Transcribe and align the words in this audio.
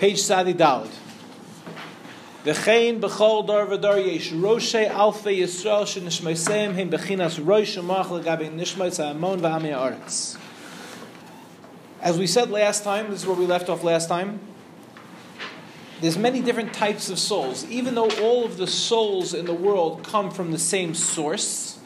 Page 0.00 0.22
Sadi 0.22 0.52
yesh 0.52 0.88
alfei 4.32 5.42
Yisrael 5.42 6.72
him 6.72 6.88
rosh 7.46 7.76
ha'amon 7.76 9.40
v'amei. 9.42 10.38
As 12.00 12.18
we 12.18 12.26
said 12.26 12.50
last 12.50 12.82
time, 12.82 13.10
this 13.10 13.20
is 13.20 13.26
where 13.26 13.36
we 13.36 13.44
left 13.44 13.68
off 13.68 13.84
last 13.84 14.08
time. 14.08 14.40
There's 16.00 16.16
many 16.16 16.40
different 16.40 16.72
types 16.72 17.10
of 17.10 17.18
souls. 17.18 17.66
Even 17.66 17.94
though 17.94 18.08
all 18.22 18.46
of 18.46 18.56
the 18.56 18.66
souls 18.66 19.34
in 19.34 19.44
the 19.44 19.52
world 19.52 20.02
come 20.02 20.30
from 20.30 20.50
the 20.50 20.58
same 20.58 20.94
source, 20.94 21.78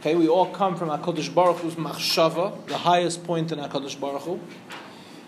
okay, 0.00 0.16
we 0.16 0.26
all 0.26 0.46
come 0.46 0.74
from 0.74 0.88
HaKadosh 0.88 1.32
Baruch 1.32 1.58
Hu's 1.58 1.76
machshava, 1.76 2.66
the 2.66 2.78
highest 2.78 3.22
point 3.22 3.52
in 3.52 3.60
HaKadosh 3.60 4.00
Baruch 4.00 4.22
Hu. 4.22 4.40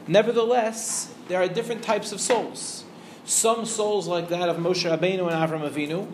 Nevertheless, 0.08 1.12
there 1.28 1.42
are 1.42 1.48
different 1.48 1.82
types 1.82 2.12
of 2.12 2.20
souls. 2.20 2.84
Some 3.24 3.66
souls, 3.66 4.06
like 4.06 4.28
that 4.28 4.48
of 4.48 4.56
Moshe 4.56 4.88
Rabbeinu 4.88 5.30
and 5.30 5.30
Avram 5.30 5.68
Avinu, 5.68 6.06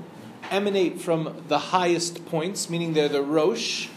emanate 0.50 1.00
from 1.00 1.45
the 1.48 1.59
highest 1.59 2.24
points, 2.27 2.70
meaning 2.70 2.95
they're 2.95 3.09
the 3.09 3.23
Rosh, 3.23 3.88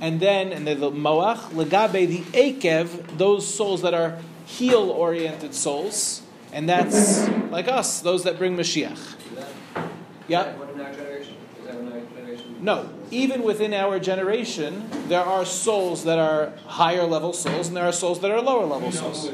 and 0.00 0.20
then, 0.20 0.52
and 0.52 0.66
they're 0.66 0.74
the 0.74 0.90
Moach, 0.90 1.38
Legabe, 1.50 2.06
the 2.08 2.20
Akev, 2.32 3.18
those 3.18 3.52
souls 3.52 3.82
that 3.82 3.94
are 3.94 4.18
heel 4.46 4.90
oriented 4.90 5.54
souls, 5.54 6.22
and 6.52 6.68
that's 6.68 7.28
like 7.50 7.68
us, 7.68 8.00
those 8.00 8.24
that 8.24 8.38
bring 8.38 8.56
Mashiach. 8.56 9.16
Yeah? 10.28 10.54
No, 12.62 12.88
even 13.10 13.42
within 13.42 13.74
our 13.74 13.98
generation, 13.98 14.88
there 15.08 15.20
are 15.20 15.44
souls 15.44 16.04
that 16.04 16.20
are 16.20 16.52
higher 16.66 17.02
level 17.02 17.32
souls, 17.32 17.66
and 17.66 17.76
there 17.76 17.84
are 17.84 17.92
souls 17.92 18.20
that 18.20 18.30
are 18.30 18.40
lower 18.40 18.64
level 18.64 18.92
souls. 18.92 19.28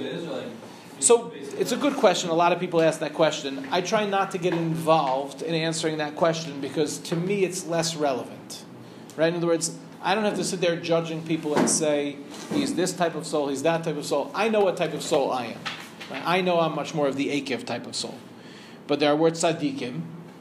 So 1.00 1.33
it's 1.34 1.70
a 1.70 1.77
good 1.77 1.95
question. 1.95 2.30
A 2.30 2.34
lot 2.34 2.52
of 2.52 2.59
people 2.59 2.80
ask 2.80 3.00
that 3.00 3.12
question. 3.12 3.66
I 3.70 3.83
try 3.83 4.06
not 4.06 4.30
to 4.30 4.38
get 4.38 4.55
involved 4.55 5.42
in 5.42 5.55
answering 5.55 5.98
that 5.98 6.17
question 6.17 6.61
because 6.61 6.98
to 6.98 7.17
me 7.17 7.44
it's 7.44 7.67
less 7.67 7.94
relevant. 7.94 8.64
Right? 9.14 9.28
In 9.28 9.36
other 9.36 9.47
words, 9.47 9.77
I 10.00 10.14
don't 10.14 10.24
have 10.24 10.36
to 10.36 10.45
sit 10.45 10.62
there 10.62 10.77
judging 10.77 11.22
people 11.22 11.55
and 11.55 11.69
say, 11.69 12.17
he's 12.52 12.74
this 12.77 12.95
type 12.95 13.14
of 13.14 13.27
soul, 13.27 13.48
he's 13.48 13.62
that 13.62 13.84
type 13.84 13.97
of 13.97 14.06
soul. 14.06 14.30
I 14.34 14.48
know 14.48 14.61
what 14.61 14.78
type 14.78 14.95
of 14.95 15.02
soul 15.02 15.30
I 15.30 15.47
am. 15.47 15.61
Right? 16.11 16.22
I 16.24 16.41
know 16.41 16.61
I'm 16.61 16.74
much 16.74 16.95
more 16.95 17.06
of 17.06 17.17
the 17.17 17.28
Akev 17.28 17.67
type 17.67 17.86
of 17.86 17.95
soul. 17.95 18.19
But 18.86 19.00
there 19.00 19.12
are 19.12 19.17
words 19.17 19.45
tzaddikim, 19.45 20.00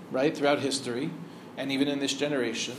right, 0.09 0.36
throughout 0.36 0.59
history, 0.59 1.11
and 1.58 1.72
even 1.72 1.88
in 1.88 2.00
this 2.00 2.13
generation, 2.13 2.75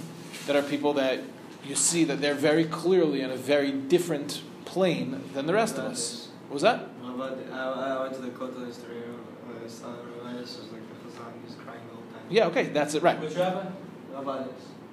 that 0.47 0.57
are 0.57 0.63
people 0.63 0.95
that 0.95 1.21
you 1.65 1.75
see 1.75 2.05
that 2.05 2.21
they're 2.21 2.35
very 2.35 2.65
clearly 2.65 3.21
in 3.21 3.31
a 3.31 3.37
very 3.37 3.73
different 3.73 4.43
plane 4.65 5.23
than 5.35 5.47
the 5.47 5.53
rest 5.53 5.77
of 5.77 5.85
us. 5.85 6.29
What 6.49 6.55
was 6.55 6.63
that? 6.63 6.89
I 7.05 8.01
went 8.01 8.15
to 8.15 8.23
the 8.23 8.31
Kotel 8.31 8.67
history. 8.67 9.03
Uh, 9.03 9.65
I 9.65 9.69
saw 9.69 9.89
Rabbi 9.89 10.41
was 10.41 10.59
like 10.73 10.81
the 10.81 11.11
Chazan. 11.11 11.33
He's 11.45 11.57
crying 11.57 11.81
the 11.89 11.95
whole 11.97 12.05
time. 12.13 12.23
Yeah, 12.31 12.47
okay, 12.47 12.69
that's 12.69 12.95
it, 12.95 13.03
right. 13.03 13.21
Which 13.21 13.35
rabbi? 13.35 13.67
Rabbi 14.13 14.45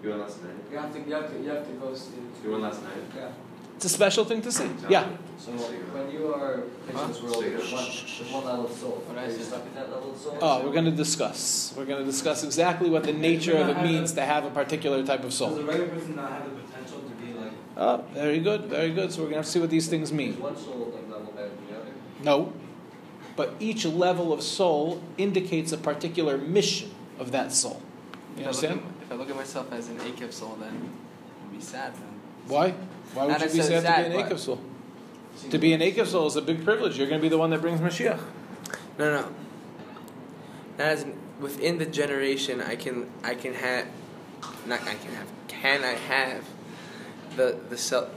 You 0.04 0.10
went 0.10 0.22
last 0.22 0.44
night? 0.44 0.56
You 0.72 0.78
have 0.78 0.94
to, 0.94 1.00
you 1.00 1.14
have 1.14 1.32
to, 1.32 1.40
you 1.42 1.50
have 1.50 1.68
to 1.68 1.74
go 1.74 1.94
see. 1.94 2.16
You 2.44 2.52
went 2.52 2.64
last 2.64 2.82
night? 2.84 2.94
Yeah. 3.16 3.30
It's 3.76 3.86
a 3.86 3.90
special 3.90 4.26
thing 4.26 4.42
to 4.42 4.52
see. 4.52 4.70
Yeah. 4.90 5.08
So 5.38 5.52
when 5.52 6.12
you 6.12 6.34
are 6.34 6.64
in 6.90 7.08
this 7.10 7.22
world, 7.22 7.44
there's 7.44 7.72
one, 7.72 7.84
there's 7.86 8.32
one 8.32 8.46
level 8.46 8.66
of 8.66 8.72
soul. 8.72 9.04
Are 9.16 9.26
you 9.26 9.44
stuck 9.44 9.62
at 9.66 9.76
that 9.76 9.92
level 9.92 10.12
of 10.12 10.18
soul? 10.18 10.38
Oh, 10.42 10.66
we're 10.66 10.72
going 10.72 10.86
to 10.86 10.92
discuss. 10.92 11.74
We're 11.78 11.86
going 11.86 12.00
to 12.00 12.06
discuss 12.10 12.44
exactly 12.44 12.90
what 12.90 13.04
the 13.04 13.14
nature 13.14 13.58
of 13.58 13.68
it 13.70 13.82
means 13.82 14.14
to 14.14 14.22
have 14.22 14.46
a 14.46 14.50
particular 14.50 15.06
type 15.06 15.20
of 15.20 15.26
Does 15.32 15.36
soul. 15.38 15.62
regular 15.62 15.88
person 15.90 16.16
not 16.16 16.32
have 16.32 16.46
the 16.46 16.52
potential 16.62 17.00
to 17.02 17.16
be 17.26 17.34
like? 17.34 17.52
Oh, 17.78 18.04
very 18.14 18.40
good, 18.40 18.66
very 18.66 18.92
good. 18.92 19.12
So 19.12 19.20
we're 19.20 19.26
going 19.26 19.34
to 19.34 19.38
have 19.40 19.46
to 19.46 19.52
see 19.52 19.60
what 19.60 19.70
these 19.70 19.88
things 19.88 20.10
Is 20.10 20.14
mean. 20.14 20.40
one 20.40 20.56
soul 20.58 20.94
level 21.10 21.34
better 21.36 21.50
than 21.50 21.68
the 21.68 21.76
other? 21.76 21.92
No. 22.24 22.54
But 23.36 23.56
each 23.60 23.86
level 23.86 24.32
of 24.32 24.42
soul 24.42 25.02
indicates 25.18 25.74
a 25.74 25.78
particular 25.78 26.38
mission 26.38 26.92
of 27.20 27.32
that 27.34 27.52
soul. 27.52 27.82
You 28.38 28.42
If 28.44 28.44
I, 28.44 28.46
understand? 28.48 28.80
at, 28.80 29.04
if 29.04 29.12
I 29.12 29.16
look 29.16 29.30
at 29.30 29.36
myself 29.36 29.72
as 29.74 29.90
an 29.90 29.98
Akev 30.00 30.32
soul, 30.32 30.58
then 30.62 30.90
I'd 31.44 31.52
be 31.56 31.62
sad. 31.62 31.94
Then. 31.94 32.04
Why? 32.48 32.74
Why 33.16 33.24
would 33.26 33.32
Not 33.32 33.42
you 33.42 33.48
be 33.50 33.58
necessarily 33.58 33.86
sad 33.86 33.96
to 33.96 34.10
be 34.10 34.16
an 34.16 34.20
sad, 34.22 34.30
but- 34.30 34.36
Akev 34.36 34.40
soul? 34.40 34.62
To 35.50 35.58
be 35.58 35.74
an 35.74 35.82
Akev 35.82 36.08
soul 36.08 36.28
is 36.28 36.36
a 36.36 36.42
big 36.42 36.64
privilege. 36.64 36.98
You're 36.98 37.08
going 37.08 37.20
to 37.20 37.26
be 37.26 37.30
the 37.30 37.38
one 37.38 37.50
that 37.52 37.62
brings 37.62 37.80
Mashiach. 37.80 38.20
No, 38.98 39.22
no. 39.22 39.28
Not 40.78 40.88
as 40.88 41.06
within 41.40 41.78
the 41.78 41.86
generation, 41.86 42.62
I 42.62 42.76
can 42.76 43.10
I 43.24 43.36
can 43.36 43.54
have, 43.54 43.88
not 44.66 44.82
I 44.82 44.96
can 44.96 45.14
have. 45.16 45.28
Can 45.48 45.84
I 45.84 45.94
have 45.94 46.46
the 47.36 47.58
the 47.70 47.78
self? 47.78 48.10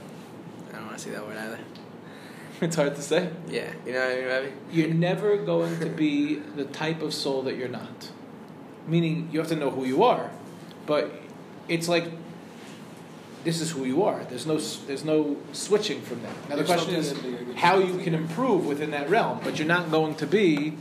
I 0.69 0.73
don't 0.77 0.85
want 0.85 0.97
to 0.97 1.03
say 1.03 1.11
that 1.11 1.25
word 1.25 1.37
either. 1.37 1.59
It's 2.61 2.75
hard 2.75 2.95
to 2.95 3.01
say. 3.01 3.29
Yeah, 3.47 3.71
you 3.85 3.93
know 3.93 3.99
what 4.01 4.11
I 4.11 4.15
mean, 4.15 4.25
Rabbi? 4.25 4.47
You're 4.73 4.93
never 4.93 5.37
going 5.37 5.79
to 5.79 5.85
be 5.85 6.35
the 6.35 6.65
type 6.65 7.01
of 7.01 7.13
soul 7.13 7.41
that 7.43 7.55
you're 7.55 7.69
not. 7.69 8.11
Meaning, 8.85 9.29
you 9.31 9.39
have 9.39 9.47
to 9.47 9.55
know 9.55 9.69
who 9.69 9.85
you 9.85 10.03
are, 10.03 10.29
but 10.85 11.09
it's 11.69 11.87
like 11.87 12.11
this 13.43 13.61
is 13.61 13.71
who 13.71 13.85
you 13.85 14.03
are. 14.03 14.23
There's 14.29 14.45
no 14.45 14.57
there's 14.87 15.05
no 15.05 15.37
switching 15.53 16.01
from 16.01 16.21
that. 16.23 16.33
Now 16.49 16.55
the 16.55 16.63
There's 16.63 16.67
question 16.67 16.95
is 16.95 17.09
something 17.09 17.31
that 17.35 17.47
you- 17.47 17.53
how 17.55 17.79
you 17.79 17.97
can 17.99 18.13
improve 18.13 18.65
within 18.65 18.91
that 18.91 19.09
realm, 19.09 19.39
but 19.43 19.57
you're 19.59 19.67
not 19.67 19.91
going 19.91 20.15
to 20.15 20.25
be, 20.27 20.73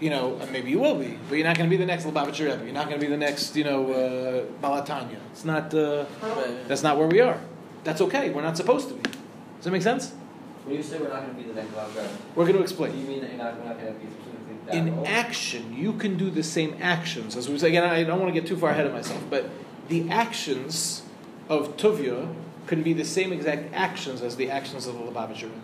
you 0.00 0.10
know, 0.10 0.38
maybe 0.50 0.70
you 0.70 0.78
will 0.78 0.96
be, 0.96 1.18
but 1.28 1.36
you're 1.36 1.46
not 1.46 1.56
going 1.56 1.68
to 1.68 1.74
be 1.76 1.80
the 1.84 1.86
next 1.86 2.04
Lubavitcher 2.04 2.50
Rebbe. 2.50 2.64
You're 2.64 2.74
not 2.74 2.88
going 2.88 2.98
to 3.00 3.04
be 3.06 3.10
the 3.10 3.16
next, 3.16 3.54
you 3.56 3.64
know, 3.64 3.92
uh, 3.92 4.44
Baal 4.60 4.82
HaTanya. 4.82 5.16
It's 5.32 5.44
not. 5.44 5.72
Uh, 5.74 6.04
that's 6.68 6.82
not 6.82 6.98
where 6.98 7.06
we 7.08 7.20
are. 7.20 7.38
That's 7.84 8.00
okay. 8.02 8.30
We're 8.30 8.42
not 8.42 8.56
supposed 8.56 8.88
to 8.88 8.94
be. 8.94 9.02
Does 9.02 9.64
that 9.64 9.70
make 9.70 9.82
sense? 9.82 10.12
When 10.64 10.76
you 10.76 10.82
say 10.82 10.98
we're 10.98 11.08
not 11.08 11.22
going 11.24 11.34
to 11.34 11.42
be 11.42 11.48
the 11.48 11.54
next 11.54 11.74
Bob 11.74 11.92
Graham, 11.92 12.08
We're 12.36 12.44
going 12.44 12.56
to 12.56 12.62
explain. 12.62 12.92
do 12.92 12.98
you 12.98 13.06
mean 13.08 13.20
that 13.22 13.30
you're 13.30 13.38
not, 13.38 13.58
we're 13.58 13.64
not 13.66 13.80
going 13.80 13.92
to 13.94 13.98
be 13.98 14.06
specifically 14.06 14.56
that 14.66 14.74
in 14.76 14.96
role? 14.96 15.06
action, 15.08 15.74
you 15.76 15.92
can 15.94 16.16
do 16.16 16.30
the 16.30 16.42
same 16.44 16.76
actions. 16.80 17.36
As 17.36 17.48
we 17.48 17.58
say, 17.58 17.68
again, 17.68 17.82
I 17.84 18.04
don't 18.04 18.20
want 18.20 18.32
to 18.32 18.40
get 18.40 18.46
too 18.48 18.56
far 18.56 18.70
ahead 18.70 18.86
of 18.86 18.92
myself, 18.92 19.22
but 19.28 19.50
the 19.88 20.08
actions 20.10 21.02
of 21.48 21.76
Tuvia 21.76 22.34
can 22.66 22.82
be 22.82 22.92
the 22.92 23.04
same 23.04 23.32
exact 23.32 23.72
actions 23.74 24.22
as 24.22 24.36
the 24.36 24.50
actions 24.50 24.86
of 24.86 24.94
the 24.94 25.00
Lubavitcher 25.00 25.42
Rebbe. 25.42 25.62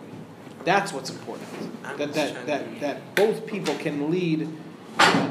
That's 0.64 0.92
what's 0.92 1.10
important. 1.10 1.48
That, 1.96 2.12
that, 2.14 2.46
that, 2.46 2.80
that 2.80 3.14
both 3.14 3.46
people 3.46 3.74
can 3.76 4.10
lead 4.10 4.48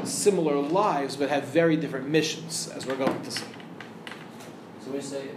similar 0.04 0.56
lives 0.56 1.16
but 1.16 1.28
have 1.28 1.44
very 1.44 1.76
different 1.76 2.08
missions, 2.08 2.68
as 2.74 2.86
we're 2.86 2.96
going 2.96 3.22
to 3.22 3.30
see. 3.30 3.44
So 4.80 4.86
when 4.86 4.96
you 4.96 5.02
say, 5.02 5.28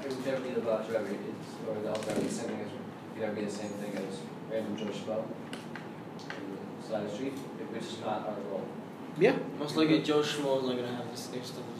I 0.00 0.06
would 0.06 0.26
never 0.26 0.40
be 0.40 0.50
the 0.50 0.60
Bob 0.60 0.88
Rebbe, 0.88 1.16
or 1.68 1.74
the 1.74 1.88
Alzheimer's, 1.90 2.22
the 2.22 2.30
same 2.30 2.48
thing 2.48 2.60
as, 2.60 2.70
you 3.14 3.20
never 3.20 3.34
be 3.34 3.44
the 3.44 3.50
same 3.50 3.70
thing 3.70 3.96
as 3.96 4.18
random 4.50 4.76
Joe 4.76 4.86
Schmo 4.86 5.18
on 5.18 5.28
the 6.80 6.88
side 6.88 7.04
of 7.04 7.10
the 7.10 7.14
street, 7.14 7.32
which 7.32 7.82
is 7.82 8.00
not 8.00 8.26
our 8.26 8.34
role. 8.50 8.66
Yeah. 9.18 9.36
Most 9.58 9.76
likely 9.76 10.02
Joe 10.02 10.20
Schmo 10.20 10.58
is 10.58 10.64
like 10.64 10.76
gonna 10.76 10.96
have 10.96 11.10
the 11.10 11.16
same 11.16 11.44
stuff 11.44 11.64
as 11.74 11.79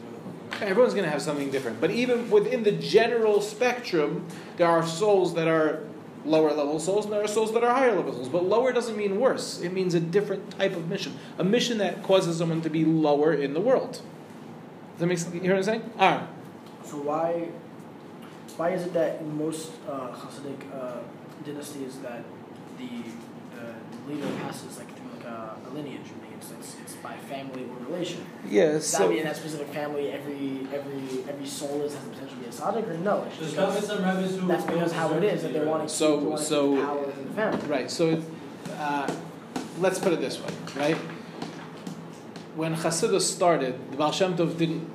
Everyone's 0.61 0.93
going 0.93 1.05
to 1.05 1.11
have 1.11 1.21
something 1.21 1.49
different. 1.49 1.81
But 1.81 1.91
even 1.91 2.29
within 2.29 2.63
the 2.63 2.71
general 2.71 3.41
spectrum, 3.41 4.27
there 4.57 4.67
are 4.67 4.85
souls 4.85 5.33
that 5.35 5.47
are 5.47 5.83
lower 6.25 6.53
level 6.53 6.79
souls 6.79 7.05
and 7.05 7.13
there 7.13 7.23
are 7.23 7.27
souls 7.27 7.51
that 7.53 7.63
are 7.63 7.73
higher 7.73 7.95
level 7.95 8.13
souls. 8.13 8.29
But 8.29 8.45
lower 8.45 8.71
doesn't 8.71 8.95
mean 8.97 9.19
worse, 9.19 9.61
it 9.61 9.73
means 9.73 9.93
a 9.93 9.99
different 9.99 10.51
type 10.57 10.75
of 10.75 10.87
mission. 10.87 11.17
A 11.37 11.43
mission 11.43 11.77
that 11.79 12.03
causes 12.03 12.37
someone 12.37 12.61
to 12.61 12.69
be 12.69 12.85
lower 12.85 13.33
in 13.33 13.53
the 13.53 13.61
world. 13.61 13.93
Does 13.93 14.99
that 14.99 15.07
make 15.07 15.17
sense? 15.17 15.33
You 15.33 15.41
hear 15.41 15.51
what 15.51 15.57
I'm 15.57 15.63
saying? 15.63 15.93
Aaron. 15.97 16.27
So 16.85 16.97
why, 16.97 17.49
why 18.57 18.69
is 18.71 18.83
it 18.83 18.93
that 18.93 19.21
in 19.21 19.37
most 19.37 19.71
uh, 19.89 20.09
Hasidic 20.11 20.59
uh, 20.73 20.97
dynasties 21.45 21.99
that 21.99 22.23
the 22.77 23.59
uh, 23.59 23.73
leader 24.07 24.27
passes 24.41 24.77
like 24.77 24.95
through 24.95 25.09
like 25.17 25.25
a, 25.25 25.55
a 25.65 25.69
lineage? 25.73 26.01
Meaning 26.21 26.37
it's, 26.37 26.51
it's 26.51 26.75
it's 26.81 26.90
by 27.03 27.15
family 27.17 27.63
or 27.63 27.85
relation. 27.87 28.25
Yeah, 28.47 28.73
Does 28.73 28.91
that 28.91 29.09
mean 29.09 29.19
in 29.19 29.23
that 29.25 29.35
specific 29.35 29.67
family 29.69 30.11
every 30.11 30.67
every 30.73 31.23
every 31.27 31.45
soul 31.45 31.81
is 31.81 31.93
has 31.93 32.03
the 32.03 32.09
potential 32.11 32.35
to 32.37 32.43
be 32.43 32.45
a 32.45 32.49
tzaddik 32.49 32.89
or 32.89 32.97
no? 32.97 33.23
It's 33.27 33.37
just 33.37 33.55
because 33.55 33.87
some 33.87 34.03
rabbis 34.03 34.35
who. 34.37 34.47
that's 34.47 34.65
because 34.65 34.91
how 34.91 35.13
it 35.13 35.23
is 35.23 35.41
that 35.43 35.53
they're 35.53 35.65
wanting 35.65 35.87
to, 35.87 35.93
So- 35.93 36.19
they 36.19 36.25
want 36.25 36.39
to 36.39 36.45
so- 36.45 36.75
keep 36.75 36.85
power 36.85 36.99
within 37.05 37.27
the 37.27 37.33
family. 37.33 37.67
Right. 37.67 37.91
So, 37.91 38.21
uh, 38.77 39.13
let's 39.79 39.99
put 39.99 40.13
it 40.13 40.21
this 40.21 40.39
way, 40.39 40.49
right? 40.75 40.97
When 42.55 42.75
Chassidus 42.75 43.21
started, 43.21 43.79
the 43.91 43.97
Baal 43.97 44.11
Shem 44.11 44.35
Tov 44.35 44.57
didn't 44.57 44.89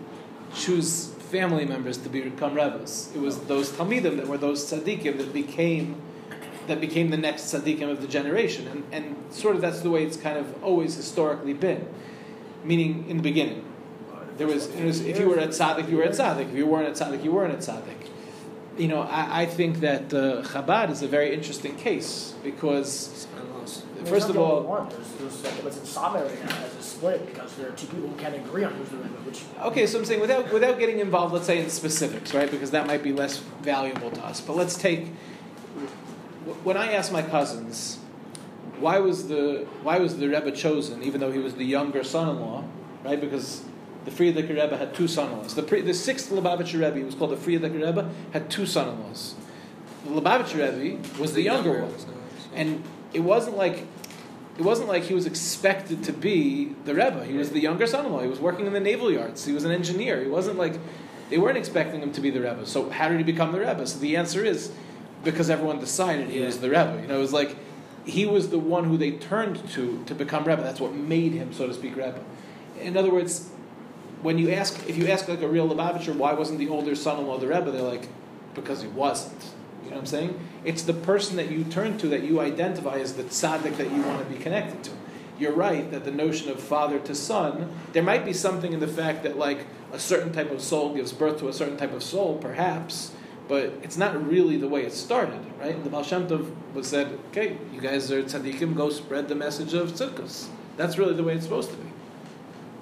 choose 0.54 1.08
family 1.30 1.64
members 1.64 1.96
to 1.98 2.08
become 2.08 2.54
rebbes. 2.54 3.10
It 3.14 3.20
was 3.20 3.38
those 3.40 3.70
talmidim 3.70 4.16
that 4.16 4.28
were 4.28 4.38
those 4.38 4.70
tzaddikim 4.70 5.16
that 5.19 5.32
became 5.32 5.96
that 6.66 6.80
became 6.80 7.10
the 7.10 7.16
next 7.16 7.52
tzaddikim 7.52 7.90
of 7.90 8.00
the 8.00 8.08
generation, 8.08 8.66
and 8.68 8.84
and 8.92 9.16
sort 9.32 9.56
of 9.56 9.62
that's 9.62 9.80
the 9.80 9.90
way 9.90 10.04
it's 10.04 10.16
kind 10.16 10.38
of 10.38 10.62
always 10.62 10.94
historically 10.94 11.54
been. 11.54 11.86
Meaning, 12.64 13.08
in 13.08 13.16
the 13.18 13.22
beginning, 13.22 13.64
there 14.36 14.46
was, 14.46 14.68
was 14.68 15.00
if 15.00 15.20
you 15.20 15.28
were 15.28 15.38
at 15.38 15.50
tzaddik, 15.50 15.88
you 15.88 15.98
were 15.98 16.04
at 16.04 16.12
tzaddik. 16.12 16.48
If 16.50 16.54
you 16.56 16.66
weren't 16.66 16.88
at 16.88 16.94
tzaddik, 16.94 17.22
you 17.22 17.32
weren't 17.32 17.54
at 17.54 17.60
tzaddik. 17.60 18.10
You 18.76 18.88
know, 18.88 19.02
I, 19.02 19.42
I 19.42 19.46
think 19.46 19.80
that 19.80 20.12
uh, 20.12 20.42
Chabad 20.42 20.90
is 20.90 21.00
a 21.00 21.08
very 21.08 21.32
interesting 21.32 21.76
case 21.76 22.34
because 22.42 23.26
First 24.04 24.28
of 24.28 24.36
all- 24.36 24.62
one. 24.62 24.88
There's, 24.88 25.42
there's 25.42 25.42
like 25.42 25.58
in 25.58 26.22
right 26.22 26.46
now 26.46 26.54
has 26.54 26.76
a 26.76 26.82
split 26.82 27.26
because 27.26 27.54
there 27.56 27.68
are 27.68 27.72
two 27.72 27.86
people 27.86 28.08
who 28.08 28.16
can't 28.16 28.34
agree 28.34 28.64
on 28.64 28.72
who's 28.74 28.88
the. 28.90 28.96
Which 28.96 29.42
Okay, 29.62 29.86
so 29.86 29.98
I'm 29.98 30.04
saying 30.04 30.20
without 30.20 30.52
without 30.52 30.78
getting 30.78 31.00
involved, 31.00 31.34
let's 31.34 31.46
say 31.46 31.62
in 31.62 31.70
specifics, 31.70 32.32
right? 32.32 32.50
Because 32.50 32.70
that 32.70 32.86
might 32.86 33.02
be 33.02 33.12
less 33.12 33.38
valuable 33.62 34.10
to 34.10 34.24
us. 34.24 34.40
But 34.40 34.56
let's 34.56 34.76
take 34.76 35.08
when 36.64 36.76
I 36.76 36.93
ask 36.93 37.12
my 37.12 37.22
cousins, 37.22 37.98
why 38.78 38.98
was 38.98 39.28
the 39.28 39.66
why 39.82 39.98
was 39.98 40.19
the 40.19 40.28
Rebbe 40.28 40.52
chosen, 40.52 41.02
even 41.02 41.20
though 41.20 41.32
he 41.32 41.38
was 41.38 41.54
the 41.54 41.64
younger 41.64 42.04
son-in-law, 42.04 42.64
right? 43.04 43.20
Because 43.20 43.64
the 44.04 44.10
Frierdiker 44.10 44.50
Rebbe 44.50 44.76
had 44.76 44.94
two 44.94 45.08
son-in-laws. 45.08 45.54
The, 45.54 45.62
pre, 45.62 45.81
the 45.81 45.94
sixth 45.94 46.31
Lubavitcher 46.31 46.81
Rebbe, 46.81 47.04
was 47.04 47.14
called 47.14 47.32
the 47.32 47.37
Frierdiker 47.37 47.84
Rebbe, 47.84 48.08
had 48.32 48.50
two 48.50 48.66
son-in-laws. 48.66 49.34
The 50.04 50.20
Lubavitcher 50.20 50.78
Rebbe 50.78 51.20
was 51.20 51.32
the 51.32 51.43
younger 51.43 51.82
one, 51.82 51.94
and 52.54 52.84
it 53.12 53.20
wasn't 53.20 53.56
like 53.56 53.84
it 54.58 54.62
wasn't 54.62 54.88
like 54.88 55.02
he 55.02 55.14
was 55.14 55.26
expected 55.26 56.04
to 56.04 56.12
be 56.12 56.75
the 56.84 56.94
Rebbe. 56.94 57.25
He 57.25 57.34
was 57.34 57.50
the 57.50 57.60
younger 57.60 57.87
son-in-law. 57.87 58.20
He 58.20 58.28
was 58.28 58.40
working 58.40 58.66
in 58.66 58.72
the 58.72 58.81
naval 58.81 59.10
yards. 59.10 59.44
He 59.44 59.52
was 59.52 59.64
an 59.64 59.72
engineer. 59.72 60.22
He 60.22 60.28
wasn't 60.28 60.58
like 60.58 60.78
they 61.28 61.38
weren't 61.38 61.58
expecting 61.58 62.00
him 62.00 62.12
to 62.12 62.20
be 62.20 62.31
the 62.31 62.40
Rebbe. 62.40 62.64
So 62.66 62.88
how 62.90 63.08
did 63.08 63.19
he 63.19 63.25
become 63.25 63.52
the 63.52 63.58
Rebbe? 63.58 63.87
So 63.87 63.99
the 63.99 64.16
answer 64.16 64.44
is 64.44 64.70
because 65.26 65.50
everyone 65.50 65.78
decided 65.78 66.31
he 66.31 66.40
was 66.40 66.61
the 66.61 66.70
Rebbe. 66.70 67.00
You 67.02 67.08
know, 67.08 67.17
it 67.17 67.20
was 67.20 67.34
like 67.34 67.55
he 68.06 68.25
was 68.25 68.49
the 68.49 68.58
one 68.58 68.84
who 68.84 68.96
they 68.96 69.11
turned 69.11 69.69
to 69.70 70.02
to 70.06 70.14
become 70.14 70.44
Rebbe. 70.44 70.62
That's 70.62 70.81
what 70.81 70.94
made 70.94 71.32
him, 71.32 71.52
so 71.52 71.67
to 71.67 71.75
speak, 71.75 71.96
Rebbe. 71.96 72.23
In 72.81 72.96
other 72.96 73.12
words, 73.12 73.50
when 74.23 74.38
you 74.38 74.52
ask, 74.52 74.88
if 74.88 74.96
you 74.96 75.08
ask 75.08 75.28
like 75.28 75.43
a 75.43 75.49
real 75.49 75.69
Lubavitcher, 75.69 76.14
why 76.14 76.32
wasn't 76.32 76.58
the 76.58 76.69
older 76.69 76.94
son-in-law 76.94 77.38
the 77.38 77.49
Rebbe? 77.49 77.70
They're 77.70 77.82
like, 77.82 78.08
because 78.55 78.81
he 78.81 78.88
wasn't. 78.88 79.52
You 79.84 79.90
know 79.90 79.96
what 79.96 80.00
I'm 80.00 80.06
saying? 80.06 80.40
It's 80.64 80.82
the 80.82 80.94
person 80.94 81.37
that 81.37 81.50
you 81.50 81.64
turn 81.64 81.99
to 81.99 82.08
that 82.08 82.23
you 82.23 82.40
identify 82.40 82.99
as 82.99 83.14
the 83.14 83.25
tzaddik 83.25 83.76
that 83.76 83.90
you 83.93 84.02
want 84.02 84.26
to 84.26 84.32
be 84.32 84.40
connected 84.40 84.82
to. 84.84 84.90
You're 85.38 85.52
right 85.52 85.90
that 85.90 86.05
the 86.05 86.11
notion 86.11 86.50
of 86.50 86.61
father 86.61 86.99
to 87.00 87.14
son, 87.14 87.73
there 87.93 88.02
might 88.02 88.25
be 88.25 88.32
something 88.32 88.73
in 88.73 88.81
the 88.81 88.88
fact 88.88 89.23
that 89.25 89.37
like 89.37 89.67
a 89.93 89.99
certain 89.99 90.32
type 90.32 90.50
of 90.50 90.61
soul 90.61 90.94
gives 90.94 91.12
birth 91.12 91.38
to 91.40 91.49
a 91.49 91.52
certain 91.52 91.76
type 91.76 91.93
of 91.93 92.02
soul, 92.02 92.38
perhaps, 92.38 93.12
but 93.48 93.72
it's 93.82 93.96
not 93.96 94.28
really 94.28 94.56
the 94.56 94.69
way 94.69 94.84
it 94.84 94.93
started, 94.93 95.40
right? 95.60 95.82
The 95.82 95.90
Baal 95.90 96.02
Shem 96.02 96.26
Tov 96.26 96.50
was 96.75 96.87
said, 96.88 97.19
okay, 97.31 97.56
you 97.72 97.81
guys 97.81 98.10
are 98.10 98.22
tzaddikim, 98.22 98.75
go 98.76 98.90
spread 98.90 99.28
the 99.28 99.34
message 99.34 99.72
of 99.75 99.93
tzidkus. 99.93 100.48
That's 100.76 100.98
really 100.98 101.14
the 101.14 101.22
way 101.22 101.34
it's 101.34 101.44
supposed 101.44 101.70
to 101.70 101.76
be. 101.76 101.90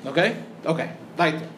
Okay? 0.07 0.43
Okay. 0.65 0.93
Weiter. 1.17 1.49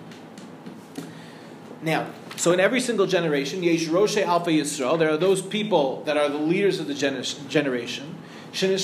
Now, 1.83 2.11
so 2.37 2.53
in 2.53 2.61
every 2.61 2.81
single 2.81 3.07
generation, 3.07 3.63
Yesh 3.63 3.87
Roshe 3.87 4.23
Alfei 4.25 4.61
Yisrael, 4.61 4.99
there 4.99 5.11
are 5.11 5.17
those 5.17 5.41
people 5.41 6.03
that 6.05 6.17
are 6.17 6.29
the 6.29 6.39
leaders 6.39 6.81
of 6.81 6.87
the 6.87 6.95
gener- 6.95 7.49
generation. 7.49 8.15
So 8.53 8.67
there 8.67 8.77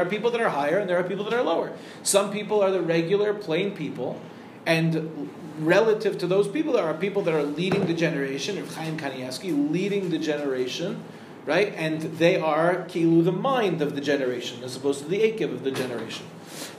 are 0.00 0.06
people 0.06 0.30
that 0.30 0.40
are 0.40 0.48
higher 0.48 0.78
and 0.78 0.88
there 0.88 0.98
are 0.98 1.02
people 1.02 1.24
that 1.24 1.34
are 1.34 1.42
lower. 1.42 1.72
Some 2.02 2.30
people 2.30 2.62
are 2.62 2.70
the 2.70 2.80
regular, 2.80 3.34
plain 3.34 3.72
people, 3.72 4.20
and 4.66 5.30
relative 5.66 6.18
to 6.18 6.26
those 6.26 6.48
people, 6.48 6.72
there 6.74 6.84
are 6.84 6.94
people 6.94 7.22
that 7.22 7.34
are 7.34 7.42
leading 7.42 7.86
the 7.86 7.94
generation, 7.94 8.56
Rav 8.56 8.74
Chaim 8.74 8.98
Kanievsky, 8.98 9.70
leading 9.70 10.10
the 10.10 10.18
generation, 10.18 11.02
right? 11.46 11.72
And 11.76 12.00
they 12.18 12.38
are 12.38 12.84
kilu, 12.88 13.24
the 13.24 13.32
mind 13.32 13.82
of 13.82 13.94
the 13.94 14.00
generation, 14.00 14.62
as 14.62 14.76
opposed 14.76 15.00
to 15.02 15.08
the 15.08 15.20
akev 15.20 15.52
of 15.52 15.64
the 15.64 15.70
generation. 15.70 16.26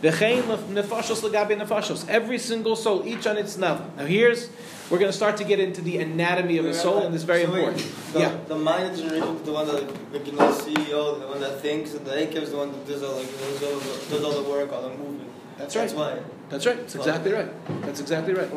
V'chein 0.01 0.43
nefashos 0.43 1.21
legabe 1.21 1.55
nefashos. 1.59 2.07
Every 2.09 2.37
single 2.37 2.75
soul, 2.75 3.05
each 3.05 3.25
on 3.27 3.37
its 3.37 3.57
level. 3.57 3.85
Now 3.97 4.05
here's, 4.05 4.49
we're 4.89 4.99
going 4.99 5.11
to 5.11 5.17
start 5.17 5.37
to 5.37 5.43
get 5.43 5.59
into 5.59 5.81
the 5.81 5.97
anatomy 5.99 6.57
of 6.57 6.65
the 6.65 6.73
soul, 6.73 7.03
and 7.03 7.13
this 7.13 7.21
is 7.21 7.25
very 7.25 7.45
So 7.45 7.51
wait, 7.53 7.59
important. 7.59 8.13
The, 8.13 8.19
Yeah. 8.19 8.37
the 8.47 8.55
mind 8.57 8.97
generation 8.97 9.35
is 9.37 9.41
the 9.43 9.51
one 9.53 9.67
that 9.67 10.11
like, 10.13 10.25
you 10.25 10.33
know 10.33 10.51
CEO, 10.51 11.19
the 11.19 11.27
one 11.27 11.39
that 11.39 11.61
thinks, 11.61 11.93
and 11.93 12.05
the 12.05 12.11
akev 12.11 12.41
is 12.43 12.51
the 12.51 12.57
one 12.57 12.71
that 12.71 12.85
does 12.87 13.03
all 13.03 13.15
like 13.15 13.27
does 13.27 13.63
all 13.63 13.79
the, 13.79 14.09
does 14.09 14.23
all 14.23 14.43
the 14.43 14.49
work, 14.49 14.71
all 14.73 14.81
the 14.81 14.89
movement. 14.89 15.29
That's 15.61 15.75
right. 15.75 15.81
That's 15.81 15.93
why. 15.93 16.19
That's 16.49 16.65
right. 16.65 16.77
That's 16.77 16.95
exactly 16.95 17.31
right. 17.33 17.81
That's 17.83 17.99
exactly 17.99 18.33
right. 18.33 18.49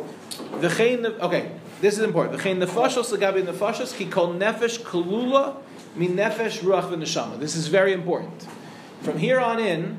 V'chein, 0.61 1.21
okay, 1.21 1.53
this 1.81 1.95
is 1.95 2.01
important. 2.01 2.41
V'chein 2.41 2.65
nefashos 2.65 3.17
legabe 3.17 3.45
nefashos 3.45 3.95
ki 3.95 4.07
kol 4.07 4.35
nefesh 4.35 4.81
kalula 4.81 5.57
min 5.95 6.17
nefesh 6.17 6.61
ruach 6.61 6.91
v'neshama. 6.91 7.39
This 7.39 7.55
is 7.55 7.69
very 7.69 7.93
important. 7.93 8.47
From 9.03 9.19
here 9.19 9.39
on 9.39 9.61
in, 9.61 9.99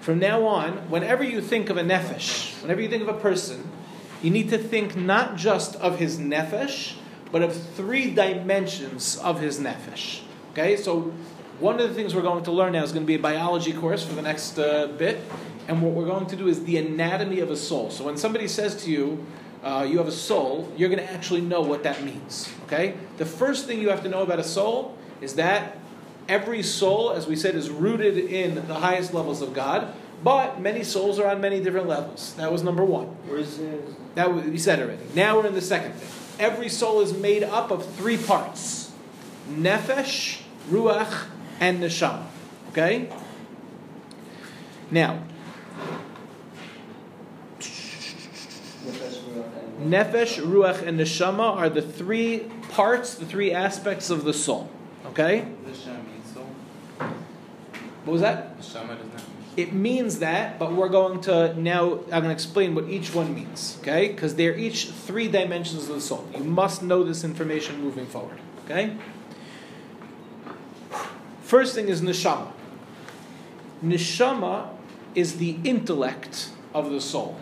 from 0.00 0.20
now 0.20 0.46
on, 0.46 0.88
whenever 0.88 1.24
you 1.24 1.40
think 1.40 1.70
of 1.70 1.76
a 1.76 1.82
nefesh, 1.82 2.62
whenever 2.62 2.80
you 2.80 2.88
think 2.88 3.02
of 3.02 3.08
a 3.08 3.18
person, 3.18 3.70
you 4.22 4.30
need 4.30 4.48
to 4.50 4.58
think 4.58 4.96
not 4.96 5.36
just 5.36 5.74
of 5.76 5.98
his 5.98 6.18
nefesh, 6.18 6.94
but 7.32 7.42
of 7.42 7.54
three 7.74 8.14
dimensions 8.14 9.16
of 9.18 9.40
his 9.40 9.58
nefesh. 9.58 10.22
Okay, 10.52 10.76
so 10.76 11.12
one 11.60 11.80
of 11.80 11.88
the 11.88 11.94
things 11.94 12.14
we're 12.14 12.22
going 12.22 12.44
to 12.44 12.52
learn 12.52 12.72
now 12.72 12.84
is 12.84 12.92
going 12.92 13.02
to 13.02 13.06
be 13.06 13.16
a 13.16 13.18
biology 13.18 13.72
course 13.72 14.04
for 14.04 14.14
the 14.14 14.22
next 14.22 14.58
uh, 14.58 14.86
bit, 14.86 15.20
and 15.68 15.82
what 15.82 15.92
we're 15.92 16.06
going 16.06 16.26
to 16.26 16.36
do 16.36 16.48
is 16.48 16.64
the 16.64 16.78
anatomy 16.78 17.40
of 17.40 17.50
a 17.50 17.56
soul. 17.56 17.90
So 17.90 18.04
when 18.04 18.16
somebody 18.16 18.48
says 18.48 18.82
to 18.84 18.90
you, 18.90 19.24
uh, 19.62 19.86
you 19.88 19.98
have 19.98 20.08
a 20.08 20.12
soul, 20.12 20.72
you're 20.76 20.88
going 20.88 21.00
to 21.00 21.12
actually 21.12 21.42
know 21.42 21.60
what 21.60 21.82
that 21.82 22.02
means. 22.02 22.48
Okay, 22.64 22.94
the 23.18 23.26
first 23.26 23.66
thing 23.66 23.80
you 23.80 23.90
have 23.90 24.02
to 24.02 24.08
know 24.08 24.22
about 24.22 24.38
a 24.38 24.44
soul 24.44 24.96
is 25.20 25.34
that 25.34 25.76
every 26.28 26.62
soul, 26.62 27.12
as 27.12 27.26
we 27.26 27.36
said, 27.36 27.54
is 27.54 27.68
rooted 27.68 28.16
in 28.16 28.54
the 28.66 28.74
highest 28.74 29.12
levels 29.12 29.42
of 29.42 29.52
God, 29.52 29.92
but 30.24 30.60
many 30.60 30.82
souls 30.82 31.18
are 31.18 31.28
on 31.28 31.40
many 31.40 31.60
different 31.60 31.86
levels. 31.86 32.34
That 32.34 32.50
was 32.50 32.62
number 32.62 32.84
one. 32.84 33.06
Where's 33.26 33.56
his? 33.56 33.94
That 34.14 34.34
we 34.34 34.42
we 34.42 34.58
said 34.58 34.80
already. 34.80 35.04
Now 35.14 35.36
we're 35.36 35.46
in 35.46 35.54
the 35.54 35.60
second 35.60 35.92
thing. 35.92 36.08
Every 36.38 36.68
soul 36.68 37.00
is 37.00 37.12
made 37.12 37.42
up 37.42 37.70
of 37.70 37.84
three 37.94 38.16
parts: 38.16 38.92
nefesh, 39.50 40.40
ruach, 40.70 41.26
and 41.60 41.82
neshama. 41.82 42.26
Okay. 42.70 43.10
Now, 44.90 45.22
nefesh, 49.80 50.40
ruach, 50.42 50.82
and 50.86 50.98
neshama 50.98 51.56
are 51.56 51.68
the 51.68 51.82
three 51.82 52.40
parts, 52.70 53.14
the 53.14 53.26
three 53.26 53.52
aspects 53.52 54.10
of 54.10 54.24
the 54.24 54.32
soul. 54.32 54.68
Okay. 55.06 55.46
Neshama 55.64 56.04
means 56.06 56.32
soul. 56.32 56.46
What 58.04 58.12
was 58.12 58.20
that? 58.22 58.58
Neshama 58.58 58.98
does 58.98 59.06
not 59.06 59.28
mean 59.28 59.46
It 59.56 59.72
means 59.72 60.18
that, 60.18 60.58
but 60.58 60.72
we're 60.72 60.88
going 60.88 61.20
to 61.22 61.54
now, 61.60 62.00
I'm 62.04 62.08
going 62.08 62.24
to 62.24 62.30
explain 62.30 62.74
what 62.74 62.88
each 62.88 63.14
one 63.14 63.34
means, 63.34 63.78
okay? 63.80 64.08
Because 64.08 64.34
they're 64.34 64.56
each 64.56 64.88
three 64.88 65.28
dimensions 65.28 65.88
of 65.88 65.94
the 65.94 66.00
soul. 66.00 66.28
You 66.36 66.44
must 66.44 66.82
know 66.82 67.02
this 67.02 67.24
information 67.24 67.80
moving 67.80 68.06
forward, 68.06 68.38
okay? 68.64 68.96
First 71.42 71.74
thing 71.74 71.88
is 71.88 72.02
neshama. 72.02 72.52
Neshama 73.82 74.68
is 75.14 75.38
the 75.38 75.58
intellect 75.64 76.50
of 76.74 76.90
the 76.90 77.00
soul, 77.00 77.38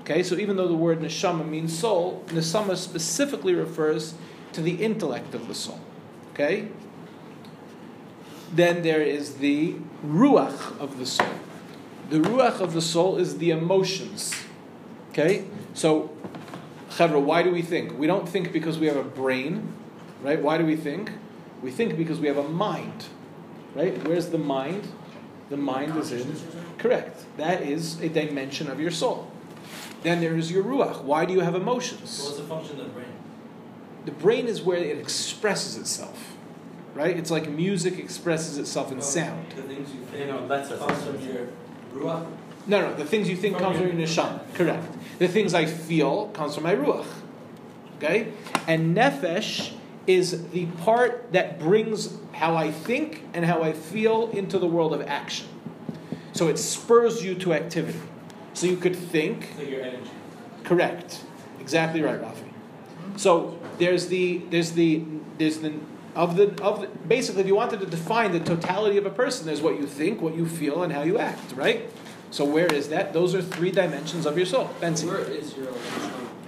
okay? 0.00 0.22
So 0.22 0.36
even 0.36 0.56
though 0.56 0.68
the 0.68 0.74
word 0.74 1.00
neshama 1.00 1.48
means 1.48 1.76
soul, 1.78 2.24
neshama 2.28 2.76
specifically 2.76 3.54
refers 3.54 4.14
to 4.52 4.62
the 4.62 4.82
intellect 4.82 5.34
of 5.34 5.48
the 5.48 5.54
soul, 5.54 5.80
okay? 6.32 6.68
Then 8.52 8.82
there 8.82 9.02
is 9.02 9.36
the 9.36 9.76
ruach 10.04 10.78
of 10.80 10.98
the 10.98 11.06
soul. 11.06 11.28
The 12.10 12.18
ruach 12.18 12.60
of 12.60 12.72
the 12.72 12.82
soul 12.82 13.16
is 13.16 13.38
the 13.38 13.50
emotions. 13.50 14.34
Okay? 15.10 15.44
So, 15.74 16.10
Chevra, 16.90 17.20
why 17.20 17.42
do 17.42 17.52
we 17.52 17.62
think? 17.62 17.96
We 17.98 18.06
don't 18.06 18.28
think 18.28 18.52
because 18.52 18.78
we 18.78 18.86
have 18.86 18.96
a 18.96 19.04
brain, 19.04 19.72
right? 20.22 20.40
Why 20.40 20.58
do 20.58 20.66
we 20.66 20.76
think? 20.76 21.12
We 21.62 21.70
think 21.70 21.96
because 21.96 22.18
we 22.18 22.26
have 22.26 22.36
a 22.36 22.48
mind, 22.48 23.06
right? 23.74 24.06
Where's 24.06 24.30
the 24.30 24.38
mind? 24.38 24.88
The 25.50 25.56
mind 25.56 25.96
is 25.98 26.12
in. 26.12 26.36
Correct. 26.78 27.24
That 27.36 27.62
is 27.62 28.00
a 28.00 28.08
dimension 28.08 28.70
of 28.70 28.80
your 28.80 28.92
soul. 28.92 29.30
Then 30.02 30.20
there 30.20 30.36
is 30.36 30.50
your 30.50 30.62
ruach. 30.62 31.02
Why 31.02 31.24
do 31.24 31.34
you 31.34 31.40
have 31.40 31.54
emotions? 31.54 32.10
So 32.10 32.24
what's 32.24 32.36
the 32.38 32.44
function 32.44 32.80
of 32.80 32.86
the 32.86 32.92
brain? 32.92 33.12
The 34.04 34.12
brain 34.12 34.46
is 34.46 34.62
where 34.62 34.78
it 34.78 34.96
expresses 34.96 35.76
itself, 35.76 36.34
right? 36.94 37.16
It's 37.16 37.30
like 37.30 37.50
music 37.50 37.98
expresses 37.98 38.56
itself 38.56 38.92
in 38.92 39.02
sound. 39.02 39.50
The 39.54 39.62
things 39.62 39.90
you 39.92 40.18
You 40.18 40.26
know, 40.26 40.48
that's 40.48 40.68
comes 40.70 41.02
from 41.02 41.20
your 41.26 41.48
ruach. 41.92 42.26
No, 42.66 42.80
no, 42.80 42.94
the 42.94 43.04
things 43.04 43.28
you 43.28 43.36
think 43.36 43.58
comes 43.58 43.78
from 43.78 43.88
your 43.88 43.96
neshama. 43.96 44.40
Correct. 44.54 44.86
The 45.18 45.28
things 45.28 45.52
I 45.52 45.66
feel 45.66 46.28
comes 46.28 46.54
from 46.54 46.64
my 46.64 46.74
ruach. 46.74 47.06
Okay? 47.96 48.32
And 48.66 48.96
nefesh 48.96 49.72
is 50.06 50.50
the 50.50 50.66
part 50.66 51.32
that 51.32 51.58
brings 51.58 52.16
how 52.32 52.56
I 52.56 52.70
think 52.70 53.22
and 53.34 53.44
how 53.44 53.62
I 53.62 53.72
feel 53.72 54.30
into 54.30 54.58
the 54.58 54.66
world 54.66 54.92
of 54.92 55.02
action. 55.02 55.46
So 56.32 56.48
it 56.48 56.58
spurs 56.58 57.24
you 57.24 57.34
to 57.36 57.52
activity. 57.52 58.00
So 58.54 58.66
you 58.66 58.76
could 58.76 58.96
think, 58.96 59.48
like 59.58 59.68
your 59.68 59.82
energy. 59.82 60.10
Correct. 60.64 61.22
Exactly 61.60 62.02
right, 62.02 62.20
Rafi. 62.20 62.50
So 63.16 63.58
there's 63.78 64.08
the 64.08 64.38
there's 64.50 64.72
the 64.72 65.02
there's 65.38 65.58
the 65.60 65.74
of 66.14 66.36
the 66.36 66.60
of 66.62 66.80
the, 66.80 66.86
basically 67.06 67.42
if 67.42 67.46
you 67.46 67.54
wanted 67.54 67.80
to 67.80 67.86
define 67.86 68.32
the 68.32 68.40
totality 68.40 68.96
of 68.96 69.06
a 69.06 69.10
person, 69.10 69.46
there's 69.46 69.60
what 69.62 69.78
you 69.78 69.86
think, 69.86 70.20
what 70.20 70.34
you 70.34 70.46
feel, 70.46 70.82
and 70.82 70.92
how 70.92 71.02
you 71.02 71.18
act, 71.18 71.52
right? 71.52 71.88
So 72.30 72.44
where 72.44 72.72
is 72.72 72.88
that? 72.88 73.12
Those 73.12 73.34
are 73.34 73.42
three 73.42 73.70
dimensions 73.70 74.26
of 74.26 74.36
your 74.36 74.46
soul. 74.46 74.70
Benzi. 74.80 75.06
Where 75.06 75.20
is 75.20 75.56
your? 75.56 75.68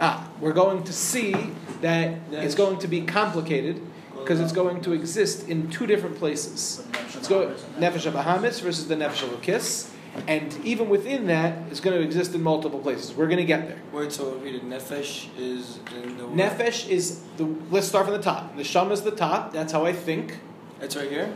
Ah, 0.00 0.30
we're 0.40 0.52
going 0.52 0.84
to 0.84 0.92
see 0.92 1.34
that 1.82 2.18
it's 2.30 2.54
going 2.54 2.78
to 2.78 2.88
be 2.88 3.02
complicated 3.02 3.80
because 4.14 4.40
it's 4.40 4.52
going 4.52 4.80
to 4.82 4.92
exist 4.92 5.48
in 5.48 5.70
two 5.70 5.86
different 5.86 6.16
places. 6.16 6.86
Let's 7.14 7.28
go 7.28 7.54
Nefesh 7.78 8.10
Bahamis 8.10 8.60
versus 8.62 8.88
the 8.88 8.94
Nefesh 8.94 9.28
Elokis, 9.28 9.90
and 10.26 10.52
even 10.64 10.88
within 10.88 11.26
that, 11.26 11.58
it's 11.70 11.80
going 11.80 11.96
to 11.96 12.02
exist 12.02 12.34
in 12.34 12.42
multiple 12.42 12.78
places. 12.78 13.14
We're 13.14 13.26
going 13.26 13.38
to 13.38 13.44
get 13.44 13.68
there. 13.68 13.78
Wait, 13.92 14.12
so 14.12 14.34
read 14.36 14.54
it. 14.54 14.68
Nefesh 14.68 15.28
is 15.36 15.78
in 16.02 16.16
the 16.16 16.24
Nefesh 16.24 16.88
is 16.88 17.22
the. 17.36 17.44
Let's 17.70 17.88
start 17.88 18.06
from 18.06 18.14
the 18.14 18.22
top. 18.22 18.56
Neshama 18.56 18.92
is 18.92 19.02
the 19.02 19.10
top. 19.10 19.52
That's 19.52 19.72
how 19.72 19.84
I 19.84 19.92
think. 19.92 20.38
It's 20.80 20.96
right 20.96 21.10
here. 21.10 21.32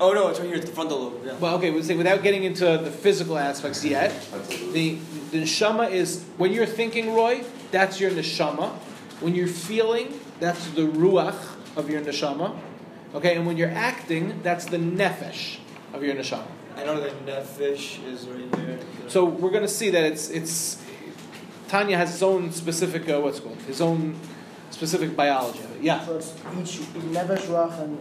Oh 0.00 0.12
no, 0.12 0.28
it's 0.28 0.38
right 0.38 0.46
here. 0.46 0.56
It's 0.56 0.66
the 0.66 0.72
frontal 0.72 0.98
lobe. 0.98 1.22
Yeah. 1.24 1.36
Well, 1.38 1.56
okay, 1.56 1.70
we 1.70 1.82
say 1.82 1.96
without 1.96 2.22
getting 2.22 2.44
into 2.44 2.64
the 2.64 2.90
physical 2.90 3.36
aspects 3.36 3.84
yet, 3.84 4.12
the 4.72 4.98
the 5.32 5.42
neshama 5.42 5.90
is 5.90 6.24
when 6.36 6.52
you're 6.52 6.66
thinking, 6.66 7.14
Roy, 7.14 7.44
that's 7.70 8.00
your 8.00 8.10
neshama. 8.10 8.72
When 9.20 9.34
you're 9.34 9.48
feeling, 9.48 10.20
that's 10.40 10.68
the 10.70 10.82
ruach 10.82 11.36
of 11.76 11.90
your 11.90 12.00
neshama. 12.00 12.58
Okay, 13.14 13.36
and 13.36 13.46
when 13.46 13.56
you're 13.56 13.70
acting, 13.70 14.40
that's 14.42 14.66
the 14.66 14.76
nefesh 14.76 15.58
of 15.92 16.02
your 16.02 16.14
neshama. 16.14 16.46
I 16.76 16.84
know 16.84 17.00
that 17.00 17.26
nefesh 17.26 18.04
is 18.06 18.26
right 18.26 18.54
here. 18.56 18.78
So 19.08 19.24
we're 19.24 19.50
going 19.50 19.62
to 19.62 19.68
see 19.68 19.90
that 19.90 20.04
it's 20.04 20.30
it's 20.30 20.82
Tanya 21.68 21.96
has 21.96 22.12
his 22.12 22.22
own 22.22 22.52
specific 22.52 23.08
uh, 23.08 23.20
what's 23.20 23.38
it 23.38 23.42
called 23.42 23.60
his 23.62 23.80
own 23.80 24.14
specific 24.70 25.16
biology 25.16 25.60
of 25.60 25.76
it. 25.76 25.82
Yeah. 25.82 26.04
So 26.04 26.16
it's 26.16 26.34
each 26.58 26.80
Nefesh, 27.12 27.46
Ruach, 27.46 27.82
and 27.82 27.98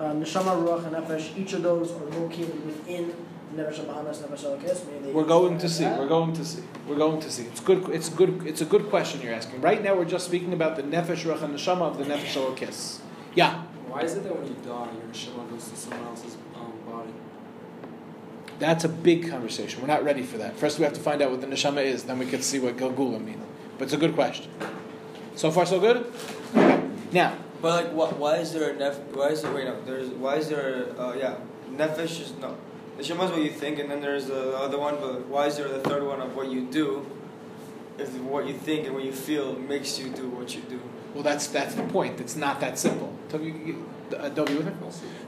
uh, 0.00 0.04
Neshama, 0.12 0.56
Ruach, 0.56 0.86
and 0.86 0.96
Nefesh. 0.96 1.36
Each 1.36 1.52
of 1.52 1.62
those 1.62 1.92
are 1.92 2.04
located 2.20 2.64
within 2.64 3.14
Nefesh 3.54 3.84
Bahamis, 3.84 4.18
Nefesh 4.18 4.44
Elokis. 4.44 4.86
meaning 4.86 5.02
they 5.04 5.12
We're 5.12 5.24
going 5.24 5.58
to 5.58 5.68
see. 5.68 5.84
that. 5.84 5.98
We're 5.98 6.08
going 6.08 6.32
to 6.34 6.44
see. 6.44 6.62
We're 6.88 6.96
going 6.96 7.20
to 7.20 7.30
see. 7.30 7.44
It's 7.44 7.60
good. 7.60 7.88
It's 7.90 8.08
good. 8.08 8.46
It's 8.46 8.60
a 8.60 8.64
good 8.64 8.88
question 8.90 9.20
you're 9.22 9.34
asking. 9.34 9.60
Right 9.60 9.82
now, 9.82 9.94
we're 9.94 10.04
just 10.04 10.26
speaking 10.26 10.52
about 10.52 10.76
the 10.76 10.82
nefesh 10.82 11.24
ruach 11.24 11.42
and 11.42 11.54
neshama 11.54 11.82
of 11.82 11.98
the 11.98 12.04
nefesh 12.04 12.34
elokis. 12.34 12.98
Yeah, 13.34 13.62
Why 13.88 14.02
is 14.02 14.14
it 14.14 14.22
that 14.24 14.36
when 14.36 14.46
you 14.46 14.54
die, 14.54 14.88
your 14.92 15.08
neshama 15.12 15.48
goes 15.50 15.68
to 15.68 15.76
someone 15.76 16.06
else's 16.08 16.36
um, 16.56 16.72
body? 16.86 17.10
that's 18.60 18.84
a 18.84 18.88
big 18.88 19.28
conversation. 19.28 19.80
We're 19.80 19.88
not 19.88 20.04
ready 20.04 20.22
for 20.22 20.38
that. 20.38 20.56
First, 20.56 20.78
we 20.78 20.84
have 20.84 20.92
to 20.94 21.00
find 21.00 21.20
out 21.20 21.30
what 21.32 21.40
the 21.40 21.46
neshama 21.48 21.84
is. 21.84 22.04
Then 22.04 22.18
we 22.18 22.26
can 22.26 22.40
see 22.42 22.60
what 22.60 22.76
Gilgula 22.76 23.20
mean. 23.24 23.40
But 23.78 23.84
it's 23.86 23.92
a 23.94 23.96
good 23.96 24.14
question. 24.14 24.50
So 25.34 25.50
far, 25.50 25.66
so 25.66 25.80
good. 25.80 26.06
Now, 27.12 27.36
But 27.60 27.84
like, 27.86 27.92
what? 27.94 28.18
Why 28.18 28.36
is 28.36 28.52
there 28.52 28.70
a 28.70 28.76
nef? 28.76 28.98
Why 29.14 29.28
is 29.28 29.42
there? 29.42 29.52
Wait, 29.52 29.64
no. 29.64 29.80
There's. 29.82 30.08
Why 30.10 30.36
is 30.36 30.48
there? 30.48 30.84
A, 30.96 31.00
uh, 31.00 31.12
yeah. 31.14 31.36
Nefesh 31.70 32.20
is 32.20 32.32
no. 32.40 32.56
The 32.96 33.02
shema 33.04 33.28
what 33.28 33.40
you 33.42 33.50
think, 33.50 33.78
and 33.78 33.90
then 33.90 34.00
there's 34.00 34.26
the 34.26 34.56
other 34.56 34.78
one. 34.78 34.96
But 35.00 35.26
why 35.26 35.46
is 35.46 35.56
there 35.56 35.68
the 35.68 35.80
third 35.80 36.04
one 36.04 36.20
of 36.20 36.36
what 36.36 36.48
you 36.50 36.62
do? 36.66 37.06
If 37.98 38.12
what 38.18 38.46
you 38.46 38.54
think 38.54 38.86
and 38.86 38.94
what 38.94 39.04
you 39.04 39.12
feel 39.12 39.56
makes 39.58 39.98
you 39.98 40.10
do 40.10 40.28
what 40.28 40.54
you 40.54 40.62
do. 40.62 40.80
well, 41.14 41.22
that's 41.22 41.46
that's 41.48 41.74
the 41.74 41.84
point. 41.84 42.20
It's 42.20 42.36
not 42.36 42.60
that 42.60 42.78
simple. 42.78 43.16
You- 43.32 43.86
uh, 44.16 44.28
Dobby, 44.28 44.54
with 44.54 44.66
me? 44.66 44.72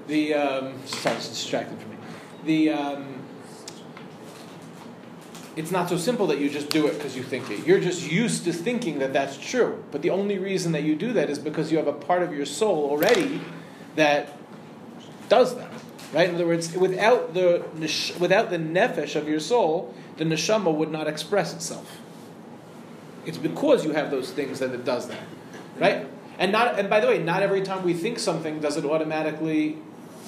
The 0.07 0.35
um, 0.35 0.87
sorry, 0.87 1.17
it's 1.17 1.29
distracted 1.29 1.79
from 1.81 1.91
me. 1.91 1.97
The 2.45 2.71
um, 2.71 3.23
it's 5.57 5.71
not 5.71 5.89
so 5.89 5.97
simple 5.97 6.27
that 6.27 6.39
you 6.39 6.51
just 6.51 6.69
do 6.69 6.87
it 6.87 6.95
because 6.99 7.17
you 7.17 7.23
think 7.23 7.51
it. 7.51 7.67
You're 7.67 7.81
just 7.81 8.11
used 8.11 8.45
to 8.45 8.53
thinking 8.53 8.99
that 8.99 9.13
that's 9.13 9.39
true. 9.39 9.83
But 9.91 10.03
the 10.03 10.11
only 10.11 10.39
reason 10.39 10.73
that 10.73 10.83
you 10.83 10.95
do 10.95 11.13
that 11.15 11.31
is 11.31 11.39
because 11.39 11.73
you 11.73 11.79
have 11.79 11.87
a 11.87 11.93
part 11.95 12.23
of 12.23 12.35
your 12.35 12.47
soul 12.47 12.91
already 12.91 13.41
that 13.97 14.37
does 15.29 15.57
that. 15.57 15.71
Right? 16.13 16.29
In 16.29 16.37
other 16.37 16.47
words, 16.47 16.73
without 16.75 17.35
the 17.35 17.65
without 18.19 18.51
the 18.51 18.59
nefesh 18.59 19.17
of 19.17 19.29
your 19.29 19.41
soul, 19.41 19.95
the 20.17 20.25
neshama 20.25 20.73
would 20.73 20.91
not 20.91 21.07
express 21.07 21.53
itself. 21.53 22.01
It's 23.25 23.39
because 23.39 23.85
you 23.85 23.93
have 23.93 24.11
those 24.11 24.31
things 24.31 24.61
that 24.61 24.71
it 24.73 24.85
does 24.85 25.09
that. 25.09 25.25
Right? 25.79 26.07
And 26.39 26.53
not 26.53 26.79
and 26.79 26.89
by 26.89 27.01
the 27.01 27.09
way, 27.09 27.19
not 27.19 27.43
every 27.43 27.63
time 27.63 27.83
we 27.83 27.93
think 27.93 28.19
something 28.19 28.61
does 28.61 28.77
it 28.77 28.85
automatically 28.85 29.79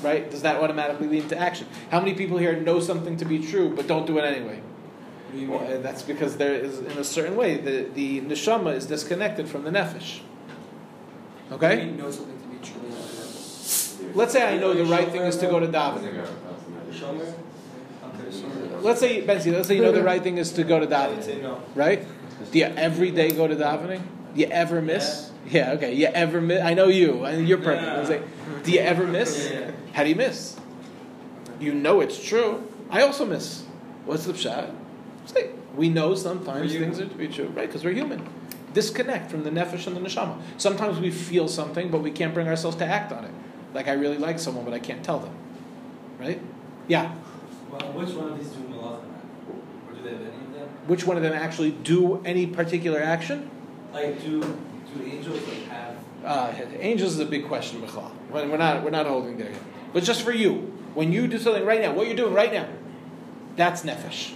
right? 0.02 0.30
Does 0.30 0.42
that 0.42 0.62
automatically 0.62 1.08
lead 1.08 1.24
into 1.24 1.38
action? 1.38 1.66
How 1.90 2.00
many 2.00 2.14
people 2.14 2.38
here 2.38 2.58
know 2.60 2.80
something 2.80 3.16
to 3.16 3.24
be 3.24 3.38
true 3.38 3.74
but 3.74 3.86
don't 3.86 4.06
do 4.06 4.18
it 4.18 4.22
anyway? 4.22 4.60
What 4.60 5.32
do 5.32 5.38
you 5.38 5.50
Well, 5.50 5.78
uh, 5.78 5.80
that's 5.80 6.02
because 6.02 6.36
there 6.36 6.54
is, 6.54 6.78
in 6.78 6.98
a 6.98 7.04
certain 7.04 7.36
way, 7.36 7.56
the, 7.56 7.88
the 7.94 8.20
neshama 8.20 8.74
is 8.74 8.86
disconnected 8.86 9.48
from 9.48 9.64
the 9.64 9.70
nefesh. 9.70 10.20
Okay? 11.52 11.86
you 11.86 11.92
know 11.92 12.10
something 12.10 12.40
to 12.40 12.48
be 12.48 12.58
true? 12.64 12.80
and 13.97 13.97
Let's 14.14 14.32
say 14.32 14.54
I 14.54 14.58
know 14.58 14.74
the 14.74 14.84
right 14.84 15.08
thing 15.08 15.22
is 15.22 15.36
to 15.38 15.46
go 15.46 15.60
to 15.60 15.66
davening. 15.66 16.26
Shomer. 16.90 17.34
Okay. 18.04 18.30
So. 18.30 18.46
Let's 18.80 19.00
say, 19.00 19.22
Benzi, 19.26 19.52
let's 19.52 19.68
say 19.68 19.76
you 19.76 19.82
know 19.82 19.92
the 19.92 20.02
right 20.02 20.22
thing 20.22 20.38
is 20.38 20.52
to 20.52 20.64
go 20.64 20.78
to 20.78 20.96
I 20.96 21.08
would 21.08 21.24
say 21.24 21.36
davening, 21.40 21.60
right? 21.74 22.06
Do 22.52 22.58
you 22.58 22.66
every 22.66 23.10
day 23.10 23.30
go 23.30 23.46
to 23.46 23.56
davening? 23.56 24.02
Do 24.34 24.40
you 24.40 24.46
ever 24.46 24.80
miss? 24.80 25.32
Yeah, 25.48 25.72
okay. 25.72 25.94
You 25.94 26.06
ever 26.06 26.40
miss? 26.40 26.62
I 26.62 26.74
know 26.74 26.88
you, 26.88 27.24
and 27.24 27.48
you're 27.48 27.58
perfect. 27.58 27.88
I 27.88 27.98
was 27.98 28.10
like, 28.10 28.22
do 28.64 28.72
you 28.72 28.80
ever 28.80 29.06
miss? 29.06 29.52
How 29.92 30.04
do 30.04 30.10
you 30.10 30.16
miss? 30.16 30.56
You 31.58 31.74
know 31.74 32.00
it's 32.00 32.22
true. 32.22 32.66
I 32.90 33.02
also 33.02 33.26
miss. 33.26 33.64
What's 34.04 34.24
the? 34.24 34.34
Say, 34.34 35.50
we 35.76 35.88
know 35.88 36.14
sometimes 36.14 36.72
things 36.72 37.00
are 37.00 37.06
to 37.06 37.14
be 37.14 37.28
true, 37.28 37.48
right? 37.48 37.66
Because 37.66 37.84
we're 37.84 37.92
human. 37.92 38.26
Disconnect 38.72 39.30
from 39.30 39.44
the 39.44 39.50
nefesh 39.50 39.86
and 39.86 39.96
the 39.96 40.00
neshama. 40.00 40.40
Sometimes 40.56 40.98
we 41.00 41.10
feel 41.10 41.48
something, 41.48 41.90
but 41.90 42.02
we 42.02 42.10
can't 42.10 42.32
bring 42.34 42.48
ourselves 42.48 42.76
to 42.76 42.86
act 42.86 43.12
on 43.12 43.24
it. 43.24 43.30
Like 43.74 43.88
I 43.88 43.92
really 43.92 44.18
like 44.18 44.38
someone, 44.38 44.64
but 44.64 44.74
I 44.74 44.78
can't 44.78 45.04
tell 45.04 45.18
them. 45.18 45.34
Right? 46.18 46.40
Yeah. 46.88 47.14
Well, 47.70 47.80
which 47.92 48.10
one 48.10 48.32
of 48.32 48.38
these 48.38 48.48
do 48.48 48.60
malach 48.60 49.02
Or 49.88 49.94
do 49.94 50.02
they 50.02 50.10
have 50.10 50.20
any 50.20 50.28
of 50.28 50.52
them? 50.52 50.68
Which 50.86 51.06
one 51.06 51.16
of 51.16 51.22
them 51.22 51.32
actually 51.32 51.72
do 51.72 52.22
any 52.24 52.46
particular 52.46 53.00
action? 53.00 53.50
Like, 53.92 54.22
do 54.22 54.40
do 54.40 55.04
angels 55.04 55.46
like 55.46 55.68
have? 55.68 55.96
Uh, 56.24 56.52
angels 56.80 57.14
is 57.14 57.20
a 57.20 57.26
big 57.26 57.46
question, 57.46 57.80
Michal. 57.80 58.10
We're 58.30 58.56
not, 58.56 58.82
we're 58.82 58.90
not 58.90 59.06
holding 59.06 59.38
there 59.38 59.50
yet. 59.50 59.62
But 59.92 60.02
just 60.02 60.22
for 60.22 60.32
you, 60.32 60.72
when 60.94 61.12
you 61.12 61.28
do 61.28 61.38
something 61.38 61.64
right 61.64 61.80
now, 61.80 61.92
what 61.92 62.06
you're 62.06 62.16
doing 62.16 62.34
right 62.34 62.52
now, 62.52 62.68
that's 63.56 63.82
nefesh. 63.82 64.32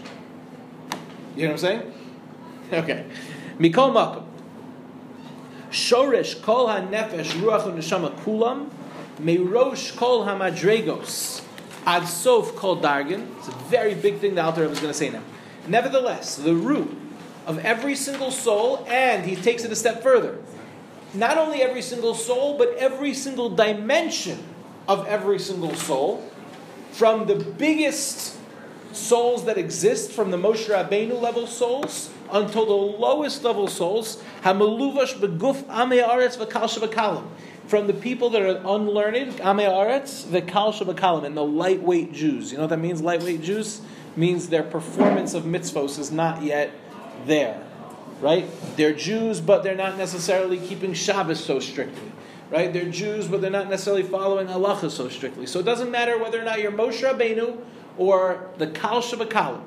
You 1.37 1.49
know 1.49 1.53
what 1.53 1.53
I'm 1.53 1.59
saying? 1.59 1.95
Okay. 2.73 3.07
Mikol 3.59 3.93
makom. 3.93 4.27
Shoresh 5.71 6.41
kol 6.43 6.69
ha-nefesh 6.69 7.33
ruach 7.41 7.65
u'neshama 7.65 8.15
kulam 8.21 8.71
meirosh 9.23 9.97
kol 9.97 10.25
ha-madregos 10.25 11.43
ad 11.87 12.07
sof 12.07 12.55
kol 12.57 12.81
dargan. 12.81 13.27
It's 13.39 13.49
a 13.49 13.53
very 13.71 13.95
big 13.95 14.19
thing 14.19 14.35
the 14.35 14.43
Alter 14.43 14.63
Rebbe 14.63 14.73
is 14.73 14.81
going 14.81 14.93
to 14.93 14.99
say 14.99 15.11
now. 15.11 15.23
Nevertheless, 15.67 16.37
the 16.37 16.55
root 16.55 16.97
of 17.47 17.59
every 17.61 17.95
single 17.95 18.31
soul, 18.31 18.85
and 18.89 19.25
he 19.25 19.37
takes 19.37 19.65
it 19.65 19.73
a 19.73 19.77
step 19.77 20.03
further, 20.03 20.39
not 21.15 21.39
only 21.39 21.63
every 21.63 21.83
single 21.83 22.15
soul, 22.15 22.57
but 22.57 22.75
every 22.77 23.15
single 23.15 23.51
dimension 23.51 24.43
of 24.89 25.07
every 25.07 25.39
single 25.39 25.75
soul, 25.75 26.29
from 26.93 27.27
the 27.27 27.37
biggest 27.37 28.37
souls 28.93 29.45
that 29.45 29.57
exist, 29.59 30.13
from 30.13 30.31
the 30.31 30.37
Moshe 30.37 30.69
Rabbeinu 30.69 31.21
level 31.21 31.47
souls 31.47 32.11
until 32.31 32.67
the 32.67 32.73
lowest 32.73 33.43
level 33.45 33.69
souls, 33.69 34.23
Hamaluvash 34.43 35.15
beguf 35.15 35.63
Amei 35.65 36.07
Aretz 36.07 36.37
v'kal 36.37 37.25
from 37.73 37.87
the 37.87 37.95
people 37.95 38.29
that 38.29 38.43
are 38.43 38.59
unlearned, 38.59 39.33
Amei 39.39 39.67
Aretz 39.67 40.27
v'kal 40.27 40.75
shabakalim, 40.75 41.25
and 41.25 41.35
the 41.35 41.43
lightweight 41.43 42.13
Jews. 42.13 42.53
You 42.53 42.59
know 42.59 42.65
what 42.65 42.69
that 42.69 42.77
means? 42.79 43.01
Lightweight 43.01 43.41
Jews 43.41 43.81
means 44.15 44.51
their 44.51 44.63
performance 44.63 45.33
of 45.33 45.45
mitzvos 45.45 45.99
is 45.99 46.13
not 46.13 46.43
yet 46.43 46.71
there 47.25 47.59
right? 48.21 48.49
They're 48.77 48.95
Jews, 48.95 49.41
but 49.41 49.65
they're 49.65 49.75
not 49.75 49.99
necessarily 49.99 50.59
keeping 50.59 50.95
Shabbos 50.95 51.45
so 51.45 51.59
strictly, 51.59 52.13
right? 52.51 52.73
They're 52.73 52.89
Jews, 52.89 53.27
but 53.27 53.41
they're 53.41 53.51
not 53.51 53.69
necessarily 53.69 54.05
following 54.05 54.47
halacha 54.47 54.91
so 54.91 55.09
strictly. 55.09 55.45
So 55.47 55.59
it 55.59 55.65
doesn't 55.65 55.91
matter 55.91 56.19
whether 56.19 56.41
or 56.41 56.45
not 56.45 56.61
you're 56.61 56.73
Moshe 56.73 57.03
Rabbeinu 57.03 57.61
or 57.99 58.49
the 58.59 58.69
Kal. 58.69 59.65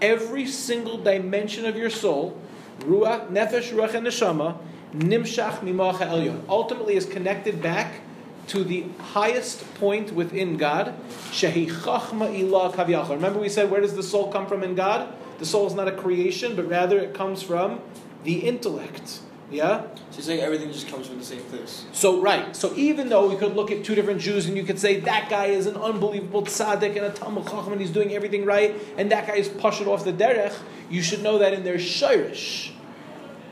Every 0.00 0.46
single 0.46 0.98
dimension 0.98 1.64
of 1.64 1.76
your 1.76 1.90
soul, 1.90 2.36
Ruach, 2.80 3.28
Nefesh, 3.28 3.72
Ruach, 3.72 3.94
and 3.94 4.08
Neshama, 4.08 4.58
Nimshach 4.94 5.60
Mimacha 5.60 6.06
Elyon, 6.06 6.42
ultimately 6.48 6.96
is 6.96 7.06
connected 7.06 7.62
back 7.62 8.00
to 8.48 8.64
the 8.64 8.84
highest 8.98 9.74
point 9.76 10.12
within 10.12 10.56
God, 10.56 10.94
Shehi 11.30 11.68
Chachma 11.68 12.28
Ilah 12.28 12.74
Kavyachar. 12.74 13.10
Remember 13.10 13.38
we 13.38 13.48
said, 13.48 13.70
where 13.70 13.80
does 13.80 13.94
the 13.94 14.02
soul 14.02 14.30
come 14.30 14.46
from 14.46 14.62
in 14.62 14.74
God? 14.74 15.14
The 15.38 15.46
soul 15.46 15.66
is 15.66 15.74
not 15.74 15.88
a 15.88 15.92
creation, 15.92 16.54
but 16.56 16.68
rather 16.68 16.98
it 16.98 17.14
comes 17.14 17.42
from 17.42 17.80
the 18.24 18.40
intellect. 18.40 19.20
Yeah? 19.50 19.82
So 20.10 20.16
you're 20.16 20.22
saying 20.22 20.40
everything 20.40 20.72
just 20.72 20.88
comes 20.88 21.06
from 21.06 21.18
the 21.18 21.24
same 21.24 21.42
place. 21.42 21.84
So, 21.92 22.20
right. 22.20 22.54
So, 22.56 22.74
even 22.74 23.08
though 23.08 23.28
we 23.28 23.36
could 23.36 23.54
look 23.54 23.70
at 23.70 23.84
two 23.84 23.94
different 23.94 24.20
Jews 24.20 24.46
and 24.46 24.56
you 24.56 24.64
could 24.64 24.78
say 24.78 25.00
that 25.00 25.28
guy 25.28 25.46
is 25.46 25.66
an 25.66 25.76
unbelievable 25.76 26.42
tzaddik 26.42 26.96
and 26.96 27.06
a 27.06 27.10
Talmud 27.10 27.44
Chacham 27.44 27.72
and 27.72 27.80
he's 27.80 27.90
doing 27.90 28.12
everything 28.12 28.44
right, 28.44 28.74
and 28.96 29.10
that 29.12 29.26
guy 29.26 29.34
is 29.34 29.48
pushed 29.48 29.82
off 29.82 30.04
the 30.04 30.12
derech, 30.12 30.54
you 30.90 31.02
should 31.02 31.22
know 31.22 31.38
that 31.38 31.52
in 31.52 31.64
their 31.64 31.76
shoresh, 31.76 32.71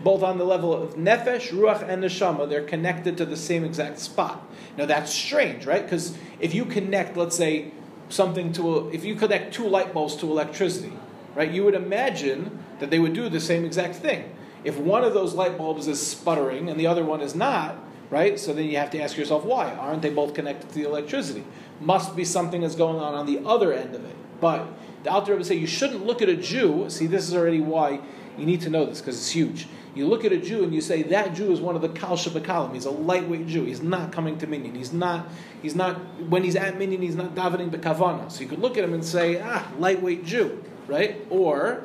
both 0.03 0.23
on 0.23 0.39
the 0.39 0.45
level 0.45 0.73
of 0.73 0.95
nefesh, 0.95 1.51
ruach, 1.51 1.87
and 1.87 2.03
neshama, 2.03 2.49
they're 2.49 2.65
connected 2.65 3.17
to 3.19 3.27
the 3.27 3.37
same 3.37 3.65
exact 3.65 3.99
spot. 3.99 4.45
Now, 4.77 4.87
that's 4.87 5.13
strange, 5.13 5.67
right? 5.67 5.83
Because 5.83 6.17
if 6.39 6.55
you 6.55 6.65
connect, 6.65 7.17
let's 7.17 7.37
say, 7.37 7.73
something 8.09 8.53
to, 8.55 8.77
a, 8.77 8.89
if 8.91 9.05
you 9.05 9.15
connect 9.15 9.55
two 9.55 9.69
light 9.69 9.93
bulbs 9.93 10.17
to 10.17 10.31
electricity, 10.31 10.93
right, 11.35 11.51
you 11.51 11.65
would 11.65 11.75
imagine 11.75 12.59
that 12.79 12.91
they 12.91 12.99
would 12.99 13.13
do 13.13 13.29
the 13.29 13.41
same 13.41 13.65
exact 13.65 13.97
thing. 13.97 14.35
If 14.65 14.77
one 14.77 15.05
of 15.05 15.15
those 15.15 15.35
light 15.35 15.57
bulbs 15.57 15.87
is 15.87 16.05
sputtering 16.05 16.69
and 16.69 16.79
the 16.79 16.87
other 16.87 17.05
one 17.05 17.21
is 17.21 17.35
not, 17.35 17.77
right? 18.11 18.39
So 18.39 18.53
then 18.53 18.67
you 18.67 18.77
have 18.77 18.91
to 18.91 19.01
ask 19.01 19.17
yourself 19.17 19.45
why. 19.45 19.73
Aren't 19.73 20.03
they 20.03 20.11
both 20.11 20.35
connected 20.35 20.69
to 20.69 20.75
the 20.75 20.85
electricity? 20.85 21.45
Must 21.81 22.15
be 22.15 22.25
something 22.25 22.61
that's 22.61 22.75
going 22.75 22.97
on 22.97 23.15
on 23.15 23.27
the 23.27 23.41
other 23.47 23.73
end 23.73 23.95
of 23.95 24.05
it. 24.05 24.17
But 24.41 24.67
the 25.03 25.11
Alter 25.11 25.33
Rebbe 25.33 25.45
say 25.45 25.55
you 25.55 25.67
shouldn't 25.67 26.05
look 26.05 26.21
at 26.21 26.29
a 26.29 26.37
Jew. 26.37 26.91
See, 26.91 27.07
this 27.07 27.27
is 27.27 27.35
already 27.35 27.61
why 27.61 28.01
you 28.37 28.45
need 28.45 28.61
to 28.63 28.71
know 28.71 28.85
this 28.85 29.01
because 29.01 29.17
it's 29.17 29.31
huge. 29.31 29.67
You 29.95 30.07
look 30.07 30.25
at 30.25 30.33
a 30.33 30.39
Jew 30.39 30.63
and 30.63 30.73
you 30.73 30.81
say 30.81 31.03
that 31.03 31.35
Jew 31.35 31.53
is 31.53 31.61
one 31.61 31.75
of 31.75 31.83
the 31.83 31.89
Kal 31.89 32.17
Shabakalim. 32.17 32.75
He's 32.75 32.85
a 32.85 32.91
lightweight 32.91 33.47
Jew. 33.47 33.65
He's 33.65 33.83
not 33.83 34.13
coming 34.13 34.39
to 34.39 34.47
Minyan. 34.47 34.75
He's 34.75 34.93
not. 34.93 35.29
He's 35.63 35.75
not. 35.75 35.97
When 36.29 36.45
he's 36.45 36.57
at 36.57 36.79
Minyan, 36.79 37.03
he's 37.03 37.17
not 37.17 37.35
davening 37.35 37.71
bekavana. 37.71 38.31
So 38.31 38.43
you 38.43 38.49
could 38.49 38.61
look 38.61 38.79
at 38.79 38.85
him 38.85 38.95
and 38.95 39.05
say, 39.05 39.41
ah, 39.41 39.67
lightweight 39.79 40.25
Jew, 40.25 40.63
right? 40.87 41.27
Or 41.29 41.85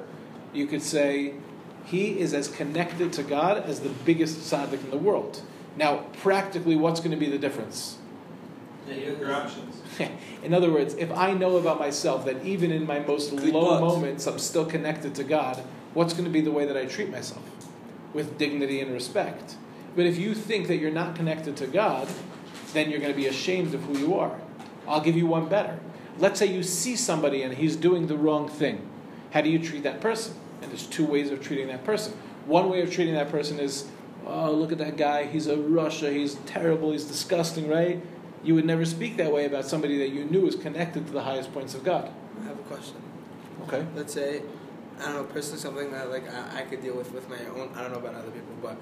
you 0.53 0.67
could 0.67 0.83
say 0.83 1.33
he 1.85 2.19
is 2.19 2.33
as 2.33 2.47
connected 2.47 3.13
to 3.13 3.23
God 3.23 3.57
as 3.57 3.79
the 3.79 3.89
biggest 3.89 4.39
tzaddik 4.39 4.83
in 4.83 4.91
the 4.91 4.97
world. 4.97 5.41
Now, 5.77 6.05
practically, 6.21 6.75
what's 6.75 6.99
going 6.99 7.11
to 7.11 7.17
be 7.17 7.29
the 7.29 7.37
difference? 7.37 7.97
Your 8.87 9.33
options. 9.33 9.81
in 10.43 10.53
other 10.53 10.71
words, 10.71 10.93
if 10.93 11.11
I 11.11 11.33
know 11.33 11.57
about 11.57 11.79
myself 11.79 12.25
that 12.25 12.45
even 12.45 12.71
in 12.71 12.85
my 12.85 12.99
most 12.99 13.35
Good 13.35 13.49
low 13.49 13.71
butt. 13.71 13.81
moments 13.81 14.27
I'm 14.27 14.37
still 14.37 14.65
connected 14.65 15.15
to 15.15 15.23
God, 15.23 15.57
what's 15.95 16.13
going 16.13 16.25
to 16.25 16.31
be 16.31 16.41
the 16.41 16.51
way 16.51 16.65
that 16.65 16.77
I 16.77 16.85
treat 16.85 17.09
myself? 17.09 17.41
With 18.15 18.37
dignity 18.37 18.79
and 18.79 18.93
respect. 18.93 19.57
But 19.95 20.05
if 20.05 20.17
you 20.17 20.33
think 20.33 20.67
that 20.69 20.77
you're 20.77 20.89
not 20.89 21.15
connected 21.15 21.57
to 21.57 21.67
God, 21.67 22.07
then 22.73 22.89
you're 22.89 23.01
going 23.01 23.11
to 23.11 23.17
be 23.17 23.27
ashamed 23.27 23.73
of 23.73 23.83
who 23.83 23.97
you 23.97 24.15
are. 24.15 24.39
I'll 24.87 25.01
give 25.01 25.17
you 25.17 25.27
one 25.27 25.49
better. 25.49 25.79
Let's 26.17 26.39
say 26.39 26.45
you 26.45 26.63
see 26.63 26.95
somebody 26.95 27.41
and 27.41 27.53
he's 27.53 27.75
doing 27.75 28.07
the 28.07 28.17
wrong 28.17 28.47
thing. 28.47 28.89
How 29.31 29.41
do 29.41 29.49
you 29.49 29.59
treat 29.59 29.83
that 29.83 29.99
person? 29.99 30.33
And 30.61 30.71
there's 30.71 30.87
two 30.87 31.05
ways 31.05 31.29
of 31.29 31.41
treating 31.41 31.67
that 31.67 31.83
person. 31.83 32.13
One 32.45 32.69
way 32.69 32.81
of 32.81 32.89
treating 32.89 33.15
that 33.15 33.29
person 33.29 33.59
is, 33.59 33.85
oh, 34.25 34.51
look 34.51 34.71
at 34.71 34.77
that 34.77 34.95
guy. 34.95 35.25
He's 35.25 35.47
a 35.47 35.57
rasha. 35.57 36.13
He's 36.13 36.35
terrible. 36.45 36.93
He's 36.93 37.03
disgusting, 37.03 37.67
right? 37.67 38.01
You 38.45 38.55
would 38.55 38.65
never 38.65 38.85
speak 38.85 39.17
that 39.17 39.33
way 39.33 39.43
about 39.43 39.65
somebody 39.65 39.97
that 39.97 40.09
you 40.09 40.23
knew 40.23 40.47
is 40.47 40.55
connected 40.55 41.05
to 41.07 41.11
the 41.11 41.23
highest 41.23 41.53
points 41.53 41.73
of 41.73 41.83
God. 41.83 42.09
I 42.41 42.45
have 42.45 42.57
a 42.57 42.63
question. 42.63 42.95
Okay. 43.63 43.85
Let's 43.93 44.13
say, 44.13 44.41
I 44.99 45.05
don't 45.05 45.13
know, 45.15 45.23
personally 45.23 45.59
something 45.59 45.91
that 45.91 46.09
like 46.09 46.23
I, 46.33 46.59
I 46.59 46.61
could 46.63 46.81
deal 46.81 46.95
with 46.95 47.11
with 47.11 47.29
my 47.29 47.39
own. 47.55 47.69
I 47.75 47.81
don't 47.81 47.91
know 47.91 47.99
about 47.99 48.15
other 48.15 48.31
people, 48.31 48.55
but 48.61 48.77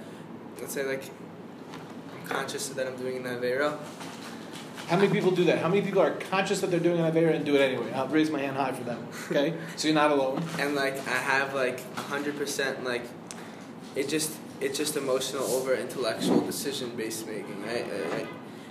let's 0.60 0.74
say 0.74 0.86
like 0.86 1.04
I'm 2.14 2.28
conscious 2.28 2.70
that 2.70 2.88
I'm 2.88 2.98
doing 2.98 3.18
an 3.18 3.24
avera. 3.24 3.78
How 4.88 4.98
many 4.98 5.10
people 5.10 5.32
do 5.32 5.46
that? 5.46 5.60
How 5.60 5.70
many 5.70 5.82
people 5.82 6.02
are 6.02 6.12
conscious 6.12 6.60
that 6.62 6.70
they're 6.70 6.80
doing 6.80 7.00
an 7.00 7.10
Avera 7.10 7.34
and 7.34 7.46
do 7.46 7.56
it 7.56 7.62
anyway? 7.62 7.92
I'll 7.94 8.10
raise 8.10 8.30
my 8.30 8.40
hand 8.40 8.58
high 8.58 8.74
for 8.74 8.84
them. 8.84 9.08
Okay? 9.32 9.54
so 9.78 9.88
you're 9.88 9.96
not 9.96 10.12
alone. 10.12 10.44
and 10.60 10.76
like 10.76 10.96
I 11.08 11.18
have 11.18 11.54
like 11.54 11.82
a 11.96 12.02
hundred 12.02 12.38
percent 12.38 12.84
like 12.84 13.04
it 13.96 14.10
just 14.10 14.36
it's 14.60 14.78
just 14.78 14.98
emotional 14.98 15.44
over 15.46 15.74
intellectual 15.74 16.42
decision 16.42 16.96
based 16.96 17.26
making, 17.28 17.64
right? 17.66 17.86
Right? 18.12 18.28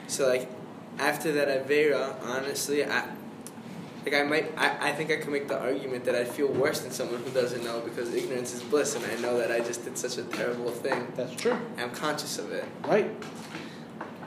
So 0.07 0.29
like 0.29 0.51
after 0.99 1.33
that 1.33 1.49
Avera, 1.49 2.23
honestly, 2.23 2.85
I 2.85 3.09
like 4.04 4.14
I 4.14 4.23
might 4.23 4.52
I, 4.56 4.90
I 4.90 4.92
think 4.92 5.11
I 5.11 5.16
can 5.16 5.32
make 5.32 5.49
the 5.49 5.59
argument 5.59 6.04
that 6.04 6.14
I 6.14 6.25
feel 6.25 6.49
worse 6.49 6.80
than 6.80 6.90
someone 6.90 7.23
who 7.23 7.30
doesn't 7.30 7.62
know 7.64 7.80
because 7.80 8.12
ignorance 8.14 8.52
is 8.54 8.62
bliss 8.62 8.94
and 8.97 9.04
I 9.04 9.14
know 9.16 9.38
that 9.38 9.50
I 9.50 9.61
just 9.61 9.85
did 9.85 9.97
such 9.97 10.18
a 10.18 10.23
terrible 10.25 10.71
thing. 10.71 11.06
That's 11.16 11.35
true. 11.35 11.56
I'm 11.78 11.90
conscious 11.90 12.38
of 12.38 12.52
it. 12.52 12.64
Right? 12.87 13.11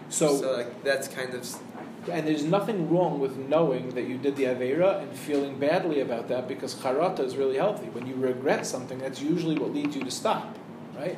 So, 0.10 0.38
so 0.38 0.54
like 0.54 0.84
that's 0.84 1.08
kind 1.08 1.34
of 1.34 1.44
and 2.12 2.28
there's 2.28 2.44
nothing 2.44 2.90
wrong 2.90 3.20
with 3.20 3.38
knowing 3.38 3.90
that 3.96 4.04
you 4.04 4.18
did 4.18 4.36
the 4.36 4.44
Avera 4.44 5.02
and 5.02 5.12
feeling 5.12 5.58
badly 5.58 6.02
about 6.02 6.28
that 6.28 6.48
because 6.48 6.76
charata 6.76 7.22
is 7.22 7.36
really 7.36 7.58
healthy. 7.58 7.88
When 7.88 8.06
you 8.06 8.16
regret 8.16 8.66
something, 8.66 9.00
that's 9.00 9.22
usually 9.22 9.58
what 9.58 9.74
leads 9.74 9.96
you 9.96 10.04
to 10.04 10.12
stop, 10.12 10.56
right? 10.98 11.18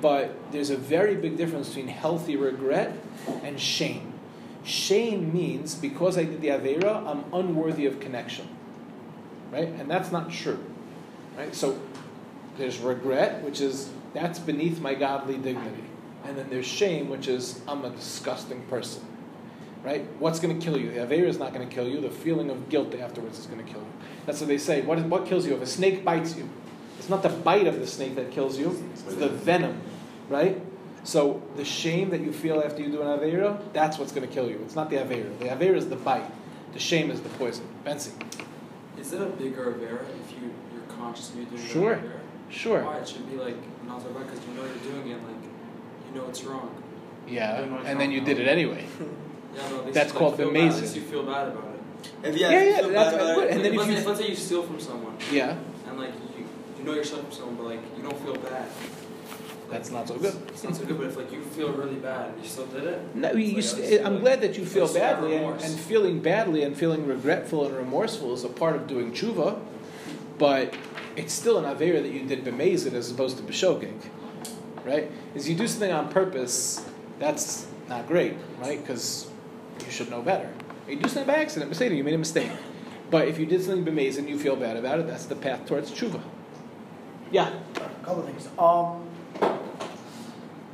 But 0.00 0.34
there's 0.50 0.70
a 0.70 0.76
very 0.76 1.14
big 1.16 1.36
difference 1.36 1.68
between 1.68 1.88
healthy 1.88 2.36
regret 2.36 2.96
and 3.44 3.60
shame. 3.60 4.11
Shame 4.64 5.32
means 5.32 5.74
because 5.74 6.16
I 6.16 6.24
did 6.24 6.40
the 6.40 6.48
Avera, 6.48 7.06
I'm 7.06 7.24
unworthy 7.32 7.86
of 7.86 8.00
connection, 8.00 8.48
right? 9.50 9.68
And 9.68 9.90
that's 9.90 10.12
not 10.12 10.30
true, 10.30 10.64
right? 11.36 11.54
So 11.54 11.80
there's 12.58 12.78
regret, 12.78 13.42
which 13.42 13.60
is 13.60 13.90
that's 14.14 14.38
beneath 14.38 14.80
my 14.80 14.94
godly 14.94 15.38
dignity. 15.38 15.84
And 16.24 16.38
then 16.38 16.48
there's 16.50 16.66
shame, 16.66 17.08
which 17.08 17.26
is 17.26 17.60
I'm 17.66 17.84
a 17.84 17.90
disgusting 17.90 18.62
person 18.66 19.02
right? 19.84 20.06
What's 20.18 20.40
going 20.40 20.58
to 20.58 20.64
kill 20.64 20.78
you? 20.78 20.90
The 20.90 21.00
Avera 21.00 21.26
is 21.26 21.38
not 21.38 21.52
going 21.52 21.68
to 21.68 21.74
kill 21.74 21.88
you. 21.88 22.00
The 22.00 22.10
feeling 22.10 22.50
of 22.50 22.68
guilt 22.68 22.94
afterwards 22.94 23.38
is 23.38 23.46
going 23.46 23.64
to 23.64 23.70
kill 23.70 23.80
you. 23.80 23.92
That's 24.26 24.40
what 24.40 24.48
they 24.48 24.58
say. 24.58 24.82
What, 24.82 24.98
is, 24.98 25.04
what 25.04 25.26
kills 25.26 25.46
you? 25.46 25.54
If 25.54 25.62
a 25.62 25.66
snake 25.66 26.04
bites 26.04 26.36
you, 26.36 26.48
it's 26.98 27.08
not 27.08 27.22
the 27.22 27.28
bite 27.28 27.66
of 27.66 27.80
the 27.80 27.86
snake 27.86 28.14
that 28.14 28.30
kills 28.30 28.58
you, 28.58 28.84
it's 28.92 29.02
the 29.02 29.28
venom, 29.28 29.80
right? 30.28 30.60
So 31.04 31.42
the 31.56 31.64
shame 31.64 32.10
that 32.10 32.20
you 32.20 32.32
feel 32.32 32.60
after 32.60 32.80
you 32.82 32.90
do 32.90 33.02
an 33.02 33.08
Avera, 33.18 33.60
that's 33.72 33.98
what's 33.98 34.12
going 34.12 34.26
to 34.26 34.32
kill 34.32 34.48
you. 34.48 34.60
It's 34.64 34.76
not 34.76 34.88
the 34.90 34.96
Avera. 34.96 35.36
The 35.40 35.46
Avera 35.46 35.76
is 35.76 35.88
the 35.88 35.96
bite. 35.96 36.30
The 36.72 36.78
shame 36.78 37.10
is 37.10 37.20
the 37.20 37.28
poison. 37.30 37.66
Benzi. 37.84 38.12
Is 38.98 39.12
it 39.12 39.20
a 39.20 39.26
bigger 39.26 39.72
Avera 39.72 40.02
if 40.24 40.32
you, 40.32 40.52
you're 40.72 40.82
conscious 40.96 41.30
of 41.30 41.36
you 41.36 41.44
doing 41.46 41.66
Sure. 41.66 41.96
that 41.96 42.04
Avera? 42.04 42.18
Sure. 42.50 42.84
Why? 42.84 42.98
It 42.98 43.08
should 43.08 43.28
be 43.30 43.36
like 43.36 43.56
not 43.86 44.00
so 44.02 44.08
bad 44.10 44.26
because 44.26 44.46
you 44.46 44.54
know 44.54 44.62
you're 44.64 44.92
doing 44.92 45.10
it, 45.10 45.22
like, 45.26 45.36
you 46.14 46.20
know 46.20 46.28
it's 46.28 46.44
wrong. 46.44 46.70
Yeah, 47.28 47.60
Then 47.60 47.72
what's 47.74 47.86
and 47.88 48.00
then 48.00 48.10
you 48.12 48.20
now? 48.20 48.26
did 48.26 48.40
it 48.40 48.48
anyway. 48.48 48.84
Yeah, 49.54 49.68
no, 49.68 49.84
at 49.86 49.92
That's 49.92 50.12
called 50.12 50.32
like, 50.32 50.38
feel 50.40 50.48
the 50.50 50.58
bad. 50.60 50.72
At 50.72 50.80
least 50.80 50.96
you 50.96 51.02
feel 51.02 51.22
bad 51.24 51.48
about 51.48 51.74
it. 51.74 52.26
If 52.26 52.36
yeah, 52.38 52.50
Yeah, 52.50 52.62
yeah, 52.62 52.80
that's 52.80 52.88
bad 52.88 53.14
about 53.14 53.34
good. 53.34 53.48
And 53.50 53.62
Like, 53.62 53.62
then 53.64 53.72
if 53.74 53.78
let's, 53.78 53.90
you- 54.00 54.08
let's 54.08 54.20
say 54.20 54.28
you 54.30 54.34
steal 54.36 54.62
from 54.62 54.80
someone 54.80 55.14
Yeah, 55.30 55.56
and 55.88 55.98
like 56.00 56.14
you, 56.38 56.46
you 56.78 56.84
know 56.84 56.94
you're 56.94 57.04
stealing 57.04 57.24
from 57.26 57.32
someone, 57.34 57.56
but 57.56 57.64
like 57.66 57.80
you 57.96 58.02
don't 58.02 58.18
feel 58.24 58.34
bad. 58.36 58.66
That's 59.72 59.90
not 59.90 60.06
so 60.08 60.18
good. 60.18 60.34
It's 60.48 60.62
not 60.62 60.76
so 60.76 60.84
good, 60.84 60.98
but 60.98 61.06
if 61.08 61.16
like 61.16 61.32
you 61.32 61.42
feel 61.42 61.72
really 61.72 61.96
bad 61.96 62.30
and 62.30 62.42
you 62.42 62.48
still 62.48 62.66
did 62.66 62.84
it, 62.84 63.14
No, 63.16 63.32
you, 63.32 63.58
It's 63.58 63.72
like, 63.74 63.84
st- 63.84 64.06
I'm 64.06 64.14
like- 64.14 64.22
glad 64.22 64.40
that 64.42 64.56
you 64.58 64.64
feel 64.66 64.92
badly, 64.92 65.36
and, 65.36 65.60
and 65.60 65.80
feeling 65.80 66.20
badly 66.20 66.62
and 66.62 66.76
feeling 66.76 67.06
regretful 67.06 67.66
and 67.66 67.76
remorseful 67.76 68.32
is 68.34 68.44
a 68.44 68.48
part 68.48 68.76
of 68.76 68.86
doing 68.86 69.12
tshuva, 69.12 69.58
but 70.38 70.74
it's 71.16 71.32
still 71.32 71.58
an 71.58 71.64
avera 71.64 72.02
that 72.02 72.12
you 72.12 72.22
did 72.24 72.44
b'mezid 72.44 72.92
as 72.94 73.10
opposed 73.10 73.36
to 73.38 73.42
b'shogeg, 73.42 73.94
right? 74.84 75.10
Is 75.34 75.48
you 75.48 75.54
do 75.56 75.66
something 75.66 75.90
on 75.92 76.08
purpose, 76.10 76.84
that's 77.18 77.66
not 77.88 78.06
great, 78.06 78.34
right? 78.60 78.80
Because 78.80 79.26
you 79.84 79.90
should 79.90 80.10
know 80.10 80.22
better. 80.22 80.50
You 80.88 80.96
do 80.96 81.08
something 81.08 81.26
by 81.34 81.40
accident, 81.40 81.68
mistake, 81.70 81.92
you 81.92 82.04
made 82.04 82.14
a 82.14 82.18
mistake. 82.18 82.50
But 83.10 83.28
if 83.28 83.38
you 83.38 83.46
did 83.46 83.62
something 83.62 83.84
b'mezid 83.84 84.18
and 84.18 84.28
you 84.28 84.38
feel 84.38 84.56
bad 84.56 84.76
about 84.76 84.98
it, 85.00 85.06
that's 85.06 85.26
the 85.26 85.36
path 85.36 85.66
towards 85.66 85.90
tshuva. 85.90 86.20
Yeah. 87.30 87.50
A 87.76 88.04
couple 88.04 88.20
of 88.20 88.26
things. 88.26 88.48
Um, 88.58 89.01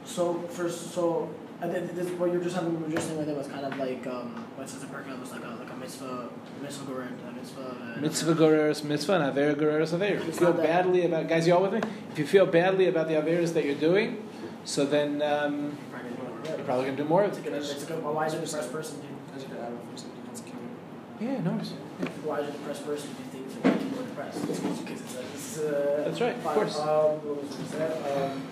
so 0.09 0.41
first, 0.49 0.93
so 0.93 1.29
I 1.61 1.69
think 1.69 1.95
this 1.95 2.09
what 2.19 2.33
you're 2.33 2.43
just 2.43 2.57
having, 2.57 2.81
what 2.81 2.91
you're 2.91 3.01
saying 3.01 3.19
right 3.19 3.27
there 3.27 3.37
was 3.37 3.49
kind 3.49 3.65
of 3.67 3.77
like 3.79 4.07
um, 4.07 4.29
what 4.57 4.69
says 4.69 4.81
the 4.81 4.87
Perkele 4.87 5.19
was 5.21 5.31
like 5.33 5.45
a 5.45 5.49
like 5.63 5.71
a 5.71 5.77
mitzvah, 5.77 6.29
mitzvah 6.63 6.85
gorer, 6.87 7.09
a 7.29 7.33
mitzvah. 7.33 7.95
uh, 7.97 8.01
Mitzvah 8.01 8.35
goreres 8.35 8.85
mitzvah 8.85 9.15
and 9.21 9.25
avera 9.37 9.55
goreres 9.55 9.93
avera. 9.97 10.17
If 10.21 10.27
you 10.27 10.33
feel 10.33 10.53
badly 10.53 11.05
about, 11.05 11.29
guys, 11.29 11.47
you 11.47 11.55
all 11.55 11.63
with 11.63 11.75
me? 11.75 11.81
If 12.13 12.19
you 12.19 12.27
feel 12.27 12.47
badly 12.47 12.87
about 12.89 13.09
the 13.09 13.15
averas 13.15 13.53
that 13.55 13.65
you're 13.65 13.75
doing, 13.89 14.23
so 14.65 14.85
then 14.87 15.21
um, 15.23 15.77
Probably 15.91 16.11
gonna 16.11 16.43
do 16.43 16.49
you're 16.57 16.65
probably 16.65 16.85
going 16.85 16.97
to 16.97 17.03
do 17.03 17.09
more 17.09 17.25
It's 17.25 17.39
of 17.39 17.45
a 17.45 17.49
it. 17.49 17.53
good, 17.53 17.63
it's 17.63 17.83
a 17.83 17.87
good, 17.87 17.99
a 18.05 18.13
wiser 18.13 18.41
depressed 18.41 18.73
person. 18.73 19.01
I 19.35 19.39
should 19.41 19.51
add 19.53 19.73
it 19.73 19.99
something 19.99 20.23
that's 20.27 20.41
killing. 20.41 20.77
Yeah, 21.21 21.41
no 21.43 21.51
worries. 21.53 21.73
A 22.01 22.27
wiser 22.27 22.53
depressed 22.53 22.87
person 22.87 23.11
do 23.11 23.39
things 23.39 23.55
that 23.55 23.65
make 23.65 23.83
you 23.83 23.89
more 23.97 24.05
depressed. 24.05 24.45
It's 24.49 24.61
because 24.81 25.01
it's 25.01 25.17
a, 25.17 25.21
it's 25.35 25.59
a, 25.59 26.03
That's 26.07 26.21
right, 26.21 26.37
of 26.37 26.45
course. 26.45 26.79
Um, 26.79 26.87
what 26.87 27.43
was 27.43 27.75
I? 27.75 28.23
Um, 28.25 28.43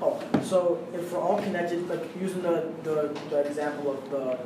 oh, 0.00 0.22
so 0.42 0.86
if 0.94 1.12
we're 1.12 1.20
all 1.20 1.40
connected, 1.42 1.88
like 1.88 2.04
using 2.20 2.42
the, 2.42 2.70
the, 2.82 3.18
the 3.30 3.40
example 3.40 3.92
of 3.92 4.10
the 4.10 4.38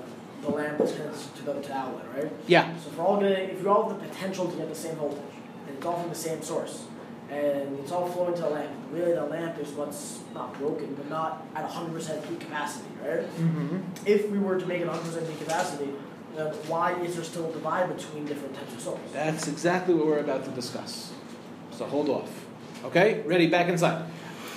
the 0.43 0.51
lamp 0.51 0.79
that's 0.79 0.93
connected 0.93 1.37
to 1.37 1.43
the, 1.45 1.53
to 1.55 1.69
the 1.69 1.75
outlet, 1.75 2.05
right? 2.17 2.33
Yeah, 2.47 2.77
So 2.77 2.91
if 2.91 2.99
we're 2.99 3.05
all 3.05 3.21
getting, 3.21 3.51
if 3.51 3.63
we 3.63 3.69
all 3.69 3.89
have 3.89 4.01
the 4.01 4.09
potential 4.09 4.51
to 4.51 4.57
get 4.57 4.69
the 4.69 4.75
same 4.75 4.97
voltage, 4.97 5.21
and 5.67 5.77
it's 5.77 5.87
all 5.87 6.01
from 6.01 6.09
the 6.09 6.17
same 6.17 6.43
source, 6.43 6.87
and 7.31 7.79
it's 7.79 7.93
all 7.93 8.09
flowing 8.09 8.35
to 8.35 8.43
the 8.43 8.51
lamp, 8.51 8.71
really 8.91 9.13
the 9.15 9.25
lamp 9.25 9.59
is 9.59 9.69
what's 9.71 10.21
not 10.35 10.53
broken, 10.59 10.95
but 10.95 11.09
not 11.09 11.47
at 11.55 11.69
100% 11.69 12.29
peak 12.29 12.41
capacity, 12.41 12.89
right? 13.03 13.21
mm-hmm. 13.21 13.79
If 14.05 14.29
we 14.31 14.39
were 14.39 14.59
to 14.59 14.67
make 14.67 14.83
it 14.83 14.89
100% 14.89 15.29
peak 15.29 15.39
capacity, 15.39 15.93
then 16.35 16.53
why 16.67 16.95
is 17.03 17.15
there 17.15 17.25
still 17.25 17.49
a 17.49 17.53
divide 17.53 17.95
between 17.97 18.25
different 18.27 18.55
types 18.55 18.75
of 18.75 18.81
souls? 18.81 19.01
that's 19.13 19.49
exactly 19.49 19.95
what 19.95 20.07
we're 20.07 20.19
about 20.19 20.45
to 20.45 20.51
discuss. 20.51 21.13
So 21.71 21.85
hold 21.87 22.09
off. 22.09 22.31
Okay, 22.85 23.23
ready? 23.23 23.47
Back 23.47 23.69
inside. 23.69 24.05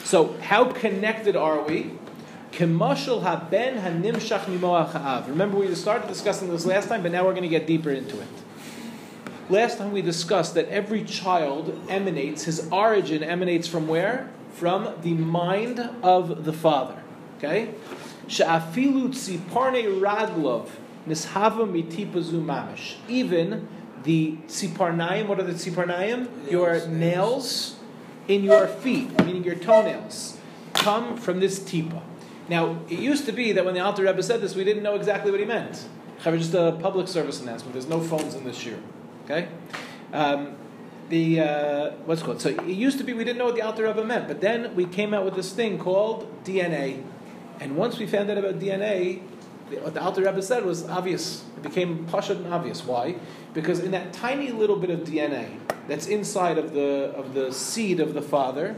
So, 0.06 0.38
how 0.40 0.66
connected 0.66 1.36
are 1.36 1.64
we? 1.64 1.90
Kemashal 2.52 3.24
haben 3.24 3.80
hanimshach 3.80 4.42
mimoach 4.42 4.92
ha'av. 4.92 5.28
Remember, 5.28 5.58
we 5.58 5.74
started 5.74 6.08
discussing 6.08 6.48
this 6.52 6.64
last 6.64 6.90
time, 6.90 7.02
but 7.02 7.12
now 7.12 7.26
we're 7.26 7.32
going 7.32 7.42
to 7.42 7.50
get 7.50 7.66
deeper 7.66 7.90
into 7.90 8.22
it. 8.22 8.28
Last 9.50 9.80
time 9.80 9.92
we 9.92 10.04
discussed 10.04 10.54
that 10.54 10.70
every 10.70 11.04
child 11.04 11.76
emanates, 11.90 12.44
his 12.44 12.70
origin 12.72 13.24
emanates 13.24 13.68
from 13.68 13.88
where? 13.88 14.30
From 14.54 14.94
the 15.02 15.16
mind 15.16 15.80
of 16.04 16.46
the 16.46 16.54
father. 16.54 17.02
Okay? 17.40 17.74
Sha'afilu 18.28 19.10
tziparne 19.10 20.00
raglov 20.00 20.70
nishava 21.08 21.66
mitipazu 21.68 22.46
mamish. 22.46 22.98
Even 23.08 23.68
the 24.04 24.38
tziparnaim, 24.48 25.26
what 25.26 25.40
are 25.40 25.44
the 25.44 25.54
tziparnaim? 25.54 26.52
Your 26.52 26.86
Nails. 26.88 27.75
In 28.28 28.44
your 28.44 28.68
feet, 28.68 29.18
meaning 29.24 29.44
your 29.44 29.56
toenails, 29.56 30.38
come 30.74 31.18
from 31.18 31.40
this 31.40 31.60
tipa. 31.60 32.02
Now, 32.48 32.80
it 32.90 33.00
used 33.00 33.26
to 33.26 33.32
be 33.32 33.52
that 33.54 33.66
when 33.66 33.74
the 33.74 33.80
Alter 33.80 34.04
Rebbe 34.04 34.22
said 34.22 34.42
this, 34.42 34.56
we 34.56 34.64
didn't 34.64 34.84
know 34.84 34.96
exactly 34.96 35.32
what 35.32 35.40
he 35.40 35.46
meant. 35.46 35.88
Just 36.24 36.54
a 36.54 36.78
public 36.80 37.08
service 37.08 37.42
announcement. 37.42 37.74
There's 37.74 37.88
no 37.88 38.02
phones 38.02 38.36
in 38.36 38.44
this 38.44 38.66
year. 38.66 38.80
Okay? 39.26 39.48
Um, 40.14 40.56
the 41.10 41.40
uh, 41.40 41.92
what's 42.06 42.22
it 42.22 42.26
called. 42.26 42.42
So 42.42 42.50
it 42.50 42.66
used 42.66 42.98
to 42.98 43.04
be 43.04 43.14
we 43.14 43.24
didn't 43.24 43.38
know 43.38 43.46
what 43.46 43.56
the 43.56 43.62
Alter 43.62 43.84
Rebbe 43.84 44.04
meant, 44.04 44.28
but 44.28 44.42
then 44.42 44.76
we 44.76 44.86
came 44.86 45.14
out 45.14 45.24
with 45.24 45.36
this 45.36 45.52
thing 45.52 45.78
called 45.78 46.44
DNA, 46.44 47.04
and 47.60 47.76
once 47.76 48.00
we 48.00 48.08
found 48.08 48.30
out 48.30 48.38
about 48.38 48.60
DNA, 48.60 49.22
the- 49.70 49.78
what 49.78 49.94
the 49.94 50.02
Alter 50.02 50.22
Rebbe 50.22 50.42
said 50.42 50.66
was 50.66 50.88
obvious. 50.88 51.44
It 51.58 51.64
became 51.64 52.06
pashut 52.10 52.38
and 52.38 52.54
obvious. 52.54 52.86
Why? 52.86 53.16
Because 53.54 53.80
in 53.80 53.92
that 53.92 54.14
tiny 54.14 54.52
little 54.52 54.76
bit 54.76 54.90
of 54.90 55.02
DNA 55.02 55.48
that's 55.88 56.08
inside 56.08 56.58
of 56.58 56.74
the 56.74 57.14
of 57.16 57.34
the 57.34 57.52
seed 57.52 58.00
of 58.00 58.14
the 58.14 58.22
father, 58.22 58.76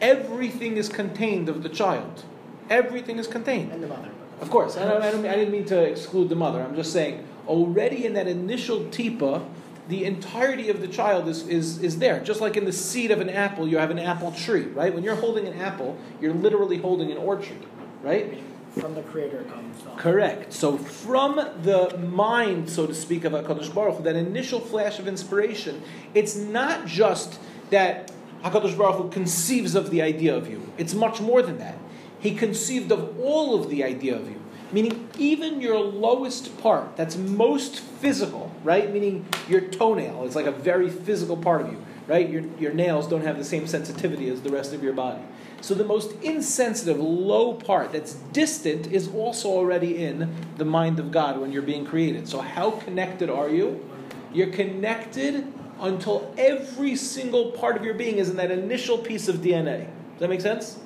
everything 0.00 0.76
is 0.76 0.88
contained 0.88 1.48
of 1.48 1.62
the 1.62 1.68
child. 1.68 2.24
Everything 2.70 3.18
is 3.18 3.26
contained. 3.26 3.72
And 3.72 3.82
the 3.82 3.88
mother. 3.88 4.08
Of 4.40 4.50
course, 4.50 4.76
I, 4.76 4.82
I, 4.82 5.10
don't, 5.12 5.24
I 5.24 5.36
didn't 5.36 5.52
mean 5.52 5.66
to 5.66 5.80
exclude 5.80 6.28
the 6.28 6.34
mother. 6.34 6.60
I'm 6.60 6.74
just 6.74 6.92
saying, 6.92 7.24
already 7.46 8.04
in 8.04 8.14
that 8.14 8.26
initial 8.26 8.80
tipa, 8.86 9.44
the 9.88 10.04
entirety 10.04 10.68
of 10.68 10.80
the 10.80 10.88
child 10.88 11.28
is, 11.28 11.46
is, 11.46 11.78
is 11.80 11.98
there. 11.98 12.20
Just 12.20 12.40
like 12.40 12.56
in 12.56 12.64
the 12.64 12.72
seed 12.72 13.12
of 13.12 13.20
an 13.20 13.30
apple, 13.30 13.68
you 13.68 13.78
have 13.78 13.90
an 13.90 14.00
apple 14.00 14.32
tree, 14.32 14.64
right? 14.64 14.92
When 14.92 15.04
you're 15.04 15.14
holding 15.14 15.46
an 15.46 15.60
apple, 15.60 15.96
you're 16.20 16.34
literally 16.34 16.78
holding 16.78 17.12
an 17.12 17.18
orchard, 17.18 17.64
right? 18.02 18.36
From 18.78 18.94
the 18.94 19.02
creator 19.02 19.44
comes. 19.44 19.76
Correct. 19.98 20.52
So 20.52 20.78
from 20.78 21.36
the 21.62 21.98
mind, 21.98 22.70
so 22.70 22.86
to 22.86 22.94
speak, 22.94 23.24
of 23.24 23.32
Hakadosh 23.32 23.72
Baruch 23.74 23.98
Hu, 23.98 24.02
that 24.04 24.16
initial 24.16 24.60
flash 24.60 24.98
of 24.98 25.06
inspiration, 25.06 25.82
it's 26.14 26.36
not 26.36 26.86
just 26.86 27.38
that 27.70 28.10
Hakadosh 28.42 28.76
Baruch 28.76 28.96
Hu 28.96 29.10
conceives 29.10 29.74
of 29.74 29.90
the 29.90 30.00
idea 30.00 30.34
of 30.34 30.48
you. 30.48 30.72
It's 30.78 30.94
much 30.94 31.20
more 31.20 31.42
than 31.42 31.58
that. 31.58 31.76
He 32.18 32.34
conceived 32.34 32.90
of 32.92 33.20
all 33.20 33.60
of 33.60 33.68
the 33.68 33.84
idea 33.84 34.16
of 34.16 34.28
you, 34.28 34.40
meaning 34.70 35.08
even 35.18 35.60
your 35.60 35.78
lowest 35.78 36.56
part, 36.58 36.96
that's 36.96 37.16
most 37.16 37.80
physical, 37.80 38.50
right? 38.64 38.92
Meaning 38.92 39.26
your 39.48 39.60
toenail 39.60 40.24
is 40.24 40.34
like 40.34 40.46
a 40.46 40.52
very 40.52 40.88
physical 40.88 41.36
part 41.36 41.62
of 41.62 41.72
you, 41.72 41.84
right? 42.06 42.28
Your 42.28 42.42
your 42.58 42.72
nails 42.72 43.08
don't 43.08 43.24
have 43.24 43.38
the 43.38 43.44
same 43.44 43.66
sensitivity 43.66 44.28
as 44.28 44.40
the 44.42 44.50
rest 44.50 44.72
of 44.72 44.82
your 44.82 44.92
body. 44.92 45.20
So 45.62 45.74
the 45.74 45.84
most 45.84 46.12
insensitive, 46.22 46.98
low 46.98 47.54
part 47.54 47.92
that's 47.92 48.14
distant 48.32 48.88
is 48.88 49.06
also 49.08 49.48
already 49.48 50.04
in 50.04 50.34
the 50.56 50.64
mind 50.64 50.98
of 50.98 51.12
God 51.12 51.40
when 51.40 51.52
you're 51.52 51.62
being 51.62 51.86
created. 51.86 52.28
So 52.28 52.40
how 52.40 52.72
connected 52.72 53.30
are 53.30 53.48
you? 53.48 53.88
You're 54.34 54.50
connected 54.50 55.46
until 55.80 56.34
every 56.36 56.96
single 56.96 57.52
part 57.52 57.76
of 57.76 57.84
your 57.84 57.94
being 57.94 58.18
is 58.18 58.28
in 58.28 58.36
that 58.36 58.50
initial 58.50 58.98
piece 58.98 59.28
of 59.28 59.36
DNA. 59.36 59.86
Does 59.86 60.18
that 60.18 60.30
make 60.30 60.40
sense? 60.40 60.80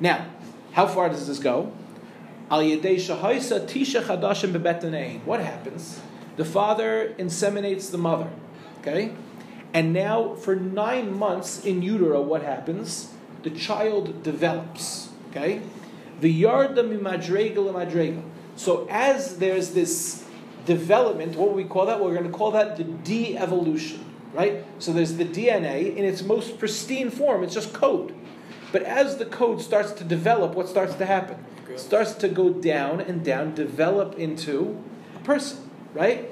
Now, 0.00 0.26
how 0.72 0.86
far 0.86 1.08
does 1.08 1.26
this 1.26 1.38
go? 1.38 1.72
What 5.24 5.40
happens? 5.40 5.98
The 6.36 6.44
father 6.44 7.14
inseminates 7.18 7.90
the 7.90 7.98
mother. 7.98 8.28
Okay? 8.80 9.14
And 9.72 9.94
now, 9.94 10.34
for 10.34 10.56
nine 10.56 11.16
months 11.16 11.64
in 11.64 11.80
utero, 11.80 12.20
what 12.20 12.42
happens? 12.42 13.14
The 13.42 13.50
child 13.50 14.22
develops. 14.22 15.10
Okay? 15.30 15.62
The 16.20 16.42
yarda 16.42 16.76
mimadrega 16.76 17.56
lemadrega. 17.56 18.22
So 18.56 18.86
as 18.90 19.38
there's 19.38 19.70
this 19.70 20.26
development, 20.66 21.36
what 21.36 21.54
we 21.54 21.64
call 21.64 21.86
that? 21.86 22.02
We're 22.02 22.14
going 22.14 22.30
to 22.30 22.36
call 22.36 22.50
that 22.52 22.76
the 22.76 22.84
de-evolution. 22.84 24.04
Right? 24.32 24.64
So 24.78 24.92
there's 24.92 25.16
the 25.16 25.24
DNA 25.24 25.96
in 25.96 26.04
its 26.04 26.22
most 26.22 26.58
pristine 26.58 27.10
form. 27.10 27.42
It's 27.42 27.54
just 27.54 27.72
code. 27.72 28.14
But 28.72 28.82
as 28.82 29.16
the 29.16 29.24
code 29.24 29.60
starts 29.60 29.92
to 29.92 30.04
develop, 30.04 30.54
what 30.54 30.68
starts 30.68 30.94
to 30.94 31.06
happen? 31.06 31.44
It 31.68 31.80
starts 31.80 32.14
to 32.14 32.28
go 32.28 32.50
down 32.50 33.00
and 33.00 33.24
down, 33.24 33.54
develop 33.54 34.18
into 34.18 34.82
a 35.16 35.18
person, 35.20 35.70
right? 35.94 36.30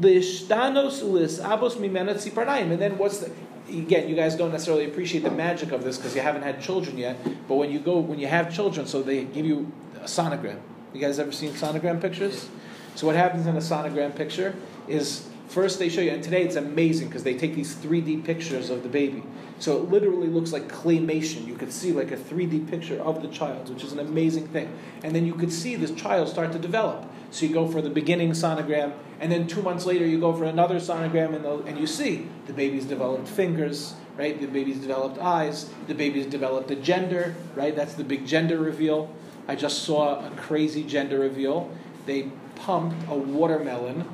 L'ishtanos 0.00 1.02
u'lisabos 1.02 1.76
mimena 1.76 2.14
tziparnayim. 2.14 2.70
And 2.72 2.80
then 2.80 2.98
what's 2.98 3.18
the 3.18 3.30
again? 3.70 4.08
You 4.08 4.16
guys 4.16 4.34
don't 4.34 4.52
necessarily 4.52 4.84
appreciate 4.84 5.22
the 5.22 5.30
magic 5.30 5.72
of 5.72 5.84
this 5.84 5.96
because 5.96 6.14
you 6.14 6.20
haven't 6.20 6.42
had 6.42 6.60
children 6.60 6.98
yet. 6.98 7.16
But 7.48 7.54
when 7.56 7.70
you 7.70 7.78
go, 7.78 7.98
when 7.98 8.18
you 8.18 8.26
have 8.26 8.54
children, 8.54 8.86
so 8.86 9.02
they 9.02 9.24
give 9.24 9.46
you 9.46 9.72
a 9.96 10.04
sonogram. 10.04 10.60
You 10.92 11.00
guys 11.00 11.18
ever 11.18 11.32
seen 11.32 11.52
sonogram 11.52 12.00
pictures? 12.00 12.48
So 12.94 13.06
what 13.06 13.16
happens 13.16 13.46
in 13.46 13.56
a 13.56 13.60
sonogram 13.60 14.14
picture 14.14 14.54
is 14.88 15.29
first 15.50 15.80
they 15.80 15.88
show 15.88 16.00
you, 16.00 16.12
and 16.12 16.22
today 16.22 16.44
it's 16.44 16.54
amazing 16.54 17.08
because 17.08 17.24
they 17.24 17.36
take 17.36 17.54
these 17.54 17.74
3D 17.74 18.24
pictures 18.24 18.70
of 18.70 18.84
the 18.84 18.88
baby. 18.88 19.22
So 19.58 19.76
it 19.76 19.90
literally 19.90 20.28
looks 20.28 20.52
like 20.52 20.68
claymation. 20.68 21.46
You 21.46 21.56
could 21.56 21.72
see 21.72 21.92
like 21.92 22.12
a 22.12 22.16
3D 22.16 22.70
picture 22.70 23.00
of 23.02 23.20
the 23.20 23.28
child, 23.28 23.68
which 23.68 23.82
is 23.82 23.92
an 23.92 23.98
amazing 23.98 24.46
thing. 24.48 24.72
And 25.02 25.14
then 25.14 25.26
you 25.26 25.34
could 25.34 25.52
see 25.52 25.74
this 25.74 25.90
child 25.90 26.28
start 26.28 26.52
to 26.52 26.58
develop. 26.58 27.04
So 27.32 27.46
you 27.46 27.52
go 27.52 27.66
for 27.66 27.82
the 27.82 27.90
beginning 27.90 28.30
sonogram, 28.30 28.92
and 29.18 29.30
then 29.30 29.46
two 29.48 29.60
months 29.60 29.86
later 29.86 30.06
you 30.06 30.20
go 30.20 30.32
for 30.32 30.44
another 30.44 30.76
sonogram, 30.76 31.34
and, 31.34 31.44
the, 31.44 31.58
and 31.64 31.78
you 31.78 31.86
see 31.86 32.28
the 32.46 32.52
baby's 32.52 32.86
developed 32.86 33.28
fingers, 33.28 33.94
right? 34.16 34.40
The 34.40 34.46
baby's 34.46 34.78
developed 34.78 35.18
eyes. 35.18 35.70
The 35.88 35.94
baby's 35.94 36.26
developed 36.26 36.70
a 36.70 36.76
gender, 36.76 37.34
right? 37.56 37.74
That's 37.74 37.94
the 37.94 38.04
big 38.04 38.26
gender 38.26 38.58
reveal. 38.58 39.12
I 39.48 39.56
just 39.56 39.82
saw 39.82 40.24
a 40.24 40.30
crazy 40.30 40.84
gender 40.84 41.18
reveal. 41.18 41.70
They 42.06 42.30
pumped 42.54 43.08
a 43.08 43.14
watermelon 43.14 44.08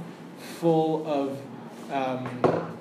full 0.60 1.06
of, 1.06 1.40
um, 1.90 2.76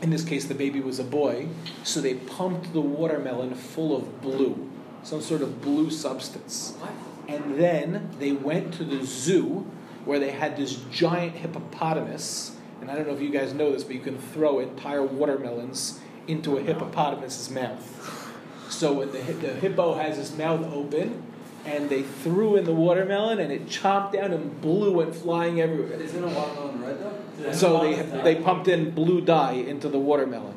in 0.00 0.10
this 0.10 0.24
case, 0.24 0.46
the 0.46 0.54
baby 0.54 0.80
was 0.80 0.98
a 0.98 1.04
boy, 1.04 1.48
so 1.84 2.00
they 2.00 2.14
pumped 2.14 2.72
the 2.72 2.80
watermelon 2.80 3.54
full 3.54 3.96
of 3.96 4.20
blue, 4.22 4.70
some 5.02 5.20
sort 5.20 5.42
of 5.42 5.60
blue 5.60 5.90
substance. 5.90 6.74
What? 6.78 6.92
And 7.28 7.58
then 7.58 8.10
they 8.18 8.32
went 8.32 8.74
to 8.74 8.84
the 8.84 9.04
zoo 9.04 9.66
where 10.04 10.18
they 10.18 10.30
had 10.30 10.56
this 10.56 10.76
giant 10.90 11.34
hippopotamus. 11.36 12.56
And 12.80 12.90
I 12.90 12.94
don't 12.94 13.06
know 13.06 13.14
if 13.14 13.20
you 13.20 13.30
guys 13.30 13.52
know 13.52 13.72
this, 13.72 13.84
but 13.84 13.94
you 13.94 14.00
can 14.00 14.18
throw 14.18 14.60
entire 14.60 15.02
watermelons 15.02 16.00
into 16.26 16.56
a 16.56 16.62
hippopotamus's 16.62 17.50
mouth. 17.50 18.32
So 18.70 18.92
when 18.92 19.12
the, 19.12 19.18
the 19.18 19.54
hippo 19.54 19.94
has 19.94 20.16
his 20.16 20.36
mouth 20.36 20.64
open, 20.72 21.22
and 21.64 21.88
they 21.90 22.02
threw 22.02 22.56
in 22.56 22.64
the 22.64 22.72
watermelon, 22.72 23.38
and 23.40 23.52
it 23.52 23.68
chopped 23.68 24.14
down 24.14 24.32
and 24.32 24.60
blue 24.60 24.92
went 24.92 25.14
flying 25.14 25.60
everywhere. 25.60 26.00
Isn't 26.00 26.22
a 26.22 26.28
watermelon 26.28 26.82
red 26.82 26.98
though? 27.00 27.52
So 27.52 27.80
they 27.80 27.94
they 28.22 28.36
pumped 28.36 28.68
in 28.68 28.90
blue 28.90 29.20
dye 29.20 29.52
into 29.52 29.88
the 29.88 29.98
watermelon, 29.98 30.54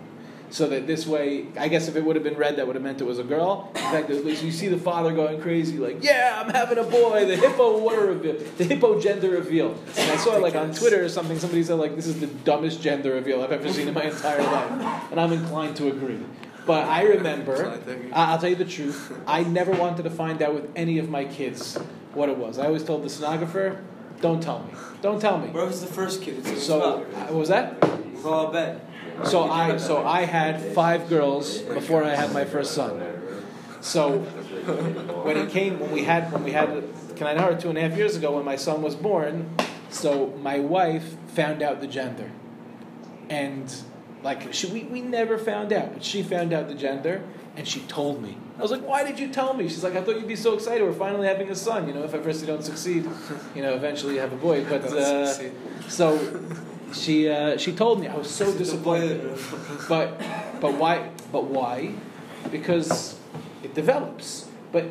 so 0.49 0.67
that 0.67 0.87
this 0.87 1.05
way, 1.05 1.45
I 1.59 1.67
guess 1.67 1.87
if 1.87 1.95
it 1.95 2.03
would 2.03 2.15
have 2.15 2.23
been 2.23 2.37
red, 2.37 2.55
that 2.55 2.65
would 2.65 2.75
have 2.75 2.83
meant 2.83 3.01
it 3.01 3.05
was 3.05 3.19
a 3.19 3.23
girl. 3.23 3.71
In 3.75 3.81
fact, 3.81 4.09
at 4.09 4.25
least 4.25 4.43
you 4.43 4.51
see 4.51 4.67
the 4.67 4.77
father 4.77 5.13
going 5.13 5.41
crazy, 5.41 5.77
like, 5.77 6.03
"Yeah, 6.03 6.41
I'm 6.43 6.51
having 6.51 6.77
a 6.77 6.83
boy." 6.83 7.25
The 7.25 7.35
hippo 7.35 7.77
water 7.79 8.07
reveal, 8.07 8.35
the 8.57 8.63
hippo 8.63 8.99
gender 8.99 9.29
reveal. 9.29 9.75
And 9.97 10.11
I 10.11 10.15
saw 10.17 10.37
like 10.37 10.55
on 10.55 10.73
Twitter 10.73 11.03
or 11.03 11.09
something, 11.09 11.37
somebody 11.37 11.63
said 11.63 11.75
like, 11.75 11.95
"This 11.95 12.07
is 12.07 12.19
the 12.19 12.27
dumbest 12.27 12.81
gender 12.81 13.13
reveal 13.13 13.41
I've 13.41 13.51
ever 13.51 13.71
seen 13.71 13.87
in 13.87 13.93
my 13.93 14.03
entire 14.03 14.41
life," 14.41 14.71
and 15.11 15.19
I'm 15.19 15.33
inclined 15.33 15.75
to 15.77 15.87
agree. 15.89 16.19
But 16.65 16.87
I 16.87 17.03
remember, 17.03 17.79
I- 18.13 18.31
I'll 18.31 18.37
tell 18.37 18.49
you 18.49 18.55
the 18.55 18.65
truth. 18.65 19.11
I 19.27 19.43
never 19.43 19.71
wanted 19.71 20.03
to 20.03 20.09
find 20.09 20.41
out 20.41 20.53
with 20.53 20.69
any 20.75 20.99
of 20.99 21.09
my 21.09 21.25
kids 21.25 21.77
what 22.13 22.29
it 22.29 22.37
was. 22.37 22.59
I 22.59 22.67
always 22.67 22.83
told 22.83 23.03
the 23.03 23.07
sonographer, 23.07 23.77
"Don't 24.21 24.41
tell 24.43 24.59
me. 24.59 24.73
Don't 25.01 25.19
tell 25.19 25.37
me." 25.39 25.47
Where 25.49 25.65
was 25.65 25.81
the 25.81 25.87
first 25.87 26.21
kid? 26.21 26.45
It's 26.45 26.63
So, 26.63 26.81
uh, 26.81 26.97
what 27.29 27.33
was 27.33 27.49
that? 27.49 27.75
Well, 28.23 28.55
I. 28.55 28.75
So 29.23 29.43
I 29.43 29.77
so 29.77 30.05
I 30.05 30.21
had 30.25 30.59
five 30.61 31.09
girls 31.09 31.59
before 31.59 32.03
I 32.03 32.15
had 32.15 32.33
my 32.33 32.45
first 32.45 32.73
son. 32.73 33.01
So 33.81 34.19
when 35.23 35.37
it 35.37 35.49
came 35.49 35.79
when 35.79 35.91
we 35.91 36.03
had 36.03 36.31
when 36.31 36.43
we 36.43 36.51
had 36.51 36.83
can 37.15 37.27
I 37.27 37.33
know 37.33 37.55
two 37.55 37.69
and 37.69 37.77
a 37.77 37.81
half 37.81 37.97
years 37.97 38.15
ago 38.15 38.31
when 38.35 38.45
my 38.45 38.55
son 38.55 38.81
was 38.81 38.95
born, 38.95 39.49
so 39.89 40.33
my 40.41 40.59
wife 40.59 41.15
found 41.27 41.61
out 41.61 41.81
the 41.81 41.87
gender, 41.87 42.31
and 43.29 43.73
like 44.23 44.53
she 44.53 44.67
we, 44.67 44.83
we 44.83 45.01
never 45.01 45.37
found 45.37 45.73
out, 45.73 45.93
but 45.93 46.03
she 46.03 46.23
found 46.23 46.53
out 46.53 46.67
the 46.67 46.75
gender 46.75 47.23
and 47.57 47.67
she 47.67 47.81
told 47.81 48.21
me. 48.21 48.37
I 48.57 48.61
was 48.61 48.71
like, 48.71 48.87
why 48.87 49.03
did 49.03 49.19
you 49.19 49.27
tell 49.27 49.53
me? 49.53 49.67
She's 49.67 49.83
like, 49.83 49.95
I 49.95 50.01
thought 50.01 50.15
you'd 50.15 50.27
be 50.27 50.35
so 50.35 50.53
excited. 50.53 50.83
We're 50.83 50.93
finally 50.93 51.27
having 51.27 51.49
a 51.49 51.55
son. 51.55 51.87
You 51.87 51.93
know, 51.93 52.03
if 52.03 52.13
at 52.13 52.23
first 52.23 52.41
you 52.41 52.47
don't 52.47 52.63
succeed, 52.63 53.07
you 53.55 53.61
know, 53.61 53.73
eventually 53.73 54.15
you 54.15 54.19
have 54.19 54.33
a 54.33 54.37
boy. 54.37 54.63
But 54.69 54.83
uh, 54.85 55.25
so 55.89 56.43
she 56.93 57.29
uh, 57.29 57.57
she 57.57 57.73
told 57.73 57.99
me 57.99 58.07
I 58.07 58.15
was 58.15 58.29
so 58.29 58.55
disappointed. 58.57 59.37
But 59.89 60.19
but 60.61 60.75
why? 60.75 61.09
But 61.31 61.45
why? 61.45 61.93
Because 62.51 63.17
it 63.63 63.73
develops. 63.73 64.47
But 64.71 64.85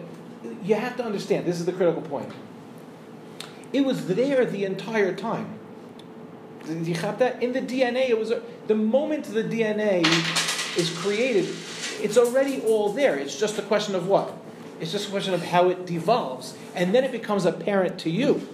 you 0.63 0.75
have 0.75 0.97
to 0.97 1.05
understand. 1.05 1.47
This 1.47 1.61
is 1.61 1.67
the 1.67 1.73
critical 1.73 2.03
point. 2.03 2.33
It 3.73 3.85
was 3.85 4.07
there 4.07 4.45
the 4.45 4.65
entire 4.65 5.15
time. 5.15 5.60
Did 6.79 6.87
you 6.87 6.95
have 6.95 7.19
that 7.19 7.43
in 7.43 7.53
the 7.53 7.61
DNA? 7.61 8.09
It 8.09 8.19
was 8.19 8.33
the 8.67 8.75
moment 8.75 9.25
the 9.27 9.43
DNA 9.43 10.07
is 10.77 10.91
created. 10.99 11.49
It's 12.01 12.17
already 12.17 12.63
all 12.63 12.93
there. 12.93 13.17
It's 13.17 13.39
just 13.39 13.59
a 13.59 13.63
question 13.63 13.95
of 13.95 14.07
what? 14.07 14.33
It's 14.81 14.93
just 14.93 15.09
a 15.09 15.11
question 15.11 15.35
of 15.35 15.45
how 15.45 15.69
it 15.69 15.85
devolves, 15.85 16.57
and 16.75 16.95
then 16.95 17.05
it 17.05 17.13
becomes 17.13 17.45
apparent 17.45 17.99
to 18.01 18.11
you. 18.11 18.49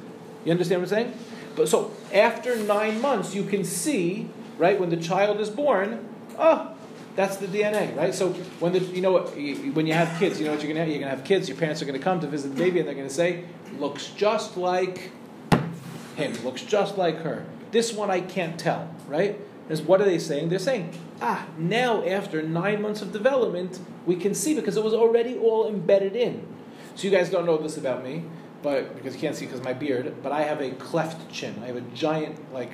You 0.44 0.50
understand 0.50 0.83
what 0.83 0.92
I'm 0.92 0.96
saying? 0.96 1.18
But 1.55 1.68
so 1.68 1.92
after 2.12 2.57
nine 2.57 3.00
months, 3.00 3.35
you 3.35 3.44
can 3.44 3.64
see 3.64 4.29
right 4.59 4.81
when 4.81 4.90
the 4.90 4.96
child 4.96 5.40
is 5.40 5.50
born. 5.50 6.09
Oh, 6.38 6.74
that's 7.14 7.37
the 7.37 7.46
DNA, 7.46 7.96
right? 7.96 8.14
So 8.14 8.31
when 8.61 8.72
the 8.72 8.81
you 8.81 9.00
know 9.00 9.20
when 9.20 9.87
you 9.87 9.92
have 9.92 10.18
kids, 10.18 10.40
you 10.40 10.46
know 10.46 10.52
what 10.52 10.62
you're 10.62 10.72
gonna 10.72 10.81
have. 10.81 10.88
You're 10.88 10.98
gonna 11.00 11.14
have 11.14 11.24
kids. 11.24 11.48
Your 11.48 11.59
parents 11.59 11.81
are 11.83 11.85
gonna 11.85 11.98
come 11.98 12.20
to 12.20 12.26
visit 12.26 12.55
the 12.55 12.62
baby, 12.62 12.81
and 12.81 12.88
they're 12.88 12.94
gonna 12.94 13.09
say, 13.09 13.44
"Looks 13.79 14.09
just 14.09 14.57
like 14.57 15.11
him. 16.16 16.33
Looks 16.44 16.62
just 16.62 16.98
like 16.98 17.18
her." 17.18 17.44
This 17.77 17.93
one 17.93 18.11
I 18.11 18.23
can't 18.23 18.59
tell, 18.59 18.89
right? 19.07 19.39
Is 19.69 19.83
what 19.83 20.01
are 20.01 20.07
they 20.07 20.19
saying? 20.19 20.49
They're 20.49 20.59
saying, 20.59 20.99
ah, 21.21 21.47
now 21.59 22.03
after 22.07 22.41
nine 22.41 22.81
months 22.81 23.03
of 23.03 23.12
development, 23.12 23.81
we 24.07 24.17
can 24.17 24.33
see 24.35 24.55
because 24.55 24.79
it 24.79 24.83
was 24.83 24.95
already 24.95 25.37
all 25.37 25.69
embedded 25.69 26.17
in. 26.17 26.47
So 26.95 27.03
you 27.07 27.11
guys 27.11 27.29
don't 27.29 27.45
know 27.45 27.59
this 27.59 27.77
about 27.77 28.03
me, 28.03 28.25
but 28.62 28.95
because 28.97 29.15
you 29.15 29.21
can't 29.21 29.37
see 29.37 29.45
because 29.45 29.62
my 29.62 29.75
beard, 29.75 30.15
but 30.23 30.33
I 30.33 30.45
have 30.45 30.62
a 30.62 30.71
cleft 30.71 31.31
chin. 31.31 31.55
I 31.62 31.67
have 31.67 31.77
a 31.77 31.83
giant 31.93 32.51
like 32.51 32.71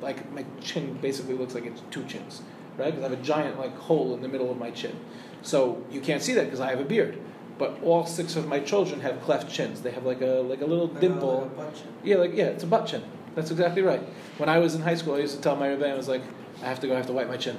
like 0.00 0.32
my 0.32 0.46
chin 0.62 0.94
basically 1.02 1.34
looks 1.34 1.54
like 1.54 1.66
it's 1.66 1.82
two 1.90 2.04
chins, 2.06 2.40
right? 2.78 2.86
Because 2.94 3.04
I 3.04 3.10
have 3.10 3.20
a 3.20 3.22
giant 3.22 3.58
like 3.58 3.76
hole 3.76 4.14
in 4.14 4.22
the 4.22 4.28
middle 4.28 4.50
of 4.50 4.56
my 4.56 4.70
chin. 4.70 4.96
So 5.42 5.84
you 5.90 6.00
can't 6.00 6.22
see 6.22 6.32
that 6.32 6.44
because 6.46 6.60
I 6.60 6.70
have 6.70 6.80
a 6.80 6.84
beard. 6.94 7.18
But 7.58 7.78
all 7.82 8.06
six 8.06 8.36
of 8.36 8.48
my 8.48 8.60
children 8.60 9.00
have 9.00 9.20
cleft 9.20 9.52
chins. 9.52 9.82
They 9.82 9.90
have 9.90 10.06
like 10.06 10.22
a 10.22 10.40
like 10.52 10.62
a 10.62 10.66
little 10.66 10.86
Like 10.86 10.96
a- 10.96 11.00
dimple. 11.00 11.50
like 11.58 11.68
a. 11.68 12.08
Yeah, 12.08 12.16
like 12.16 12.32
yeah, 12.34 12.46
it's 12.46 12.64
a 12.64 12.66
butt 12.66 12.86
chin. 12.86 13.02
That's 13.36 13.50
exactly 13.50 13.82
right. 13.82 14.00
When 14.38 14.48
I 14.48 14.58
was 14.58 14.74
in 14.74 14.80
high 14.80 14.94
school, 14.96 15.14
I 15.14 15.18
used 15.18 15.36
to 15.36 15.40
tell 15.42 15.56
my 15.56 15.68
rebbe, 15.68 15.88
I 15.88 15.94
was 15.94 16.08
like, 16.08 16.22
I 16.62 16.66
have 16.66 16.80
to 16.80 16.86
go, 16.88 16.94
I 16.94 16.96
have 16.96 17.06
to 17.06 17.12
wipe 17.12 17.28
my 17.28 17.36
chin. 17.36 17.58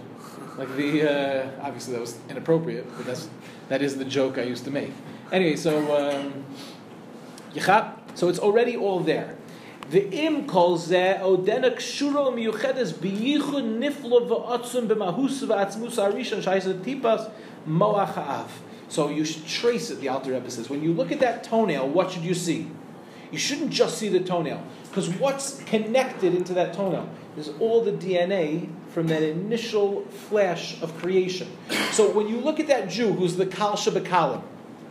Like 0.58 0.76
the 0.76 1.04
uh, 1.04 1.50
obviously 1.62 1.94
that 1.94 2.02
was 2.02 2.18
inappropriate, 2.30 2.86
but 2.98 3.06
that's 3.06 3.30
that 3.70 3.84
is 3.84 3.96
the 3.98 4.06
joke 4.06 4.40
I 4.40 4.42
used 4.42 4.66
to 4.66 4.72
make. 4.72 4.92
Anyway, 5.32 5.56
so 5.56 5.78
um, 5.96 6.44
so 8.16 8.28
it's 8.28 8.40
already 8.40 8.76
all 8.76 9.02
there. 9.02 9.38
The 9.92 10.10
im 10.26 10.48
calls 10.48 10.90
zeh 10.90 11.20
odena 11.22 11.76
kshuro 11.76 12.34
miyuchedes 12.34 12.94
biyichud 12.94 13.78
niflo 13.78 14.28
v'atzum 14.28 14.88
b'mahus 14.88 15.46
v'atzmus 15.46 15.98
arishon 15.98 16.42
shayis 16.42 16.74
tipas 16.82 17.30
moach 17.68 18.16
ha'av. 18.16 18.52
So 18.90 19.10
you 19.10 19.26
should 19.26 19.46
trace 19.46 19.92
it. 19.92 20.02
The 20.02 20.10
Alter 20.10 20.32
Rebbe 20.32 20.50
says, 20.50 20.70
when 20.70 20.82
you 20.82 20.94
look 20.94 21.12
at 21.12 21.20
that 21.20 21.44
toenail, 21.44 21.90
what 21.90 22.12
should 22.12 22.24
you 22.24 22.34
see? 22.34 22.68
You 23.32 23.38
shouldn't 23.38 23.72
just 23.72 23.98
see 23.98 24.10
the 24.10 24.20
toenail, 24.20 24.64
because 24.90 25.10
what's 25.10 25.62
connected 25.64 26.34
into 26.34 26.54
that 26.54 26.74
toenail 26.74 27.10
is 27.38 27.50
all 27.60 27.84
the 27.84 27.92
DNA 27.92 28.70
from 28.90 29.08
that 29.08 29.22
initial 29.22 30.04
flash 30.06 30.82
of 30.82 30.98
creation. 30.98 31.48
So 31.92 32.10
when 32.12 32.28
you 32.28 32.40
look 32.40 32.60
at 32.60 32.68
that 32.68 32.90
Jew 32.90 33.14
who's 33.14 33.36
the 33.36 33.46
Kal 33.46 33.74
Shabakalim, 33.74 34.42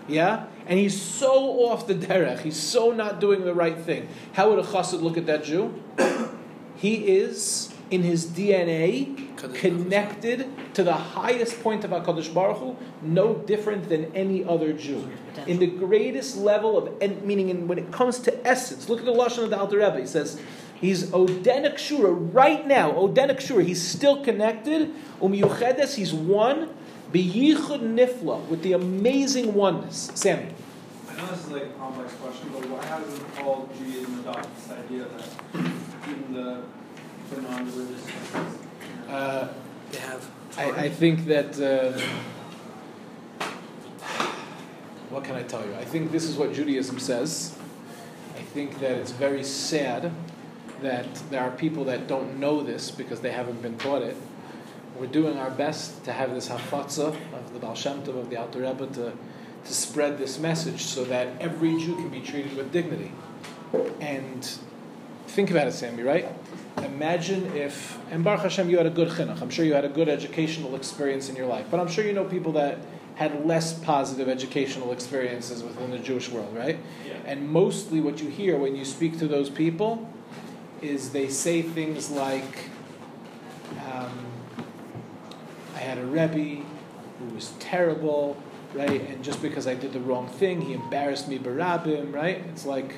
yeah, 0.08 0.46
and 0.66 0.78
he's 0.78 1.00
so 1.00 1.66
off 1.66 1.86
the 1.86 1.94
derech, 1.94 2.40
he's 2.40 2.56
so 2.56 2.90
not 2.90 3.20
doing 3.20 3.44
the 3.44 3.54
right 3.54 3.78
thing. 3.78 4.08
How 4.32 4.50
would 4.50 4.58
a 4.58 4.62
chassid 4.62 5.00
look 5.00 5.16
at 5.16 5.26
that 5.26 5.44
Jew? 5.44 5.82
he 6.76 7.08
is 7.08 7.72
in 7.90 8.02
his 8.02 8.26
DNA 8.26 9.36
connected 9.54 10.46
to 10.74 10.82
the 10.82 10.92
highest 10.92 11.62
point 11.62 11.84
of 11.84 11.90
Hakadosh 11.90 12.32
Baruch 12.32 12.58
Hu, 12.58 12.76
no 13.02 13.34
different 13.34 13.88
than 13.88 14.14
any 14.14 14.44
other 14.44 14.72
Jew. 14.72 15.08
In 15.46 15.58
the 15.58 15.66
greatest 15.66 16.36
level 16.36 16.76
of, 16.76 17.00
and 17.00 17.22
meaning 17.22 17.48
in, 17.48 17.68
when 17.68 17.78
it 17.78 17.92
comes 17.92 18.18
to 18.20 18.46
essence, 18.46 18.88
look 18.88 18.98
at 19.00 19.04
the 19.04 19.12
lashon 19.12 19.44
of 19.44 19.50
the 19.50 19.58
Alter 19.58 19.78
Rebbe. 19.78 20.00
He 20.00 20.06
says 20.06 20.40
he's 20.74 21.04
odenik 21.10 21.74
shura 21.74 22.34
right 22.34 22.66
now. 22.66 22.92
Odenik 22.92 23.38
shura, 23.38 23.64
he's 23.64 23.86
still 23.86 24.24
connected. 24.24 24.92
Umiyuchedes, 25.20 25.94
he's 25.94 26.12
one. 26.12 26.70
Beyichud 27.12 27.80
nifla 27.80 28.44
with 28.48 28.62
the 28.62 28.72
amazing 28.72 29.54
oneness. 29.54 30.10
Sammy. 30.14 30.48
I 31.08 31.16
know 31.16 31.26
this 31.28 31.44
is 31.44 31.50
like 31.50 31.62
a 31.62 31.68
complex 31.78 32.12
question, 32.14 32.50
but 32.52 32.68
why 32.68 32.84
hasn't 32.84 33.40
all 33.40 33.68
Judaism 33.78 34.20
adopted 34.20 34.50
this 34.56 34.70
idea 34.70 35.04
that 35.04 35.70
even 36.08 36.34
the, 36.34 36.62
the 37.30 37.40
non-religious 37.42 38.06
countries, 38.32 38.58
Uh, 39.08 39.48
They 39.92 39.98
have. 39.98 40.30
I, 40.58 40.70
I 40.70 40.88
think 40.88 41.26
that. 41.26 41.60
Uh, 41.60 41.98
what 45.10 45.24
can 45.24 45.36
I 45.36 45.42
tell 45.42 45.64
you? 45.64 45.74
I 45.74 45.84
think 45.84 46.10
this 46.10 46.24
is 46.24 46.36
what 46.36 46.52
Judaism 46.52 46.98
says. 46.98 47.56
I 48.36 48.40
think 48.40 48.80
that 48.80 48.92
it's 48.92 49.12
very 49.12 49.44
sad 49.44 50.10
that 50.82 51.06
there 51.30 51.40
are 51.40 51.50
people 51.52 51.84
that 51.84 52.06
don't 52.06 52.38
know 52.38 52.62
this 52.62 52.90
because 52.90 53.20
they 53.20 53.30
haven't 53.30 53.62
been 53.62 53.78
taught 53.78 54.02
it. 54.02 54.16
We're 54.98 55.06
doing 55.06 55.38
our 55.38 55.50
best 55.50 56.04
to 56.04 56.12
have 56.12 56.34
this 56.34 56.48
hafatza 56.48 57.08
of 57.08 57.52
the 57.52 57.58
Baal 57.58 57.74
Shem 57.74 58.02
Tov, 58.02 58.18
of 58.18 58.30
the 58.30 58.36
Alter 58.36 58.60
Rebbe, 58.60 58.86
to, 58.86 59.12
to 59.64 59.72
spread 59.72 60.18
this 60.18 60.38
message 60.38 60.80
so 60.82 61.04
that 61.04 61.28
every 61.40 61.78
Jew 61.78 61.94
can 61.96 62.08
be 62.08 62.20
treated 62.20 62.56
with 62.56 62.72
dignity. 62.72 63.12
And 64.00 64.44
think 65.28 65.50
about 65.50 65.66
it, 65.68 65.72
Sammy, 65.72 66.02
right? 66.02 66.28
Imagine 66.82 67.56
if, 67.56 67.98
and 68.10 68.22
Baruch 68.22 68.42
Hashem, 68.42 68.68
you 68.68 68.76
had 68.76 68.86
a 68.86 68.90
good 68.90 69.08
chinuch. 69.08 69.40
I'm 69.40 69.50
sure 69.50 69.64
you 69.64 69.74
had 69.74 69.84
a 69.84 69.88
good 69.88 70.08
educational 70.08 70.74
experience 70.74 71.28
in 71.28 71.36
your 71.36 71.46
life. 71.46 71.66
But 71.70 71.80
I'm 71.80 71.88
sure 71.88 72.04
you 72.04 72.12
know 72.12 72.24
people 72.24 72.52
that 72.52 72.78
had 73.16 73.46
less 73.46 73.78
positive 73.78 74.28
educational 74.28 74.92
experiences 74.92 75.62
within 75.62 75.90
the 75.90 75.98
Jewish 75.98 76.28
world, 76.28 76.54
right? 76.54 76.78
Yeah. 77.06 77.14
And 77.24 77.48
mostly 77.48 78.00
what 78.00 78.20
you 78.20 78.28
hear 78.28 78.58
when 78.58 78.76
you 78.76 78.84
speak 78.84 79.18
to 79.18 79.26
those 79.26 79.48
people 79.48 80.08
is 80.82 81.10
they 81.10 81.28
say 81.28 81.62
things 81.62 82.10
like, 82.10 82.68
um, 83.90 84.26
I 85.74 85.78
had 85.78 85.96
a 85.96 86.04
Rebbe 86.04 86.62
who 87.18 87.34
was 87.34 87.52
terrible, 87.58 88.36
right? 88.74 89.00
And 89.08 89.24
just 89.24 89.40
because 89.40 89.66
I 89.66 89.74
did 89.74 89.94
the 89.94 90.00
wrong 90.00 90.28
thing, 90.28 90.60
he 90.60 90.74
embarrassed 90.74 91.26
me 91.26 91.38
barabim, 91.38 92.12
right? 92.12 92.44
It's 92.50 92.66
like, 92.66 92.96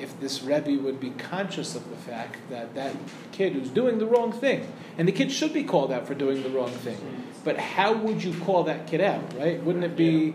if 0.00 0.18
this 0.20 0.42
Rebbe 0.42 0.82
would 0.82 1.00
be 1.00 1.10
conscious 1.10 1.74
of 1.74 1.88
the 1.90 1.96
fact 1.96 2.36
that 2.50 2.74
that 2.74 2.94
kid 3.32 3.52
who's 3.52 3.68
doing 3.68 3.98
the 3.98 4.06
wrong 4.06 4.32
thing, 4.32 4.66
and 4.98 5.06
the 5.06 5.12
kid 5.12 5.30
should 5.30 5.52
be 5.52 5.64
called 5.64 5.92
out 5.92 6.06
for 6.06 6.14
doing 6.14 6.42
the 6.42 6.50
wrong 6.50 6.70
thing, 6.70 6.98
but 7.44 7.58
how 7.58 7.92
would 7.92 8.22
you 8.22 8.34
call 8.40 8.64
that 8.64 8.86
kid 8.86 9.00
out, 9.00 9.22
right? 9.36 9.62
Wouldn't 9.62 9.84
it 9.84 9.96
be 9.96 10.34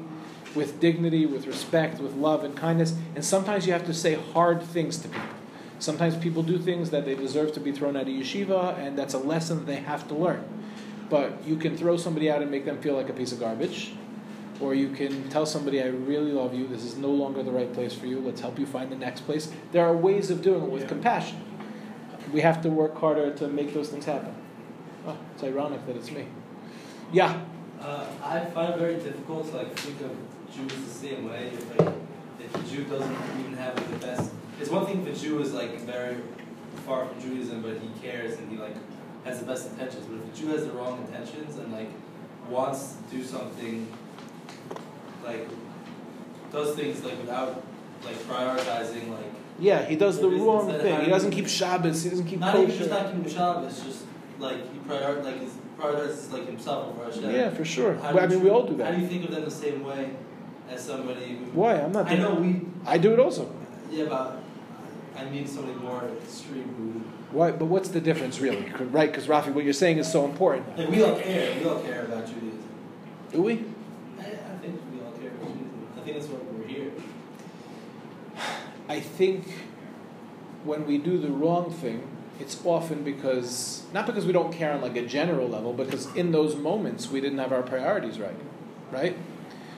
with 0.56 0.80
dignity, 0.80 1.26
with 1.26 1.48
respect, 1.48 2.00
with 2.00 2.14
love 2.14 2.44
and 2.44 2.56
kindness? 2.56 2.96
And 3.16 3.24
sometimes 3.24 3.68
you 3.68 3.74
have 3.74 3.86
to 3.86 3.94
say 3.94 4.16
hard 4.16 4.62
things 4.62 4.98
to 5.00 5.08
people. 5.08 5.28
Sometimes 5.78 6.16
people 6.16 6.42
do 6.42 6.58
things 6.58 6.90
that 6.92 7.06
they 7.06 7.16
deserve 7.16 7.54
to 7.54 7.60
be 7.60 7.72
thrown 7.72 7.98
out 7.98 8.04
of 8.04 8.08
yeshiva, 8.08 8.78
and 8.80 8.98
that's 8.98 9.14
a 9.14 9.20
lesson 9.20 9.60
that 9.60 9.66
they 9.68 9.76
have 9.76 10.08
to 10.08 10.16
learn. 10.16 10.44
But 11.10 11.46
you 11.46 11.58
can 11.58 11.78
throw 11.78 11.98
somebody 11.98 12.32
out 12.32 12.42
and 12.42 12.50
make 12.50 12.66
them 12.66 12.82
feel 12.82 12.96
like 12.96 13.10
a 13.10 13.14
piece 13.14 13.32
of 13.32 13.40
garbage, 13.40 13.92
or 14.62 14.74
you 14.74 14.90
can 14.90 15.30
tell 15.30 15.46
somebody, 15.46 15.82
I 15.82 15.88
really 15.88 16.32
love 16.32 16.54
you, 16.54 16.68
this 16.68 16.84
is 16.84 16.98
no 16.98 17.10
longer 17.10 17.44
the 17.44 17.52
right 17.52 17.72
place 17.74 17.94
for 17.94 18.06
you, 18.06 18.20
let's 18.20 18.42
help 18.42 18.58
you 18.58 18.66
find 18.66 18.92
the 18.92 18.96
next 18.96 19.22
place. 19.22 19.52
There 19.72 19.86
are 19.86 19.96
ways 19.96 20.30
of 20.30 20.42
doing 20.42 20.64
it 20.64 20.70
with 20.70 20.84
Yeah. 20.84 20.88
compassion. 20.90 21.40
We 22.32 22.42
have 22.42 22.62
to 22.62 22.70
work 22.70 22.98
harder 22.98 23.32
to 23.32 23.48
make 23.48 23.74
those 23.74 23.90
things 23.90 24.06
happen. 24.06 24.34
Oh, 25.08 25.16
it's 25.34 25.44
ironic 25.44 25.86
that 25.86 25.96
it's 25.96 26.12
me. 26.12 26.26
Yeah. 27.12 27.42
Uh, 27.80 28.06
I 28.24 28.40
find 28.46 28.74
it 28.74 28.80
very 28.80 28.96
difficult 28.96 29.52
to 29.52 29.58
like 29.58 29.78
think 29.78 30.02
of 30.02 30.12
Jews 30.54 30.74
the 30.74 31.08
same 31.08 31.30
way. 31.30 31.52
If 31.54 31.80
like 31.80 31.94
if 32.40 32.52
the 32.52 32.76
Jew 32.76 32.84
doesn't 32.86 33.16
even 33.40 33.54
have 33.58 33.76
like, 33.76 33.92
the 33.92 34.08
best, 34.08 34.32
it's 34.60 34.70
one 34.70 34.86
thing 34.86 35.06
if 35.06 35.16
a 35.16 35.20
Jew 35.20 35.40
is 35.40 35.54
like 35.54 35.80
very 35.82 36.18
far 36.86 37.06
from 37.06 37.22
Judaism, 37.22 37.62
but 37.62 37.78
he 37.78 37.90
cares 38.02 38.38
and 38.40 38.52
he 38.52 38.58
like 38.58 38.76
has 39.24 39.40
the 39.40 39.46
best 39.46 39.70
intentions. 39.70 40.06
But 40.06 40.16
if 40.26 40.34
a 40.34 40.38
Jew 40.38 40.48
has 40.50 40.66
the 40.66 40.72
wrong 40.72 41.00
intentions 41.06 41.58
and 41.58 41.72
like 41.72 41.90
wants 42.50 42.96
to 43.12 43.18
do 43.18 43.24
something, 43.24 43.88
like 45.26 45.48
does 46.52 46.76
things 46.76 47.04
like 47.04 47.18
without 47.20 47.64
like 48.04 48.16
prioritizing 48.16 49.10
like 49.10 49.32
Yeah, 49.60 49.84
he 49.86 49.96
does 49.96 50.20
the 50.20 50.30
The 50.30 50.38
wrong 50.38 50.72
thing. 50.72 51.02
He 51.02 51.10
doesn't 51.10 51.32
keep 51.32 51.48
Shabbos, 51.48 52.04
he 52.04 52.10
doesn't 52.10 52.28
keep 52.28 52.40
not 52.40 52.56
even 52.56 52.68
kosher. 52.68 52.78
just 52.80 52.90
not 52.92 53.12
keeping 53.12 53.30
Shabbos, 53.32 53.82
just 53.82 54.04
like 54.40 54.72
he 54.72 54.80
prior 54.80 55.22
like 55.24 55.40
his 55.42 55.54
prioritizes 55.80 56.32
like 56.32 56.46
himself 56.46 56.88
over 56.90 57.06
Hashem. 57.06 57.32
Yeah, 57.32 57.50
for 57.50 57.66
sure. 57.66 57.94
Well, 57.96 58.20
I 58.20 58.28
mean, 58.28 58.42
we 58.44 58.50
all 58.50 58.66
do 58.66 58.76
that. 58.78 58.86
How 58.88 58.96
do 58.96 59.02
you 59.02 59.08
think 59.08 59.26
of 59.26 59.32
them 59.32 59.44
the 59.46 59.52
same 59.52 59.84
way 59.84 60.12
as 60.70 60.84
somebody 60.84 61.38
who? 61.38 61.46
Why? 61.52 61.76
I'm 61.76 61.92
not 61.92 62.08
I 62.08 62.16
know 62.16 62.36
we. 62.36 62.62
I 62.86 62.98
do 62.98 63.14
it 63.14 63.20
also. 63.20 63.54
Yeah, 63.92 64.06
but 64.06 64.42
I 65.18 65.26
mean 65.26 65.48
somebody 65.48 65.78
more 65.80 66.04
extreme 66.24 66.70
who. 66.78 67.36
Why? 67.38 67.52
But 67.52 67.66
what's 67.66 67.90
the 67.90 68.02
difference, 68.02 68.40
really? 68.40 68.72
Right? 68.80 69.12
Because 69.12 69.28
Rafi, 69.28 69.54
what 69.54 69.64
you're 69.64 69.74
saying 69.74 69.98
is 69.98 70.10
so 70.12 70.26
important. 70.26 70.78
Like 70.78 70.90
we 70.90 71.04
all 71.04 71.20
care. 71.20 71.60
We 71.60 71.66
all 71.68 71.80
care 71.82 72.06
about 72.06 72.26
Judaism. 72.28 72.64
Do 73.32 73.42
we? 73.42 73.54
I, 73.54 74.22
I 74.22 74.58
think 74.62 74.80
we 74.94 75.02
all 75.04 75.12
care 75.12 75.32
about 75.32 75.48
Judaism. 75.48 75.88
I 75.95 75.95
think 76.06 76.18
that's 76.18 76.30
why 76.30 76.40
we're 76.52 76.68
here. 76.68 76.92
I 78.88 79.00
think 79.00 79.48
when 80.64 80.86
we 80.86 80.98
do 80.98 81.18
the 81.18 81.30
wrong 81.30 81.72
thing, 81.72 82.08
it's 82.40 82.64
often 82.66 83.04
because 83.04 83.84
not 83.94 84.06
because 84.06 84.26
we 84.26 84.34
don't 84.34 84.54
care 84.54 84.74
on 84.74 84.82
like 84.82 84.96
a 84.96 85.06
general 85.06 85.48
level, 85.48 85.74
because 85.74 86.14
in 86.16 86.32
those 86.32 86.56
moments 86.56 87.10
we 87.10 87.22
didn't 87.22 87.40
have 87.40 87.52
our 87.52 87.64
priorities 87.64 88.20
right, 88.20 88.36
right? 88.92 89.18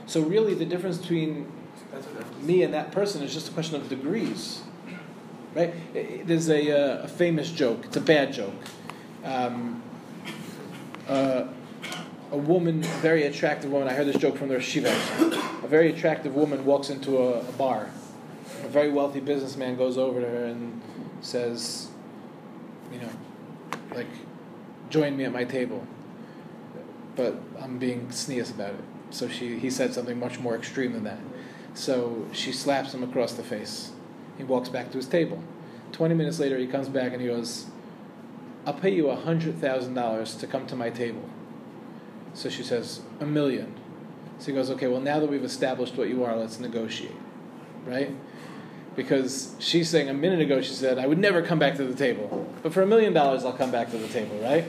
So 0.06 0.22
really, 0.22 0.54
the 0.54 0.66
difference 0.66 0.98
between 0.98 1.52
me 2.42 2.64
and 2.64 2.74
that 2.74 2.92
person 2.92 3.24
is 3.24 3.34
just 3.34 3.50
a 3.50 3.52
question 3.52 3.76
of 3.76 3.88
degrees, 3.88 4.62
right? 5.54 5.74
There's 6.28 6.50
a, 6.50 6.72
uh, 6.72 7.04
a 7.04 7.08
famous 7.08 7.52
joke. 7.52 7.86
It's 7.86 7.98
a 7.98 8.02
bad 8.02 8.34
joke. 8.34 8.56
Um, 9.24 9.82
uh, 11.08 11.46
a 12.32 12.38
woman, 12.38 12.84
a 12.84 12.88
very 13.00 13.24
attractive 13.24 13.72
woman. 13.72 13.88
I 13.88 13.94
heard 13.94 14.08
this 14.08 14.18
joke 14.18 14.38
from 14.38 14.50
the 14.50 14.60
Shiva. 14.60 14.90
A 15.64 15.68
very 15.68 15.92
attractive 15.92 16.36
woman 16.36 16.66
walks 16.66 16.90
into 16.90 17.18
a, 17.18 17.40
a 17.40 17.52
bar. 17.54 17.90
A 18.64 18.68
very 18.68 18.92
wealthy 18.92 19.20
businessman 19.20 19.78
goes 19.78 19.98
over 19.98 20.20
to 20.20 20.28
her 20.28 20.46
and 20.46 20.82
says, 21.22 21.90
you 22.92 23.00
know, 23.00 23.10
like, 23.96 24.08
join 24.90 25.16
me 25.16 25.24
at 25.24 25.32
my 25.32 25.44
table. 25.44 25.86
But 27.16 27.36
I'm 27.60 27.78
being 27.78 28.12
sneeze 28.12 28.52
about 28.52 28.72
it. 28.72 28.84
So 29.10 29.28
she, 29.28 29.58
he 29.58 29.70
said 29.70 29.94
something 29.94 30.20
much 30.20 30.40
more 30.40 30.56
extreme 30.56 30.94
than 30.94 31.04
that. 31.06 31.20
So 31.74 32.28
she 32.34 32.52
slaps 32.52 32.94
him 32.94 33.04
across 33.04 33.34
the 33.34 33.44
face. 33.44 33.92
He 34.38 34.44
walks 34.44 34.70
back 34.70 34.92
to 34.92 34.98
his 34.98 35.08
table. 35.08 35.42
20 35.94 36.14
minutes 36.14 36.40
later, 36.40 36.58
he 36.58 36.68
comes 36.68 36.90
back 36.90 37.14
and 37.14 37.22
he 37.22 37.28
goes, 37.28 37.68
I'll 38.66 38.74
pay 38.74 38.94
you 38.94 39.06
$100,000 39.06 40.40
to 40.40 40.48
come 40.48 40.68
to 40.68 40.76
my 40.76 40.90
table. 40.90 41.30
So 42.38 42.50
she 42.50 42.62
says, 42.62 43.02
A 43.20 43.26
million. 43.26 43.74
So 44.38 44.48
he 44.48 44.54
goes, 44.54 44.70
Okay, 44.70 44.86
well, 44.86 45.02
now 45.02 45.20
that 45.20 45.28
we've 45.30 45.44
established 45.44 45.98
what 45.98 46.08
you 46.08 46.24
are, 46.24 46.36
let's 46.36 46.60
negotiate. 46.60 47.12
Right? 47.86 48.12
Because 48.96 49.56
she's 49.60 49.90
saying 49.90 50.08
a 50.10 50.14
minute 50.14 50.40
ago, 50.42 50.62
she 50.62 50.74
said, 50.74 51.00
I 51.00 51.08
would 51.08 51.18
never 51.18 51.42
come 51.42 51.58
back 51.58 51.76
to 51.78 51.84
the 51.84 51.96
table. 51.96 52.48
But 52.62 52.74
for 52.74 52.84
a 52.84 52.86
million 52.86 53.12
dollars, 53.14 53.44
I'll 53.44 53.54
come 53.54 53.72
back 53.72 53.90
to 53.92 53.98
the 53.98 54.08
table, 54.08 54.38
right? 54.40 54.66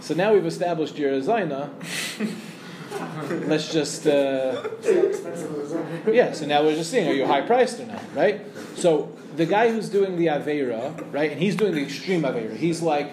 So 0.00 0.14
now 0.14 0.34
we've 0.34 0.46
established 0.46 0.98
you're 0.98 1.14
a 1.14 1.20
Zaina. 1.20 1.70
let's 3.48 3.72
just. 3.72 4.06
Uh, 4.06 4.62
So 4.82 5.06
expensive 5.06 5.58
as 5.58 5.72
well. 5.72 6.14
yeah, 6.14 6.32
so 6.32 6.44
now 6.44 6.62
we're 6.62 6.76
just 6.76 6.90
seeing, 6.90 7.08
are 7.08 7.14
you 7.14 7.26
high 7.26 7.42
priced 7.42 7.80
or 7.80 7.86
not, 7.86 8.02
right? 8.14 8.42
So 8.76 9.10
the 9.36 9.46
guy 9.46 9.70
who's 9.72 9.88
doing 9.88 10.16
the 10.16 10.26
Avera, 10.26 11.12
right, 11.12 11.30
and 11.30 11.40
he's 11.40 11.56
doing 11.56 11.74
the 11.74 11.82
extreme 11.82 12.22
Avera, 12.22 12.54
he's 12.56 12.82
like, 12.82 13.12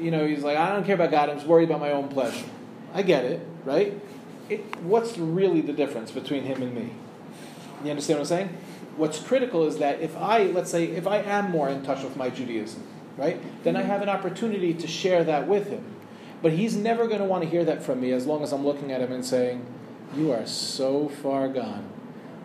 you 0.00 0.10
know, 0.10 0.26
he's 0.26 0.42
like, 0.42 0.58
I 0.58 0.70
don't 0.74 0.84
care 0.84 0.96
about 0.96 1.10
God, 1.10 1.30
I'm 1.30 1.36
just 1.36 1.48
worried 1.48 1.68
about 1.70 1.80
my 1.80 1.92
own 1.92 2.08
pleasure. 2.08 2.44
I 2.94 3.02
get 3.02 3.24
it, 3.24 3.46
right? 3.64 4.00
It, 4.48 4.80
what's 4.82 5.16
really 5.18 5.60
the 5.60 5.72
difference 5.72 6.10
between 6.10 6.44
him 6.44 6.62
and 6.62 6.74
me? 6.74 6.90
You 7.84 7.90
understand 7.90 8.18
what 8.18 8.30
I'm 8.30 8.38
saying? 8.38 8.58
What's 8.96 9.18
critical 9.18 9.66
is 9.66 9.78
that 9.78 10.00
if 10.00 10.16
I, 10.16 10.44
let's 10.44 10.70
say, 10.70 10.84
if 10.84 11.06
I 11.06 11.18
am 11.18 11.50
more 11.50 11.68
in 11.68 11.82
touch 11.82 12.02
with 12.04 12.16
my 12.16 12.30
Judaism, 12.30 12.86
right, 13.16 13.40
then 13.64 13.76
I 13.76 13.80
mm-hmm. 13.80 13.90
have 13.90 14.02
an 14.02 14.08
opportunity 14.08 14.74
to 14.74 14.86
share 14.86 15.24
that 15.24 15.48
with 15.48 15.68
him. 15.68 15.84
But 16.42 16.52
he's 16.52 16.76
never 16.76 17.06
going 17.06 17.20
to 17.20 17.24
want 17.24 17.44
to 17.44 17.48
hear 17.48 17.64
that 17.64 17.82
from 17.82 18.00
me 18.00 18.12
as 18.12 18.26
long 18.26 18.42
as 18.42 18.52
I'm 18.52 18.64
looking 18.64 18.92
at 18.92 19.00
him 19.00 19.12
and 19.12 19.24
saying, 19.24 19.64
You 20.14 20.32
are 20.32 20.44
so 20.44 21.08
far 21.08 21.48
gone. 21.48 21.88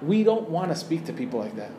We 0.01 0.23
don't 0.23 0.49
want 0.49 0.69
to 0.69 0.75
speak 0.75 1.05
to 1.05 1.13
people 1.13 1.39
like 1.39 1.55
that. 1.55 1.71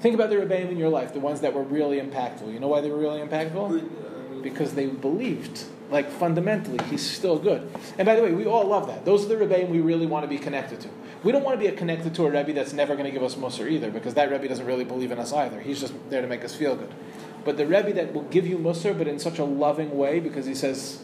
Think 0.00 0.14
about 0.14 0.30
the 0.30 0.36
Rebbeim 0.36 0.70
in 0.70 0.76
your 0.76 0.88
life, 0.88 1.12
the 1.12 1.20
ones 1.20 1.40
that 1.40 1.52
were 1.52 1.62
really 1.62 2.00
impactful. 2.00 2.52
You 2.52 2.60
know 2.60 2.68
why 2.68 2.80
they 2.80 2.90
were 2.90 2.98
really 2.98 3.20
impactful? 3.20 3.82
Uh, 3.82 4.42
because 4.42 4.74
they 4.74 4.86
believed, 4.86 5.64
like 5.90 6.10
fundamentally, 6.10 6.78
he's 6.88 7.08
still 7.08 7.38
good. 7.38 7.70
And 7.98 8.06
by 8.06 8.16
the 8.16 8.22
way, 8.22 8.32
we 8.32 8.46
all 8.46 8.64
love 8.64 8.86
that. 8.88 9.04
Those 9.04 9.24
are 9.24 9.28
the 9.28 9.36
Rebbeim 9.36 9.68
we 9.68 9.80
really 9.80 10.06
want 10.06 10.24
to 10.24 10.28
be 10.28 10.38
connected 10.38 10.80
to. 10.80 10.88
We 11.22 11.32
don't 11.32 11.44
want 11.44 11.60
to 11.60 11.70
be 11.70 11.74
connected 11.76 12.14
to 12.16 12.26
a 12.26 12.30
Rebbe 12.30 12.52
that's 12.52 12.72
never 12.72 12.94
going 12.94 13.06
to 13.06 13.10
give 13.10 13.22
us 13.22 13.34
Musar 13.34 13.70
either, 13.70 13.90
because 13.90 14.14
that 14.14 14.30
Rebbe 14.30 14.48
doesn't 14.48 14.66
really 14.66 14.84
believe 14.84 15.12
in 15.12 15.18
us 15.18 15.32
either. 15.32 15.60
He's 15.60 15.80
just 15.80 15.94
there 16.10 16.20
to 16.20 16.26
make 16.26 16.44
us 16.44 16.54
feel 16.54 16.76
good. 16.76 16.92
But 17.44 17.56
the 17.56 17.66
Rebbe 17.66 17.92
that 17.94 18.12
will 18.12 18.24
give 18.24 18.46
you 18.46 18.58
Musar, 18.58 18.96
but 18.96 19.06
in 19.06 19.18
such 19.18 19.38
a 19.38 19.44
loving 19.44 19.96
way, 19.96 20.20
because 20.20 20.46
he 20.46 20.54
says, 20.54 21.02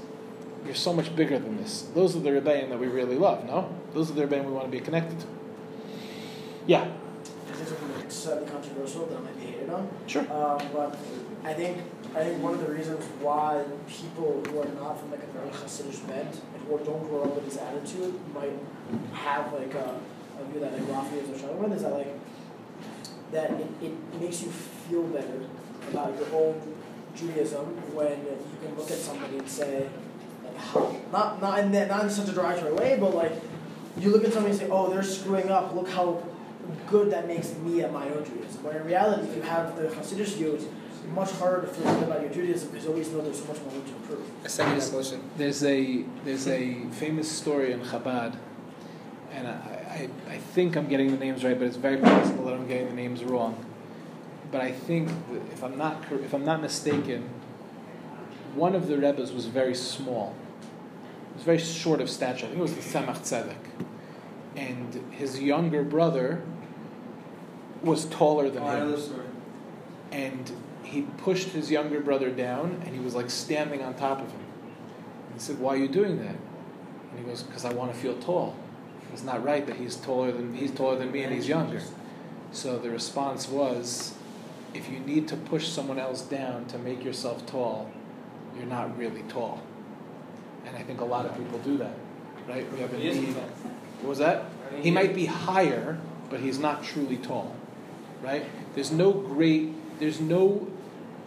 You're 0.64 0.74
so 0.74 0.92
much 0.92 1.14
bigger 1.14 1.38
than 1.38 1.56
this. 1.56 1.82
Those 1.94 2.16
are 2.16 2.20
the 2.20 2.30
Rebbeim 2.30 2.70
that 2.70 2.78
we 2.78 2.88
really 2.88 3.16
love, 3.16 3.44
no? 3.44 3.74
Those 3.94 4.10
are 4.10 4.14
the 4.14 4.26
Rebbeim 4.26 4.44
we 4.44 4.52
want 4.52 4.66
to 4.66 4.70
be 4.70 4.80
connected 4.80 5.20
to. 5.20 5.26
Yeah, 6.66 6.88
something 7.72 8.10
slightly 8.10 8.48
controversial 8.48 9.06
that 9.06 9.18
I 9.18 9.20
might 9.20 9.38
be 9.38 9.46
hated 9.46 9.70
on. 9.70 9.88
sure. 10.06 10.22
Um, 10.22 10.60
but 10.72 10.96
I 11.44 11.54
think 11.54 11.78
I 12.14 12.24
think 12.24 12.42
one 12.42 12.54
of 12.54 12.60
the 12.60 12.72
reasons 12.72 13.04
why 13.20 13.64
people 13.88 14.42
who 14.46 14.60
are 14.60 14.68
not 14.78 15.00
from 15.00 15.10
like 15.10 15.22
a 15.22 15.26
very 15.32 15.48
Hasidic 15.48 16.06
bent 16.06 16.40
and 16.54 16.62
who 16.68 16.78
don't 16.84 17.08
grow 17.08 17.22
up 17.24 17.34
with 17.34 17.46
this 17.46 17.56
attitude 17.56 18.20
might 18.34 18.52
have 19.14 19.50
like 19.52 19.72
a, 19.74 19.98
a 20.38 20.44
view 20.50 20.60
that 20.60 20.72
like 20.74 20.82
Rafi 20.82 21.22
is 21.22 21.30
or 21.30 21.38
Shalom 21.38 21.72
is 21.72 21.82
that 21.82 21.92
like 21.92 22.14
that 23.32 23.50
it, 23.52 23.66
it 23.80 24.20
makes 24.20 24.42
you 24.42 24.50
feel 24.50 25.04
better 25.04 25.46
about 25.90 26.14
your 26.18 26.28
own 26.34 26.60
Judaism 27.16 27.64
when 27.94 28.10
you 28.10 28.58
can 28.62 28.76
look 28.76 28.90
at 28.90 28.98
somebody 28.98 29.38
and 29.38 29.48
say 29.48 29.88
like 30.44 30.56
how 30.58 30.94
not 31.10 31.40
not 31.40 31.60
in 31.60 31.72
that, 31.72 31.88
not 31.88 32.04
in 32.04 32.10
such 32.10 32.28
a 32.28 32.32
derogatory 32.32 32.74
way, 32.74 32.98
but 33.00 33.14
like 33.14 33.32
you 33.98 34.10
look 34.10 34.24
at 34.24 34.34
somebody 34.34 34.52
and 34.52 34.60
say, 34.60 34.68
oh, 34.70 34.90
they're 34.90 35.02
screwing 35.02 35.48
up. 35.50 35.74
Look 35.74 35.88
how 35.88 36.22
good 36.88 37.10
that 37.10 37.26
makes 37.26 37.54
me 37.56 37.82
at 37.82 37.92
my 37.92 38.08
own 38.10 38.24
Judaism. 38.24 38.62
when 38.62 38.76
in 38.76 38.84
reality, 38.84 39.28
if 39.28 39.36
you 39.36 39.42
have 39.42 39.76
the 39.76 39.84
Hasidic 39.88 40.34
view, 40.36 40.58
much 41.08 41.30
harder 41.32 41.62
to 41.62 41.66
feel 41.68 41.94
good 41.94 42.04
about 42.04 42.20
your 42.22 42.30
Judaism 42.30 42.68
because 42.70 42.84
you 42.84 42.90
always 42.90 43.10
know 43.10 43.20
there's 43.22 43.40
so 43.40 43.46
much 43.52 43.60
more 43.62 43.72
room 43.74 43.84
to 43.84 43.94
improve. 43.96 44.30
A 44.44 44.48
second 44.48 44.92
motion. 44.92 45.20
There's 45.36 45.62
a 45.64 46.04
there's 46.24 46.48
a 46.48 46.84
famous 46.92 47.30
story 47.30 47.72
in 47.72 47.80
Chabad, 47.80 48.36
and 49.32 49.46
I, 49.48 50.08
I, 50.28 50.32
I 50.34 50.36
think 50.38 50.76
I'm 50.76 50.88
getting 50.88 51.10
the 51.10 51.18
names 51.18 51.44
right, 51.44 51.58
but 51.58 51.66
it's 51.66 51.76
very 51.76 51.98
possible 51.98 52.44
that 52.46 52.54
I'm 52.54 52.66
getting 52.66 52.88
the 52.88 52.94
names 52.94 53.22
wrong. 53.24 53.64
But 54.50 54.60
I 54.60 54.70
think 54.72 55.08
that 55.08 55.42
if 55.52 55.62
I'm 55.64 55.76
not 55.78 56.04
if 56.12 56.32
I'm 56.34 56.44
not 56.44 56.60
mistaken, 56.60 57.28
one 58.54 58.74
of 58.74 58.86
the 58.86 58.98
rebbes 58.98 59.32
was 59.32 59.46
very 59.46 59.74
small. 59.74 60.34
He 61.30 61.34
was 61.36 61.44
very 61.44 61.58
short 61.58 62.00
of 62.00 62.10
stature. 62.10 62.46
I 62.46 62.48
think 62.50 62.58
it 62.58 62.62
was 62.62 62.74
the 62.74 62.80
Tzemach 62.82 63.20
Tzedek, 63.20 63.86
and 64.56 65.02
his 65.12 65.40
younger 65.40 65.82
brother 65.82 66.42
was 67.82 68.04
taller 68.06 68.48
than 68.50 68.62
Oh, 68.62 68.66
I 68.66 68.78
know 68.78 68.84
him 68.86 68.90
this 68.92 69.06
story. 69.06 69.26
and 70.12 70.52
he 70.92 71.02
pushed 71.02 71.48
his 71.48 71.70
younger 71.70 72.00
brother 72.00 72.30
down 72.30 72.82
and 72.84 72.94
he 72.94 73.00
was 73.00 73.14
like 73.14 73.30
standing 73.30 73.82
on 73.82 73.94
top 73.94 74.20
of 74.20 74.30
him. 74.30 74.40
And 75.26 75.34
he 75.34 75.40
said, 75.40 75.58
Why 75.58 75.74
are 75.74 75.78
you 75.78 75.88
doing 75.88 76.18
that? 76.18 76.36
And 77.10 77.18
he 77.18 77.24
goes, 77.24 77.42
Because 77.42 77.64
I 77.64 77.72
want 77.72 77.92
to 77.92 77.98
feel 77.98 78.14
tall. 78.18 78.54
It's 79.12 79.22
not 79.22 79.42
right 79.42 79.66
that 79.66 79.76
he's 79.76 79.96
taller 79.96 80.30
than 80.32 80.54
he's 80.54 80.70
taller 80.70 80.96
than 80.98 81.10
me 81.10 81.22
and 81.22 81.34
he's 81.34 81.48
younger. 81.48 81.80
So 82.52 82.78
the 82.78 82.90
response 82.90 83.48
was, 83.48 84.14
if 84.74 84.90
you 84.90 85.00
need 85.00 85.28
to 85.28 85.36
push 85.36 85.68
someone 85.68 85.98
else 85.98 86.22
down 86.22 86.66
to 86.66 86.78
make 86.78 87.04
yourself 87.04 87.44
tall, 87.46 87.90
you're 88.56 88.66
not 88.66 88.96
really 88.96 89.22
tall. 89.28 89.62
And 90.66 90.76
I 90.76 90.82
think 90.82 91.00
a 91.00 91.04
lot 91.04 91.26
of 91.26 91.36
people 91.36 91.58
do 91.60 91.78
that. 91.78 91.94
Right? 92.46 92.70
We 92.72 92.80
have 92.80 92.92
a 92.92 92.98
need. 92.98 93.34
What 93.34 94.08
was 94.08 94.18
that? 94.18 94.44
He 94.80 94.90
might 94.90 95.14
be 95.14 95.26
higher, 95.26 95.98
but 96.28 96.40
he's 96.40 96.58
not 96.58 96.84
truly 96.84 97.16
tall. 97.16 97.54
Right? 98.22 98.44
There's 98.74 98.92
no 98.92 99.12
great 99.12 99.74
there's 100.02 100.20
no 100.20 100.66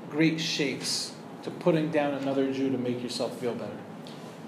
great 0.09 0.39
shakes 0.39 1.13
to 1.43 1.51
putting 1.51 1.91
down 1.91 2.13
another 2.15 2.51
Jew 2.51 2.71
to 2.71 2.77
make 2.77 3.01
yourself 3.03 3.37
feel 3.39 3.53
better. 3.53 3.77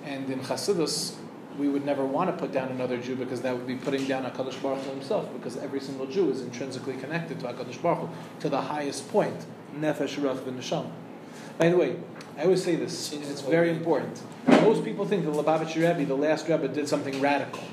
And 0.04 0.30
in 0.30 0.40
Chassidus, 0.40 1.16
we 1.58 1.68
would 1.68 1.86
never 1.86 2.06
want 2.06 2.30
to 2.30 2.38
put 2.38 2.52
down 2.52 2.70
another 2.70 2.98
Jew 2.98 3.16
because 3.16 3.42
that 3.42 3.56
would 3.56 3.68
be 3.68 3.76
putting 3.76 4.06
down 4.06 4.24
HaKadosh 4.24 4.62
Baruch 4.62 4.84
Hu 4.84 4.92
himself, 4.92 5.32
because 5.34 5.58
every 5.58 5.80
single 5.80 6.06
Jew 6.06 6.30
is 6.30 6.42
intrinsically 6.42 6.96
connected 6.96 7.40
to 7.40 7.48
HaKadosh 7.48 7.82
Baruch 7.82 8.00
Hu, 8.00 8.10
to 8.42 8.50
the 8.50 8.62
highest 8.62 9.10
point, 9.10 9.46
Nefesh, 9.76 10.18
Ruach, 10.18 10.38
v'Neshama. 10.40 10.90
By 11.58 11.70
the 11.70 11.78
way, 11.78 11.96
I 12.38 12.44
always 12.44 12.64
say 12.64 12.76
this, 12.76 13.12
and 13.14 13.24
it's 13.24 13.42
very 13.42 13.72
important. 13.72 14.22
Most 14.48 14.84
people 14.84 15.06
think 15.06 15.26
the 15.26 15.32
Lubavitcher 15.32 15.88
Rebbe, 15.88 16.06
the 16.06 16.16
last 16.16 16.48
Rebbe, 16.48 16.68
did 16.68 16.88
something 16.88 17.20
radical. 17.20 17.64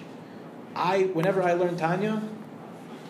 I, 0.75 1.03
whenever 1.12 1.42
I 1.42 1.53
learn 1.53 1.77
Tanya, 1.77 2.23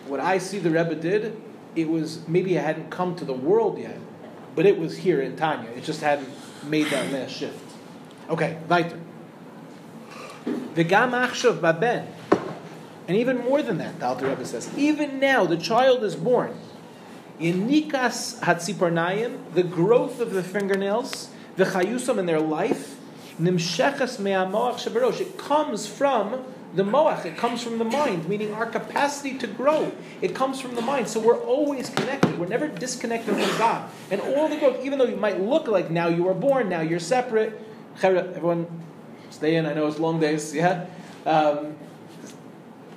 what 0.07 0.19
I 0.19 0.37
see 0.37 0.59
the 0.59 0.69
Rebbe 0.69 0.95
did, 0.95 1.41
it 1.75 1.89
was 1.89 2.27
maybe 2.27 2.55
it 2.55 2.63
hadn't 2.63 2.89
come 2.89 3.15
to 3.15 3.25
the 3.25 3.33
world 3.33 3.79
yet, 3.79 3.97
but 4.55 4.65
it 4.65 4.77
was 4.77 4.97
here 4.97 5.21
in 5.21 5.35
Tanya. 5.35 5.69
It 5.71 5.83
just 5.83 6.01
hadn't 6.01 6.29
made 6.63 6.87
that 6.87 7.11
last 7.11 7.31
shift. 7.31 7.59
Okay, 8.29 8.57
weiter. 8.67 8.99
V'gam 10.45 11.11
achshav 11.11 11.59
baben. 11.59 12.07
And 13.07 13.17
even 13.17 13.37
more 13.37 13.61
than 13.61 13.77
that, 13.77 13.99
the 13.99 14.05
Alter 14.07 14.29
Rebbe 14.29 14.45
says, 14.45 14.75
even 14.75 15.19
now 15.19 15.45
the 15.45 15.57
child 15.57 16.03
is 16.03 16.15
born. 16.15 16.57
In 17.39 17.67
nikas 17.67 18.39
hatziparnayim, 18.39 19.53
the 19.53 19.63
growth 19.63 20.19
of 20.19 20.31
the 20.31 20.41
fingernails, 20.41 21.29
the 21.55 21.65
chayusam 21.65 22.17
in 22.17 22.25
their 22.25 22.39
life, 22.39 22.97
nimshechas 23.39 24.19
me'amoach. 24.19 25.21
It 25.21 25.37
comes 25.37 25.85
from 25.85 26.45
the 26.75 26.83
moach. 26.83 27.25
It 27.25 27.37
comes 27.37 27.63
from 27.63 27.77
the 27.77 27.85
mind, 27.85 28.27
meaning 28.27 28.53
our 28.53 28.65
capacity 28.65 29.37
to 29.37 29.47
grow. 29.47 29.91
It 30.21 30.35
comes 30.35 30.59
from 30.59 30.75
the 30.75 30.81
mind. 30.81 31.07
So 31.07 31.19
we're 31.19 31.39
always 31.39 31.89
connected. 31.89 32.37
We're 32.37 32.47
never 32.47 32.67
disconnected 32.67 33.35
from 33.35 33.57
God. 33.57 33.89
And 34.11 34.21
all 34.21 34.47
the 34.47 34.57
growth, 34.57 34.83
even 34.83 34.99
though 34.99 35.05
you 35.05 35.15
might 35.15 35.41
look 35.41 35.67
like 35.67 35.89
now 35.89 36.07
you 36.07 36.23
were 36.23 36.33
born, 36.33 36.69
now 36.69 36.81
you're 36.81 36.99
separate. 36.99 37.59
Everyone, 38.03 38.67
stay 39.29 39.55
in. 39.55 39.65
I 39.65 39.73
know 39.73 39.87
it's 39.87 39.99
long 39.99 40.19
days. 40.19 40.53
Yeah. 40.53 40.85
Um, 41.25 41.75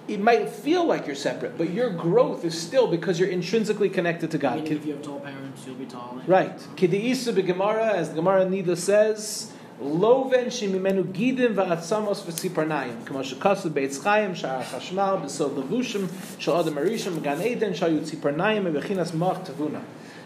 it 0.09 0.21
might 0.21 0.49
feel 0.49 0.85
like 0.85 1.07
you're 1.07 1.15
separate, 1.15 1.59
but 1.59 1.71
your 1.71 1.91
growth 1.91 2.43
is 2.45 2.59
still 2.59 2.89
because 2.89 3.21
you're 3.21 3.29
intrinsically 3.29 3.91
connected 3.91 4.31
to 4.31 4.39
God. 4.39 4.57
Meaning 4.57 4.73
if 4.73 4.87
you 4.87 4.95
have 4.95 5.03
tall 5.03 5.21
parents, 5.21 5.67
you'll 5.67 5.77
be 5.77 5.85
tall. 5.85 6.21
Right. 6.27 6.57
Kideisa 6.77 7.35
begemara, 7.35 7.93
as 7.93 8.09
the 8.09 8.17
Gemara 8.17 8.47
Nida 8.47 8.77
says, 8.77 9.53
Loven 9.81 10.47
shemimenu 10.47 11.05
gidim 11.13 11.55
va'atzamos 11.55 12.23
v'tziparnayim. 12.25 13.07
Kamo 13.07 13.21
shekasu 13.21 13.71
beitz 13.71 14.01
chayim, 14.01 14.33
shara 14.33 14.65
chashmal, 14.65 15.23
b'sov 15.23 15.51
levushim, 15.51 16.09
shal 16.41 16.59
adam 16.59 16.75
arishim, 16.75 17.23
gan 17.23 17.41
eden, 17.41 17.73
shayu 17.73 18.01
tziparnayim, 18.01 18.73
bechinas 18.73 19.15
mach 19.15 19.45
tavuna. 19.45 19.81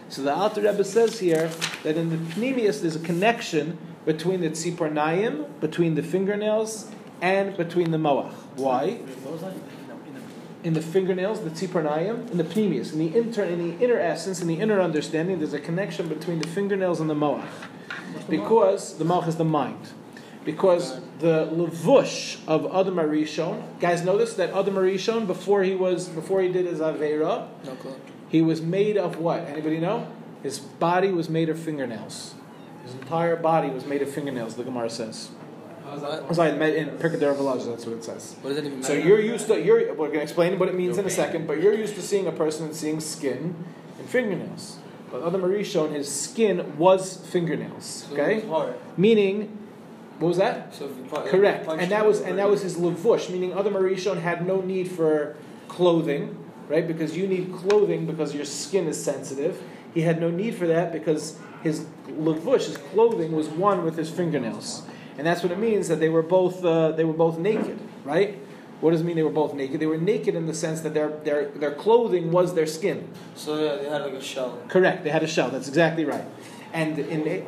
So 0.09 0.23
the 0.23 0.33
Alter 0.33 0.61
Rebbe 0.61 0.83
says 0.83 1.19
here 1.19 1.51
that 1.83 1.97
in 1.97 2.09
the 2.09 2.17
Pnimius 2.33 2.81
there's 2.81 2.95
a 2.95 2.99
connection 2.99 3.77
between 4.05 4.41
the 4.41 4.49
tziparnayim, 4.49 5.59
between 5.59 5.93
the 5.95 6.03
fingernails, 6.03 6.89
and 7.21 7.55
between 7.55 7.91
the 7.91 7.97
moach. 7.97 8.33
Why? 8.55 8.83
In 8.83 9.05
the, 9.05 9.13
in 9.13 9.43
the, 9.47 10.67
in 10.69 10.73
the 10.73 10.81
fingernails, 10.81 11.41
the 11.41 11.51
tziparnayim, 11.51 12.31
in 12.31 12.37
the 12.37 12.43
pnimius, 12.43 12.91
in 12.93 12.99
the 12.99 13.15
inter, 13.15 13.43
in 13.43 13.77
the 13.77 13.83
inner 13.83 13.99
essence, 13.99 14.41
in 14.41 14.47
the 14.47 14.59
inner 14.59 14.81
understanding, 14.81 15.37
there's 15.39 15.53
a 15.53 15.59
connection 15.59 16.07
between 16.07 16.39
the 16.39 16.47
fingernails 16.47 16.99
and 16.99 17.09
the 17.09 17.13
moach, 17.13 17.47
because 18.29 18.97
the 18.97 19.05
moach 19.05 19.27
is 19.27 19.35
the 19.35 19.45
mind. 19.45 19.89
Because 20.45 20.99
the 21.19 21.47
levush 21.47 22.37
of 22.47 22.65
Adam 22.65 22.95
Harishon, 22.95 23.79
guys, 23.79 24.03
notice 24.03 24.33
that 24.33 24.49
Adam 24.49 24.75
Harishon 24.75 25.25
before 25.25 25.63
he 25.63 25.73
was 25.73 26.09
before 26.09 26.41
he 26.41 26.49
did 26.49 26.65
his 26.65 26.79
avera, 26.79 27.47
No 27.63 27.77
he 28.27 28.41
was 28.41 28.61
made 28.61 28.97
of 28.97 29.19
what? 29.19 29.41
Anybody 29.41 29.79
know? 29.79 30.07
His 30.41 30.59
body 30.59 31.11
was 31.11 31.29
made 31.29 31.47
of 31.47 31.57
fingernails. 31.57 32.35
His 32.83 32.93
entire 32.93 33.37
body 33.37 33.69
was 33.69 33.85
made 33.85 34.01
of 34.01 34.09
fingernails. 34.09 34.55
The 34.55 34.63
Gemara 34.63 34.89
says. 34.89 35.29
How's 35.85 36.01
that? 36.01 36.35
Sorry, 36.35 36.49
in 36.51 36.89
Pirkei 36.97 37.19
DeRabbi 37.19 37.37
Eliezer, 37.37 37.69
that's 37.69 37.85
what 37.85 37.97
it 37.97 38.03
says. 38.03 38.35
What 38.41 38.49
does 38.49 38.57
that 38.57 38.65
even 38.65 38.81
matter? 38.81 38.93
So 38.93 38.99
you're 38.99 39.21
used 39.21 39.47
to 39.47 39.61
you're 39.61 39.93
we're 39.93 40.07
gonna 40.07 40.21
explain 40.21 40.57
what 40.59 40.67
it 40.67 40.75
means 40.75 40.97
in 40.97 41.05
a 41.05 41.09
second, 41.09 41.47
but 41.47 41.61
you're 41.61 41.73
used 41.73 41.95
to 41.95 42.01
seeing 42.01 42.27
a 42.27 42.31
person 42.31 42.65
and 42.65 42.75
seeing 42.75 42.99
skin 42.99 43.55
and 43.99 44.09
fingernails. 44.09 44.79
But 45.13 45.27
Adam 45.27 45.43
Harishon, 45.43 45.91
his 45.91 46.11
skin 46.11 46.75
was 46.75 47.17
fingernails. 47.17 48.07
So 48.09 48.13
Okay, 48.13 48.47
hard. 48.47 48.73
meaning 48.97 49.59
what 50.17 50.29
was 50.29 50.37
that? 50.37 50.73
So 50.73 50.89
Correct, 51.27 51.67
and 51.69 51.91
that 51.91 52.03
was 52.03 52.19
and 52.19 52.39
that 52.39 52.49
was 52.49 52.63
his 52.63 52.77
levush, 52.77 53.29
meaning 53.29 53.53
Adam 53.53 53.75
Harishon 53.75 54.19
had 54.19 54.47
no 54.47 54.61
need 54.61 54.89
for 54.89 55.35
clothing, 55.67 56.35
right? 56.67 56.87
Because 56.87 57.15
you 57.15 57.27
need 57.27 57.53
clothing 57.53 58.07
because 58.07 58.33
your 58.33 58.43
skin 58.43 58.87
is 58.87 59.01
sensitive. 59.01 59.61
He 59.93 60.01
had 60.01 60.19
no 60.19 60.31
need 60.31 60.55
for 60.55 60.65
that 60.65 60.91
because 60.91 61.37
his 61.61 61.85
levush, 62.07 62.65
his 62.65 62.77
clothing, 62.77 63.33
was 63.33 63.49
one 63.49 63.85
with 63.85 63.95
his 63.95 64.09
fingernails, 64.09 64.81
and 65.19 65.27
that's 65.27 65.43
what 65.43 65.51
it 65.51 65.59
means 65.59 65.89
that 65.89 65.99
they 65.99 66.09
were 66.09 66.23
both 66.23 66.65
uh, 66.65 66.91
they 66.91 67.03
were 67.05 67.13
both 67.13 67.37
naked, 67.37 67.77
right? 68.03 68.39
What 68.83 68.91
does 68.91 68.99
it 68.99 69.05
mean 69.05 69.15
they 69.15 69.23
were 69.23 69.29
both 69.29 69.53
naked? 69.53 69.79
They 69.79 69.85
were 69.85 69.97
naked 69.97 70.35
in 70.35 70.45
the 70.45 70.53
sense 70.53 70.81
that 70.81 70.93
their 70.93 71.07
their 71.23 71.47
their 71.51 71.71
clothing 71.71 72.33
was 72.33 72.53
their 72.53 72.67
skin. 72.67 73.07
So 73.33 73.55
yeah, 73.63 73.77
they 73.77 73.89
had 73.89 74.01
like 74.01 74.11
a 74.13 74.21
shell. 74.21 74.59
Correct. 74.67 75.05
They 75.05 75.09
had 75.09 75.23
a 75.23 75.27
shell. 75.27 75.49
That's 75.49 75.69
exactly 75.69 76.03
right. 76.03 76.25
And 76.73 76.99
in 76.99 77.25
it, 77.25 77.43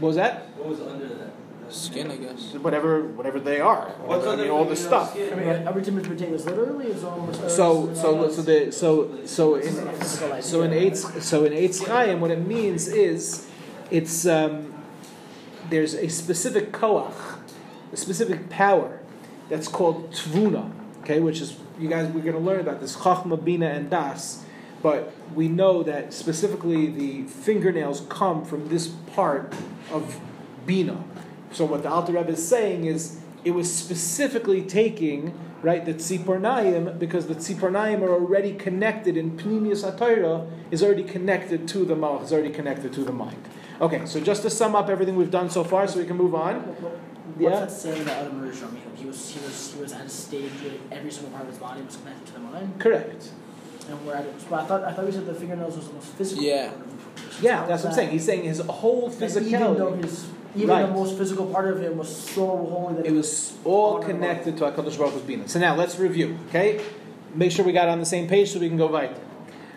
what 0.00 0.08
was 0.08 0.16
that? 0.16 0.48
What 0.56 0.70
was 0.70 0.80
under 0.80 1.06
that? 1.06 1.30
Skin, 1.68 2.10
I 2.10 2.16
guess. 2.16 2.54
Whatever 2.54 3.04
whatever 3.04 3.38
they 3.38 3.60
are. 3.60 3.90
What's 4.06 4.26
I 4.26 4.34
mean, 4.34 4.50
all 4.50 4.64
the 4.64 4.74
stuff. 4.74 5.12
skin? 5.12 5.32
I 5.32 5.36
mean, 5.36 5.68
are 5.68 5.72
we 5.72 5.82
to 5.82 5.90
interpret 5.90 6.18
this 6.18 6.46
literally? 6.46 6.88
Is 6.88 7.04
almost 7.04 7.40
uh, 7.40 7.48
So 7.48 7.94
so 7.94 8.28
so 8.28 8.42
the 8.42 8.72
so 8.72 9.24
so 9.24 9.54
in 9.54 9.72
physical 10.00 10.42
so 10.42 10.62
in 10.62 10.72
Eitz 10.72 11.22
so 11.22 11.44
in 11.44 11.52
Eitz 11.52 11.86
Chaim, 11.86 12.20
what 12.20 12.32
it 12.32 12.44
means 12.44 12.88
is 12.88 13.46
it's 13.92 14.26
um, 14.26 14.74
there's 15.70 15.94
a 15.94 16.08
specific 16.08 16.72
koach, 16.72 17.14
a 17.92 17.96
specific 17.96 18.50
power 18.50 18.98
that's 19.52 19.68
called 19.68 20.10
tvuna, 20.12 20.72
okay, 21.02 21.20
which 21.20 21.42
is 21.42 21.58
you 21.78 21.86
guys 21.86 22.10
we're 22.10 22.22
going 22.22 22.32
to 22.32 22.40
learn 22.40 22.60
about 22.60 22.80
this 22.80 22.96
chachma, 22.96 23.36
bina, 23.36 23.66
and 23.66 23.90
das, 23.90 24.46
but 24.82 25.12
we 25.34 25.46
know 25.46 25.82
that 25.82 26.14
specifically 26.14 26.86
the 26.86 27.24
fingernails 27.24 28.00
come 28.08 28.46
from 28.46 28.70
this 28.70 28.88
part 29.14 29.54
of 29.90 30.18
bina. 30.64 31.04
So 31.50 31.66
what 31.66 31.82
the 31.82 31.90
Alter 31.90 32.14
Rebbe 32.14 32.30
is 32.30 32.48
saying 32.48 32.86
is 32.86 33.20
it 33.44 33.50
was 33.50 33.70
specifically 33.70 34.62
taking 34.62 35.38
right 35.60 35.84
the 35.84 35.92
tzipornayim 35.92 36.98
because 36.98 37.26
the 37.26 37.34
tzipornayim 37.34 38.00
are 38.00 38.14
already 38.14 38.54
connected 38.54 39.18
in 39.18 39.36
pnimius 39.36 39.84
atayra 39.84 40.50
is 40.70 40.82
already 40.82 41.04
connected 41.04 41.68
to 41.68 41.84
the 41.84 41.94
mouth, 41.94 42.22
is 42.24 42.32
already 42.32 42.48
connected 42.48 42.90
to 42.94 43.04
the 43.04 43.12
mind. 43.12 43.44
Okay, 43.82 44.06
so 44.06 44.18
just 44.18 44.40
to 44.42 44.48
sum 44.48 44.74
up 44.74 44.88
everything 44.88 45.14
we've 45.14 45.30
done 45.30 45.50
so 45.50 45.62
far, 45.62 45.86
so 45.86 45.98
we 45.98 46.06
can 46.06 46.16
move 46.16 46.34
on. 46.34 46.74
What's 47.36 47.40
Yeah. 47.40 47.60
that 47.60 47.70
saying 47.70 48.04
that 48.04 48.18
Adam 48.26 48.40
Rishon? 48.42 48.68
I 48.68 48.70
mean, 48.72 48.82
he 48.96 49.06
was 49.06 49.30
he 49.30 49.40
was 49.44 49.72
he 49.74 49.80
was 49.82 49.92
at 49.92 50.06
a 50.06 50.08
stage 50.08 50.50
where 50.62 50.74
every 50.98 51.10
single 51.10 51.30
part 51.30 51.44
of 51.44 51.50
his 51.50 51.58
body 51.58 51.82
was 51.82 51.96
connected 51.96 52.26
to 52.26 52.32
the 52.34 52.38
mind, 52.40 52.74
Correct. 52.80 53.30
and 53.88 54.06
where 54.06 54.24
but 54.50 54.60
I 54.62 54.66
thought 54.66 54.84
I 54.84 54.92
thought 54.92 55.06
we 55.06 55.12
said 55.12 55.26
the 55.26 55.34
fingernails 55.34 55.76
was 55.76 55.88
the 55.88 55.94
most 55.94 56.08
physical. 56.08 56.42
Yeah. 56.44 56.68
Part 56.70 56.80
of 56.80 56.90
the 57.16 57.20
person. 57.22 57.44
Yeah, 57.44 57.56
How 57.60 57.66
that's 57.66 57.82
what 57.84 57.90
I'm 57.90 57.96
that- 57.96 57.96
saying. 57.96 58.10
He's 58.10 58.24
saying 58.24 58.42
his 58.44 58.58
whole 58.60 59.08
that 59.08 59.36
Even 59.42 59.60
though 59.60 59.92
physicality, 59.92 60.04
his 60.04 60.24
even 60.54 60.68
Right. 60.68 60.86
the 60.86 60.92
most 60.92 61.16
physical 61.16 61.46
part 61.46 61.66
of 61.68 61.80
him 61.80 61.96
was 61.96 62.14
so 62.14 62.46
holy 62.46 62.94
that 62.96 63.06
it 63.06 63.12
was 63.12 63.54
all 63.64 64.00
connected 64.00 64.56
to 64.58 64.64
Hakadosh 64.64 64.98
Baruch 64.98 65.14
Hu's 65.14 65.22
bina. 65.22 65.48
So 65.48 65.58
now 65.60 65.74
let's 65.76 65.98
review. 65.98 66.36
Okay, 66.50 66.80
make 67.34 67.50
sure 67.52 67.64
we 67.64 67.72
got 67.72 67.88
on 67.88 68.00
the 68.00 68.04
same 68.04 68.26
page 68.28 68.50
so 68.52 68.58
we 68.58 68.68
can 68.68 68.76
go 68.76 68.88
right. 68.90 69.16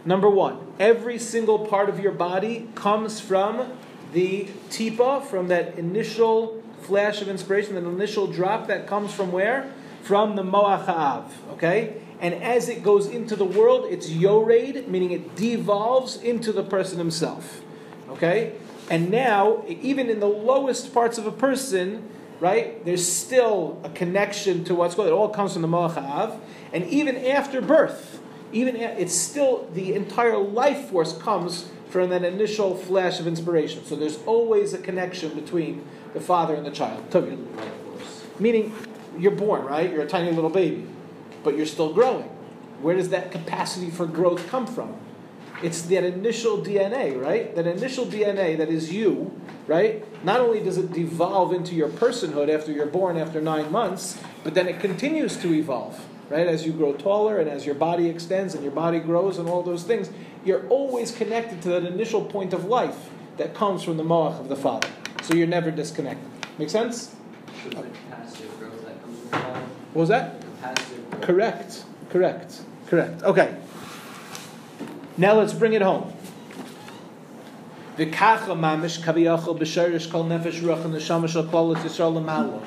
Number 0.04 0.30
one, 0.30 0.58
every 0.80 1.18
single 1.18 1.60
part 1.60 1.90
of 1.90 2.00
your 2.00 2.12
body 2.12 2.68
comes 2.76 3.20
from 3.20 3.72
the 4.14 4.48
tipa, 4.70 5.24
from 5.24 5.48
that 5.48 5.78
initial 5.80 6.62
flash 6.86 7.22
of 7.22 7.28
inspiration, 7.28 7.76
that 7.76 7.84
initial 7.84 8.28
drop 8.28 8.68
that 8.68 8.88
comes 8.88 9.14
from 9.14 9.32
where? 9.32 9.72
From 10.04 10.36
the 10.36 10.44
Moach 10.44 10.86
Ha'av, 10.86 11.32
okay? 11.54 12.02
And 12.20 12.34
as 12.36 12.70
it 12.70 12.84
goes 12.84 13.08
into 13.08 13.36
the 13.36 13.46
world, 13.46 13.88
it's 13.90 14.10
yored, 14.10 14.88
meaning 14.88 15.12
it 15.12 15.36
devolves 15.36 16.18
into 16.18 16.52
the 16.52 16.64
person 16.64 16.98
himself, 16.98 17.62
okay? 18.10 18.54
And 18.90 19.10
now, 19.10 19.64
even 19.68 20.10
in 20.10 20.20
the 20.20 20.28
lowest 20.28 20.94
parts 20.94 21.18
of 21.18 21.26
a 21.26 21.32
person, 21.32 22.08
right, 22.40 22.84
there's 22.86 23.08
still 23.08 23.80
a 23.84 23.90
connection 23.90 24.64
to 24.66 24.76
what's 24.76 24.96
going 24.96 25.10
on. 25.10 25.14
It 25.14 25.18
all 25.18 25.30
comes 25.30 25.54
from 25.54 25.64
the 25.64 25.68
Moach 25.68 25.96
Ha'av. 25.96 26.40
And 26.72 26.86
even 26.86 27.18
after 27.18 27.62
birth, 27.62 28.20
even 28.52 28.76
a- 28.76 28.96
it's 28.98 29.16
still 29.16 29.68
the 29.74 29.94
entire 29.94 30.38
life 30.38 30.90
force 30.90 31.18
comes 31.18 31.70
from 31.90 32.10
that 32.10 32.24
initial 32.24 32.76
flash 32.76 33.20
of 33.20 33.28
inspiration. 33.28 33.86
So 33.86 33.96
there's 33.96 34.20
always 34.26 34.74
a 34.74 34.78
connection 34.78 35.34
between 35.34 35.84
the 36.16 36.22
father 36.22 36.56
and 36.56 36.66
the 36.66 36.72
child. 36.72 37.04
Meaning, 38.40 38.74
you're 39.20 39.32
born, 39.32 39.66
right? 39.66 39.92
You're 39.92 40.02
a 40.02 40.08
tiny 40.08 40.32
little 40.32 40.50
baby, 40.50 40.88
but 41.44 41.56
you're 41.56 41.68
still 41.68 41.94
growing. 41.94 42.30
Where 42.82 42.96
does 42.96 43.10
that 43.10 43.32
capacity 43.32 43.92
for 43.92 44.08
growth 44.08 44.48
come 44.48 44.66
from? 44.66 44.98
It's 45.62 45.84
that 45.84 46.04
initial 46.04 46.58
DNA, 46.58 47.22
right? 47.22 47.56
That 47.56 47.68
initial 47.68 48.06
DNA 48.06 48.58
that 48.58 48.70
is 48.70 48.92
you, 48.92 49.40
right? 49.68 50.04
Not 50.24 50.40
only 50.40 50.62
does 50.62 50.78
it 50.78 50.92
devolve 50.92 51.54
into 51.54 51.76
your 51.76 51.90
personhood 51.90 52.50
after 52.50 52.72
you're 52.72 52.86
born 52.86 53.18
after 53.18 53.40
nine 53.42 53.72
months, 53.72 54.20
but 54.44 54.54
then 54.54 54.68
it 54.68 54.80
continues 54.80 55.38
to 55.38 55.54
evolve, 55.54 56.04
right? 56.30 56.48
As 56.48 56.66
you 56.66 56.74
grow 56.74 56.94
taller 56.94 57.40
and 57.40 57.50
as 57.50 57.66
your 57.66 57.76
body 57.76 58.10
extends 58.10 58.54
and 58.54 58.64
your 58.64 58.74
body 58.74 59.00
grows 59.00 59.38
and 59.38 59.48
all 59.48 59.64
those 59.64 59.84
things, 59.84 60.10
you're 60.44 60.68
always 60.68 61.12
connected 61.12 61.62
to 61.64 61.70
that 61.70 61.86
initial 61.86 62.24
point 62.24 62.54
of 62.54 62.66
life 62.66 63.10
that 63.38 63.54
comes 63.54 63.82
from 63.84 63.98
the 63.98 64.04
moach 64.04 64.40
of 64.40 64.50
the 64.50 64.56
father. 64.56 64.90
So 65.26 65.34
you're 65.34 65.48
never 65.48 65.72
disconnected. 65.72 66.30
Make 66.60 66.70
sense? 66.70 67.08
So 67.64 67.70
it's 67.70 67.76
like 67.76 68.12
passive 68.12 68.60
growth 68.60 68.86
that 68.86 69.02
comes 69.02 69.20
from 69.22 69.30
the 69.32 69.38
bottom. 69.38 69.64
What 69.94 70.02
was 70.02 70.10
that? 70.10 70.40
The 70.40 70.48
passive 70.62 71.10
growth. 71.10 71.24
Correct. 71.24 71.84
Correct. 72.12 72.62
Correct. 72.86 73.24
Okay. 73.24 73.58
Now 75.18 75.34
let's 75.34 75.54
bring 75.54 75.74
it 75.74 75.82
home. 75.82 76.14
V'kacha 77.98 78.54
mamish 78.54 79.00
kaviyachol 79.02 79.58
b'sherish 79.58 80.12
kol 80.12 80.26
nefesh 80.26 80.62
ruach 80.62 80.86
and 80.86 80.94
neshama 80.94 81.28
shel 81.28 81.48
kol 81.48 81.74
Yisrael 81.74 82.14
l'malo. 82.14 82.62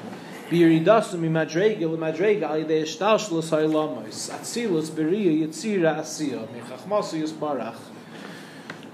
B'yiridasu 0.51 1.15
mimadrega 1.15 1.83
l'madrega 1.83 2.51
al 2.51 2.65
yidei 2.65 2.83
eshtalshlus 2.83 3.51
ha'ilamos. 3.51 4.31
Atzilus 4.31 4.91
b'riya 4.91 5.47
yitzira 5.47 5.97
asiya. 6.01 6.49
Mechachmasu 6.49 7.23
yisbarach. 7.23 7.77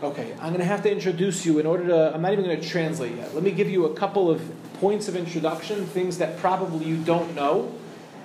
Okay, 0.05 0.33
I'm 0.35 0.51
going 0.51 0.59
to 0.59 0.67
have 0.67 0.83
to 0.83 0.93
introduce 0.93 1.47
you 1.47 1.59
in 1.59 1.65
order 1.65 1.87
to. 1.87 2.15
I'm 2.15 2.21
not 2.21 2.35
even 2.35 2.45
going 2.45 2.61
to 2.61 2.69
translate 2.69 3.17
yet. 3.17 3.35
Let 3.35 3.43
me 3.43 3.51
give 3.53 3.71
you 3.71 3.87
a 3.87 3.95
couple 3.95 4.31
of 4.31 4.43
points 4.75 5.09
of 5.09 5.17
introduction, 5.17 5.87
things 5.87 6.19
that 6.19 6.37
probably 6.37 6.85
you 6.85 6.99
don't 6.99 7.35
know. 7.35 7.75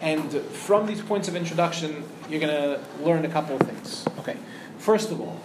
And 0.01 0.29
from 0.29 0.87
these 0.87 1.01
points 1.01 1.29
of 1.29 1.37
introduction, 1.37 2.03
you're 2.29 2.41
going 2.41 2.53
to 2.53 2.81
learn 3.01 3.23
a 3.23 3.29
couple 3.29 3.55
of 3.55 3.61
things. 3.61 4.05
Okay, 4.19 4.35
first 4.77 5.09
of 5.09 5.21
all, 5.21 5.39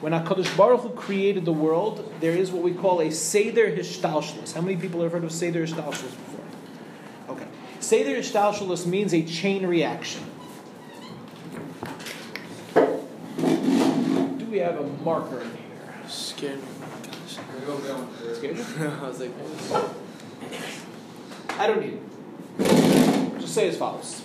when 0.00 0.12
HaKadosh 0.12 0.56
Baruch 0.56 0.82
Hu 0.82 0.90
created 0.90 1.44
the 1.44 1.52
world, 1.52 2.14
there 2.20 2.36
is 2.36 2.52
what 2.52 2.62
we 2.62 2.72
call 2.72 3.00
a 3.00 3.10
Seder 3.10 3.68
Hishtalshlus. 3.68 4.54
How 4.54 4.60
many 4.60 4.76
people 4.76 5.02
have 5.02 5.10
heard 5.10 5.24
of 5.24 5.32
Seder 5.32 5.66
Hishtalshlus 5.66 6.14
before? 6.14 6.44
Okay. 7.30 7.46
Seder 7.80 8.14
Hishtalshlus 8.14 8.86
means 8.86 9.12
a 9.12 9.24
chain 9.24 9.66
reaction. 9.66 10.22
Do 14.46 14.52
we 14.52 14.58
have 14.58 14.78
a 14.78 14.86
marker 15.02 15.40
in 15.40 15.50
here? 15.50 15.58
Scared 16.06 16.60
me. 16.60 16.68
Scared 17.26 18.56
you? 18.56 18.64
I 18.78 19.08
was 19.08 19.18
like, 19.18 19.32
I 21.58 21.66
don't 21.66 21.80
need 21.80 21.98
it. 22.60 23.40
Just 23.40 23.54
say 23.54 23.66
as 23.68 23.76
follows. 23.76 24.22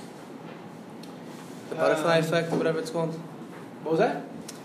the 1.70 1.76
butterfly 1.76 2.20
um, 2.20 2.24
effect 2.24 2.54
or 2.54 2.58
whatever 2.58 2.78
it's 2.78 2.92
called. 2.92 3.20
What 3.82 3.94
was 3.94 4.00
that? 4.00 4.22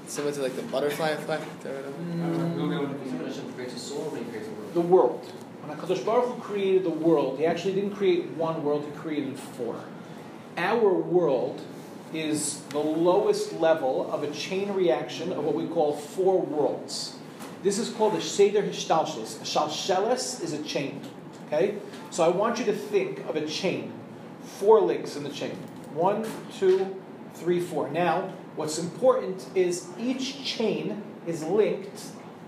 Similar 0.07 0.35
to 0.35 0.43
like 0.43 0.57
the 0.57 0.63
butterfly 0.63 1.09
effect 1.09 1.65
or 1.65 1.73
whatever. 1.73 3.25
Hashem 3.25 3.53
creates 3.55 3.77
a 3.77 3.79
soul 3.79 4.11
when 4.11 4.27
he 4.27 4.31
creates 4.31 4.49
a 4.49 4.51
world. 4.51 4.75
The 4.75 4.81
world. 4.83 5.25
When 5.65 5.79
HaKadosh 5.79 6.05
Baruch 6.05 6.35
Hu 6.35 6.43
created 6.43 6.85
the 6.85 6.91
world, 6.91 7.39
he 7.39 7.47
actually 7.47 7.77
didn't 7.77 7.97
create 7.97 8.27
one 8.33 8.63
world, 8.63 8.85
he 8.85 8.91
created 9.01 9.39
four. 9.39 9.83
Our 10.59 10.93
world 10.93 11.63
is 12.13 12.61
the 12.71 12.79
lowest 12.79 13.53
level 13.55 14.11
of 14.13 14.23
a 14.23 14.31
chain 14.31 14.73
reaction 14.73 15.33
of 15.33 15.45
what 15.45 15.55
we 15.55 15.67
call 15.67 15.95
four 15.95 16.41
worlds. 16.41 17.17
This 17.63 17.79
is 17.79 17.91
called 17.91 18.15
a 18.15 18.21
Seder 18.21 18.63
Hishtalshelis. 18.63 19.41
A 19.41 19.45
Shalshelis 19.45 20.43
is 20.43 20.53
a 20.53 20.63
chain. 20.63 21.01
Okay? 21.47 21.79
So 22.11 22.25
I 22.25 22.29
want 22.29 22.59
you 22.59 22.65
to 22.67 22.73
think 22.73 23.27
of 23.29 23.37
a 23.37 23.47
chain. 23.47 23.93
Four 24.43 24.81
links 24.81 25.17
in 25.17 25.25
the 25.25 25.31
chain. 25.31 25.57
One, 25.95 26.27
two, 26.59 26.97
three, 27.35 27.61
four. 27.61 27.89
Now, 27.91 28.33
what's 28.55 28.79
important 28.79 29.47
is 29.55 29.89
each 29.99 30.45
chain 30.45 31.03
is 31.27 31.43
linked. 31.43 32.05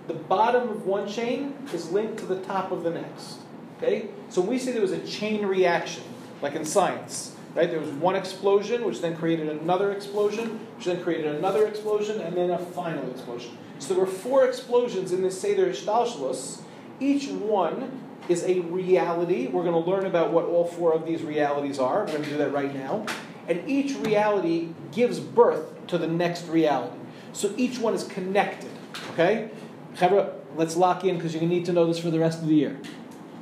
The 0.07 0.15
bottom 0.15 0.69
of 0.69 0.87
one 0.87 1.09
chain 1.09 1.55
is 1.73 1.91
linked 1.91 2.19
to 2.19 2.27
the 2.27 2.41
top 2.43 2.71
of 2.71 2.83
the 2.83 2.91
next. 2.91 3.39
Okay? 3.79 4.09
So 4.29 4.41
we 4.41 4.59
say 4.59 4.73
there 4.73 4.83
was 4.83 4.93
a 4.93 5.07
chain 5.07 5.45
reaction, 5.47 6.03
like 6.43 6.55
in 6.55 6.65
science, 6.65 7.35
right? 7.59 7.73
There 7.73 7.81
was 7.81 7.91
one 7.91 8.15
explosion, 8.15 8.85
which 8.85 9.01
then 9.01 9.17
created 9.17 9.49
another 9.49 9.91
explosion, 9.91 10.61
which 10.77 10.87
then 10.87 11.03
created 11.03 11.35
another 11.35 11.67
explosion, 11.67 12.21
and 12.21 12.37
then 12.37 12.51
a 12.51 12.59
final 12.59 13.11
explosion. 13.11 13.59
So 13.81 13.95
there 13.95 14.05
were 14.05 14.11
four 14.11 14.47
explosions 14.47 15.11
in 15.11 15.23
this 15.23 15.41
Seder 15.41 15.67
Hishtalshlus, 15.67 16.61
Each 17.01 17.29
one 17.29 18.01
is 18.29 18.45
a 18.45 18.61
reality. 18.61 19.49
We're 19.49 19.65
going 19.65 19.83
to 19.83 19.91
learn 19.91 20.07
about 20.07 20.33
what 20.33 20.45
all 20.45 20.67
four 20.67 20.93
of 20.93 21.05
these 21.05 21.23
realities 21.23 21.81
are. 21.81 22.05
We're 22.05 22.13
going 22.13 22.25
to 22.25 22.31
do 22.31 22.37
that 22.39 22.53
right 22.53 22.73
now. 22.73 23.07
And 23.49 23.69
each 23.69 23.97
reality 23.97 24.69
gives 24.93 25.19
birth 25.19 25.87
to 25.89 25.99
the 25.99 26.07
next 26.07 26.47
reality. 26.47 26.99
So 27.33 27.53
each 27.57 27.81
one 27.81 27.95
is 27.95 28.05
connected. 28.05 28.71
Okay? 29.13 29.51
Chevra, 29.97 30.35
let's 30.55 30.77
lock 30.77 31.05
in 31.05 31.17
because 31.17 31.33
you're 31.33 31.41
going 31.41 31.51
to 31.51 31.57
need 31.57 31.65
to 31.67 31.73
know 31.73 31.87
this 31.87 31.99
for 31.99 32.11
the 32.11 32.21
rest 32.21 32.41
of 32.41 32.47
the 32.47 32.55
year. 32.55 32.79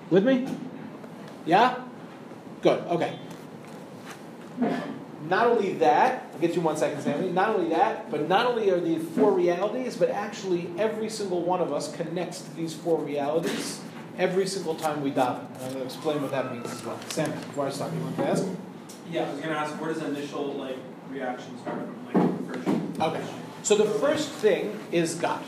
With 0.09 0.25
me? 0.25 0.47
Yeah? 1.45 1.83
Good. 2.63 2.81
Okay. 2.85 3.19
Not 5.29 5.47
only 5.47 5.73
that, 5.75 6.27
I'll 6.33 6.39
get 6.39 6.55
you 6.55 6.61
one 6.61 6.77
second, 6.77 7.03
Sammy. 7.03 7.31
Not 7.31 7.57
only 7.57 7.71
that, 7.71 8.11
but 8.11 8.29
not 8.29 8.47
only 8.47 8.71
are 8.71 8.79
the 8.79 8.99
four 8.99 9.33
realities, 9.33 9.97
but 9.97 10.11
actually 10.11 10.71
every 10.79 11.09
single 11.09 11.43
one 11.43 11.61
of 11.61 11.73
us 11.73 11.95
connects 11.97 12.43
to 12.43 12.55
these 12.55 12.75
four 12.75 12.99
realities 13.01 13.81
every 14.19 14.47
single 14.47 14.75
time 14.75 15.03
we 15.03 15.11
daven. 15.11 15.41
And 15.55 15.63
I'm 15.65 15.69
going 15.69 15.75
to 15.75 15.85
explain 15.85 16.23
what 16.23 16.31
that 16.31 16.53
means 16.53 16.71
as 16.71 16.85
well. 16.85 16.99
Sammy, 17.09 17.35
before 17.35 17.67
I 17.67 17.71
start, 17.71 17.93
you 17.93 18.01
want 18.01 18.17
to 18.17 18.29
ask? 18.29 18.45
Yeah, 19.11 19.29
I 19.29 19.33
was 19.33 19.41
gonna 19.41 19.55
ask, 19.55 19.81
where 19.81 19.93
does 19.93 20.03
the 20.03 20.09
initial 20.09 20.53
like 20.55 20.77
reaction 21.11 21.57
start 21.59 21.79
from, 21.79 22.07
like 22.07 22.65
first? 22.65 23.01
Okay. 23.01 23.25
So 23.63 23.77
the 23.77 23.85
first 23.85 24.31
thing 24.31 24.79
is 24.91 25.15
God. 25.15 25.43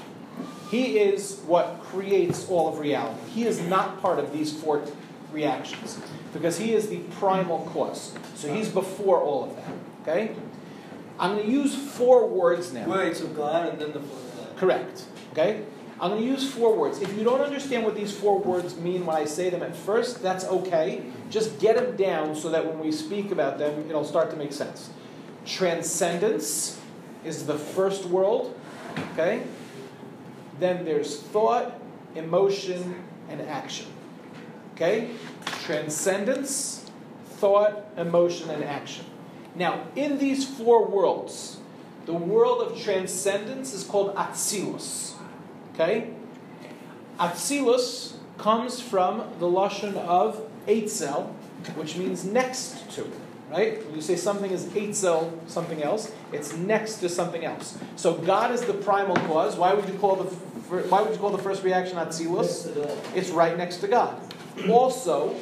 He 0.70 0.98
is 0.98 1.40
what 1.46 1.80
creates 1.82 2.48
all 2.48 2.68
of 2.68 2.78
reality. 2.78 3.18
He 3.30 3.44
is 3.46 3.60
not 3.62 4.00
part 4.00 4.18
of 4.18 4.32
these 4.32 4.52
four 4.52 4.84
reactions 5.32 6.00
because 6.32 6.58
he 6.58 6.72
is 6.72 6.88
the 6.88 6.98
primal 7.18 7.68
cause. 7.72 8.14
So 8.34 8.52
he's 8.52 8.68
before 8.68 9.20
all 9.20 9.44
of 9.44 9.56
that. 9.56 9.72
Okay? 10.02 10.34
I'm 11.18 11.34
going 11.34 11.46
to 11.46 11.52
use 11.52 11.74
four 11.74 12.28
words 12.28 12.72
now. 12.72 12.88
Wait, 12.88 13.16
so 13.16 13.26
God 13.28 13.68
and 13.68 13.78
then 13.80 13.92
the. 13.92 14.02
Correct. 14.56 15.04
Okay? 15.32 15.64
I'm 16.00 16.10
going 16.10 16.22
to 16.22 16.28
use 16.28 16.48
four 16.48 16.76
words. 16.76 17.00
If 17.00 17.16
you 17.18 17.24
don't 17.24 17.40
understand 17.40 17.84
what 17.84 17.96
these 17.96 18.16
four 18.16 18.38
words 18.38 18.76
mean 18.76 19.04
when 19.04 19.16
I 19.16 19.24
say 19.24 19.50
them 19.50 19.62
at 19.62 19.74
first, 19.74 20.22
that's 20.22 20.44
okay. 20.44 21.02
Just 21.28 21.58
get 21.58 21.76
them 21.76 21.96
down 21.96 22.36
so 22.36 22.50
that 22.50 22.64
when 22.64 22.78
we 22.78 22.92
speak 22.92 23.32
about 23.32 23.58
them, 23.58 23.88
it'll 23.88 24.04
start 24.04 24.30
to 24.30 24.36
make 24.36 24.52
sense. 24.52 24.90
Transcendence 25.44 26.80
is 27.24 27.46
the 27.46 27.58
first 27.58 28.04
world. 28.04 28.58
Okay? 29.12 29.42
Then 30.60 30.84
there's 30.84 31.20
thought, 31.20 31.80
emotion, 32.14 33.02
and 33.28 33.40
action. 33.42 33.86
Okay? 34.78 35.10
Transcendence, 35.64 36.88
thought, 37.24 37.84
emotion, 37.96 38.48
and 38.50 38.62
action. 38.62 39.04
Now, 39.56 39.82
in 39.96 40.18
these 40.18 40.46
four 40.46 40.86
worlds, 40.86 41.58
the 42.06 42.14
world 42.14 42.62
of 42.62 42.80
transcendence 42.80 43.74
is 43.74 43.82
called 43.82 44.14
Atzilus. 44.14 45.14
Okay? 45.74 46.10
Atzilus 47.18 48.14
comes 48.38 48.80
from 48.80 49.24
the 49.40 49.46
Lashon 49.46 49.96
of 49.96 50.48
Eitzel, 50.68 51.32
which 51.74 51.96
means 51.96 52.24
next 52.24 52.88
to. 52.92 53.10
Right? 53.50 53.84
When 53.84 53.96
you 53.96 54.02
say 54.02 54.14
something 54.14 54.52
is 54.52 54.66
Eitzel, 54.66 55.32
something 55.48 55.82
else, 55.82 56.12
it's 56.32 56.54
next 56.54 56.96
to 56.98 57.08
something 57.08 57.44
else. 57.44 57.76
So 57.96 58.14
God 58.14 58.52
is 58.52 58.60
the 58.60 58.74
primal 58.74 59.16
cause. 59.16 59.56
Why 59.56 59.74
would 59.74 59.88
you 59.88 59.98
call 59.98 60.16
the 60.16 60.34
why 60.68 61.00
would 61.00 61.12
you 61.12 61.18
call 61.18 61.30
the 61.30 61.42
first 61.42 61.64
reaction 61.64 61.96
Atzilus? 61.96 62.68
It's 63.16 63.30
right 63.30 63.56
next 63.56 63.78
to 63.78 63.88
God. 63.88 64.20
Also, 64.68 65.36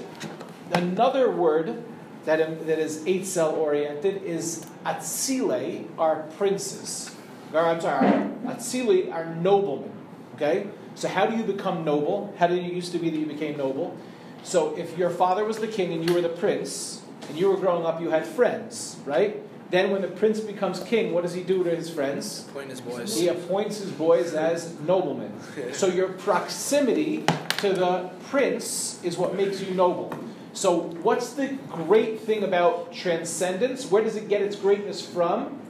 another 0.72 1.30
word 1.30 1.82
that, 2.24 2.40
um, 2.40 2.66
that 2.66 2.78
is 2.78 2.98
Eitzel 3.04 3.52
oriented 3.56 4.22
is 4.22 4.66
Atzile, 4.84 5.86
are 5.98 6.24
princes. 6.36 7.14
Or, 7.52 7.60
I'm 7.60 7.80
sorry, 7.80 8.08
Atzile 8.44 9.12
are 9.12 9.34
noblemen. 9.36 9.92
Okay? 10.34 10.66
So, 10.94 11.08
how 11.08 11.26
do 11.26 11.36
you 11.36 11.44
become 11.44 11.84
noble? 11.84 12.34
How 12.38 12.46
did 12.46 12.58
it 12.58 12.72
used 12.72 12.92
to 12.92 12.98
be 12.98 13.10
that 13.10 13.18
you 13.18 13.26
became 13.26 13.56
noble? 13.56 13.96
So, 14.42 14.76
if 14.76 14.96
your 14.98 15.10
father 15.10 15.44
was 15.44 15.58
the 15.58 15.68
king 15.68 15.92
and 15.92 16.08
you 16.08 16.14
were 16.14 16.20
the 16.20 16.28
prince, 16.28 17.02
and 17.28 17.38
you 17.38 17.48
were 17.48 17.56
growing 17.56 17.84
up, 17.84 18.00
you 18.00 18.10
had 18.10 18.26
friends, 18.26 18.96
right? 19.04 19.42
Then, 19.70 19.90
when 19.90 20.02
the 20.02 20.08
prince 20.08 20.40
becomes 20.40 20.80
king, 20.80 21.12
what 21.12 21.22
does 21.22 21.34
he 21.34 21.42
do 21.42 21.64
to 21.64 21.74
his 21.74 21.90
friends? 21.90 22.42
Point 22.54 22.70
his 22.70 22.80
boys. 22.80 23.18
He 23.18 23.28
appoints 23.28 23.78
his 23.78 23.90
boys 23.90 24.34
as 24.34 24.78
noblemen. 24.80 25.32
So 25.72 25.88
your 25.88 26.08
proximity 26.08 27.24
to 27.58 27.72
the 27.72 28.10
prince 28.28 29.02
is 29.02 29.16
what 29.16 29.34
makes 29.34 29.60
you 29.60 29.74
noble. 29.74 30.16
So 30.52 30.80
what's 31.02 31.34
the 31.34 31.58
great 31.70 32.20
thing 32.20 32.42
about 32.42 32.92
transcendence? 32.92 33.90
Where 33.90 34.02
does 34.02 34.16
it 34.16 34.28
get 34.28 34.42
its 34.42 34.56
greatness 34.56 35.04
from? 35.04 35.60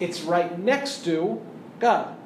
It's 0.00 0.22
right 0.22 0.58
next 0.58 1.04
to 1.06 1.40
God. 1.80 2.16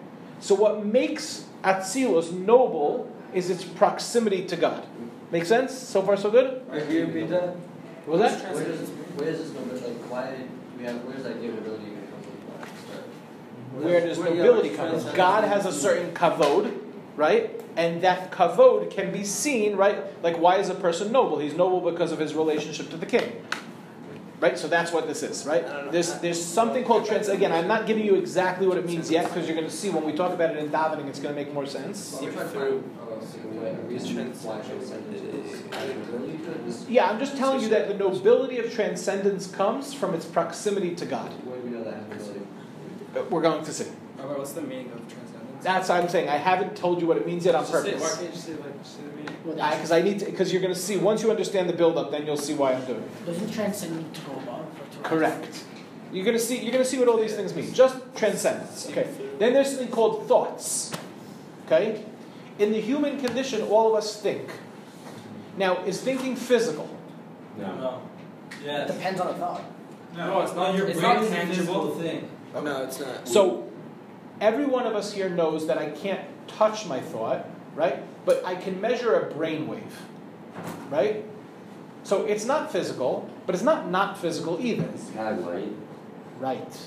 So 0.41 0.55
what 0.55 0.85
makes 0.85 1.45
Atzilus 1.63 2.33
noble 2.33 3.11
is 3.33 3.51
its 3.51 3.65
proximity 3.65 4.45
to 4.47 4.57
God. 4.57 4.85
Make 5.31 5.45
sense? 5.45 5.73
So 5.73 6.03
far 6.03 6.17
so 6.17 6.31
good? 6.31 6.63
Right, 6.69 6.87
repeat 6.87 7.31
that? 7.31 7.57
What 8.05 8.19
was 8.19 8.33
that? 8.33 8.53
Where 8.55 8.65
does, 8.65 8.89
where 8.91 9.31
does 9.31 9.39
this 9.39 9.53
number, 9.55 9.75
like, 9.75 10.11
why 10.11 10.31
did 10.33 10.51
we 10.77 10.85
have, 10.85 10.97
where's 11.05 11.23
that 11.23 11.37
ability 11.37 11.85
come 12.11 12.67
from? 12.67 13.83
Where 13.83 14.01
does 14.07 14.19
Where- 14.19 14.35
nobility 14.35 14.71
come 14.75 15.01
from? 15.01 15.15
God 15.15 15.45
has 15.45 15.65
a 15.65 15.73
certain 15.73 16.13
kavod, 16.13 16.77
right? 17.17 17.62
And 17.77 18.03
that 18.03 18.31
kavod 18.31 18.91
can 18.91 19.13
be 19.13 19.25
seen, 19.25 19.77
right? 19.77 19.99
Like, 20.23 20.37
why 20.39 20.57
is 20.59 20.69
a 20.69 20.75
person 20.75 21.11
noble? 21.13 21.39
He's 21.39 21.55
noble 21.55 21.81
because 21.91 22.13
of 22.13 22.19
his 22.19 22.35
relationship 22.35 22.91
to 22.91 22.97
the 22.97 23.07
king. 23.07 23.45
Right? 24.41 24.59
So 24.59 24.67
that's 24.67 24.91
what 24.93 25.07
this 25.07 25.23
is, 25.23 25.47
right? 25.47 25.65
There's, 25.93 26.15
there's 26.19 26.45
something 26.45 26.83
called 26.85 27.07
trans. 27.07 27.29
Again, 27.29 27.53
I'm 27.53 27.69
not 27.69 27.87
giving 27.87 28.05
you 28.05 28.17
exactly 28.17 28.67
what 28.67 28.77
it 28.77 28.85
means 28.85 29.09
yet 29.09 29.29
because 29.29 29.47
you're 29.47 29.57
going 29.57 29.69
to 29.69 29.75
see 29.75 29.89
when 29.89 30.05
we 30.05 30.13
talk 30.13 30.33
about 30.33 30.51
it 30.51 30.57
in 30.59 30.69
davening, 30.69 31.07
it's 31.07 31.21
going 31.21 31.33
to 31.35 31.41
make 31.41 31.55
more 31.55 31.65
sense. 31.65 32.13
Well, 32.15 32.25
we're 32.25 32.33
trying 32.33 32.51
to 32.51 32.53
find, 32.53 33.25
see 33.25 33.39
a 33.39 33.61
way, 33.61 33.71
a 33.71 33.75
reason 33.83 34.33
why 34.43 34.61
transcendence 34.61 35.23
is 35.23 35.63
adding 35.73 36.03
ability 36.03 36.39
to 36.39 36.51
it. 36.51 36.67
This- 36.67 36.85
Yeah, 36.89 37.09
I'm 37.09 37.21
just 37.21 37.37
telling 37.37 37.61
you 37.63 37.69
that 37.69 37.87
the 37.87 37.95
nobility 37.95 38.59
of 38.59 38.73
transcendence 38.75 39.47
comes 39.47 39.95
from 39.95 40.13
its 40.13 40.25
proximity 40.27 40.97
to 40.97 41.07
God. 41.07 41.31
We 41.47 41.71
know 41.71 41.85
that 41.85 42.03
has 42.13 42.29
ability? 42.29 42.47
We're 43.31 43.43
going 43.43 43.65
to 43.65 43.73
see. 43.73 43.85
Okay, 44.19 44.39
what's 44.39 44.53
the 44.55 44.63
meaning 44.63 44.87
of 44.91 44.99
transcendence? 44.99 45.22
That's 45.63 45.89
what 45.89 46.03
I'm 46.03 46.09
saying. 46.09 46.29
I 46.29 46.37
haven't 46.37 46.77
told 46.77 47.01
you 47.01 47.07
what 47.07 47.17
it 47.17 47.27
means 47.27 47.45
yet 47.45 47.55
on 47.55 47.65
purpose. 47.67 48.01
Why 48.01 48.23
can't 48.23 48.35
you 48.35 48.41
say 48.41 48.53
like 48.55 48.83
just 48.83 48.99
the 48.99 49.05
meaning? 49.05 49.37
Because 49.45 49.93
I 49.93 50.03
need 50.03 50.19
to, 50.21 50.25
because 50.27 50.53
you're 50.53 50.63
going 50.63 50.75
to 50.75 50.79
see 50.79 50.97
once 50.97 51.23
you 51.23 51.31
understand 51.31 51.69
the 51.69 51.73
build-up, 51.73 52.11
then 52.11 52.27
you'll 52.27 52.37
see 52.37 52.55
why 52.55 52.73
I'm 52.75 52.85
doing 52.85 53.03
it. 53.03 53.27
doesn't 53.27 53.51
transcend 53.53 53.97
need 53.97 54.15
to 54.15 54.21
go 54.23 54.33
above 54.33 54.47
or 54.61 54.93
to 54.93 54.99
rise? 54.99 55.03
Correct. 55.05 55.65
You're 56.13 56.25
going 56.25 56.37
to 56.37 56.43
see. 56.43 56.59
You're 56.61 56.73
going 56.73 56.85
to 56.85 56.89
see 56.91 56.99
what 56.99 57.09
all 57.09 57.17
these 57.17 57.35
things 57.35 57.55
mean. 57.55 57.73
Just 57.73 57.97
transcendence. 58.17 58.89
Okay. 58.91 59.09
Then 59.39 59.53
there's 59.55 59.69
something 59.71 59.89
called 59.89 60.27
thoughts. 60.29 60.93
Okay. 61.67 62.05
In 62.59 62.73
the 62.73 62.81
human 62.81 63.19
condition, 63.19 63.63
all 63.63 63.89
of 63.89 63.95
us 63.95 64.21
think. 64.21 64.49
Now, 65.57 65.83
is 65.85 66.01
thinking 66.01 66.37
physical? 66.37 66.89
No. 67.59 68.03
It 68.51 68.67
Yes. 68.67 68.91
depends 68.93 69.21
on 69.21 69.29
the 69.29 69.35
thought. 69.35 69.63
No, 70.17 70.41
it's 70.43 70.55
not 70.55 70.75
your 70.77 70.87
It's 70.89 71.01
brain 71.01 71.15
not 71.15 71.29
tangible. 71.29 71.57
physical 71.57 71.95
thing. 71.97 72.29
Oh, 72.55 72.61
no, 72.61 72.85
it's 72.85 73.01
not. 73.01 73.27
So, 73.27 73.69
every 74.43 74.67
one 74.67 74.87
of 74.87 74.95
us 74.95 75.13
here 75.13 75.31
knows 75.31 75.69
that 75.69 75.79
I 75.79 75.91
can't 75.91 76.21
touch 76.49 76.85
my 76.85 77.01
thought, 77.01 77.49
right? 77.75 78.03
But 78.27 78.45
I 78.45 78.57
can 78.57 78.81
measure 78.81 79.15
a 79.15 79.33
brain 79.33 79.69
wave, 79.69 80.03
right? 80.91 81.25
So 82.03 82.27
it's 82.27 82.45
not 82.45 82.73
physical, 82.73 83.31
but 83.47 83.55
it's 83.55 83.65
not 83.65 83.89
not 83.89 84.19
physical 84.19 84.59
either. 84.61 84.85
It's 84.95 85.09
kind 85.11 85.39
of 85.39 85.47
light. 85.47 85.73
Right. 86.41 86.79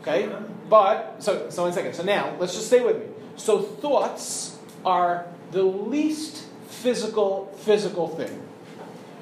Okay? 0.00 0.34
But, 0.68 1.22
so, 1.22 1.50
so 1.50 1.64
one 1.64 1.72
second. 1.72 1.94
So 1.94 2.02
now, 2.02 2.34
let's 2.40 2.54
just 2.54 2.66
stay 2.66 2.80
with 2.80 2.98
me. 2.98 3.06
So 3.36 3.60
thoughts 3.60 4.58
are 4.84 5.26
the 5.52 5.62
least 5.62 6.46
physical, 6.66 7.52
physical 7.58 8.08
thing. 8.08 8.42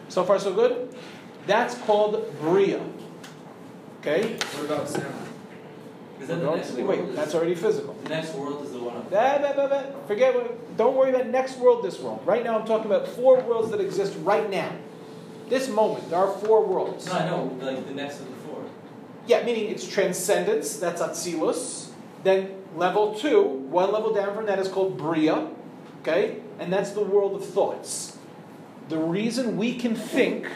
So 0.08 0.24
far, 0.24 0.38
so 0.38 0.54
good? 0.54 0.94
That's 1.46 1.74
called 1.78 2.24
Bria. 2.40 2.80
Okay? 4.00 4.36
What 4.54 4.64
about 4.64 4.88
sound? 4.88 5.29
Is 6.20 6.28
the 6.28 6.36
next 6.36 6.72
world? 6.72 6.88
wait, 6.88 7.16
that's 7.16 7.34
already 7.34 7.54
physical. 7.54 7.94
The 8.04 8.10
next 8.10 8.34
world 8.34 8.64
is 8.64 8.72
the 8.72 8.78
one 8.78 8.94
That, 9.10 9.40
that, 9.42 9.56
that, 9.56 9.70
that. 9.70 10.06
Forget 10.06 10.34
what, 10.34 10.76
don't 10.76 10.96
worry 10.96 11.10
about 11.10 11.26
next 11.28 11.56
world, 11.58 11.82
this 11.84 11.98
world. 11.98 12.20
Right 12.24 12.44
now, 12.44 12.58
I'm 12.58 12.66
talking 12.66 12.86
about 12.86 13.08
four 13.08 13.40
worlds 13.40 13.70
that 13.70 13.80
exist 13.80 14.16
right 14.22 14.48
now. 14.50 14.72
This 15.48 15.68
moment, 15.68 16.08
there 16.10 16.18
are 16.18 16.32
four 16.38 16.64
worlds. 16.64 17.06
No, 17.06 17.12
I 17.12 17.26
know, 17.26 17.58
like 17.60 17.86
the 17.86 17.94
next 17.94 18.20
of 18.20 18.26
the 18.28 18.36
four. 18.46 18.64
Yeah, 19.26 19.44
meaning 19.44 19.70
it's 19.70 19.86
transcendence, 19.86 20.76
that's 20.76 21.00
Atzilus. 21.00 21.88
Then 22.22 22.54
level 22.76 23.14
two, 23.14 23.42
one 23.42 23.90
level 23.92 24.12
down 24.12 24.34
from 24.34 24.46
that 24.46 24.58
is 24.58 24.68
called 24.68 24.96
Bria, 24.98 25.48
okay? 26.02 26.40
And 26.58 26.72
that's 26.72 26.90
the 26.90 27.02
world 27.02 27.34
of 27.34 27.44
thoughts. 27.44 28.18
The 28.88 28.98
reason 28.98 29.56
we 29.56 29.74
can 29.76 29.94
think, 29.94 30.46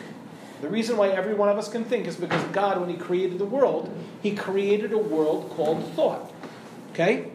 the 0.64 0.70
reason 0.70 0.96
why 0.96 1.10
every 1.10 1.34
one 1.34 1.50
of 1.50 1.58
us 1.58 1.68
can 1.68 1.84
think 1.84 2.06
is 2.06 2.16
because 2.16 2.42
God, 2.44 2.80
when 2.80 2.88
He 2.88 2.96
created 2.96 3.38
the 3.38 3.44
world, 3.44 3.94
He 4.22 4.34
created 4.34 4.92
a 4.92 4.98
world 4.98 5.50
called 5.50 5.84
thought, 5.92 6.32
okay? 6.92 7.30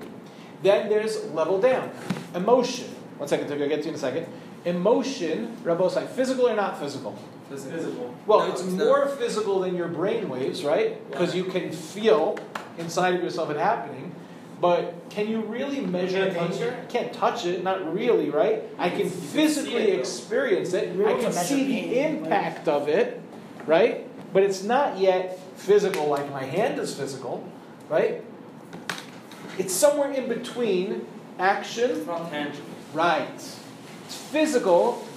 Then 0.64 0.90
there's 0.90 1.24
level 1.26 1.62
down, 1.62 1.92
emotion. 2.34 2.88
One 3.18 3.30
second, 3.30 3.52
I'll 3.52 3.60
get 3.70 3.78
to 3.82 3.84
you 3.84 3.90
in 3.90 3.96
a 3.96 4.00
second. 4.00 4.26
Emotion, 4.66 5.56
Rabosai, 5.64 6.08
physical 6.10 6.50
or 6.50 6.56
not 6.56 6.80
physical? 6.80 7.16
Physical. 7.50 8.16
Well, 8.26 8.40
No, 8.40 8.52
it's 8.52 8.62
it's 8.62 8.74
not. 8.74 8.86
more 8.86 9.08
physical 9.08 9.60
than 9.60 9.76
your 9.76 9.88
brain 9.88 10.28
waves, 10.28 10.64
right? 10.64 10.90
Because 11.12 11.36
you 11.36 11.46
can 11.46 11.72
feel 11.72 12.38
inside 12.78 13.14
of 13.14 13.24
yourself 13.24 13.50
it 13.52 13.58
happening. 13.58 14.12
but 14.62 14.94
can 15.10 15.28
you 15.28 15.42
really 15.42 15.80
measure 15.80 16.30
can't 16.30 16.36
touch 16.36 16.62
anger? 16.62 16.86
Can't 16.90 17.14
touch 17.14 17.46
it, 17.46 17.64
not 17.64 17.94
really, 17.94 18.30
right? 18.30 18.64
I 18.78 18.90
can 18.90 19.00
can 19.00 19.10
physically 19.10 19.92
it, 19.94 20.00
experience 20.00 20.74
it. 20.74 20.90
I 21.00 21.14
can 21.14 21.22
can 21.22 21.32
see 21.32 21.64
the 21.66 22.00
impact 22.02 22.68
of 22.68 22.90
it, 22.90 23.19
right? 23.70 24.08
But 24.34 24.42
it's 24.42 24.64
not 24.64 24.98
yet 24.98 25.40
physical 25.56 26.08
like 26.08 26.30
my 26.32 26.44
hand 26.44 26.80
is 26.80 26.96
physical, 26.96 27.48
right? 27.88 28.24
It's 29.60 29.74
somewhere 29.74 30.12
in 30.12 30.28
between 30.28 31.06
action 31.38 31.92
It's 31.92 32.08
not 32.08 32.32
tangible. 32.32 32.68
Right. 32.94 33.30
It's 33.32 34.16
physical, 34.16 35.08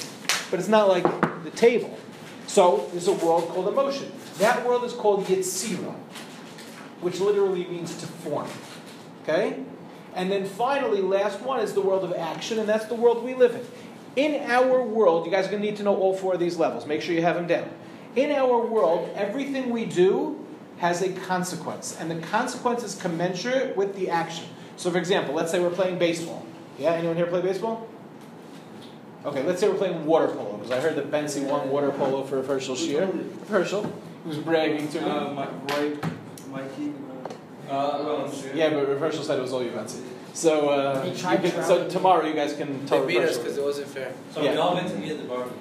but 0.50 0.60
it's 0.60 0.68
not 0.68 0.88
like 0.88 1.04
the 1.44 1.50
table. 1.50 1.98
So 2.46 2.88
there's 2.92 3.08
a 3.08 3.12
world 3.12 3.48
called 3.48 3.68
emotion. 3.68 4.12
That 4.38 4.66
world 4.66 4.84
is 4.84 4.92
called 4.92 5.24
Yitzira, 5.24 5.94
which 7.00 7.20
literally 7.20 7.64
means 7.66 7.96
to 8.00 8.06
form. 8.06 8.48
Okay? 9.22 9.64
And 10.14 10.30
then 10.30 10.44
finally, 10.44 11.00
last 11.00 11.40
one 11.40 11.60
is 11.60 11.72
the 11.72 11.80
world 11.80 12.04
of 12.04 12.12
action, 12.12 12.58
and 12.58 12.68
that's 12.68 12.84
the 12.84 12.94
world 12.94 13.24
we 13.24 13.32
live 13.32 13.54
in. 13.54 13.64
In 14.14 14.50
our 14.50 14.82
world, 14.82 15.24
you 15.24 15.32
guys 15.32 15.46
are 15.46 15.50
going 15.50 15.62
to 15.62 15.68
need 15.68 15.78
to 15.78 15.82
know 15.82 15.96
all 15.96 16.14
four 16.14 16.34
of 16.34 16.40
these 16.40 16.58
levels. 16.58 16.84
Make 16.84 17.00
sure 17.00 17.14
you 17.14 17.22
have 17.22 17.36
them 17.36 17.46
down. 17.46 17.70
In 18.14 18.30
our 18.32 18.58
world, 18.66 19.10
everything 19.14 19.70
we 19.70 19.84
do 19.86 20.44
has 20.78 21.00
a 21.00 21.12
consequence, 21.12 21.96
and 21.98 22.10
the 22.10 22.16
consequence 22.26 22.82
is 22.82 22.94
commensurate 23.00 23.76
with 23.76 23.94
the 23.96 24.10
action. 24.10 24.44
So, 24.76 24.90
for 24.90 24.98
example, 24.98 25.34
let's 25.34 25.50
say 25.50 25.60
we're 25.60 25.70
playing 25.70 25.98
baseball. 25.98 26.44
Yeah, 26.78 26.92
anyone 26.92 27.16
here 27.16 27.26
play 27.26 27.40
baseball? 27.40 27.86
Okay, 29.24 29.42
let's 29.44 29.60
say 29.60 29.68
we're 29.68 29.76
playing 29.76 30.04
water 30.04 30.26
polo, 30.26 30.56
because 30.56 30.72
I 30.72 30.80
heard 30.80 30.96
that 30.96 31.10
Benzi 31.10 31.44
won 31.48 31.70
water 31.70 31.90
polo 31.90 32.24
for 32.24 32.42
Herschel 32.42 32.74
Shear. 32.74 33.08
Herschel, 33.48 33.90
who's 34.24 34.38
bragging 34.38 34.88
to 34.88 35.00
me. 35.00 35.08
Uh, 35.08 35.32
my, 35.32 35.48
right, 35.68 36.04
Mikey. 36.50 36.92
Uh, 37.70 38.02
well. 38.02 38.34
Yeah, 38.54 38.70
but 38.70 38.98
Herschel 38.98 39.22
said 39.22 39.38
it 39.38 39.42
was 39.42 39.52
all 39.52 39.62
you, 39.62 39.70
Benzi. 39.70 40.02
So, 40.34 40.70
uh, 40.70 41.04
you 41.06 41.12
can- 41.38 41.62
so 41.62 41.88
tomorrow 41.88 42.26
you 42.26 42.34
guys 42.34 42.54
can 42.54 42.84
tell 42.86 43.02
They 43.06 43.14
beat 43.14 43.22
us 43.22 43.38
because 43.38 43.56
it 43.56 43.64
wasn't 43.64 43.88
fair. 43.88 44.12
So 44.34 44.42
Yeah. 44.42 44.52
we 44.52 44.56
all 44.58 44.74
went 44.74 44.88
to 44.88 45.02
eat 45.04 45.12
at 45.12 45.18
the 45.18 45.24
barbecue. 45.24 45.56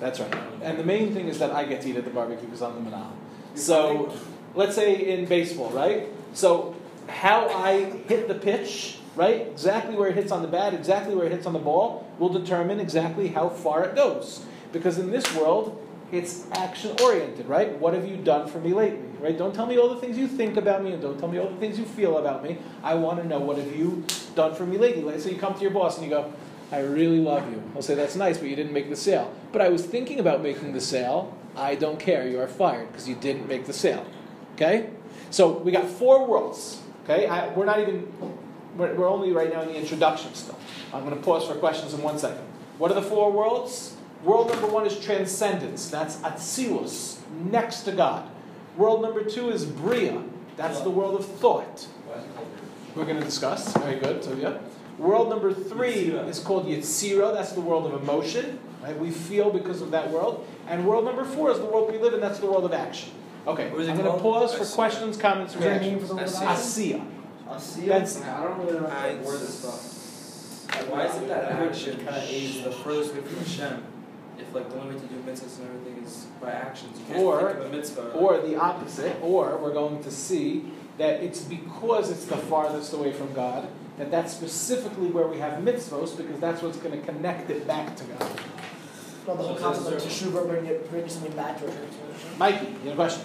That's 0.00 0.20
right. 0.20 0.34
And 0.62 0.78
the 0.78 0.84
main 0.84 1.12
thing 1.12 1.28
is 1.28 1.38
that 1.38 1.50
I 1.50 1.64
get 1.64 1.82
to 1.82 1.90
eat 1.90 1.96
at 1.96 2.04
the 2.04 2.10
barbecue 2.10 2.46
because 2.46 2.62
I'm 2.62 2.84
the 2.84 2.90
manal. 2.90 3.10
So, 3.54 4.14
let's 4.54 4.74
say 4.74 4.94
in 4.94 5.26
baseball, 5.26 5.70
right? 5.70 6.08
So, 6.34 6.76
how 7.08 7.48
I 7.48 7.84
hit 8.06 8.28
the 8.28 8.34
pitch, 8.34 8.98
right? 9.16 9.48
Exactly 9.48 9.96
where 9.96 10.08
it 10.08 10.14
hits 10.14 10.30
on 10.30 10.42
the 10.42 10.48
bat, 10.48 10.74
exactly 10.74 11.14
where 11.14 11.26
it 11.26 11.32
hits 11.32 11.46
on 11.46 11.52
the 11.52 11.58
ball, 11.58 12.06
will 12.18 12.28
determine 12.28 12.78
exactly 12.78 13.28
how 13.28 13.48
far 13.48 13.84
it 13.84 13.96
goes. 13.96 14.44
Because 14.72 14.98
in 14.98 15.10
this 15.10 15.34
world, 15.34 15.84
it's 16.12 16.46
action 16.52 16.96
oriented, 17.02 17.46
right? 17.46 17.76
What 17.78 17.94
have 17.94 18.06
you 18.06 18.16
done 18.16 18.48
for 18.48 18.60
me 18.60 18.72
lately, 18.72 19.08
right? 19.20 19.36
Don't 19.36 19.54
tell 19.54 19.66
me 19.66 19.78
all 19.78 19.94
the 19.94 20.00
things 20.00 20.16
you 20.16 20.26
think 20.26 20.56
about 20.56 20.82
me 20.82 20.92
and 20.92 21.02
don't 21.02 21.18
tell 21.18 21.28
me 21.28 21.38
all 21.38 21.50
the 21.50 21.56
things 21.56 21.78
you 21.78 21.84
feel 21.84 22.18
about 22.18 22.42
me. 22.42 22.58
I 22.82 22.94
want 22.94 23.20
to 23.20 23.26
know 23.26 23.38
what 23.38 23.58
have 23.58 23.74
you 23.76 24.04
done 24.34 24.54
for 24.54 24.64
me 24.64 24.78
lately. 24.78 25.02
Let's 25.02 25.24
say 25.24 25.32
you 25.32 25.38
come 25.38 25.54
to 25.54 25.60
your 25.60 25.70
boss 25.70 25.98
and 25.98 26.04
you 26.04 26.10
go, 26.10 26.32
I 26.70 26.80
really 26.80 27.18
love 27.18 27.50
you. 27.50 27.62
I'll 27.74 27.82
say, 27.82 27.94
that's 27.94 28.16
nice, 28.16 28.38
but 28.38 28.48
you 28.48 28.56
didn't 28.56 28.72
make 28.72 28.90
the 28.90 28.96
sale. 28.96 29.34
But 29.52 29.62
I 29.62 29.68
was 29.68 29.84
thinking 29.86 30.20
about 30.20 30.42
making 30.42 30.72
the 30.72 30.80
sale. 30.80 31.34
I 31.56 31.74
don't 31.74 31.98
care. 31.98 32.28
You 32.28 32.40
are 32.40 32.48
fired 32.48 32.88
because 32.88 33.08
you 33.08 33.14
didn't 33.14 33.48
make 33.48 33.66
the 33.66 33.72
sale. 33.72 34.06
Okay? 34.54 34.90
So 35.30 35.58
we 35.58 35.72
got 35.72 35.86
four 35.86 36.26
worlds. 36.26 36.82
Okay? 37.04 37.26
I, 37.26 37.48
we're 37.54 37.64
not 37.64 37.80
even, 37.80 38.12
we're, 38.76 38.94
we're 38.94 39.08
only 39.08 39.32
right 39.32 39.50
now 39.52 39.62
in 39.62 39.68
the 39.68 39.76
introduction 39.76 40.34
still. 40.34 40.58
I'm 40.92 41.04
going 41.04 41.16
to 41.16 41.22
pause 41.22 41.46
for 41.46 41.54
questions 41.54 41.94
in 41.94 42.02
one 42.02 42.18
second. 42.18 42.44
What 42.76 42.90
are 42.90 42.94
the 42.94 43.02
four 43.02 43.32
worlds? 43.32 43.96
World 44.22 44.50
number 44.50 44.66
one 44.66 44.86
is 44.86 44.98
transcendence. 44.98 45.90
That's 45.90 46.16
Atzilus, 46.16 47.18
next 47.50 47.82
to 47.82 47.92
God. 47.92 48.28
World 48.76 49.00
number 49.00 49.24
two 49.24 49.50
is 49.50 49.64
Bria. 49.64 50.22
That's 50.56 50.80
the 50.80 50.90
world 50.90 51.18
of 51.18 51.24
thought. 51.24 51.86
Why 52.04 52.18
is 52.18 52.24
it 52.24 52.34
called 52.34 52.48
We're 52.94 53.04
going 53.04 53.18
to 53.18 53.24
discuss. 53.24 53.72
Very 53.76 54.00
good. 54.00 54.22
So, 54.24 54.34
yeah. 54.34 54.58
World 54.98 55.28
number 55.28 55.52
three 55.54 56.08
Yetzirah. 56.10 56.28
is 56.28 56.40
called 56.40 56.66
Yetzira. 56.66 57.32
That's 57.32 57.52
the 57.52 57.60
world 57.60 57.86
of 57.92 58.02
emotion. 58.02 58.58
Right? 58.82 58.98
We 58.98 59.10
feel 59.10 59.50
because 59.50 59.80
of 59.80 59.90
that 59.92 60.10
world. 60.10 60.46
And 60.68 60.86
world 60.86 61.04
number 61.04 61.24
four 61.24 61.50
is 61.50 61.58
the 61.58 61.64
world 61.66 61.90
we 61.90 61.98
live 61.98 62.14
in. 62.14 62.20
That's 62.20 62.38
the 62.40 62.46
world 62.46 62.64
of 62.64 62.72
action. 62.72 63.12
Okay. 63.46 63.70
What 63.70 63.80
is 63.80 63.88
it 63.88 63.92
I'm 63.92 63.96
going 63.98 64.12
to 64.12 64.20
called? 64.20 64.48
pause 64.50 64.54
for 64.54 64.64
questions, 64.74 65.16
comments, 65.16 65.54
Is 65.54 65.60
there 65.60 65.70
reactions. 65.78 66.02
for 66.02 66.08
the 66.08 66.14
word 66.16 66.20
I 66.22 66.52
of 66.52 66.58
see. 66.58 66.94
action? 66.94 67.12
Asiya. 67.48 67.82
I 67.84 67.98
That's 67.98 68.22
I 68.22 68.44
don't 68.44 68.58
really 68.66 68.80
know 68.80 68.86
how 68.88 69.06
I- 69.06 69.12
to 69.14 69.16
word 69.22 69.40
this 69.40 69.58
stuff. 69.58 69.94
Why 70.90 71.06
is 71.06 71.16
it 71.16 71.28
that 71.28 71.44
action 71.52 71.96
kind 72.04 72.16
of 72.16 72.30
is 72.30 72.62
the 72.62 72.70
furthest 72.72 73.14
way 73.14 73.20
from 73.22 73.36
Hashem? 73.38 73.82
If 74.38 74.54
like 74.54 74.68
the 74.70 74.78
only 74.80 74.94
way 74.94 75.00
to 75.00 75.06
do 75.06 75.16
mitzvahs 75.26 75.58
and 75.60 75.68
everything 75.68 76.04
is 76.04 76.26
by 76.40 76.50
actions, 76.50 76.98
you 76.98 77.04
can't 77.06 77.24
Or- 77.24 77.38
think 77.52 77.58
of 77.60 77.66
a 77.72 77.76
mitzvah. 77.76 78.12
Or 78.12 78.38
the 78.38 78.56
opposite. 78.56 79.16
Or 79.22 79.56
we're 79.56 79.72
going 79.72 80.02
to 80.02 80.10
see 80.10 80.66
that 80.98 81.22
it's 81.22 81.40
because 81.40 82.10
it's 82.10 82.26
the 82.26 82.36
farthest 82.36 82.92
away 82.92 83.12
from 83.12 83.32
God 83.32 83.68
that 83.98 84.10
that's 84.10 84.32
specifically 84.32 85.08
where 85.08 85.26
we 85.26 85.38
have 85.38 85.62
mitzvos 85.62 86.16
because 86.16 86.38
that's 86.40 86.62
what's 86.62 86.78
going 86.78 86.98
to 86.98 87.04
connect 87.06 87.50
it 87.50 87.66
back 87.66 87.96
to 87.96 88.04
God. 88.04 88.40
No, 89.26 89.36
the 89.36 89.42
whole 89.42 89.56
concept 89.56 89.86
of 89.86 89.90
there's- 90.02 90.22
teshuvah, 90.22 90.48
bring 90.48 90.66
it, 90.66 90.90
bring 90.90 91.08
something 91.08 91.32
back 91.32 91.58
to 91.58 91.64
a 91.64 91.70
transformation. 91.70 92.38
Mikey, 92.38 92.66
you 92.66 92.90
have 92.90 92.92
a 92.92 92.94
question? 92.94 93.24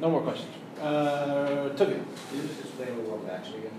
No 0.00 0.10
more 0.10 0.22
questions. 0.22 0.50
Uh, 0.80 1.70
Tuggy. 1.76 2.00
Can 2.30 2.36
you 2.36 2.42
just 2.48 2.60
explain 2.60 2.96
the 2.96 3.02
world 3.02 3.24
of 3.24 3.30
action 3.30 3.54
again? 3.56 3.72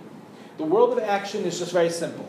The 0.58 0.66
world 0.66 0.92
of 0.96 1.00
action 1.04 1.44
is 1.46 1.58
just 1.58 1.72
very 1.72 1.90
simple. 1.90 2.28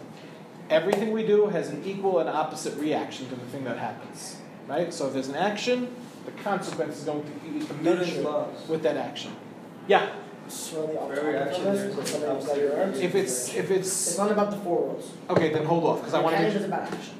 Everything 0.70 1.12
we 1.12 1.26
do 1.26 1.46
has 1.48 1.68
an 1.68 1.82
equal 1.84 2.20
and 2.20 2.28
opposite 2.28 2.78
reaction 2.78 3.28
to 3.28 3.34
the 3.34 3.44
thing 3.46 3.64
that 3.64 3.76
happens. 3.76 4.36
Right? 4.66 4.94
So 4.94 5.08
if 5.08 5.12
there's 5.12 5.28
an 5.28 5.34
action, 5.34 5.94
the 6.24 6.30
consequence 6.42 6.98
is 6.98 7.04
going 7.04 7.24
to 7.24 7.30
be 7.50 7.66
commensurate 7.66 8.68
with 8.68 8.82
that 8.84 8.96
action. 8.96 9.32
Yeah. 9.88 10.08
So 10.49 10.86
the 10.86 10.93
For 11.14 11.36
action, 11.36 11.66
of 11.66 11.76
there's 11.76 11.97
this, 11.97 11.97
an 11.97 12.07
something 12.07 12.20
that 12.20 12.30
opposite 12.30 12.57
you 12.59 12.68
earned. 12.68 12.97
If 12.97 13.14
it's 13.14 13.55
if 13.55 13.70
It's 13.70 14.09
it's 14.09 14.18
not 14.18 14.30
about 14.30 14.51
the 14.51 14.57
four 14.59 14.82
worlds. 14.86 15.11
okay, 15.30 15.53
then 15.53 15.64
hold 15.64 15.84
off 15.84 16.01
because 16.01 16.14
I 16.14 16.20
want 16.20 16.36
to 16.36 16.43
Canon 16.43 16.53
make 16.53 16.61
is 16.61 16.66
about 16.66 16.93
action. 16.93 17.14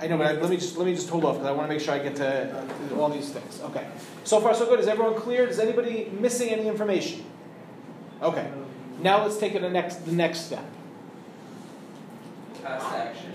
I 0.00 0.06
know, 0.06 0.16
but 0.16 0.26
I, 0.28 0.32
let 0.32 0.48
me 0.48 0.56
just 0.56 0.76
let 0.78 0.86
me 0.86 0.94
just 0.94 1.08
hold 1.10 1.24
off 1.24 1.34
because 1.36 1.48
I 1.48 1.52
want 1.52 1.68
to 1.68 1.74
make 1.74 1.82
sure 1.84 1.92
I 1.92 1.98
get 1.98 2.16
to, 2.16 2.64
to 2.88 3.00
all 3.00 3.10
these 3.10 3.28
things. 3.30 3.60
Okay. 3.64 3.86
So 4.24 4.40
far, 4.40 4.54
so 4.54 4.64
good. 4.66 4.80
Is 4.80 4.86
everyone 4.88 5.14
clear? 5.14 5.46
Is 5.46 5.58
anybody 5.58 6.10
missing 6.18 6.48
any 6.48 6.68
information? 6.68 7.24
Okay. 8.22 8.50
Now 9.00 9.22
let's 9.22 9.36
take 9.36 9.54
it 9.54 9.62
the 9.62 9.68
next 9.70 10.06
the 10.06 10.12
next 10.12 10.40
step. 10.46 10.64
Past 12.62 12.86
action. 12.94 13.32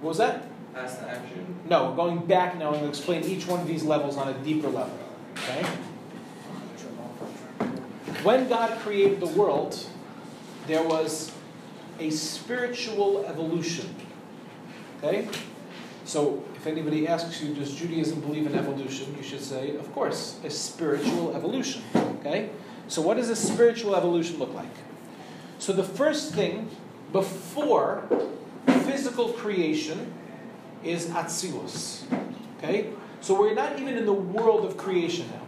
What 0.00 0.10
was 0.10 0.18
that? 0.18 0.44
Past 0.74 1.02
action. 1.02 1.56
No, 1.68 1.90
we're 1.90 1.96
going 1.96 2.26
back 2.26 2.56
now 2.56 2.72
and 2.72 2.80
we'll 2.80 2.90
explain 2.90 3.24
each 3.24 3.46
one 3.46 3.60
of 3.60 3.66
these 3.66 3.82
levels 3.82 4.16
on 4.16 4.28
a 4.28 4.34
deeper 4.44 4.68
level. 4.68 4.96
Okay? 5.36 5.66
When 8.22 8.48
God 8.48 8.76
created 8.80 9.20
the 9.20 9.28
world, 9.28 9.78
there 10.66 10.82
was 10.82 11.32
a 12.00 12.10
spiritual 12.10 13.24
evolution. 13.24 13.94
Okay? 14.98 15.28
So, 16.04 16.42
if 16.56 16.66
anybody 16.66 17.06
asks 17.06 17.40
you, 17.40 17.54
does 17.54 17.74
Judaism 17.74 18.20
believe 18.20 18.46
in 18.46 18.56
evolution? 18.56 19.14
You 19.16 19.22
should 19.22 19.42
say, 19.42 19.76
of 19.76 19.92
course, 19.92 20.40
a 20.42 20.50
spiritual 20.50 21.36
evolution. 21.36 21.82
Okay? 22.20 22.50
So, 22.88 23.02
what 23.02 23.18
does 23.18 23.30
a 23.30 23.36
spiritual 23.36 23.94
evolution 23.94 24.38
look 24.38 24.52
like? 24.52 24.74
So, 25.60 25.72
the 25.72 25.84
first 25.84 26.34
thing 26.34 26.70
before 27.12 28.04
physical 28.66 29.28
creation 29.28 30.12
is 30.82 31.06
Atzilus. 31.06 32.02
Okay? 32.58 32.90
So, 33.20 33.38
we're 33.38 33.54
not 33.54 33.78
even 33.78 33.96
in 33.96 34.06
the 34.06 34.12
world 34.12 34.64
of 34.64 34.76
creation 34.76 35.28
now. 35.30 35.47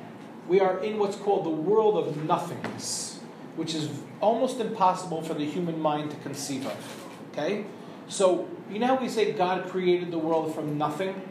We 0.50 0.58
are 0.58 0.82
in 0.82 0.98
what's 0.98 1.14
called 1.14 1.46
the 1.46 1.50
world 1.50 1.96
of 1.96 2.24
nothingness, 2.24 3.20
which 3.54 3.72
is 3.72 3.88
almost 4.20 4.58
impossible 4.58 5.22
for 5.22 5.32
the 5.32 5.44
human 5.44 5.80
mind 5.80 6.10
to 6.10 6.16
conceive 6.16 6.66
of. 6.66 7.06
Okay? 7.30 7.66
So, 8.08 8.48
you 8.68 8.80
know 8.80 8.88
how 8.88 8.96
we 8.96 9.08
say 9.08 9.30
God 9.30 9.68
created 9.68 10.10
the 10.10 10.18
world 10.18 10.52
from 10.52 10.76
nothing? 10.76 11.22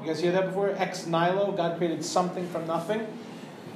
You 0.00 0.06
guys 0.06 0.20
hear 0.20 0.30
that 0.30 0.46
before? 0.46 0.70
Ex 0.70 1.04
nihilo, 1.04 1.50
God 1.50 1.78
created 1.78 2.04
something 2.04 2.48
from 2.50 2.64
nothing. 2.68 3.08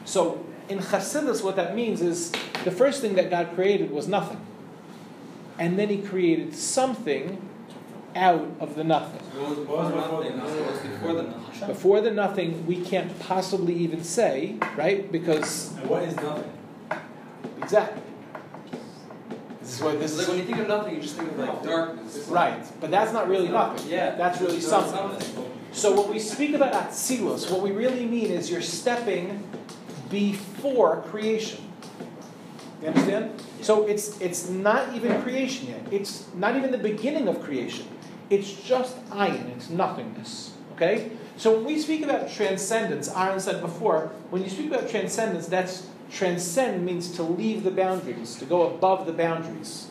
So, 0.04 0.46
in 0.68 0.78
Chassidus, 0.78 1.42
what 1.42 1.56
that 1.56 1.74
means 1.74 2.00
is 2.00 2.30
the 2.62 2.70
first 2.70 3.00
thing 3.00 3.16
that 3.16 3.30
God 3.30 3.56
created 3.56 3.90
was 3.90 4.06
nothing. 4.06 4.40
And 5.58 5.76
then 5.76 5.88
He 5.88 6.00
created 6.00 6.54
something 6.54 7.47
out 8.18 8.46
of 8.60 8.74
the 8.74 8.84
nothing. 8.84 9.20
What 9.40 9.50
was, 9.50 9.58
what 9.66 9.78
was 9.78 9.92
before 9.92 10.24
the 10.24 10.30
nothing? 10.36 10.60
What 10.60 10.72
was 10.72 10.80
before 10.80 11.12
the 11.14 11.22
nothing? 11.22 11.68
Before 11.68 12.00
the 12.00 12.10
nothing, 12.10 12.66
we 12.66 12.80
can't 12.84 13.18
possibly 13.20 13.74
even 13.74 14.04
say, 14.04 14.56
right? 14.76 15.10
Because 15.10 15.72
And 15.78 15.88
what 15.88 16.02
is 16.02 16.16
nothing? 16.16 16.52
exactly. 17.62 18.02
This 19.60 19.74
is 19.76 19.82
what 19.82 19.98
this 20.00 20.18
It's 20.18 20.18
like 20.18 20.22
is. 20.22 20.28
when 20.28 20.38
you 20.38 20.44
think 20.44 20.58
of 20.58 20.68
nothing, 20.68 20.94
you 20.96 21.00
just 21.02 21.16
think 21.16 21.30
of 21.30 21.38
like 21.38 21.62
darkness. 21.62 22.26
Right, 22.28 22.64
but 22.80 22.90
that's 22.90 23.12
not 23.12 23.28
really 23.28 23.48
nothing. 23.48 23.90
Yeah. 23.90 24.14
That's 24.16 24.40
really 24.40 24.60
So 24.60 24.80
something. 24.86 25.44
So 25.72 26.00
when 26.00 26.10
we 26.10 26.18
speak 26.18 26.54
about 26.54 26.72
Atzilus, 26.72 27.50
what 27.50 27.60
we 27.60 27.72
really 27.72 28.06
mean 28.06 28.30
is 28.30 28.50
you're 28.50 28.62
stepping 28.62 29.44
before 30.10 31.02
creation. 31.02 31.62
You 32.80 32.88
understand? 32.88 33.42
So 33.60 33.86
it's 33.86 34.18
it's 34.20 34.48
not 34.48 34.94
even 34.94 35.20
creation 35.22 35.68
yet. 35.68 35.82
It's 35.92 36.26
not 36.34 36.56
even 36.56 36.70
the 36.70 36.78
beginning 36.78 37.28
of 37.28 37.42
creation. 37.42 37.86
It's 38.30 38.52
just 38.52 38.96
ayin. 39.10 39.48
It's 39.56 39.70
nothingness. 39.70 40.52
Okay. 40.74 41.10
So 41.36 41.54
when 41.54 41.64
we 41.64 41.78
speak 41.78 42.02
about 42.02 42.30
transcendence, 42.30 43.08
Aaron 43.14 43.40
said 43.40 43.60
before, 43.60 44.10
when 44.30 44.42
you 44.42 44.50
speak 44.50 44.66
about 44.66 44.88
transcendence, 44.88 45.46
that's 45.46 45.86
transcend 46.10 46.84
means 46.84 47.12
to 47.12 47.22
leave 47.22 47.62
the 47.64 47.70
boundaries, 47.70 48.36
to 48.36 48.44
go 48.44 48.66
above 48.66 49.06
the 49.06 49.12
boundaries. 49.12 49.88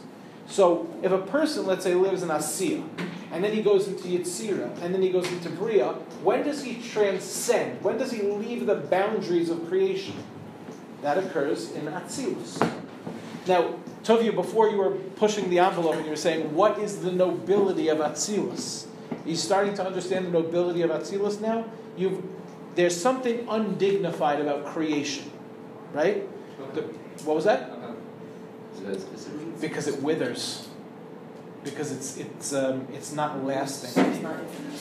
So 0.48 0.90
if 1.04 1.12
a 1.12 1.18
person, 1.18 1.66
let's 1.66 1.84
say, 1.84 1.94
lives 1.94 2.24
in 2.24 2.30
Asiya, 2.30 2.88
and 3.32 3.44
then 3.44 3.54
he 3.54 3.62
goes 3.62 3.88
into 3.88 4.08
Yitzira, 4.08 4.82
and 4.82 4.94
then 4.94 5.02
he 5.02 5.10
goes 5.10 5.30
into 5.32 5.50
Bria, 5.50 5.94
when 6.24 6.44
does 6.44 6.64
he 6.64 6.82
transcend? 6.82 7.82
When 7.84 7.98
does 7.98 8.12
he 8.12 8.24
leave 8.24 8.66
the 8.66 8.76
boundaries 8.76 9.50
of 9.50 9.68
creation? 9.68 10.16
That 11.02 11.18
occurs 11.18 11.72
in 11.72 11.86
Atzilus. 11.86 12.60
Now, 13.46 13.76
Tovia, 14.08 14.34
before 14.34 14.70
you 14.70 14.78
were 14.78 14.92
pushing 14.92 15.50
the 15.50 15.60
envelope 15.60 15.96
and 15.96 16.06
you 16.06 16.12
were 16.12 16.16
saying, 16.16 16.54
what 16.56 16.80
is 16.80 17.02
the 17.02 17.12
nobility 17.12 17.90
of 17.90 17.98
Atzilus? 17.98 18.88
Are 19.12 19.30
you 19.30 19.36
starting 19.36 19.74
to 19.74 19.86
understand 19.86 20.28
the 20.28 20.30
nobility 20.30 20.82
of 20.82 20.92
Atzilus 20.92 21.42
now? 21.42 21.66
You've, 21.98 22.24
there's 22.76 22.96
something 22.96 23.46
undignified 23.50 24.40
about 24.40 24.66
creation, 24.66 25.30
right? 25.92 26.24
The, 26.74 26.84
what 27.26 27.36
was 27.36 27.44
that? 27.44 27.70
Because 29.60 29.90
it 29.90 30.02
withers. 30.02 30.70
Because 31.66 31.92
it's 31.92 32.16
it's 32.16 32.54
um, 32.54 32.88
it's 32.94 33.12
not 33.12 33.44
lasting. 33.44 34.02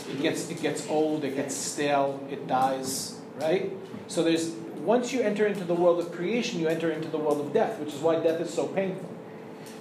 It 0.08 0.22
gets 0.22 0.48
it 0.50 0.60
gets 0.60 0.86
old. 0.88 1.24
It 1.24 1.34
gets 1.34 1.56
stale. 1.56 2.24
It 2.30 2.46
dies. 2.46 3.18
Right. 3.40 3.72
So 4.06 4.22
there's 4.22 4.50
once 4.84 5.12
you 5.12 5.20
enter 5.20 5.46
into 5.46 5.64
the 5.64 5.74
world 5.74 5.98
of 5.98 6.12
creation, 6.12 6.60
you 6.60 6.68
enter 6.68 6.92
into 6.92 7.08
the 7.08 7.18
world 7.18 7.40
of 7.44 7.52
death, 7.52 7.80
which 7.80 7.92
is 7.92 8.00
why 8.00 8.20
death 8.20 8.40
is 8.40 8.52
so 8.52 8.68
painful. 8.68 9.15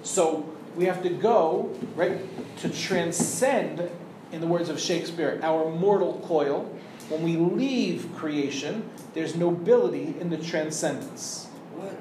So 0.06 0.48
we 0.76 0.86
have 0.86 1.02
to 1.04 1.10
go 1.10 1.72
right 1.96 2.20
to 2.60 2.70
transcend, 2.70 3.90
in 4.32 4.40
the 4.40 4.48
words 4.48 4.70
of 4.70 4.80
Shakespeare, 4.80 5.40
our 5.44 5.70
mortal 5.70 6.22
coil. 6.26 6.72
When 7.10 7.24
we 7.24 7.38
leave 7.38 8.10
creation, 8.16 8.90
there's 9.14 9.36
nobility 9.36 10.16
in 10.20 10.30
the 10.30 10.38
transcendence. 10.38 11.46
What? 11.76 11.92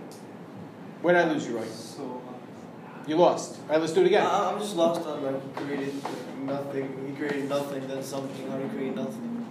Where 1.03 1.15
did 1.15 1.29
I 1.29 1.33
lose 1.33 1.47
you, 1.47 1.57
Roy? 1.59 1.67
So, 1.67 2.03
uh, 2.29 2.33
You 3.07 3.17
lost. 3.17 3.59
All 3.67 3.69
right, 3.73 3.81
let's 3.81 3.93
do 3.93 4.01
it 4.01 4.07
again. 4.07 4.27
I- 4.27 4.51
I'm 4.51 4.59
just 4.59 4.77
lost 4.77 5.07
on 5.07 5.23
like 5.23 5.43
he 5.43 5.65
created 5.65 5.95
nothing. 6.45 7.07
He 7.07 7.17
created 7.17 7.49
nothing, 7.49 7.87
then 7.87 8.03
something. 8.03 8.51
How 8.51 8.57
do 8.57 8.65
you 8.65 8.71
create 8.71 8.97
nothing? 8.97 9.47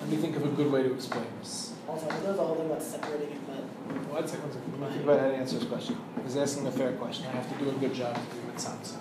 Let 0.00 0.10
me 0.10 0.16
think 0.18 0.36
of 0.36 0.44
a 0.44 0.48
good 0.48 0.70
way 0.70 0.82
to 0.82 0.94
explain 0.94 1.24
this. 1.40 1.72
Also, 1.88 2.08
I 2.08 2.20
know 2.22 2.32
the 2.34 2.42
whole 2.42 2.54
thing 2.54 2.66
about 2.66 2.82
separating 2.82 3.30
it, 3.32 3.40
but 3.46 3.64
One 3.86 4.26
second, 4.26 4.44
one 4.44 4.52
second. 4.52 4.80
Let 4.80 4.90
me 4.90 4.96
think 4.96 5.04
about 5.04 5.20
how 5.20 5.28
to 5.28 5.36
answer 5.36 5.58
this 5.58 5.68
question. 5.68 5.98
He's 6.24 6.36
asking 6.36 6.66
a 6.66 6.72
fair 6.72 6.92
question. 6.92 7.26
I 7.26 7.30
have 7.30 7.58
to 7.58 7.64
do 7.64 7.70
a 7.70 7.74
good 7.74 7.94
job 7.94 8.14
to 8.14 8.20
do 8.20 8.50
it 8.52 8.60
sounds. 8.60 8.96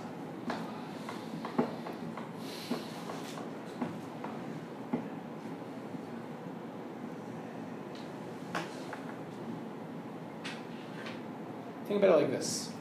Think 11.88 12.04
about 12.04 12.18
it 12.18 12.22
like 12.24 12.32
this. 12.32 12.72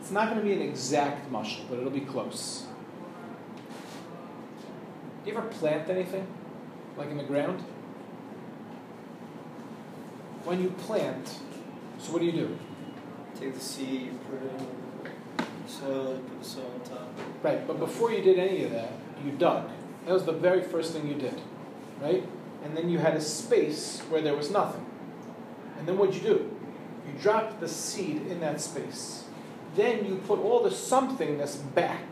It's 0.00 0.10
not 0.10 0.30
going 0.30 0.40
to 0.40 0.44
be 0.44 0.54
an 0.54 0.62
exact 0.62 1.30
mushel, 1.30 1.68
but 1.68 1.78
it'll 1.78 1.90
be 1.90 2.00
close. 2.00 2.66
Do 5.24 5.30
you 5.30 5.36
ever 5.36 5.46
plant 5.48 5.90
anything? 5.90 6.26
Like 6.96 7.10
in 7.10 7.18
the 7.18 7.24
ground? 7.24 7.62
When 10.48 10.62
you 10.62 10.70
plant, 10.70 11.26
so 11.98 12.10
what 12.10 12.20
do 12.20 12.24
you 12.24 12.32
do? 12.32 12.58
Take 13.38 13.52
the 13.52 13.60
seed, 13.60 14.18
put 14.30 14.42
it 14.42 14.50
in 14.50 15.68
soil, 15.68 16.22
put 16.26 16.42
the 16.42 16.48
soil 16.48 16.72
on 16.74 16.80
top. 16.88 17.08
Right, 17.42 17.66
but 17.66 17.78
before 17.78 18.12
you 18.12 18.22
did 18.22 18.38
any 18.38 18.64
of 18.64 18.70
that, 18.70 18.90
you 19.22 19.32
dug. 19.32 19.68
That 20.06 20.14
was 20.14 20.24
the 20.24 20.32
very 20.32 20.62
first 20.62 20.94
thing 20.94 21.06
you 21.06 21.16
did, 21.16 21.38
right? 22.00 22.26
And 22.64 22.74
then 22.74 22.88
you 22.88 22.98
had 22.98 23.14
a 23.14 23.20
space 23.20 24.00
where 24.08 24.22
there 24.22 24.34
was 24.34 24.50
nothing. 24.50 24.86
And 25.78 25.86
then 25.86 25.98
what'd 25.98 26.14
you 26.14 26.22
do? 26.22 26.56
You 27.06 27.20
dropped 27.20 27.60
the 27.60 27.68
seed 27.68 28.26
in 28.28 28.40
that 28.40 28.62
space. 28.62 29.24
Then 29.76 30.06
you 30.06 30.14
put 30.26 30.38
all 30.38 30.62
the 30.62 30.70
somethingness 30.70 31.74
back, 31.74 32.06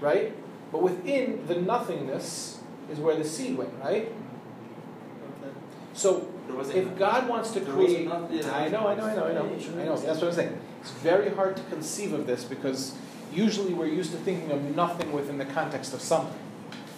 right? 0.00 0.32
But 0.72 0.80
within 0.80 1.46
the 1.46 1.56
nothingness 1.56 2.62
is 2.90 2.98
where 2.98 3.16
the 3.16 3.24
seed 3.26 3.58
went, 3.58 3.74
right? 3.82 4.10
Okay. 5.42 5.52
So 5.92 6.26
if 6.74 6.98
God 6.98 7.28
wants 7.28 7.50
to 7.52 7.60
create. 7.60 8.08
I 8.08 8.68
know, 8.68 8.88
I 8.88 8.94
know, 8.94 9.04
I 9.04 9.14
know, 9.14 9.24
I 9.26 9.32
know, 9.32 9.44
I 9.44 9.84
know. 9.84 9.96
That's 9.96 10.20
what 10.20 10.28
I'm 10.28 10.32
saying. 10.32 10.60
It's 10.80 10.90
very 10.92 11.30
hard 11.30 11.56
to 11.56 11.62
conceive 11.64 12.12
of 12.12 12.26
this 12.26 12.44
because 12.44 12.94
usually 13.32 13.74
we're 13.74 13.86
used 13.86 14.12
to 14.12 14.18
thinking 14.18 14.50
of 14.50 14.62
nothing 14.74 15.12
within 15.12 15.38
the 15.38 15.44
context 15.44 15.94
of 15.94 16.00
something, 16.00 16.38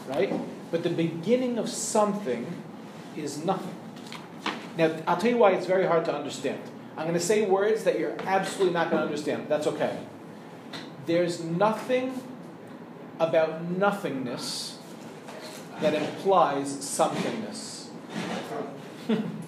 right? 0.08 0.32
But 0.70 0.82
the 0.82 0.90
beginning 0.90 1.58
of 1.58 1.68
something 1.68 2.46
is 3.16 3.44
nothing. 3.44 3.74
Now, 4.76 4.96
I'll 5.06 5.18
tell 5.18 5.30
you 5.30 5.36
why 5.36 5.52
it's 5.52 5.66
very 5.66 5.86
hard 5.86 6.04
to 6.06 6.14
understand. 6.14 6.60
I'm 6.96 7.04
going 7.04 7.18
to 7.18 7.20
say 7.20 7.44
words 7.46 7.84
that 7.84 7.98
you're 7.98 8.16
absolutely 8.26 8.72
not 8.72 8.90
going 8.90 9.00
to 9.00 9.06
understand. 9.06 9.46
That's 9.48 9.66
okay. 9.66 9.98
There's 11.06 11.42
nothing 11.42 12.22
about 13.18 13.62
nothingness 13.64 14.78
that 15.80 15.94
implies 15.94 16.72
somethingness. 16.76 17.88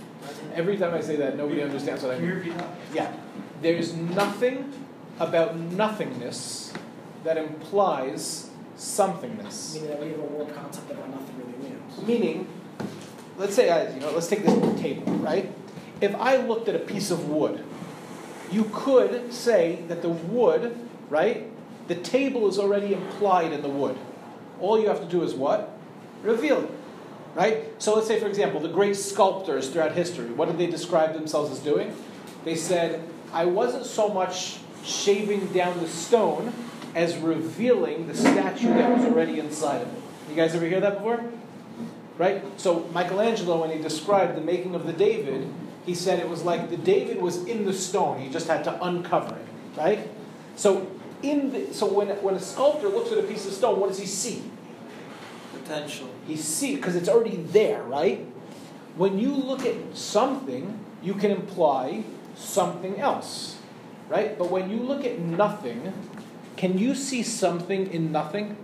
Every 0.55 0.76
time 0.76 0.94
I 0.94 1.00
say 1.00 1.16
that, 1.16 1.36
nobody 1.36 1.62
understands 1.62 2.02
what 2.02 2.14
I 2.14 2.18
mean. 2.18 2.55
Yeah. 2.92 3.12
There's 3.61 3.94
nothing 3.94 4.72
about 5.18 5.57
nothingness 5.57 6.72
that 7.24 7.36
implies 7.36 8.50
somethingness. 8.76 9.74
meaning 9.74 9.88
that 9.88 10.00
we 10.00 10.09
have 10.11 10.18
a 10.18 10.22
world 10.22 10.55
concept 10.55 10.90
about 10.90 11.09
nothing 11.11 11.36
really 11.38 11.70
means. 11.70 12.07
Meaning, 12.07 12.46
let's 13.36 13.55
say, 13.55 13.70
I, 13.70 13.92
you 13.94 14.00
know, 14.00 14.11
let's 14.12 14.28
take 14.28 14.44
this 14.44 14.80
table, 14.80 15.12
right? 15.14 15.50
If 16.00 16.14
I 16.16 16.36
looked 16.36 16.68
at 16.68 16.74
a 16.74 16.80
piece 16.80 17.11
of 17.11 17.28
wood, 17.28 17.64
you 18.50 18.70
could 18.72 19.32
say 19.32 19.82
that 19.88 20.02
the 20.02 20.09
wood, 20.09 20.76
right? 21.09 21.50
The 21.88 21.94
table 21.94 22.48
is 22.48 22.59
already 22.59 22.92
implied 22.92 23.52
in 23.52 23.62
the 23.62 23.68
wood. 23.68 23.96
All 24.61 24.80
you 24.80 24.88
have 24.88 25.00
to 25.00 25.07
do 25.07 25.22
is 25.22 25.34
what? 25.34 25.70
Reveal 26.22 26.64
it, 26.64 26.70
right? 27.35 27.64
So 27.82 27.95
let's 27.95 28.07
say, 28.07 28.20
for 28.20 28.26
example, 28.26 28.61
the 28.61 28.68
great 28.68 28.97
sculptors 28.97 29.68
throughout 29.68 29.93
history, 29.93 30.30
what 30.30 30.47
did 30.47 30.59
they 30.59 30.66
describe 30.66 31.14
themselves 31.14 31.51
as 31.51 31.59
doing? 31.59 31.95
They 32.45 32.55
said, 32.55 33.03
I 33.32 33.47
wasn't 33.47 33.87
so 33.87 34.09
much 34.09 34.59
shaving 34.85 35.47
down 35.49 35.80
the 35.80 35.89
stone 35.89 36.53
as 36.95 37.16
revealing 37.16 38.07
the 38.07 38.14
statue 38.14 38.68
that 38.68 38.97
was 38.97 39.05
already 39.05 39.39
inside 39.41 39.82
of 39.82 39.89
it. 39.89 40.03
You 40.30 40.37
guys 40.37 40.55
ever 40.55 40.66
hear 40.66 40.80
that 40.80 40.99
before? 40.99 41.24
Right? 42.18 42.43
So 42.61 42.89
Michelangelo, 42.93 43.61
when 43.61 43.70
he 43.70 43.78
described 43.78 44.37
the 44.37 44.41
making 44.41 44.74
of 44.74 44.87
the 44.87 44.93
David, 44.93 45.53
he 45.85 45.95
said 45.95 46.20
it 46.20 46.28
was 46.28 46.43
like 46.43 46.70
the 46.70 46.76
David 46.76 47.20
was 47.20 47.45
in 47.45 47.64
the 47.64 47.72
stone. 47.72 48.20
He 48.20 48.28
just 48.28 48.47
had 48.47 48.62
to 48.64 48.85
uncover 48.85 49.35
it. 49.35 49.47
Right? 49.76 50.09
So 50.55 50.87
in 51.22 51.51
the, 51.51 51.74
so 51.74 51.93
when, 51.93 52.09
when 52.22 52.35
a 52.35 52.41
sculptor 52.41 52.89
looks 52.89 53.11
at 53.11 53.18
a 53.18 53.22
piece 53.22 53.47
of 53.47 53.53
stone, 53.53 53.80
what 53.80 53.89
does 53.89 53.99
he 53.99 54.07
see? 54.07 54.45
Potential. 55.64 56.08
He 56.26 56.36
see 56.36 56.76
because 56.76 56.94
it's 56.94 57.08
already 57.08 57.36
there, 57.36 57.82
right? 57.82 58.26
When 58.96 59.18
you 59.18 59.34
look 59.34 59.64
at 59.66 59.96
something, 59.96 60.78
you 61.02 61.14
can 61.14 61.30
imply 61.30 62.04
something 62.36 63.00
else, 63.00 63.58
right? 64.08 64.38
But 64.38 64.50
when 64.50 64.70
you 64.70 64.76
look 64.76 65.04
at 65.04 65.18
nothing, 65.18 65.92
can 66.56 66.78
you 66.78 66.94
see 66.94 67.22
something 67.22 67.92
in 67.92 68.12
nothing? 68.12 68.56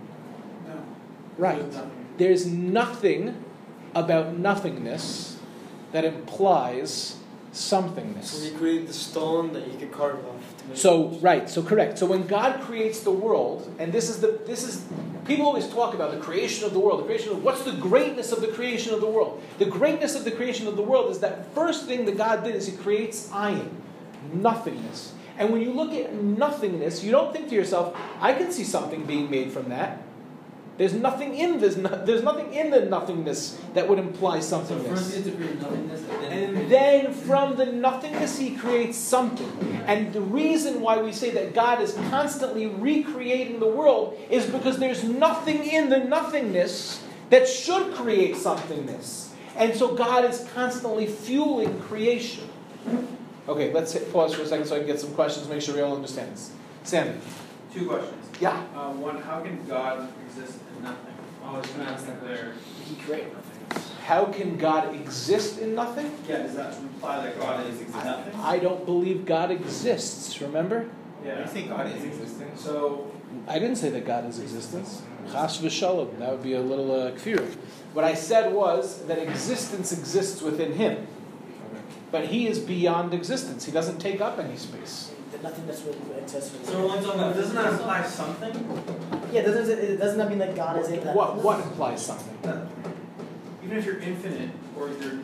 No. 0.67 0.83
Right. 1.37 1.59
There's 1.59 1.75
nothing. 1.75 2.15
There's 2.17 2.45
nothing 2.45 3.43
about 3.93 4.37
nothingness 4.37 5.37
that 5.91 6.05
implies 6.05 7.17
somethingness. 7.51 8.23
So 8.23 8.43
he 8.43 8.51
created 8.51 8.87
the 8.87 8.93
stone 8.93 9.51
that 9.53 9.67
you 9.67 9.77
could 9.77 9.91
carve 9.91 10.15
off. 10.15 10.21
To 10.21 10.29
make 10.29 10.30
So 10.73 11.09
right, 11.21 11.49
so 11.49 11.61
correct. 11.61 11.97
So 11.97 12.05
when 12.05 12.27
God 12.27 12.61
creates 12.61 13.01
the 13.01 13.11
world, 13.11 13.73
and 13.79 13.91
this 13.91 14.09
is 14.09 14.21
the 14.21 14.39
this 14.45 14.63
is 14.63 14.85
people 15.25 15.45
always 15.45 15.67
talk 15.67 15.93
about 15.93 16.11
the 16.11 16.19
creation 16.19 16.65
of 16.65 16.73
the 16.73 16.79
world, 16.79 17.01
the 17.01 17.05
creation 17.05 17.31
of 17.31 17.43
what's 17.43 17.63
the 17.63 17.73
greatness 17.73 18.31
of 18.31 18.41
the 18.41 18.47
creation 18.47 18.93
of 18.93 19.01
the 19.01 19.07
world? 19.07 19.41
The 19.59 19.65
greatness 19.65 20.15
of 20.15 20.23
the 20.23 20.31
creation 20.31 20.67
of 20.67 20.75
the 20.75 20.81
world 20.81 21.11
is 21.11 21.19
that 21.19 21.53
first 21.53 21.85
thing 21.85 22.05
that 22.05 22.17
God 22.17 22.43
did 22.43 22.55
is 22.55 22.67
He 22.67 22.77
creates 22.77 23.27
ayin, 23.29 23.69
nothingness. 24.33 25.13
And 25.37 25.51
when 25.51 25.61
you 25.61 25.73
look 25.73 25.93
at 25.93 26.13
nothingness, 26.13 27.03
you 27.03 27.11
don't 27.11 27.33
think 27.33 27.49
to 27.49 27.55
yourself, 27.55 27.97
I 28.19 28.33
can 28.33 28.51
see 28.51 28.63
something 28.63 29.05
being 29.05 29.29
made 29.29 29.51
from 29.51 29.69
that. 29.69 30.01
There's 30.81 30.93
nothing 30.93 31.35
in 31.35 31.59
this. 31.59 31.77
no- 31.77 32.03
There's 32.03 32.23
nothing 32.23 32.51
in 32.55 32.71
the 32.71 32.81
nothingness 32.81 33.55
that 33.75 33.87
would 33.87 33.99
imply 33.99 34.39
So 34.39 34.57
first 34.61 34.71
somethingness. 34.71 35.09
you 35.09 35.15
have 35.15 35.25
to 35.25 35.31
create 35.33 35.61
nothingness, 35.61 36.01
and 36.09 36.23
then. 36.23 36.55
And 36.55 36.71
then 36.71 37.13
from 37.13 37.55
the 37.55 37.67
nothingness, 37.67 38.39
he 38.39 38.55
creates 38.55 38.97
something. 38.97 39.83
And 39.85 40.11
the 40.11 40.21
reason 40.21 40.81
why 40.81 40.99
we 40.99 41.11
say 41.11 41.29
that 41.37 41.53
God 41.53 41.83
is 41.83 41.93
constantly 42.09 42.65
recreating 42.65 43.59
the 43.59 43.67
world 43.67 44.17
is 44.31 44.47
because 44.47 44.79
there's 44.79 45.03
nothing 45.03 45.65
in 45.65 45.89
the 45.89 45.99
nothingness 45.99 46.99
that 47.29 47.47
should 47.47 47.93
create 47.93 48.33
somethingness. 48.33 49.27
And 49.55 49.75
so 49.75 49.93
God 49.93 50.25
is 50.25 50.47
constantly 50.55 51.05
fueling 51.05 51.79
creation. 51.81 52.49
Okay, 53.47 53.71
let's 53.71 53.93
hit 53.93 54.11
pause 54.11 54.33
for 54.33 54.41
a 54.41 54.47
second 54.47 54.65
so 54.65 54.77
I 54.77 54.79
can 54.79 54.87
get 54.87 54.99
some 54.99 55.13
questions, 55.13 55.47
make 55.47 55.61
sure 55.61 55.75
we 55.75 55.81
all 55.81 55.93
understand 55.95 56.31
this. 56.33 56.49
Sammy. 56.81 57.13
Two 57.71 57.85
questions. 57.87 58.17
Yeah. 58.39 58.57
Uh, 58.75 58.89
one, 58.93 59.21
how 59.21 59.41
can 59.41 59.63
God 59.67 60.11
exist 60.25 60.53
in 60.53 60.65
nothing? 60.65 60.70
I 61.51 61.57
was 61.57 61.67
gonna 61.67 61.83
ask 61.83 62.05
that 62.05 62.23
There. 62.23 62.53
He 62.87 62.95
created 62.95 63.33
nothing. 63.33 63.83
How 64.05 64.25
can 64.25 64.57
God 64.57 64.95
exist 64.95 65.59
in 65.59 65.75
nothing? 65.75 66.11
Yeah, 66.27 66.43
does 66.43 66.55
that 66.55 66.77
imply 66.77 67.25
that 67.25 67.39
God 67.39 67.65
is 67.67 67.81
nothing? 67.93 68.39
I 68.39 68.57
don't 68.57 68.85
believe 68.85 69.25
God 69.25 69.51
exists, 69.51 70.39
remember? 70.39 70.89
Yeah. 71.25 71.41
You 71.41 71.47
think 71.47 71.69
God 71.69 71.87
is 71.87 72.03
existing? 72.03 72.51
So, 72.55 73.11
I 73.47 73.59
didn't 73.59 73.75
say 73.75 73.89
that 73.89 74.05
God 74.05 74.27
is 74.27 74.39
existence. 74.39 75.01
Chas 75.31 75.59
v'shalom. 75.59 76.17
That 76.19 76.31
would 76.31 76.43
be 76.43 76.53
a 76.53 76.61
little 76.61 76.91
uh, 76.91 77.11
kfir. 77.11 77.45
What 77.93 78.05
I 78.05 78.13
said 78.13 78.53
was 78.53 79.05
that 79.07 79.19
existence 79.19 79.91
exists 79.91 80.41
within 80.41 80.73
him. 80.73 81.05
But 82.11 82.25
he 82.27 82.47
is 82.47 82.59
beyond 82.59 83.13
existence. 83.13 83.65
He 83.65 83.71
doesn't 83.71 83.99
take 83.99 84.19
up 84.19 84.37
any 84.37 84.57
space. 84.57 85.11
The 85.31 85.37
nothingness 85.37 85.83
really 85.83 86.21
exists. 86.21 86.53
So 86.67 86.77
we're 86.77 86.91
only 86.91 87.05
talking 87.05 87.21
about 87.21 87.35
doesn't 87.35 87.55
that 87.55 87.73
imply 87.73 88.03
something? 88.03 88.83
Yeah, 89.31 89.43
doesn't 89.43 89.79
it, 89.79 89.97
doesn't 89.97 90.17
that 90.17 90.29
mean 90.29 90.39
that 90.39 90.55
God 90.55 90.79
is 90.79 90.89
in 90.89 91.03
that? 91.05 91.15
What, 91.15 91.37
what 91.37 91.61
implies 91.61 92.05
something? 92.05 92.37
Even 93.63 93.77
if 93.77 93.85
you're 93.85 93.99
infinite, 93.99 94.49
or 94.77 94.89
you're, 94.89 95.19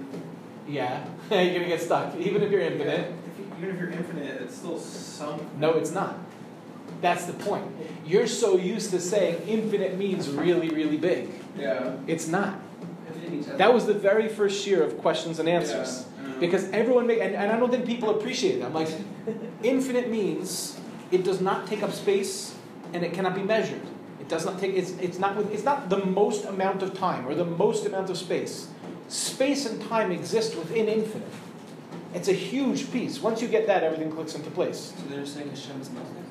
Yeah. 0.68 1.04
you're 1.30 1.46
going 1.46 1.60
to 1.64 1.68
get 1.68 1.82
stuck. 1.82 2.16
Even 2.16 2.42
if 2.42 2.52
you're 2.52 2.62
infinite. 2.62 3.12
if 3.34 3.40
you, 3.40 3.52
even 3.58 3.76
if 3.76 3.80
you're 3.82 3.92
infinite, 3.92 4.42
it's 4.42 4.56
still 4.56 4.80
some. 4.80 5.42
No, 5.58 5.72
it's 5.74 5.92
not. 5.92 6.18
That's 7.02 7.26
the 7.26 7.34
point. 7.34 7.66
You're 8.06 8.28
so 8.28 8.56
used 8.58 8.92
to 8.92 9.02
saying 9.02 9.42
infinite 9.48 9.98
means 9.98 10.30
really, 10.30 10.70
really 10.70 10.98
big. 10.98 11.30
Yeah. 11.58 11.98
It's 12.08 12.28
not. 12.28 12.60
That 13.58 13.74
was 13.74 13.86
the 13.86 13.94
very 13.94 14.30
first 14.30 14.66
year 14.66 14.84
of 14.84 14.98
questions 15.00 15.40
and 15.40 15.50
answers. 15.50 16.06
Because 16.40 16.70
everyone 16.72 17.08
make 17.08 17.20
and, 17.20 17.36
and 17.36 17.52
I 17.52 17.60
don't 17.60 17.72
think 17.72 17.86
people 17.86 18.10
appreciate 18.10 18.60
it. 18.60 18.64
I'm 18.64 18.74
like, 18.74 18.90
infinite 19.64 20.10
means 20.10 20.80
it 21.12 21.24
does 21.24 21.42
not 21.42 21.68
take 21.68 21.84
up 21.84 21.92
space 21.92 22.56
and 22.94 23.04
it 23.04 23.14
cannot 23.14 23.36
be 23.36 23.44
measured. 23.44 23.82
It 24.20 24.30
does 24.30 24.46
not 24.46 24.60
take 24.60 24.76
it's 24.76 24.92
it's 25.00 25.20
not 25.20 25.36
with 25.36 25.52
it's 25.52 25.64
not 25.64 25.90
the 25.90 26.06
most 26.06 26.46
amount 26.46 26.84
of 26.84 26.94
time 26.94 27.28
or 27.28 27.34
the 27.34 27.46
most 27.46 27.86
amount 27.86 28.10
of 28.10 28.18
space. 28.18 28.68
Space 29.08 29.66
and 29.66 29.82
time 29.90 30.12
exist 30.12 30.56
within 30.56 30.88
infinite. 30.88 31.28
It's 32.14 32.28
a 32.28 32.34
huge 32.34 32.92
piece. 32.92 33.22
Once 33.22 33.42
you 33.42 33.48
get 33.48 33.68
that, 33.68 33.84
everything 33.84 34.12
clicks 34.12 34.36
into 34.36 34.50
place. 34.52 34.94
So 34.98 35.04
they're 35.10 35.26
saying 35.26 35.50
Hashem 35.50 35.82
is 35.82 35.90
nothing? 35.92 36.26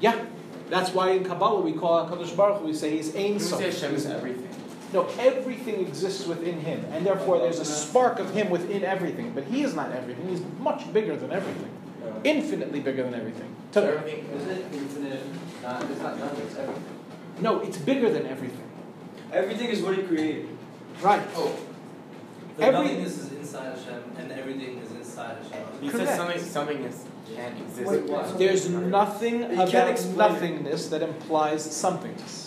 Yeah. 0.00 0.24
That's 0.68 0.90
why 0.92 1.10
in 1.10 1.24
Kabbalah 1.24 1.60
we 1.60 1.72
call 1.72 2.08
HaKadosh 2.08 2.36
Baruch 2.36 2.60
Hu, 2.60 2.66
we 2.66 2.74
say 2.74 2.96
he's 2.96 3.14
Ein 3.14 3.38
Sof. 3.38 3.60
Hashem 3.60 3.94
is 3.94 4.06
everything. 4.06 4.45
No, 4.92 5.06
everything 5.18 5.80
exists 5.80 6.26
within 6.26 6.60
him, 6.60 6.84
and 6.92 7.04
therefore 7.04 7.38
there's 7.38 7.58
a 7.58 7.64
spark 7.64 8.18
of 8.18 8.32
him 8.32 8.50
within 8.50 8.84
everything. 8.84 9.32
But 9.34 9.44
he 9.44 9.62
is 9.62 9.74
not 9.74 9.92
everything. 9.92 10.28
He's 10.28 10.42
much 10.60 10.90
bigger 10.92 11.16
than 11.16 11.32
everything, 11.32 11.70
uh, 12.04 12.10
infinitely 12.24 12.80
bigger 12.80 13.02
than 13.02 13.14
everything. 13.14 13.54
So 13.72 13.80
To- 13.80 13.98
everything, 13.98 14.24
is 14.36 14.46
it 14.46 14.64
infinite, 14.72 15.20
not, 15.62 15.82
it's 15.90 16.00
not 16.00 16.18
nothing, 16.18 16.46
it's 16.46 16.56
everything. 16.56 16.84
no, 17.40 17.60
it's 17.60 17.76
bigger 17.78 18.10
than 18.12 18.26
everything. 18.26 18.62
Everything 19.32 19.68
is 19.70 19.82
what 19.82 19.96
he 19.96 20.02
created. 20.04 20.48
Right. 21.02 21.22
Oh. 21.36 21.52
The 22.56 22.62
Every- 22.64 22.80
nothingness 22.84 23.18
is 23.18 23.32
inside 23.32 23.76
Hashem, 23.76 24.02
and 24.18 24.32
everything 24.32 24.78
is 24.78 24.90
inside 24.92 25.36
Hashem. 25.42 25.66
You 25.82 25.90
Correct. 25.90 26.08
said 26.08 26.16
something, 26.16 26.40
something 26.40 26.78
is, 26.84 27.04
can't 27.34 27.60
exist. 27.60 27.86
Wait. 27.90 28.38
There's 28.38 28.68
nothing 28.70 29.42
about 29.42 29.68
explain 29.90 30.14
it. 30.14 30.16
nothingness 30.16 30.88
that 30.88 31.02
implies 31.02 31.66
somethingness. 31.66 32.45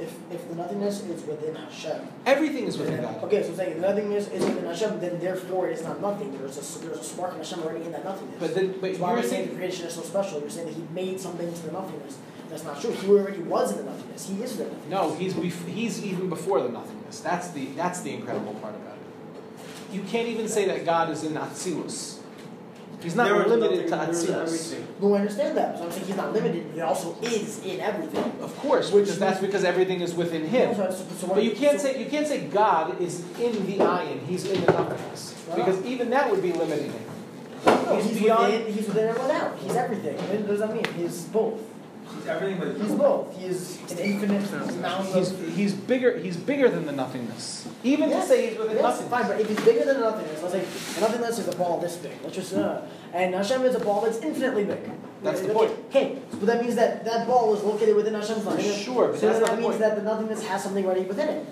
If, 0.00 0.14
if 0.32 0.48
the 0.48 0.54
nothingness 0.54 1.02
is 1.02 1.22
within 1.24 1.54
Hashem. 1.54 2.08
Everything 2.24 2.64
is 2.66 2.78
within 2.78 3.02
God. 3.02 3.22
Okay, 3.24 3.42
so 3.42 3.54
saying 3.54 3.80
the 3.80 3.86
nothingness 3.86 4.28
is 4.28 4.44
within 4.44 4.64
Hashem, 4.64 4.98
then 5.00 5.20
therefore 5.20 5.68
it 5.68 5.74
is 5.78 5.84
not 5.84 6.00
nothing. 6.00 6.36
There's 6.38 6.56
a 6.56 6.78
there's 6.78 6.98
a 6.98 7.04
spark 7.04 7.32
in 7.32 7.38
Hashem 7.38 7.60
already 7.60 7.84
in 7.84 7.92
that 7.92 8.04
nothingness. 8.04 8.40
But 8.40 8.54
then, 8.54 8.74
but 8.80 8.96
why 8.98 9.14
you're 9.14 9.22
saying 9.22 9.50
the 9.50 9.56
creation 9.56 9.86
is 9.86 9.94
so 9.94 10.02
special. 10.02 10.40
You're 10.40 10.50
saying 10.50 10.68
that 10.68 10.74
he 10.74 10.84
made 10.94 11.20
something 11.20 11.52
to 11.52 11.62
the 11.62 11.72
nothingness. 11.72 12.18
That's 12.48 12.64
not 12.64 12.80
true. 12.80 12.90
He 12.92 13.08
already 13.08 13.42
was 13.42 13.72
in 13.72 13.78
the 13.78 13.84
nothingness. 13.84 14.28
He 14.28 14.42
is 14.42 14.56
the 14.56 14.64
nothingness. 14.64 14.88
no. 14.90 15.14
He's 15.14 15.34
bef- 15.34 15.68
he's 15.68 16.04
even 16.04 16.28
before 16.28 16.62
the 16.62 16.70
nothingness. 16.70 17.20
That's 17.20 17.50
the 17.50 17.66
that's 17.76 18.00
the 18.00 18.12
incredible 18.12 18.54
part 18.54 18.74
about 18.74 18.96
it. 18.96 19.94
You 19.94 20.02
can't 20.02 20.28
even 20.28 20.48
say 20.48 20.66
that 20.66 20.84
God 20.84 21.10
is 21.10 21.24
in 21.24 21.34
Atzilus. 21.34 22.19
He's 23.02 23.14
not 23.16 23.24
There 23.28 23.46
limited 23.46 23.84
to 23.88 23.90
nothing, 23.90 24.26
there 24.26 24.42
was 24.42 24.52
Atzilus. 24.52 24.74
everything. 24.74 24.86
No, 25.00 25.14
I 25.14 25.18
understand 25.20 25.56
that. 25.56 25.78
So 25.78 25.84
I'm 25.84 25.90
saying 25.92 26.06
he's 26.06 26.16
not 26.16 26.32
limited. 26.32 26.66
He 26.74 26.80
also 26.80 27.16
is 27.22 27.64
in 27.64 27.80
everything. 27.80 28.32
Of 28.42 28.56
course, 28.58 28.92
Which 28.92 29.04
because 29.04 29.18
that's 29.18 29.40
because 29.40 29.64
everything 29.64 30.00
is 30.02 30.14
within 30.14 30.46
him. 30.46 30.74
So, 30.74 30.90
so, 30.90 31.04
so 31.18 31.26
But 31.34 31.42
you 31.44 31.52
can't 31.52 31.80
so- 31.80 31.86
say 31.92 32.02
you 32.02 32.10
can't 32.10 32.26
say 32.26 32.46
God 32.46 33.00
is 33.00 33.20
in 33.40 33.52
the 33.66 33.78
ayin, 33.78 34.26
he's 34.26 34.44
in 34.50 34.60
the 34.64 34.72
nothingness. 34.72 35.34
Because 35.54 35.84
even 35.84 36.10
that 36.10 36.30
would 36.30 36.42
be 36.42 36.52
limiting 36.52 36.92
him. 36.92 37.02
No, 37.66 37.96
he's 37.96 38.04
he's, 38.10 38.18
beyond- 38.22 38.52
within. 38.52 38.72
He's 38.74 38.86
within 38.86 39.08
everyone 39.08 39.30
out. 39.30 39.58
He's 39.58 39.76
everything. 39.76 40.16
What 40.16 40.46
does 40.46 40.60
that 40.60 40.74
mean? 40.74 40.84
He's 40.96 41.22
both. 41.24 41.60
He's 42.20 42.28
everything, 42.28 42.58
but 42.58 42.76
He's 42.80 42.92
both. 42.94 43.36
He 43.36 43.46
is 43.46 43.78
an 43.90 43.98
infinite 43.98 44.50
amount 44.52 45.06
He's, 45.06 45.30
of. 45.32 45.48
he's 45.56 45.74
bigger 45.74 46.18
he's 46.18 46.36
bigger 46.36 46.68
than 46.68 46.86
the 46.86 46.92
nothingness. 46.92 47.66
Even 47.82 48.10
Yes, 48.10 48.24
to 48.28 48.34
say 48.34 48.50
he's 48.50 48.58
within 48.58 48.76
yes, 48.76 48.82
nothingness. 49.00 49.10
fine, 49.10 49.26
but 49.28 49.40
if 49.40 49.48
he's 49.48 49.60
bigger 49.64 49.84
than 49.84 50.00
nothingness, 50.00 50.42
let's 50.42 50.54
say 50.54 51.00
nothingness 51.00 51.38
is 51.38 51.48
a 51.48 51.56
ball 51.56 51.80
this 51.80 51.96
big. 51.96 52.12
Let's 52.22 52.36
just 52.36 52.54
uh, 52.54 52.82
and 53.12 53.34
Hashem 53.34 53.62
is 53.62 53.74
a 53.74 53.80
ball 53.80 54.02
that's 54.02 54.18
infinitely 54.18 54.64
big. 54.64 54.90
That's 55.22 55.40
the 55.40 55.52
Okay, 55.54 55.54
point. 55.54 55.78
Okay, 55.90 56.18
but 56.32 56.46
that 56.46 56.62
means 56.62 56.74
that 56.76 57.04
that 57.04 57.26
ball 57.26 57.54
is 57.54 57.62
located 57.62 57.96
within 57.96 58.14
Hashem's 58.14 58.44
nothingness. 58.44 58.78
Sure, 58.78 59.08
but 59.08 59.18
so 59.20 59.26
that's 59.26 59.40
that 59.40 59.50
the 59.50 59.56
means 59.56 59.66
point. 59.76 59.80
that 59.80 59.96
the 59.96 60.02
nothingness 60.02 60.46
has 60.46 60.62
something 60.62 60.84
already 60.84 61.02
within 61.02 61.28
it. 61.28 61.46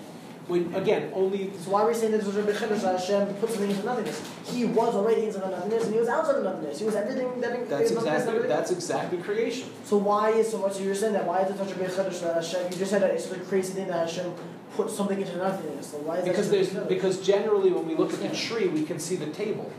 When, 0.49 0.73
again, 0.73 1.11
only 1.13 1.51
So 1.63 1.69
why 1.71 1.83
are 1.83 1.87
we 1.87 1.93
saying 1.93 2.11
that 2.11 2.17
this 2.17 2.27
was 2.27 2.35
Rabbi 2.35 2.51
Chedesh 2.51 2.81
that 2.81 2.99
Hashem 2.99 3.35
put 3.35 3.51
something 3.51 3.69
into 3.69 3.85
nothingness? 3.85 4.19
He 4.45 4.65
was 4.65 4.95
already 4.95 5.25
inside 5.27 5.43
the 5.43 5.49
nothingness 5.51 5.83
and 5.85 5.93
he 5.93 5.99
was 5.99 6.09
outside 6.09 6.35
of 6.37 6.43
nothingness. 6.43 6.79
He 6.79 6.85
was 6.85 6.95
everything 6.95 7.39
that 7.39 7.69
that's 7.69 7.91
is 7.91 7.95
nothingness 7.95 8.23
and 8.25 8.35
exactly 8.35 8.47
that's 8.47 8.71
exactly 8.71 9.17
creation. 9.19 9.69
So 9.85 9.97
why 9.97 10.31
is 10.31 10.49
so 10.49 10.57
much? 10.57 10.73
So 10.73 10.79
you're 10.83 10.95
saying 10.95 11.13
that 11.13 11.25
why 11.27 11.41
is 11.43 11.51
it 11.51 11.57
such 11.59 11.71
a 11.71 11.75
big 11.75 11.89
chiddush 11.89 12.19
that 12.21 12.35
Hashem? 12.35 12.71
You 12.71 12.77
just 12.79 12.89
said 12.89 13.03
that 13.03 13.11
it's 13.11 13.27
the 13.27 13.37
crazy 13.41 13.73
thing 13.73 13.87
that 13.87 14.09
Hashem 14.09 14.33
put 14.75 14.89
something 14.89 15.21
into 15.21 15.37
nothingness. 15.37 15.87
So 15.91 15.97
why 15.99 16.17
is 16.17 16.27
Because 16.27 16.49
that? 16.49 16.55
there's 16.55 16.71
such 16.71 16.77
a 16.77 16.85
big 16.85 16.97
chiddush? 16.97 17.01
because 17.01 17.25
generally 17.25 17.71
when 17.71 17.87
we 17.87 17.93
look 17.95 18.11
at 18.11 18.19
the 18.19 18.35
tree 18.35 18.67
we 18.67 18.83
can 18.83 18.97
see 18.99 19.15
the 19.17 19.27
table. 19.27 19.71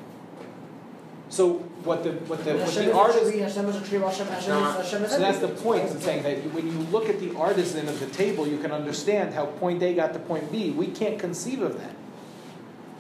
So 1.30 1.54
what 1.84 2.02
the 2.02 2.10
what 2.10 2.44
the 2.44 2.56
what 2.56 2.74
the 2.74 2.90
is 2.90 2.94
artist 2.94 3.28
a 3.28 3.30
tree, 3.30 3.40
Hashem 3.40 3.68
is 3.68 3.76
a 3.76 3.84
tree, 3.86 3.98
Hashem, 4.00 4.26
Hashem, 4.26 4.48
No, 4.48 4.68
is, 4.68 4.76
Hashem 4.76 5.04
is 5.04 5.12
So 5.12 5.18
that's 5.20 5.38
the 5.38 5.48
point 5.48 5.88
I'm 5.88 6.00
saying 6.00 6.24
that 6.24 6.52
when 6.52 6.66
you 6.66 6.78
look 6.90 7.08
at 7.08 7.20
the 7.20 7.36
artisan 7.36 7.88
of 7.88 8.00
the 8.00 8.06
table, 8.06 8.48
you 8.48 8.58
can 8.58 8.72
understand 8.72 9.32
how 9.32 9.46
point 9.46 9.80
A 9.82 9.94
got 9.94 10.12
to 10.14 10.18
point 10.18 10.50
B. 10.50 10.70
We 10.70 10.88
can't 10.88 11.20
conceive 11.20 11.62
of 11.62 11.78
that. 11.78 11.94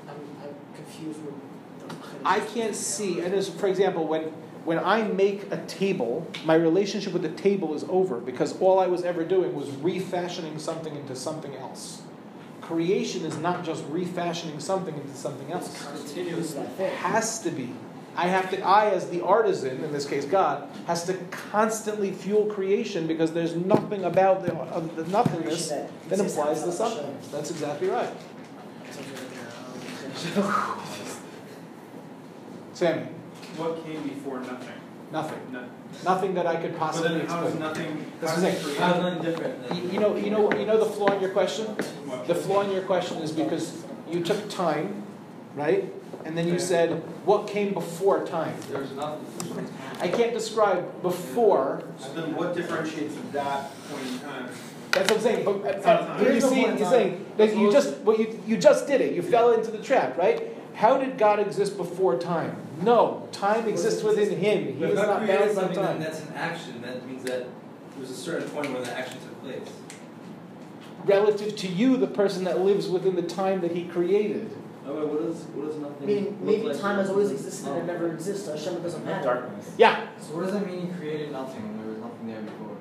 I'm, 0.08 0.14
I'm 0.42 0.54
confused 0.76 1.20
with. 1.24 1.34
I 2.24 2.38
can't 2.38 2.76
see, 2.76 3.20
and 3.20 3.34
as 3.34 3.48
for 3.48 3.66
example, 3.66 4.06
when 4.06 4.32
when 4.64 4.78
I 4.78 5.02
make 5.02 5.50
a 5.50 5.56
table, 5.66 6.26
my 6.44 6.54
relationship 6.54 7.12
with 7.12 7.22
the 7.22 7.30
table 7.30 7.74
is 7.74 7.84
over 7.88 8.20
because 8.20 8.60
all 8.60 8.78
I 8.78 8.86
was 8.86 9.02
ever 9.02 9.24
doing 9.24 9.54
was 9.56 9.68
refashioning 9.70 10.60
something 10.60 10.94
into 10.94 11.16
something 11.16 11.56
else. 11.56 12.02
Creation 12.60 13.24
is 13.24 13.36
not 13.38 13.64
just 13.64 13.82
refashioning 13.88 14.60
something 14.60 14.94
into 14.94 15.16
something 15.16 15.50
else. 15.50 15.84
Continuous 15.84 16.54
It 16.54 16.92
has 16.92 17.42
to 17.42 17.50
be. 17.50 17.70
I 18.20 18.26
have 18.26 18.50
to. 18.50 18.60
I, 18.60 18.90
as 18.90 19.08
the 19.08 19.24
artisan, 19.24 19.82
in 19.82 19.92
this 19.92 20.04
case 20.04 20.26
God, 20.26 20.68
has 20.86 21.04
to 21.06 21.14
constantly 21.30 22.12
fuel 22.12 22.44
creation 22.44 23.06
because 23.06 23.32
there's 23.32 23.56
nothing 23.56 24.04
about 24.04 24.44
the, 24.44 24.54
of 24.54 24.94
the 24.94 25.06
nothingness 25.06 25.68
Creation 25.68 25.88
that 26.10 26.20
exists 26.20 26.36
implies 26.36 26.60
the 26.60 26.68
outside 26.68 26.88
something. 26.98 27.18
That's 27.32 27.50
exactly 27.50 27.88
right. 27.88 28.12
Sammy, 32.74 33.06
what 33.56 33.82
came 33.86 34.02
before 34.06 34.40
nothing? 34.40 34.74
nothing. 35.10 35.40
No. 35.50 35.64
Nothing 36.04 36.34
that 36.34 36.46
I 36.46 36.56
could 36.56 36.72
But 36.72 36.78
possibly 36.78 37.18
then 37.20 37.26
how 37.26 37.44
is 37.46 37.54
explain. 37.54 37.68
nothing? 37.68 38.12
This 38.20 38.30
how 38.30 38.36
is 38.36 38.42
is 38.42 38.66
it. 38.66 38.70
it 38.72 38.78
How's 38.78 38.92
created? 38.92 39.14
nothing 39.14 39.22
different? 39.32 39.74
You 39.74 39.90
you 39.92 40.00
know, 40.00 40.16
you 40.16 40.30
know, 40.30 40.52
you 40.52 40.66
know 40.66 40.78
the 40.78 40.90
flaw 40.90 41.10
in 41.14 41.22
your 41.22 41.30
question. 41.30 41.74
The 42.26 42.34
flaw 42.34 42.60
in 42.62 42.70
your 42.70 42.82
question 42.82 43.16
is 43.22 43.32
because 43.32 43.82
you 44.10 44.22
took 44.22 44.50
time, 44.50 45.04
right, 45.54 45.90
and 46.24 46.36
then 46.36 46.48
you 46.48 46.58
said 46.58 47.02
what 47.24 47.46
came 47.48 47.72
before 47.74 48.26
time. 48.26 48.54
There's 48.70 48.92
nothing. 48.92 49.68
I 50.00 50.08
can't 50.08 50.32
describe 50.32 51.02
before. 51.02 51.84
So 51.98 52.12
then 52.14 52.34
what 52.34 52.54
differentiates 52.54 53.14
that 53.32 53.70
point 53.88 54.06
in 54.06 54.18
time? 54.20 54.48
That's 54.92 55.08
what 55.10 55.18
I'm 55.18 55.22
saying. 55.22 55.44
But, 55.44 55.76
It's 55.76 55.86
uh, 55.86 56.06
time. 56.06 56.18
you 56.18 56.24
Here's 56.30 56.42
the 56.42 56.48
see, 56.48 56.54
point 56.62 56.72
in 56.72 56.78
you're 56.78 56.90
saying 56.90 57.26
that 57.36 57.56
you 57.56 57.72
just 57.72 57.98
well, 58.00 58.18
you 58.18 58.42
you 58.46 58.56
just 58.56 58.86
did 58.86 59.00
it. 59.00 59.14
You 59.14 59.22
fell 59.22 59.52
into 59.52 59.70
the 59.70 59.78
trap, 59.78 60.16
right? 60.16 60.48
How 60.74 60.96
did 60.96 61.18
God 61.18 61.40
exist 61.40 61.76
before 61.76 62.18
time? 62.18 62.56
No, 62.82 63.28
time 63.32 63.68
exists 63.68 64.02
within 64.02 64.30
Him. 64.38 64.76
He 64.78 64.84
If 64.84 64.90
is 64.90 64.96
not 64.96 65.18
created 65.18 65.38
bound 65.38 65.54
by 65.54 65.54
something, 65.54 65.74
then 65.76 65.84
time. 65.84 66.00
that's 66.00 66.20
an 66.22 66.32
action. 66.34 66.82
That 66.82 67.06
means 67.06 67.22
that 67.24 67.40
there 67.40 68.00
was 68.00 68.10
a 68.10 68.14
certain 68.16 68.48
point 68.50 68.72
where 68.72 68.82
the 68.82 68.92
action 68.96 69.18
took 69.20 69.42
place. 69.42 69.68
Relative 71.04 71.56
to 71.56 71.66
you, 71.68 71.96
the 71.96 72.06
person 72.06 72.44
that 72.44 72.60
lives 72.60 72.88
within 72.88 73.16
the 73.16 73.22
time 73.22 73.60
that 73.60 73.72
He 73.72 73.84
created. 73.84 74.50
Wait, 74.94 75.06
what 75.08 75.22
is 75.22 75.36
what 75.54 75.68
is 75.68 75.76
nothing? 75.78 76.06
Meaning, 76.06 76.24
look 76.24 76.40
maybe 76.40 76.62
like? 76.68 76.80
time 76.80 76.98
has 76.98 77.10
always 77.10 77.30
existed 77.30 77.68
and 77.68 77.78
it 77.78 77.82
Oh. 77.82 77.86
never 77.92 78.12
exists. 78.12 78.48
Hashem 78.48 78.82
doesn't 78.82 79.04
matter. 79.04 79.24
Darkness. 79.24 79.70
Yeah. 79.78 80.06
So 80.20 80.34
what 80.36 80.44
does 80.44 80.52
that 80.52 80.66
mean 80.66 80.86
he 80.86 80.92
created 80.98 81.32
nothing 81.32 81.62
when 81.62 81.78
there 81.78 81.88
was 81.94 81.98
nothing 81.98 82.26
there 82.26 82.42
before? 82.42 82.76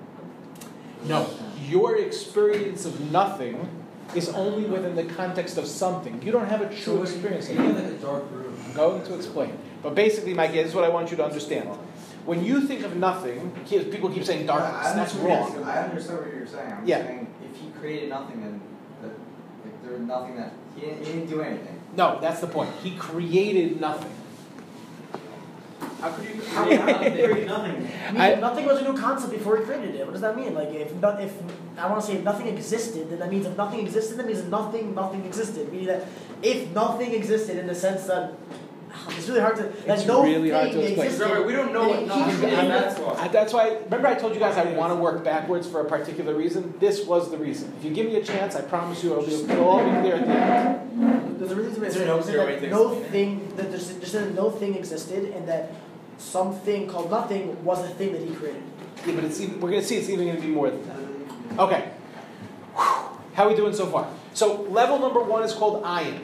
No, 1.06 1.28
your 1.68 1.96
experience 1.98 2.86
of 2.86 3.12
nothing 3.12 3.68
is 4.16 4.30
only 4.30 4.64
within 4.66 4.96
the 4.96 5.06
context 5.06 5.58
of 5.58 5.66
something. 5.68 6.22
You 6.22 6.32
don't 6.32 6.48
have 6.48 6.62
a 6.62 6.76
true 6.76 7.02
experience 7.04 7.50
of 7.50 7.56
You 7.56 7.62
it. 7.62 7.66
have 7.68 7.84
like 7.84 7.94
a 7.94 7.98
dark 7.98 8.24
room. 8.32 8.54
I'm 8.68 8.74
going 8.74 9.04
to 9.04 9.16
explain. 9.16 9.58
But 9.82 9.96
basically, 9.96 10.34
Mike, 10.34 10.52
this 10.52 10.68
is 10.70 10.76
what 10.76 10.84
I 10.84 10.90
want 10.90 11.10
you 11.12 11.18
to 11.18 11.24
understand. 11.24 11.70
When 12.26 12.44
you 12.44 12.62
think 12.62 12.84
of 12.84 12.98
nothing, 12.98 13.52
people 13.70 14.10
keep 14.10 14.26
saying 14.26 14.46
darkness. 14.46 14.88
I 14.88 14.94
That's 14.96 15.16
understand- 15.16 15.56
wrong. 15.56 15.64
I 15.64 15.78
understand 15.84 16.20
what 16.20 16.34
you're 16.36 16.46
saying. 16.48 16.74
I'm 16.80 16.86
Yeah. 16.88 17.06
saying 17.06 17.28
if 17.50 17.60
he 17.60 17.70
created 17.80 18.10
nothing, 18.10 18.42
then 18.42 18.62
that, 19.02 19.12
like, 19.64 19.84
there 19.84 19.94
was 19.94 20.02
nothing 20.02 20.36
that 20.36 20.52
he 20.76 20.82
didn't, 20.82 21.06
he 21.06 21.14
didn't 21.14 21.30
do 21.30 21.42
anything. 21.42 21.79
No, 21.96 22.20
that's 22.22 22.40
the 22.42 22.48
point. 22.48 22.70
He 22.84 22.96
created 22.96 23.80
nothing. 23.82 24.12
How 26.00 26.12
could 26.12 26.30
you 26.30 26.42
How- 26.44 26.64
create 26.64 26.80
how- 26.80 26.86
nothing? 26.88 27.14
Create 27.14 27.48
nothing. 27.48 27.90
I 28.08 28.12
mean, 28.12 28.22
I- 28.22 28.36
nothing 28.36 28.66
was 28.66 28.80
a 28.80 28.84
new 28.84 28.98
concept 28.98 29.34
before 29.34 29.58
he 29.58 29.64
created 29.66 29.96
it. 29.96 30.06
What 30.06 30.14
does 30.14 30.22
that 30.22 30.36
mean? 30.38 30.54
Like, 30.54 30.74
if 30.74 30.94
not, 31.02 31.22
if 31.22 31.34
I 31.78 31.88
want 31.90 32.00
to 32.02 32.08
say 32.08 32.14
if 32.14 32.24
nothing 32.24 32.48
existed, 32.48 33.10
then 33.10 33.20
that 33.20 33.30
means 33.30 33.46
if 33.46 33.58
nothing 33.58 33.82
existed, 33.82 34.18
that 34.18 34.26
means 34.26 34.44
nothing, 34.46 34.96
nothing 34.96 35.26
existed. 35.26 35.72
Meaning 35.72 35.88
that 35.88 36.06
if 36.42 36.74
nothing 36.74 37.14
existed 37.14 37.58
in 37.58 37.68
the 37.68 37.76
sense 37.76 38.06
that 38.06 38.32
it's 39.10 39.28
really 39.28 39.40
hard 39.42 39.56
to, 39.58 39.64
That's 39.86 40.02
It's 40.02 40.08
no 40.08 40.24
really 40.24 40.50
hard 40.50 40.72
to 40.72 40.80
explain. 40.80 41.06
existed. 41.08 41.24
Remember, 41.24 41.48
we 41.48 41.54
don't 41.54 41.74
know 41.74 41.90
what 41.90 42.00
and 42.00 42.12
he 42.12 42.38
created- 42.38 42.70
that's 42.72 43.00
why. 43.00 43.28
That's 43.28 43.54
why. 43.54 43.78
Remember, 43.86 44.08
I 44.08 44.16
told 44.16 44.34
you 44.34 44.40
guys 44.40 44.58
I 44.58 44.66
want 44.74 44.92
to 44.92 44.96
work 44.96 45.24
backwards 45.24 45.68
for 45.68 45.82
a 45.82 45.86
particular 45.86 46.34
reason. 46.34 46.74
This 46.80 47.06
was 47.06 47.30
the 47.32 47.38
reason. 47.38 47.74
If 47.80 47.86
you 47.86 47.92
give 47.92 48.08
me 48.08 48.16
a 48.16 48.24
chance, 48.24 48.56
I 48.56 48.62
promise 48.62 49.04
you 49.04 49.12
it'll, 49.12 49.26
be, 49.26 49.36
it'll 49.36 49.68
all 49.68 49.84
be 49.84 49.92
clear 50.02 50.16
at 50.16 50.26
the 50.26 50.34
end. 50.34 51.40
There's 51.40 51.52
a 51.52 51.56
reason 51.56 51.84
Is 51.84 51.94
to 51.94 52.00
there 52.00 52.08
no 52.08 52.22
say 52.22 52.32
clear 52.34 52.38
that 52.46 52.48
way 52.48 52.60
to 52.60 52.70
no 52.70 52.96
thing 52.96 53.54
that 53.56 53.70
there's 53.70 53.94
just 54.00 54.12
that 54.14 54.34
no 54.36 54.50
thing 54.52 54.76
existed 54.76 55.32
and 55.34 55.48
that 55.48 55.72
something 56.18 56.88
called 56.88 57.10
nothing 57.12 57.64
was 57.64 57.80
a 57.86 57.90
thing 57.90 58.12
that 58.14 58.22
he 58.22 58.34
created. 58.36 58.62
Yeah, 59.06 59.16
but 59.16 59.24
it's 59.24 59.40
even, 59.40 59.62
we're 59.62 59.70
going 59.70 59.82
to 59.82 59.88
see 59.88 59.96
it's 59.96 60.10
even 60.10 60.26
going 60.26 60.36
to 60.36 60.42
be 60.42 60.50
more 60.50 60.70
than 60.70 60.86
that. 60.88 61.60
Okay. 61.62 61.92
How 62.76 63.46
are 63.46 63.50
we 63.50 63.56
doing 63.56 63.74
so 63.74 63.86
far? 63.86 64.12
So 64.34 64.64
level 64.64 65.00
number 65.00 65.22
one 65.22 65.44
is 65.44 65.54
called 65.54 65.82
ayin. 65.84 66.20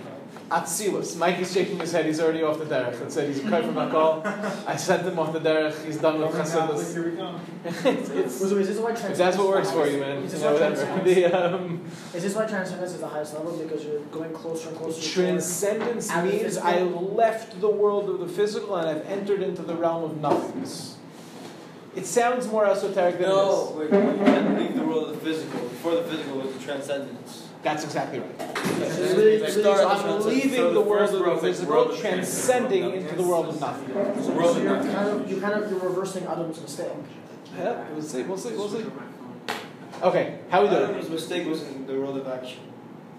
Atzilus. 0.49 1.17
Mike 1.17 1.39
is 1.39 1.51
shaking 1.51 1.79
his 1.79 1.91
head. 1.91 2.05
He's 2.05 2.19
already 2.19 2.43
off 2.43 2.59
the 2.59 2.65
derech 2.65 3.01
and 3.01 3.11
said 3.11 3.27
he's 3.29 3.39
a 3.39 3.41
from 3.41 3.75
Hakol. 3.75 4.23
I 4.67 4.75
sent 4.75 5.03
him 5.07 5.17
off 5.17 5.33
the 5.33 5.39
derech. 5.39 5.83
He's 5.85 5.97
done 5.97 6.19
with 6.19 6.31
Chassidus. 6.33 6.93
Here 6.93 7.09
we 7.09 7.17
go. 7.17 7.39
it's, 7.63 8.09
it's, 8.09 8.39
Was, 8.39 8.51
is 8.51 8.67
this 8.67 8.77
why 8.77 8.91
if 8.91 8.99
transcendence 8.99 9.17
that's 9.17 9.37
what 9.37 9.43
is 9.43 9.49
works 9.49 9.71
for 9.71 9.87
you, 9.87 9.99
man. 9.99 10.17
Is 10.17 10.23
You 10.23 10.29
this, 10.29 10.41
know, 10.41 10.47
why 10.47 10.53
whatever. 10.53 10.75
transcendence, 10.75 11.15
The, 11.31 11.53
um, 11.55 11.85
is 12.13 12.23
this 12.23 12.35
why 12.35 12.45
transcendence 12.45 12.91
is 12.93 12.99
the 12.99 13.07
highest 13.07 13.33
level? 13.33 13.57
Because 13.57 13.83
you're 13.83 13.99
going 14.11 14.33
closer 14.33 14.69
and 14.69 14.77
closer 14.77 15.01
to 15.01 15.09
Transcendence 15.09 16.11
Out 16.11 16.19
of 16.25 16.31
the 16.31 16.37
means 16.37 16.43
physical? 16.57 16.69
I 16.69 16.79
left 16.81 17.59
the 17.59 17.69
world 17.69 18.09
of 18.09 18.19
the 18.19 18.27
physical 18.27 18.75
and 18.75 18.87
I've 18.87 19.05
entered 19.07 19.41
into 19.41 19.63
the 19.63 19.75
realm 19.75 20.03
of 20.03 20.17
nothingness. 20.21 20.97
It 21.95 22.05
sounds 22.05 22.47
more 22.47 22.65
esoteric 22.67 23.17
than 23.19 23.29
No, 23.29 23.79
it 23.81 23.85
is. 23.85 23.91
wait, 23.91 24.09
you 24.19 24.25
can't 24.25 24.59
leave 24.59 24.75
the 24.75 24.83
world 24.83 25.09
of 25.09 25.15
the 25.23 25.25
physical. 25.31 25.59
Before 25.61 25.95
the 25.95 26.03
physical 26.03 26.37
was 26.37 26.53
the 26.53 26.59
transcendence. 26.59 27.44
That's 27.65 27.83
exactly 27.83 28.19
right. 28.19 28.29
It's 28.39 28.97
really- 29.17 29.39
Like 29.39 29.49
really 29.49 29.61
start 29.63 29.79
So 29.79 29.89
I'm 29.89 30.25
leaving 30.27 30.51
the 30.51 30.69
the 30.69 30.81
world 30.81 31.09
of 31.09 31.11
the 31.17 31.19
world 31.25 31.43
is 31.43 31.59
like 31.61 31.69
world 31.69 31.97
transcending 31.97 32.83
into 32.97 33.15
the 33.15 33.23
world 33.23 33.47
of 33.49 33.59
nothing. 33.59 33.89
So, 33.91 34.53
so 34.53 34.61
you're 34.61 34.77
kind 34.83 35.09
of 35.09 35.29
you 35.31 35.41
kind 35.41 35.55
of 35.59 35.71
you're 35.71 35.79
reversing 35.79 36.23
Adam's 36.27 36.61
mistake. 36.61 36.91
Yeah, 37.57 37.83
we'll 37.91 38.03
see, 38.03 38.21
we'll 38.21 38.37
see, 38.37 38.53
we'll 38.55 38.69
see. 38.69 38.85
Okay, 40.03 40.25
how 40.51 40.61
we 40.61 40.69
doing? 40.69 40.89
Adam's 40.91 41.09
mistake 41.09 41.47
was 41.47 41.63
in 41.63 41.87
the 41.87 41.95
world 41.99 42.17
of 42.21 42.27
action. 42.27 42.59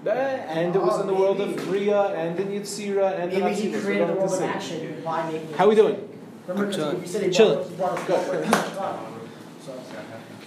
Eh, 0.07 0.11
And 0.57 0.77
it 0.77 0.81
was 0.81 0.95
Oh, 0.99 1.01
in 1.01 1.07
the 1.09 1.15
world 1.23 1.41
of 1.41 1.49
maybe. 1.49 1.65
Bria 1.65 2.01
and 2.21 2.39
in 2.39 2.49
Yitzira 2.57 3.19
and 3.21 3.33
in 3.33 3.41
Maybe 3.43 3.55
he 3.63 3.73
created 3.81 4.09
the 4.11 4.13
world 4.13 4.33
of 4.33 4.43
action 4.43 5.03
by 5.05 5.27
making. 5.27 5.51
it- 5.51 5.57
How 5.57 5.67
we 5.69 5.75
doing? 5.75 5.99
Remember, 6.47 6.67
because 6.71 6.77
Chilling. 6.77 7.01
you 7.03 7.09
said 7.09 7.23
he 7.25 7.31
Chilling. 7.31 7.59
brought, 7.77 7.77
brought 7.77 7.99
us 7.99 8.07
Good. 8.07 8.21
forward 8.27 8.43
and 8.45 8.53
touched 8.53 8.77
up. 8.79 9.01
So 9.67 9.73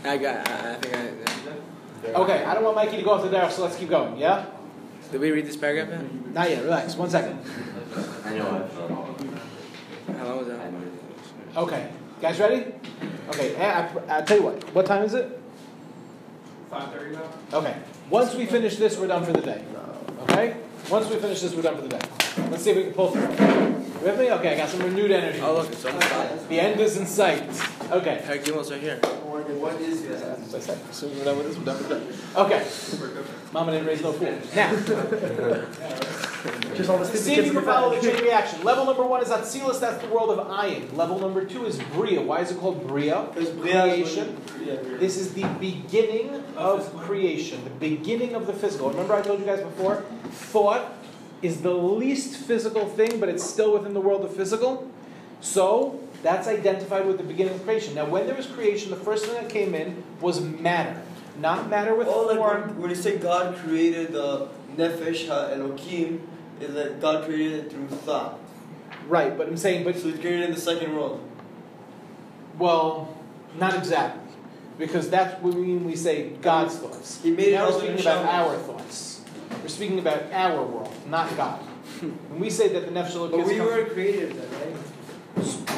I 0.05 0.17
got. 0.17 0.35
I, 0.49 0.71
I 0.71 0.75
think 0.75 0.95
I. 0.95 1.68
Okay, 2.03 2.43
I 2.43 2.53
don't 2.53 2.63
want 2.63 2.75
Mikey 2.75 2.97
to 2.97 3.03
go 3.03 3.11
off 3.11 3.23
the 3.23 3.29
derech, 3.29 3.51
so 3.51 3.63
let's 3.63 3.75
keep 3.75 3.89
going, 3.89 4.17
yeah? 4.17 4.45
Did 5.11 5.21
we 5.21 5.31
read 5.31 5.45
this 5.45 5.57
paragraph 5.57 5.89
yet? 5.89 6.33
Not 6.33 6.49
yet, 6.49 6.63
relax, 6.63 6.95
one 6.95 7.09
second. 7.09 7.39
I 8.25 8.37
know 8.37 8.67
How 10.17 10.25
long 10.25 10.37
was 10.37 10.47
that? 10.47 10.71
Okay, 11.57 11.89
guys 12.21 12.39
ready? 12.39 12.73
Okay, 13.29 13.55
eh, 13.55 13.65
I, 13.65 13.79
I, 13.81 14.17
I'll 14.17 14.23
tell 14.23 14.37
you 14.37 14.43
what, 14.43 14.75
what 14.75 14.85
time 14.85 15.03
is 15.03 15.13
it? 15.13 15.39
Five 16.69 16.91
thirty 16.93 17.15
now. 17.15 17.23
Okay, 17.53 17.75
once 18.09 18.35
we 18.35 18.45
finish 18.45 18.77
this, 18.77 18.97
we're 18.97 19.07
done 19.07 19.25
for 19.25 19.33
the 19.33 19.41
day. 19.41 19.63
Okay? 20.29 20.57
Once 20.89 21.09
we 21.09 21.17
finish 21.17 21.41
this, 21.41 21.53
we're 21.53 21.61
done 21.61 21.75
for 21.75 21.81
the 21.81 21.89
day. 21.89 21.99
Let's 22.49 22.63
see 22.63 22.71
if 22.71 22.77
we 22.77 22.83
can 22.83 22.93
pull 22.93 23.11
through. 23.11 23.21
You 23.21 24.05
with 24.05 24.19
me? 24.19 24.31
Okay, 24.31 24.53
I 24.53 24.57
got 24.57 24.69
some 24.69 24.81
renewed 24.81 25.11
energy. 25.11 25.39
Oh 25.41 25.53
look, 25.53 25.71
it's 25.71 25.83
almost 25.85 26.07
five. 26.07 26.49
The 26.49 26.59
end 26.59 26.79
is 26.79 26.97
in 26.97 27.05
sight. 27.05 27.43
Okay. 27.91 28.23
Eric 28.25 28.45
Gilmore's 28.45 28.71
right 28.71 28.81
here. 28.81 28.99
What 29.55 29.79
is 29.81 30.03
that? 30.07 30.39
As 30.39 30.55
I 30.55 30.59
said, 30.59 30.79
as 30.89 30.95
soon 30.95 31.11
as 31.11 31.17
we're 31.17 31.25
done 31.25 31.37
with 31.37 31.47
this, 31.47 31.57
we're 31.57 31.65
done 31.65 31.77
with 31.77 31.89
that. 32.33 32.39
Okay. 32.41 32.67
Mama 33.51 33.71
didn't 33.71 33.87
raise 33.87 34.01
no 34.01 34.13
fool. 34.13 34.31
Now, 34.55 34.71
just 36.75 36.89
all 36.89 36.97
the 36.97 37.05
stupid 37.05 37.21
see 37.21 37.35
if 37.35 37.45
you 37.45 37.51
can 37.51 37.63
follow 37.63 37.93
the 37.93 38.01
chain 38.01 38.23
reaction. 38.23 38.63
Level 38.63 38.85
number 38.85 39.03
one 39.05 39.21
is 39.21 39.29
Atzilus, 39.29 39.79
that's 39.79 40.01
the 40.01 40.09
world 40.09 40.37
of 40.37 40.47
Ayin. 40.47 40.95
Level 40.95 41.19
number 41.19 41.43
two 41.43 41.65
is 41.65 41.77
Bria. 41.93 42.21
Why 42.21 42.41
is 42.41 42.51
it 42.51 42.59
called 42.59 42.87
Bria? 42.87 43.27
Because 43.33 43.49
Bria 43.49 43.85
is 43.85 44.13
Creation. 44.13 44.37
Bria. 44.57 44.97
This 44.97 45.17
is 45.17 45.33
the 45.33 45.45
beginning 45.59 46.43
of 46.55 46.95
creation, 46.97 47.63
the 47.63 47.69
beginning 47.71 48.35
of 48.35 48.47
the 48.47 48.53
physical. 48.53 48.89
Remember, 48.89 49.15
I 49.15 49.21
told 49.21 49.39
you 49.39 49.45
guys 49.45 49.61
before? 49.61 50.03
Thought 50.31 50.93
is 51.41 51.61
the 51.61 51.73
least 51.73 52.35
physical 52.35 52.87
thing, 52.87 53.19
but 53.19 53.29
it's 53.29 53.43
still 53.43 53.73
within 53.73 53.93
the 53.93 54.01
world 54.01 54.23
of 54.23 54.33
physical. 54.35 54.89
So, 55.41 55.99
that's 56.23 56.47
identified 56.47 57.05
with 57.05 57.17
the 57.17 57.23
beginning 57.23 57.53
of 57.55 57.63
creation. 57.63 57.95
Now, 57.95 58.05
when 58.05 58.25
there 58.27 58.35
was 58.35 58.45
creation, 58.47 58.89
the 58.91 58.97
first 58.97 59.25
thing 59.25 59.35
that 59.35 59.49
came 59.49 59.73
in 59.75 60.03
was 60.21 60.41
matter. 60.41 61.01
Not 61.39 61.69
matter 61.69 61.95
with 61.95 62.07
Oh, 62.09 62.23
like 62.27 62.37
form. 62.37 62.61
when, 62.69 62.81
when 62.81 62.89
you 62.89 62.95
say 62.95 63.17
God 63.17 63.55
created 63.57 64.11
the 64.11 64.49
nefesh 64.75 65.27
ha 65.27 65.49
Elohim, 65.53 66.27
is 66.59 66.73
that 66.73 66.99
God 66.99 67.23
created 67.25 67.65
it 67.65 67.71
through 67.71 67.87
thought. 67.87 68.37
Right, 69.07 69.37
but 69.37 69.47
I'm 69.47 69.55
saying, 69.57 69.85
but, 69.85 69.97
So 69.97 70.09
He 70.11 70.17
created 70.19 70.53
the 70.53 70.59
second 70.59 70.93
world. 70.93 71.23
well, 72.57 73.15
not 73.57 73.75
exactly. 73.75 74.21
Because 74.77 75.09
that's 75.09 75.41
what 75.41 75.53
we 75.55 75.61
mean 75.61 75.75
when 75.77 75.87
we 75.87 75.95
say 75.95 76.29
God's 76.41 76.75
thoughts. 76.77 77.21
He 77.21 77.31
made 77.31 77.49
it 77.49 77.53
now 77.53 77.67
we're 77.69 77.79
speaking 77.79 77.99
about 77.99 78.25
Shabbat. 78.25 78.33
our 78.33 78.57
thoughts. 78.57 79.21
We're 79.61 79.67
speaking 79.67 79.99
about 79.99 80.23
our 80.31 80.63
world, 80.65 80.93
not 81.09 81.35
God. 81.35 81.59
when 81.99 82.39
we 82.39 82.49
say 82.49 82.69
that 82.69 82.85
the 82.85 82.91
Nefesh 82.91 83.31
But 83.31 83.45
we 83.45 83.59
weren't 83.59 83.89
created 83.91 84.35
then, 84.35 84.73
right? 84.73 84.75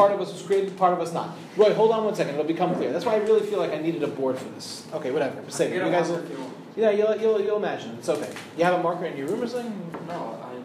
Part 0.01 0.13
of 0.13 0.21
us 0.21 0.33
was 0.33 0.41
created, 0.41 0.75
part 0.77 0.93
of 0.93 0.99
us 0.99 1.13
not. 1.13 1.37
Roy, 1.55 1.73
hold 1.73 1.91
on 1.91 2.03
one 2.03 2.15
second. 2.15 2.33
It'll 2.33 2.45
become 2.45 2.73
clear. 2.75 2.91
That's 2.91 3.05
why 3.05 3.13
I 3.13 3.17
really 3.17 3.45
feel 3.45 3.59
like 3.59 3.71
I 3.71 3.77
needed 3.77 4.01
a 4.01 4.07
board 4.07 4.37
for 4.39 4.49
this. 4.49 4.87
Okay, 4.93 5.11
whatever. 5.11 5.43
Say 5.49 5.67
it. 5.67 5.75
You 5.75 5.91
guys 5.91 6.09
will, 6.09 6.23
you 6.27 6.51
yeah, 6.75 6.89
you'll, 6.89 7.15
you'll, 7.17 7.39
you'll 7.41 7.57
imagine. 7.57 7.91
It's 7.99 8.09
okay. 8.09 8.31
You 8.57 8.63
have 8.63 8.79
a 8.79 8.81
marker 8.81 9.05
in 9.05 9.15
your 9.15 9.27
room 9.27 9.43
or 9.43 9.47
something? 9.47 9.91
No, 10.07 10.39
I 10.43 10.53
know 10.53 10.63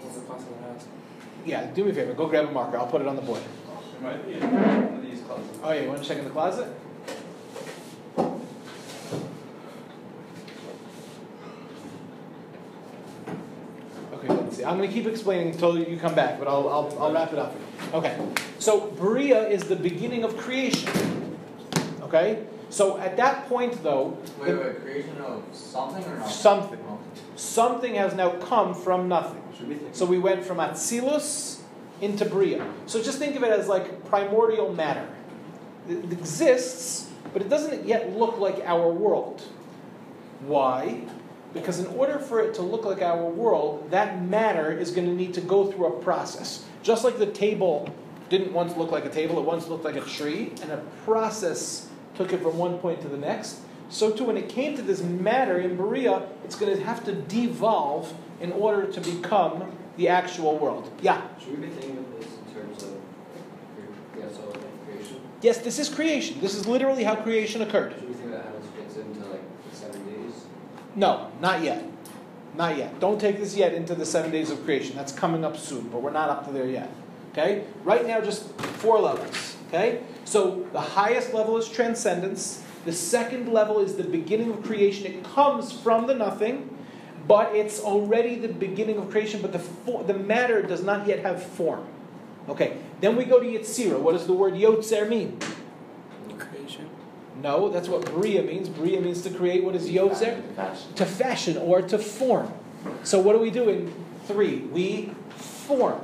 it 0.00 0.04
was 0.04 0.16
a 0.16 0.20
class 0.22 0.40
in 0.40 0.48
the. 1.44 1.48
Yeah, 1.48 1.70
do 1.72 1.84
me 1.84 1.90
a 1.90 1.94
favor. 1.94 2.12
Go 2.14 2.26
grab 2.26 2.48
a 2.48 2.50
marker. 2.50 2.76
I'll 2.78 2.86
put 2.86 3.00
it 3.00 3.06
on 3.06 3.14
the 3.14 3.22
board. 3.22 3.42
There 4.00 4.10
might 4.10 4.26
be 4.26 4.34
in 4.34 4.40
one 4.50 4.94
of 4.94 5.02
these 5.02 5.20
closets. 5.20 5.58
Oh, 5.62 5.72
yeah, 5.72 5.82
you 5.82 5.88
want 5.88 6.02
to 6.02 6.08
check 6.08 6.18
in 6.18 6.24
the 6.24 6.30
closet? 6.30 6.68
Okay, 14.12 14.28
let's 14.28 14.51
see. 14.62 14.68
I'm 14.68 14.78
going 14.78 14.88
to 14.88 14.94
keep 14.94 15.06
explaining 15.06 15.52
until 15.52 15.78
you 15.78 15.96
come 15.96 16.14
back, 16.14 16.38
but 16.38 16.48
I'll, 16.48 16.68
I'll, 16.68 16.98
I'll 16.98 17.12
wrap 17.12 17.32
it 17.32 17.38
up. 17.38 17.54
Okay, 17.92 18.16
so 18.58 18.90
Bria 18.92 19.48
is 19.48 19.64
the 19.64 19.76
beginning 19.76 20.24
of 20.24 20.36
creation. 20.36 20.88
Okay? 22.02 22.44
So 22.70 22.98
at 22.98 23.16
that 23.18 23.48
point, 23.48 23.82
though, 23.82 24.16
Wait, 24.40 24.54
wait, 24.54 24.80
creation 24.82 25.18
of 25.18 25.44
something 25.52 26.04
or 26.04 26.16
nothing? 26.16 26.32
Something. 26.32 26.78
Something 27.36 27.94
has 27.96 28.14
now 28.14 28.30
come 28.30 28.74
from 28.74 29.08
nothing. 29.08 29.42
Should 29.56 29.68
we 29.68 29.74
think? 29.74 29.94
So 29.94 30.06
we 30.06 30.18
went 30.18 30.44
from 30.44 30.58
Atzilus 30.58 31.60
into 32.00 32.24
Bria. 32.24 32.66
So 32.86 33.02
just 33.02 33.18
think 33.18 33.36
of 33.36 33.42
it 33.42 33.50
as 33.50 33.68
like 33.68 34.04
primordial 34.06 34.72
matter. 34.72 35.06
It 35.88 36.12
exists, 36.12 37.10
but 37.32 37.42
it 37.42 37.48
doesn't 37.48 37.86
yet 37.86 38.16
look 38.16 38.38
like 38.38 38.62
our 38.64 38.88
world. 38.88 39.42
Why? 40.40 41.02
Because 41.52 41.78
in 41.80 41.86
order 41.86 42.18
for 42.18 42.40
it 42.40 42.54
to 42.54 42.62
look 42.62 42.84
like 42.84 43.02
our 43.02 43.24
world, 43.24 43.90
that 43.90 44.22
matter 44.22 44.72
is 44.72 44.90
going 44.90 45.06
to 45.06 45.14
need 45.14 45.34
to 45.34 45.40
go 45.40 45.70
through 45.70 45.86
a 45.86 46.02
process. 46.02 46.64
Just 46.82 47.04
like 47.04 47.18
the 47.18 47.26
table 47.26 47.92
didn't 48.30 48.52
once 48.52 48.76
look 48.76 48.90
like 48.90 49.04
a 49.04 49.10
table, 49.10 49.38
it 49.38 49.44
once 49.44 49.68
looked 49.68 49.84
like 49.84 49.96
a 49.96 50.00
tree, 50.00 50.52
and 50.62 50.72
a 50.72 50.78
process 51.04 51.88
took 52.14 52.32
it 52.32 52.40
from 52.40 52.56
one 52.56 52.78
point 52.78 53.02
to 53.02 53.08
the 53.08 53.18
next. 53.18 53.60
So 53.90 54.10
too, 54.10 54.24
when 54.24 54.38
it 54.38 54.48
came 54.48 54.74
to 54.76 54.82
this 54.82 55.02
matter 55.02 55.58
in 55.58 55.76
Bria, 55.76 56.26
it's 56.44 56.56
going 56.56 56.74
to 56.74 56.82
have 56.82 57.04
to 57.04 57.12
devolve 57.12 58.14
in 58.40 58.50
order 58.52 58.90
to 58.90 59.00
become 59.02 59.70
the 59.98 60.08
actual 60.08 60.56
world. 60.56 60.90
Yeah. 61.02 61.20
Should 61.38 61.60
we 61.60 61.66
be 61.66 61.72
thinking 61.74 61.98
of 61.98 62.18
this 62.18 62.26
in 62.26 62.54
terms 62.54 62.82
of, 62.82 62.90
yeah, 64.18 64.28
so 64.30 64.48
like 64.48 64.86
creation? 64.86 65.20
Yes, 65.42 65.58
this 65.58 65.78
is 65.78 65.90
creation. 65.90 66.40
This 66.40 66.54
is 66.54 66.66
literally 66.66 67.04
how 67.04 67.16
creation 67.16 67.60
occurred. 67.60 67.92
Should 67.92 68.08
we 68.08 68.14
think 68.14 68.30
about 68.30 68.46
how 68.46 68.52
this 68.52 68.66
fits 68.70 68.96
into 68.96 69.20
like 69.28 69.42
the 69.70 69.76
seven 69.76 70.04
days? 70.06 70.46
No, 70.94 71.30
not 71.40 71.62
yet. 71.62 71.84
Not 72.54 72.76
yet. 72.76 73.00
Don't 73.00 73.20
take 73.20 73.38
this 73.38 73.56
yet 73.56 73.72
into 73.72 73.94
the 73.94 74.04
seven 74.04 74.30
days 74.30 74.50
of 74.50 74.62
creation. 74.64 74.96
That's 74.96 75.12
coming 75.12 75.44
up 75.44 75.56
soon, 75.56 75.88
but 75.88 76.02
we're 76.02 76.10
not 76.10 76.28
up 76.28 76.46
to 76.46 76.52
there 76.52 76.66
yet. 76.66 76.90
Okay? 77.32 77.64
Right 77.84 78.06
now, 78.06 78.20
just 78.20 78.48
four 78.60 79.00
levels. 79.00 79.56
Okay? 79.68 80.02
So 80.24 80.66
the 80.72 80.80
highest 80.80 81.32
level 81.32 81.56
is 81.56 81.68
transcendence. 81.68 82.62
The 82.84 82.92
second 82.92 83.52
level 83.52 83.78
is 83.78 83.96
the 83.96 84.04
beginning 84.04 84.50
of 84.52 84.62
creation. 84.62 85.06
It 85.06 85.24
comes 85.24 85.72
from 85.72 86.06
the 86.06 86.14
nothing, 86.14 86.76
but 87.26 87.54
it's 87.54 87.80
already 87.80 88.36
the 88.36 88.48
beginning 88.48 88.98
of 88.98 89.10
creation, 89.10 89.40
but 89.40 89.52
the, 89.52 89.58
fo- 89.58 90.02
the 90.02 90.14
matter 90.14 90.60
does 90.62 90.82
not 90.82 91.06
yet 91.06 91.20
have 91.20 91.42
form. 91.42 91.86
Okay, 92.48 92.76
then 93.00 93.16
we 93.16 93.24
go 93.24 93.38
to 93.38 93.46
Yetzirah. 93.46 94.00
What 94.00 94.12
does 94.12 94.26
the 94.26 94.32
word 94.32 94.54
Yotzer 94.54 95.08
mean? 95.08 95.38
Creation. 97.42 97.60
No, 97.60 97.68
that's 97.68 97.88
what 97.88 98.04
Bria 98.06 98.42
means. 98.42 98.68
Bria 98.68 99.00
means 99.00 99.22
to 99.22 99.30
create. 99.30 99.64
What 99.64 99.74
is 99.74 99.88
Yotzer? 99.88 100.42
To 100.96 101.06
fashion 101.06 101.56
or 101.56 101.82
to 101.82 101.98
form. 101.98 102.52
So 103.04 103.20
what 103.20 103.34
do 103.34 103.38
we 103.38 103.50
do 103.50 103.68
in 103.68 103.92
three? 104.26 104.58
We 104.58 105.14
form. 105.36 106.00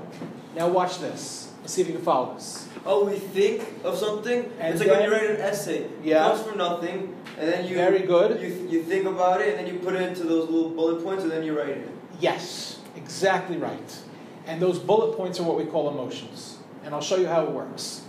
Now 0.55 0.69
watch 0.69 0.99
this. 0.99 1.53
Let's 1.61 1.75
see 1.75 1.83
if 1.83 1.89
you 1.89 1.95
can 1.95 2.03
follow 2.03 2.35
this. 2.35 2.69
Oh, 2.87 3.05
we 3.05 3.19
think 3.19 3.63
of 3.85 3.99
something. 3.99 4.51
And 4.59 4.75
it's 4.75 4.81
like 4.81 4.91
when 4.91 5.03
you 5.03 5.13
write 5.13 5.31
an 5.31 5.41
essay. 5.41 5.87
Yeah. 6.03 6.27
It 6.27 6.31
comes 6.31 6.47
from 6.47 6.59
nothing, 6.59 7.15
and 7.39 7.49
then 7.49 7.67
you 7.67 7.77
Very 7.77 8.01
good. 8.01 8.41
You 8.41 8.69
you 8.69 8.83
think 8.83 9.07
about 9.07 9.41
it, 9.41 9.49
and 9.51 9.59
then 9.59 9.73
you 9.73 9.81
put 9.81 9.95
it 9.95 10.03
into 10.03 10.25
those 10.25 10.49
little 10.49 10.71
bullet 10.71 11.03
points, 11.05 11.23
and 11.25 11.33
then 11.33 11.43
you 11.43 11.59
write 11.59 11.77
it. 11.77 11.89
Yes, 12.21 12.81
exactly 12.97 13.57
right. 13.57 13.99
And 14.47 14.63
those 14.63 14.79
bullet 14.79 15.17
points 15.17 15.39
are 15.39 15.43
what 15.43 15.59
we 15.59 15.67
call 15.67 15.91
emotions. 15.91 16.59
And 16.85 16.95
I'll 16.95 17.03
show 17.03 17.17
you 17.17 17.27
how 17.27 17.45
it 17.45 17.51
works. 17.51 18.03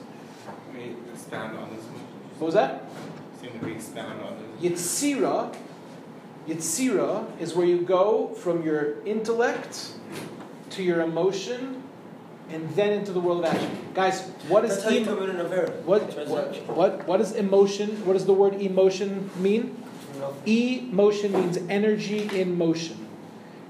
May 0.74 0.94
expand 1.12 1.58
on 1.58 1.76
this. 1.76 1.84
What 2.40 2.46
was 2.46 2.56
that? 2.56 2.89
Seem 3.42 3.52
to 3.60 3.66
be 3.66 3.72
expand 3.74 4.22
on 4.22 4.36
this. 4.62 4.72
Yitzira, 4.80 5.56
Yitzira 6.48 7.26
is 7.40 7.54
where 7.56 7.66
you 7.66 7.82
go 7.82 8.30
from 8.36 8.64
your 8.64 9.02
intellect 9.06 9.94
to 10.72 10.84
your 10.84 11.02
emotion 11.02 11.84
and 12.50 12.68
then 12.76 12.94
into 12.94 13.12
the 13.14 13.20
world 13.20 13.46
of 13.46 13.54
action. 13.54 13.70
Guys, 13.94 14.22
what 14.48 14.66
is 14.66 14.72
That's 14.72 14.84
how 14.86 14.90
you 14.90 15.02
emo- 15.02 15.16
come 15.16 15.30
in 15.30 15.36
a 15.38 15.44
verb. 15.44 15.86
what, 15.86 16.02
what, 16.28 16.56
what, 16.68 17.08
what 17.08 17.22
is 17.22 17.34
emotion? 17.34 18.06
What 18.06 18.14
does 18.14 18.26
the 18.26 18.34
word 18.34 18.56
emotion 18.56 19.30
mean? 19.38 19.78
From 20.12 20.20
nothing. 20.22 20.90
Emotion 20.92 21.32
means 21.34 21.58
energy 21.70 22.28
in 22.38 22.58
motion, 22.58 23.08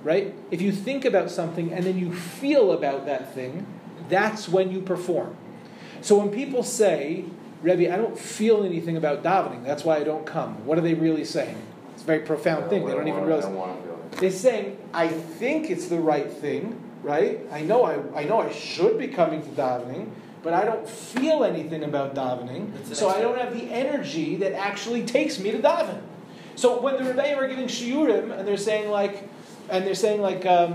right? 0.04 0.34
If 0.50 0.62
you 0.62 0.72
think 0.72 1.04
about 1.06 1.30
something 1.30 1.74
and 1.74 1.86
then 1.86 1.98
you 2.00 2.14
feel 2.14 2.72
about 2.72 3.06
that 3.06 3.34
thing, 3.34 3.66
that's 4.08 4.48
when 4.48 4.72
you 4.72 4.82
perform. 4.82 5.36
So 6.02 6.18
when 6.18 6.30
people 6.30 6.64
say, 6.64 7.26
Rebbe, 7.62 7.94
I 7.94 7.98
don't 7.98 8.18
feel 8.18 8.64
anything 8.64 8.98
about 8.98 9.24
davening, 9.24 9.66
that's 9.66 9.84
why 9.84 9.98
I 9.98 10.04
don't 10.04 10.26
come, 10.26 10.66
what 10.66 10.78
are 10.78 10.82
they 10.82 10.94
really 10.94 11.26
saying? 11.26 11.58
It's 11.94 12.04
a 12.04 12.06
very 12.06 12.20
profound 12.20 12.70
thing. 12.70 12.86
They 12.86 12.94
don't 12.94 13.08
even 13.08 13.26
realize. 13.26 13.46
They're 14.20 14.32
saying, 14.32 14.78
I 14.94 15.08
think 15.08 15.70
it's 15.70 15.88
the 15.88 16.00
right 16.00 16.32
thing, 16.32 16.82
right? 17.04 17.40
I 17.52 17.62
know 17.62 17.84
I, 17.84 18.22
I 18.22 18.24
know 18.24 18.40
I 18.42 18.52
should 18.52 18.98
be 18.98 19.08
coming 19.08 19.42
to 19.42 19.50
davening, 19.50 20.10
but 20.42 20.54
I 20.54 20.64
don't 20.64 20.88
feel 20.88 21.44
anything 21.44 21.84
about 21.84 22.16
davening, 22.16 22.72
so 22.96 23.10
I 23.10 23.20
don't 23.20 23.38
have 23.38 23.54
the 23.54 23.70
energy 23.72 24.38
that 24.38 24.54
actually 24.54 25.06
takes 25.06 25.38
me 25.40 25.52
to 25.52 25.60
daven. 25.60 26.02
So 26.56 26.82
when 26.82 26.96
the 26.96 27.12
Rebbeim 27.12 27.38
are 27.38 27.48
giving 27.48 27.68
shiurim 27.68 28.38
and 28.38 28.48
they're 28.48 28.58
saying 28.58 28.90
like, 28.90 29.28
and 29.70 29.86
they're 29.86 29.96
saying 29.96 30.22
like, 30.22 30.46
um, 30.46 30.74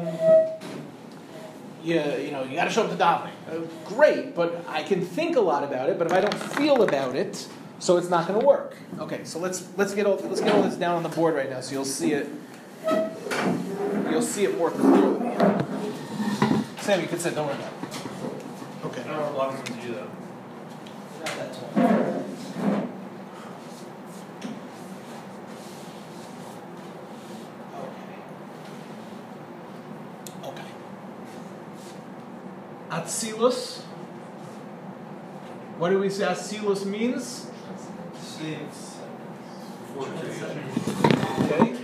yeah, 1.84 2.16
you 2.16 2.30
know, 2.30 2.42
you 2.42 2.54
got 2.56 2.64
to 2.64 2.70
show 2.70 2.82
up 2.82 2.90
to 2.90 2.96
davening. 2.96 3.30
Uh, 3.48 3.60
great, 3.84 4.34
but 4.34 4.64
I 4.66 4.82
can 4.82 5.04
think 5.04 5.36
a 5.36 5.40
lot 5.40 5.62
about 5.62 5.90
it. 5.90 5.98
But 5.98 6.08
if 6.08 6.12
I 6.12 6.20
don't 6.20 6.34
feel 6.34 6.82
about 6.82 7.14
it, 7.14 7.46
so 7.78 7.96
it's 7.98 8.08
not 8.08 8.26
going 8.26 8.40
to 8.40 8.46
work. 8.46 8.76
Okay, 8.98 9.24
so 9.24 9.38
let's 9.38 9.68
let's 9.76 9.94
get 9.94 10.06
all 10.06 10.16
let's 10.24 10.40
get 10.40 10.54
all 10.54 10.62
this 10.62 10.76
down 10.76 10.96
on 10.96 11.02
the 11.02 11.08
board 11.10 11.34
right 11.34 11.50
now, 11.50 11.60
so 11.60 11.72
you'll 11.72 11.84
see 11.84 12.12
it. 12.12 12.28
You'll 14.10 14.22
see 14.22 14.44
it 14.44 14.56
more 14.56 14.70
clearly. 14.70 15.36
Sam, 16.80 17.00
you 17.00 17.06
can 17.06 17.18
sit. 17.18 17.34
Don't 17.34 17.46
worry 17.46 17.56
about 17.56 17.72
it. 17.72 17.84
Okay. 18.86 19.00
I 19.02 19.04
don't 19.04 19.16
know 19.16 19.22
what 19.22 19.34
blocks 19.34 19.70
to 19.70 19.76
do 19.80 19.94
though. 19.94 20.10
Not 21.18 21.36
that 21.36 21.52
tall. 21.54 21.70
Okay. 30.44 30.68
Atzilus. 32.94 33.80
What 35.78 35.90
do 35.90 35.98
we 35.98 36.08
say 36.08 36.24
Atzilus 36.24 36.86
means? 36.86 37.50
Since 38.20 38.94
Okay. 39.96 41.74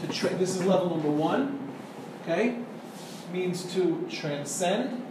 To 0.00 0.06
tra- 0.08 0.34
this 0.34 0.56
is 0.56 0.64
level 0.64 0.90
number 0.90 1.10
one. 1.10 1.58
Okay. 2.22 2.58
Means 3.32 3.72
to 3.74 4.06
transcend. 4.10 5.02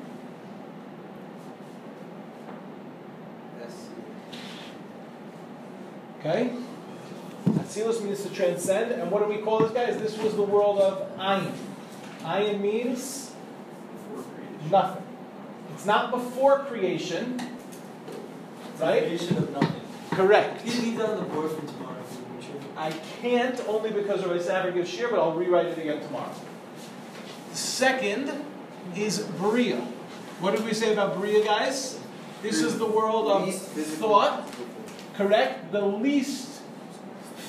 Okay. 6.19 6.53
Atzilus 7.45 8.03
means 8.03 8.23
to 8.23 8.29
transcend. 8.29 8.91
And 8.91 9.11
what 9.11 9.23
do 9.23 9.29
we 9.29 9.41
call 9.41 9.59
this, 9.59 9.71
guys? 9.71 9.97
This 9.99 10.17
was 10.17 10.35
the 10.35 10.43
world 10.43 10.79
of 10.79 11.17
Ayin. 11.17 11.53
Ayin 12.21 12.59
means 12.59 13.31
nothing. 14.69 15.08
It's 15.79 15.85
not 15.85 16.11
before 16.11 16.59
creation. 16.65 17.41
Right? 18.81 19.01
Creation 19.03 19.37
of 19.37 19.49
nothing. 19.53 19.81
Correct. 20.11 20.65
Leave 20.65 20.97
that 20.97 21.09
on 21.09 21.15
the 21.15 21.33
board 21.33 21.51
for 21.51 21.65
tomorrow? 21.65 22.03
I 22.75 22.91
can't 23.21 23.57
only 23.65 23.89
because 23.89 24.25
Rabbi 24.25 24.41
Saver 24.41 24.71
gives 24.71 24.93
shiur, 24.93 25.09
but 25.09 25.19
I'll 25.19 25.31
rewrite 25.31 25.67
it 25.67 25.77
again 25.77 26.01
tomorrow. 26.01 26.33
Second 27.53 28.29
is 28.93 29.19
Bria. 29.19 29.77
What 30.41 30.53
did 30.53 30.65
we 30.65 30.73
say 30.73 30.91
about 30.91 31.15
Bria, 31.15 31.45
guys? 31.45 31.97
This 32.41 32.61
is 32.61 32.77
the 32.77 32.85
world 32.85 33.31
of 33.31 33.55
thought. 33.55 34.49
Correct? 35.15 35.71
The 35.71 35.79
least 35.79 36.59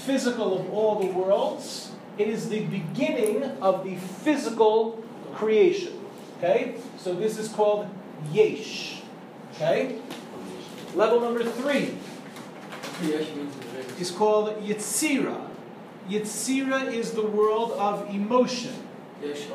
physical 0.07 0.61
of 0.61 0.73
all 0.73 1.01
the 1.01 1.09
worlds. 1.09 1.91
It 2.17 2.29
is 2.29 2.49
the 2.49 2.61
beginning 2.67 3.43
of 3.61 3.83
the 3.83 3.97
physical 3.97 5.03
creation. 5.35 5.99
Okay? 6.39 6.77
So 6.97 7.13
this 7.13 7.37
is 7.37 7.49
called 7.49 7.89
Yesh. 8.33 9.03
Okay? 9.55 9.99
Level 10.95 11.21
number 11.21 11.45
three 11.45 11.97
Creation 12.99 13.37
means 13.37 13.55
the 13.57 13.65
very- 13.67 14.01
is 14.01 14.11
called 14.11 14.63
Yitzira. 14.63 15.47
Yitzira 16.09 16.93
is 16.93 17.13
the 17.13 17.23
world 17.23 17.73
of 17.73 18.09
emotion. 18.13 18.75
Yesh, 19.23 19.47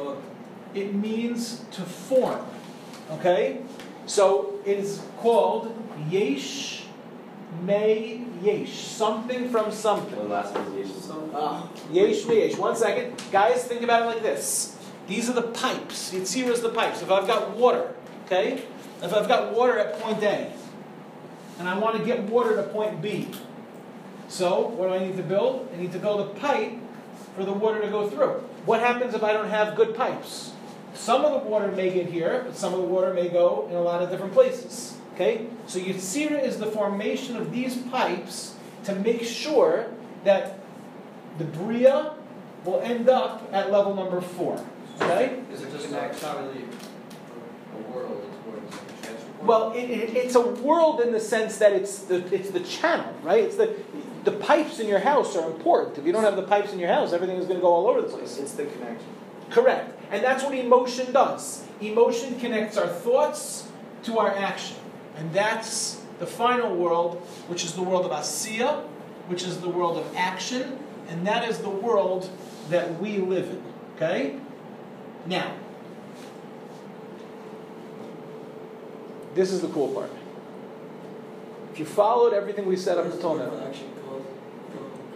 It 0.73 0.93
means 0.93 1.61
to 1.71 1.81
form. 1.81 2.41
Okay? 3.11 3.59
So 4.05 4.55
it 4.65 4.77
is 4.77 5.01
called 5.21 5.73
Yesh 6.09 6.83
May 7.63 8.21
Yesh. 8.41 8.73
Something 8.85 9.49
from 9.49 9.71
something. 9.71 10.15
The 10.15 10.33
last 10.33 10.53
position. 10.53 11.01
some- 11.01 11.31
ah, 11.33 11.67
Yesh 11.91 12.25
May 12.25 12.47
Yesh. 12.47 12.57
One 12.57 12.75
second. 12.75 13.13
Guys, 13.31 13.63
think 13.63 13.81
about 13.83 14.03
it 14.03 14.05
like 14.07 14.21
this. 14.21 14.75
These 15.07 15.29
are 15.29 15.33
the 15.33 15.43
pipes. 15.43 16.11
Yitzira 16.13 16.49
is 16.49 16.61
the 16.61 16.69
pipes. 16.69 17.01
If 17.01 17.11
I've 17.11 17.27
got 17.27 17.51
water, 17.51 17.93
okay? 18.25 18.63
If 19.01 19.13
I've 19.13 19.27
got 19.27 19.53
water 19.53 19.77
at 19.77 19.99
point 19.99 20.23
A, 20.23 20.51
and 21.59 21.69
I 21.69 21.77
want 21.77 21.97
to 21.97 22.03
get 22.03 22.23
water 22.23 22.55
to 22.55 22.63
point 22.63 23.01
B, 23.01 23.29
so 24.27 24.67
what 24.67 24.87
do 24.87 24.93
I 24.93 24.99
need 24.99 25.17
to 25.17 25.23
build? 25.23 25.69
I 25.73 25.77
need 25.77 25.91
to 25.93 25.99
build 25.99 26.21
a 26.21 26.39
pipe 26.39 26.73
for 27.35 27.45
the 27.45 27.53
water 27.53 27.81
to 27.81 27.87
go 27.87 28.09
through. 28.09 28.43
What 28.65 28.79
happens 28.79 29.13
if 29.13 29.23
I 29.23 29.33
don't 29.33 29.49
have 29.49 29.75
good 29.75 29.95
pipes? 29.95 30.53
Some 30.93 31.25
of 31.25 31.43
the 31.43 31.49
water 31.49 31.67
may 31.71 31.91
get 31.91 32.07
here, 32.07 32.43
but 32.45 32.55
some 32.55 32.73
of 32.73 32.79
the 32.79 32.85
water 32.85 33.13
may 33.13 33.27
go 33.27 33.67
in 33.69 33.75
a 33.75 33.81
lot 33.81 34.01
of 34.01 34.09
different 34.09 34.33
places. 34.33 34.97
Okay? 35.13 35.47
So 35.67 35.79
Yitzira 35.79 36.43
is 36.43 36.57
the 36.57 36.65
formation 36.65 37.35
of 37.35 37.51
these 37.51 37.77
pipes 37.77 38.55
to 38.85 38.95
make 38.95 39.23
sure 39.23 39.87
that 40.23 40.59
the 41.37 41.43
Bria 41.45 42.13
will 42.63 42.81
end 42.81 43.09
up 43.09 43.47
at 43.51 43.71
level 43.71 43.93
number 43.93 44.21
four. 44.21 44.63
Okay? 45.01 45.41
Is 45.51 45.61
it 45.61 45.71
just 45.71 45.91
not, 45.91 46.05
it's 46.05 46.21
not 46.21 46.37
really 46.39 46.63
a 46.63 47.91
world, 47.91 48.23
it's 48.23 48.45
more 48.45 48.59
just 48.69 48.81
like 48.81 48.99
a 48.99 49.05
transfer 49.05 49.31
point? 49.31 49.34
Well, 49.45 49.73
it, 49.73 49.89
it, 49.89 50.15
it's 50.15 50.35
a 50.35 50.41
world 50.41 51.01
in 51.01 51.11
the 51.11 51.19
sense 51.19 51.57
that 51.57 51.73
it's 51.73 51.99
the, 51.99 52.25
it's 52.33 52.49
the 52.49 52.61
channel, 52.61 53.13
right? 53.21 53.43
It's 53.43 53.55
the, 53.55 53.75
the 54.23 54.31
pipes 54.31 54.79
in 54.79 54.87
your 54.87 54.99
house 54.99 55.35
are 55.35 55.45
important. 55.49 55.97
If 55.97 56.05
you 56.05 56.11
don't 56.11 56.23
have 56.23 56.35
the 56.35 56.43
pipes 56.43 56.73
in 56.73 56.79
your 56.79 56.89
house, 56.89 57.13
everything 57.13 57.37
is 57.37 57.45
going 57.45 57.57
to 57.57 57.61
go 57.61 57.71
all 57.71 57.87
over 57.87 58.01
the 58.01 58.07
place. 58.07 58.37
it's 58.37 58.53
the 58.53 58.65
connection. 58.65 59.07
Correct. 59.49 59.99
And 60.11 60.23
that's 60.23 60.43
what 60.43 60.55
emotion 60.55 61.11
does. 61.11 61.63
Emotion 61.81 62.39
connects 62.39 62.77
our 62.77 62.87
thoughts 62.87 63.67
to 64.03 64.17
our 64.17 64.35
action. 64.35 64.77
And 65.17 65.31
that's 65.33 66.01
the 66.19 66.25
final 66.25 66.75
world, 66.75 67.17
which 67.47 67.63
is 67.63 67.73
the 67.73 67.83
world 67.83 68.05
of 68.05 68.11
Asiya, 68.11 68.83
which 69.27 69.43
is 69.43 69.59
the 69.61 69.69
world 69.69 69.97
of 69.97 70.15
action, 70.15 70.79
and 71.09 71.25
that 71.27 71.47
is 71.47 71.59
the 71.59 71.69
world 71.69 72.29
that 72.69 72.99
we 72.99 73.17
live 73.17 73.49
in. 73.49 73.63
Okay? 73.95 74.39
Now, 75.25 75.53
this 79.35 79.51
is 79.51 79.61
the 79.61 79.67
cool 79.67 79.89
part. 79.89 80.09
If 81.71 81.79
you 81.79 81.85
followed 81.85 82.33
everything 82.33 82.65
we 82.65 82.77
said 82.77 82.97
up 82.97 83.05
until 83.05 83.35
now, 83.35 83.51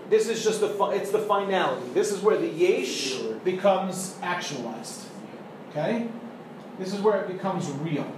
this 0.10 0.28
is 0.28 0.44
just 0.44 0.60
the 0.60 0.68
it's 0.90 1.12
the 1.12 1.20
finality. 1.20 1.90
This 1.94 2.12
is 2.12 2.22
where 2.22 2.38
the 2.38 2.48
yesh 2.48 3.16
becomes 3.44 4.18
actualized. 4.22 5.06
Okay? 5.70 6.08
This 6.78 6.94
is 6.94 7.00
where 7.02 7.22
it 7.22 7.28
becomes 7.28 7.70
real. 7.70 8.12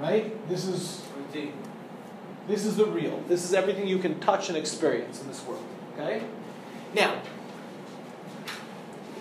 Right? 0.00 0.48
This 0.48 0.66
is 0.66 1.02
this 2.46 2.64
is 2.64 2.76
the 2.76 2.86
real. 2.86 3.22
This 3.28 3.44
is 3.44 3.54
everything 3.54 3.88
you 3.88 3.98
can 3.98 4.20
touch 4.20 4.48
and 4.48 4.56
experience 4.56 5.20
in 5.20 5.28
this 5.28 5.44
world. 5.44 5.64
Okay? 5.94 6.22
Now, 6.94 7.20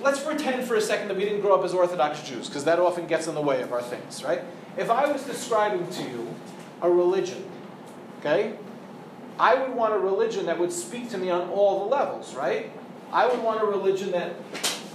let's 0.02 0.20
pretend 0.20 0.68
for 0.68 0.76
a 0.76 0.82
second 0.82 1.08
that 1.10 1.18
we 1.18 1.24
didn't 1.24 1.42
grow 1.42 1.56
up 1.56 1.64
as 1.64 1.74
Orthodox 1.74 2.22
Jews, 2.22 2.48
because 2.48 2.66
that 2.66 2.80
often 2.80 3.08
gets 3.08 3.28
in 3.28 3.36
the 3.36 3.42
way 3.42 3.62
of 3.62 3.72
our 3.74 3.82
things, 3.82 4.24
right? 4.24 4.42
If 4.78 4.90
I 4.90 5.12
was 5.12 5.24
describing 5.24 5.88
to 5.90 6.04
you 6.04 6.36
a 6.82 6.90
religion, 6.90 7.44
okay, 8.20 8.54
I 9.40 9.56
would 9.56 9.76
want 9.76 9.94
a 9.94 10.00
religion 10.00 10.46
that 10.48 10.60
would 10.60 10.72
speak 10.72 11.10
to 11.12 11.18
me 11.18 11.30
on 11.30 11.50
all 11.50 11.86
the 11.86 11.96
levels, 11.96 12.36
right? 12.36 12.72
I 13.12 13.28
would 13.28 13.42
want 13.42 13.62
a 13.62 13.66
religion 13.66 14.12
that 14.12 14.36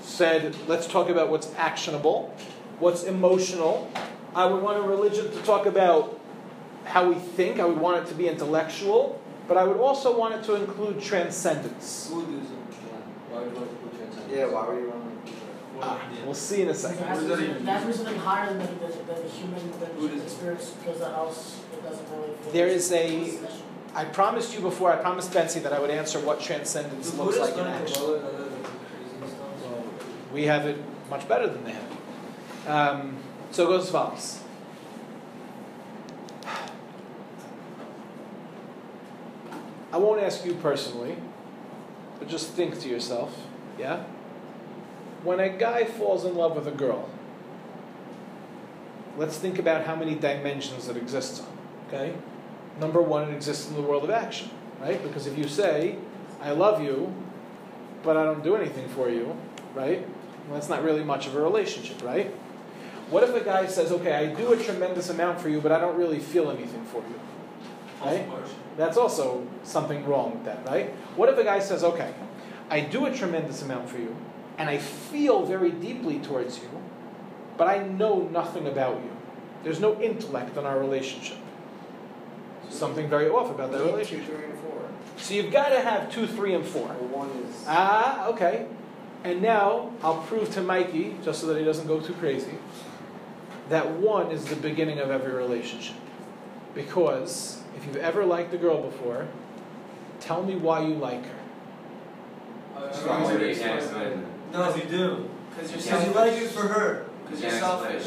said, 0.02 0.54
let's 0.68 0.86
talk 0.86 1.08
about 1.08 1.30
what's 1.30 1.52
actionable, 1.56 2.34
what's 2.78 3.04
emotional. 3.04 3.90
I 4.34 4.46
would 4.46 4.62
want 4.62 4.78
a 4.78 4.82
religion 4.82 5.30
to 5.30 5.42
talk 5.42 5.66
about 5.66 6.20
how 6.84 7.08
we 7.08 7.14
think. 7.14 7.60
I 7.60 7.64
would 7.64 7.78
want 7.78 8.04
it 8.04 8.08
to 8.10 8.14
be 8.14 8.28
intellectual, 8.28 9.20
but 9.48 9.56
I 9.56 9.64
would 9.64 9.78
also 9.78 10.16
want 10.16 10.34
it 10.34 10.44
to 10.44 10.54
include 10.56 11.00
transcendence. 11.00 12.10
Buddhism. 12.12 12.58
Why 14.32 14.68
would 14.68 14.82
you 14.82 14.88
want 14.88 15.26
to 15.26 15.32
put 15.32 15.32
transcendence? 15.32 15.32
Yeah, 15.82 15.82
why 15.82 15.82
would 15.82 15.82
you 15.82 15.82
want 15.82 15.82
to? 15.82 15.82
Ah, 15.84 16.09
we'll 16.24 16.34
see 16.34 16.62
in 16.62 16.68
a 16.68 16.74
second. 16.74 17.04
has 17.06 17.18
to 17.18 17.28
What 17.28 17.38
does 17.38 17.38
that 17.38 17.50
even 17.50 17.64
there 17.64 17.78
has 17.78 17.96
something 17.96 18.18
higher 18.18 18.46
than 18.52 18.59
the, 18.59 18.66
than, 18.66 19.06
than 19.06 19.22
the 19.22 19.28
human, 19.28 19.70
than 19.72 19.80
the 19.80 19.86
Buddhism. 19.86 20.09
human 20.09 20.22
experience, 20.22 20.70
because 20.70 21.00
else 21.02 21.60
it 21.72 21.82
doesn't 21.82 22.06
really. 22.10 22.52
There 22.52 22.66
is 22.68 22.92
a. 22.92 23.38
I 23.94 24.04
promised 24.06 24.54
you 24.54 24.60
before, 24.60 24.92
I 24.92 24.96
promised 24.96 25.34
Betsy 25.34 25.60
that 25.60 25.72
I 25.72 25.78
would 25.78 25.90
answer 25.90 26.18
what 26.20 26.40
transcendence 26.40 27.10
Do 27.10 27.22
looks 27.22 27.38
like 27.38 27.54
in 27.59 27.66
action. 27.66 27.94
Kabbalah 27.94 28.18
and 28.18 28.26
other 28.26 28.48
crazy 28.48 29.34
stuff? 29.34 30.32
We 30.32 30.44
have 30.44 30.66
it 30.66 30.78
much 31.10 31.28
better 31.28 31.46
than 31.46 31.64
they 31.64 31.72
have. 31.72 31.90
Um, 32.66 33.16
so 33.50 33.64
it 33.64 33.66
goes 33.66 33.84
as 33.84 33.90
follows. 33.90 34.38
I 39.92 39.98
won't 39.98 40.22
ask 40.22 40.44
you 40.46 40.54
personally, 40.54 41.16
but 42.18 42.28
just 42.28 42.52
think 42.52 42.80
to 42.80 42.88
yourself, 42.88 43.36
yeah? 43.78 44.04
When 45.22 45.40
a 45.40 45.48
guy 45.48 45.84
falls 45.84 46.24
in 46.24 46.34
love 46.34 46.56
with 46.56 46.66
a 46.66 46.72
girl, 46.72 47.08
let's 49.16 49.36
think 49.38 49.58
about 49.58 49.84
how 49.84 49.94
many 49.94 50.14
dimensions 50.14 50.88
it 50.88 50.96
exists 50.96 51.40
on, 51.40 51.46
okay? 51.88 52.14
Number 52.80 53.00
one, 53.00 53.28
it 53.28 53.34
exists 53.34 53.68
in 53.68 53.76
the 53.76 53.82
world 53.82 54.04
of 54.04 54.10
action, 54.10 54.50
right? 54.80 55.02
Because 55.02 55.26
if 55.26 55.38
you 55.38 55.46
say, 55.46 55.96
I 56.40 56.50
love 56.50 56.82
you, 56.82 57.14
but 58.02 58.16
I 58.16 58.24
don't 58.24 58.42
do 58.42 58.56
anything 58.56 58.88
for 58.88 59.08
you, 59.08 59.36
right? 59.74 60.06
Well, 60.46 60.54
that's 60.54 60.68
not 60.68 60.82
really 60.82 61.04
much 61.04 61.26
of 61.26 61.36
a 61.36 61.40
relationship, 61.40 62.02
right? 62.02 62.34
What 63.10 63.22
if 63.22 63.34
a 63.34 63.44
guy 63.44 63.66
says, 63.66 63.92
okay, 63.92 64.14
I 64.14 64.34
do 64.34 64.52
a 64.52 64.56
tremendous 64.56 65.10
amount 65.10 65.40
for 65.40 65.48
you, 65.50 65.60
but 65.60 65.70
I 65.70 65.78
don't 65.78 65.96
really 65.96 66.18
feel 66.18 66.50
anything 66.50 66.84
for 66.86 67.02
you? 67.02 67.20
Right? 68.02 68.26
That's 68.76 68.96
also 68.96 69.46
something 69.62 70.04
wrong 70.06 70.32
with 70.32 70.44
that, 70.46 70.66
right? 70.66 70.90
What 71.14 71.28
if 71.28 71.38
a 71.38 71.44
guy 71.44 71.60
says, 71.60 71.84
okay, 71.84 72.12
I 72.70 72.80
do 72.80 73.06
a 73.06 73.14
tremendous 73.14 73.62
amount 73.62 73.88
for 73.88 73.98
you, 73.98 74.16
and 74.58 74.68
I 74.68 74.78
feel 74.78 75.44
very 75.44 75.70
deeply 75.70 76.18
towards 76.18 76.58
you, 76.58 76.68
but 77.56 77.68
I 77.68 77.82
know 77.86 78.28
nothing 78.32 78.66
about 78.66 78.96
you. 78.96 79.10
There's 79.62 79.80
no 79.80 80.00
intellect 80.00 80.56
in 80.56 80.64
our 80.66 80.78
relationship. 80.78 81.38
Something 82.68 83.08
very 83.08 83.28
off 83.28 83.50
about 83.50 83.70
that 83.72 83.78
Two, 83.78 83.84
relationship. 83.84 84.26
three, 84.34 84.44
and 84.46 84.58
four. 84.58 84.82
So 85.18 85.34
you've 85.34 85.52
got 85.52 85.68
to 85.68 85.80
have 85.80 86.10
two, 86.10 86.26
three, 86.26 86.54
and 86.54 86.64
four. 86.64 86.86
Well, 86.88 87.26
one 87.26 87.30
is. 87.30 87.64
Ah, 87.68 88.26
okay. 88.28 88.66
And 89.24 89.40
now 89.42 89.92
I'll 90.02 90.22
prove 90.22 90.50
to 90.54 90.62
Mikey, 90.62 91.16
just 91.22 91.40
so 91.40 91.46
that 91.48 91.58
he 91.58 91.64
doesn't 91.64 91.86
go 91.86 92.00
too 92.00 92.14
crazy, 92.14 92.54
that 93.68 93.88
one 93.92 94.30
is 94.32 94.46
the 94.46 94.56
beginning 94.56 94.98
of 94.98 95.10
every 95.10 95.32
relationship. 95.32 95.96
Because 96.74 97.62
if 97.76 97.86
you've 97.86 97.96
ever 97.96 98.24
liked 98.24 98.52
a 98.54 98.58
girl 98.58 98.82
before, 98.82 99.28
tell 100.18 100.42
me 100.42 100.56
why 100.56 100.80
you 100.84 100.94
like 100.94 101.24
her. 101.24 101.38
Uh, 102.76 102.92
Why 104.52 104.68
would 104.68 104.76
you 104.76 104.82
No, 104.98 104.98
you 104.98 105.16
do. 105.16 105.28
because 105.56 105.70
you're 105.72 105.80
Yeah. 105.80 106.04
because 106.04 106.06
you 106.08 106.12
like 106.14 106.32
it 106.42 106.50
for 106.50 106.60
her. 106.68 107.06
Because 107.26 107.42
you're 107.42 107.50
selfish. 107.52 108.06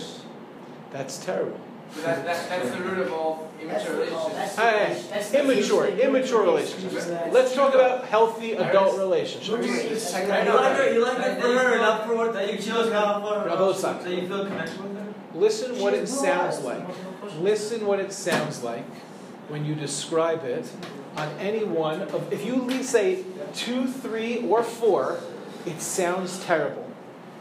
That's 0.92 1.18
terrible. 1.18 1.60
That, 2.04 2.26
that, 2.26 2.50
that's 2.50 2.70
the 2.72 2.78
root 2.82 3.00
of 3.08 3.14
all 3.14 3.48
immature 3.62 3.94
the- 3.94 3.98
relationships. 4.02 4.56
that's 4.56 5.32
Hey, 5.32 5.40
immature, 5.40 5.88
immature 5.88 6.44
relationships. 6.44 7.08
Let's 7.32 7.54
talk 7.56 7.74
about 7.74 8.06
healthy 8.06 8.54
adult 8.54 8.98
relationships. 8.98 9.50
We're 9.50 9.62
doing 9.66 9.80
It's 9.80 10.12
this- 10.12 10.14
like- 10.14 10.24
You 10.46 10.54
like 10.54 10.80
it, 10.80 10.94
you 10.94 11.04
like 11.04 11.20
it 11.20 11.42
for 11.42 11.48
her, 11.48 11.78
not 11.78 12.06
for 12.08 12.16
what 12.16 12.34
That 12.34 12.48
you 12.48 12.54
you 12.54 12.58
chose 12.58 12.66
feel 12.90 13.04
for 13.22 13.48
Now, 13.48 13.56
both 13.56 13.78
sides. 13.78 14.04
So 14.04 14.10
you 14.10 14.28
feel 14.28 14.46
connection 14.46 14.84
with 14.84 14.98
her? 14.98 15.14
Listen 15.36 15.80
what 15.80 15.94
it 15.94 16.08
sounds 16.10 16.62
like. 16.62 16.82
Listen 17.40 17.86
what 17.86 18.00
it 18.00 18.12
sounds 18.12 18.64
like 18.64 18.86
when 19.48 19.64
you 19.64 19.76
describe 19.76 20.44
it 20.44 20.70
on 21.18 21.30
any 21.40 21.64
one 21.64 22.02
of, 22.02 22.34
if 22.34 22.46
you 22.46 22.56
le- 22.64 22.84
say 22.84 23.24
two, 23.54 23.88
three, 23.88 24.46
or 24.50 24.64
four, 24.64 25.20
it 25.66 25.82
sounds 25.82 26.44
terrible. 26.44 26.90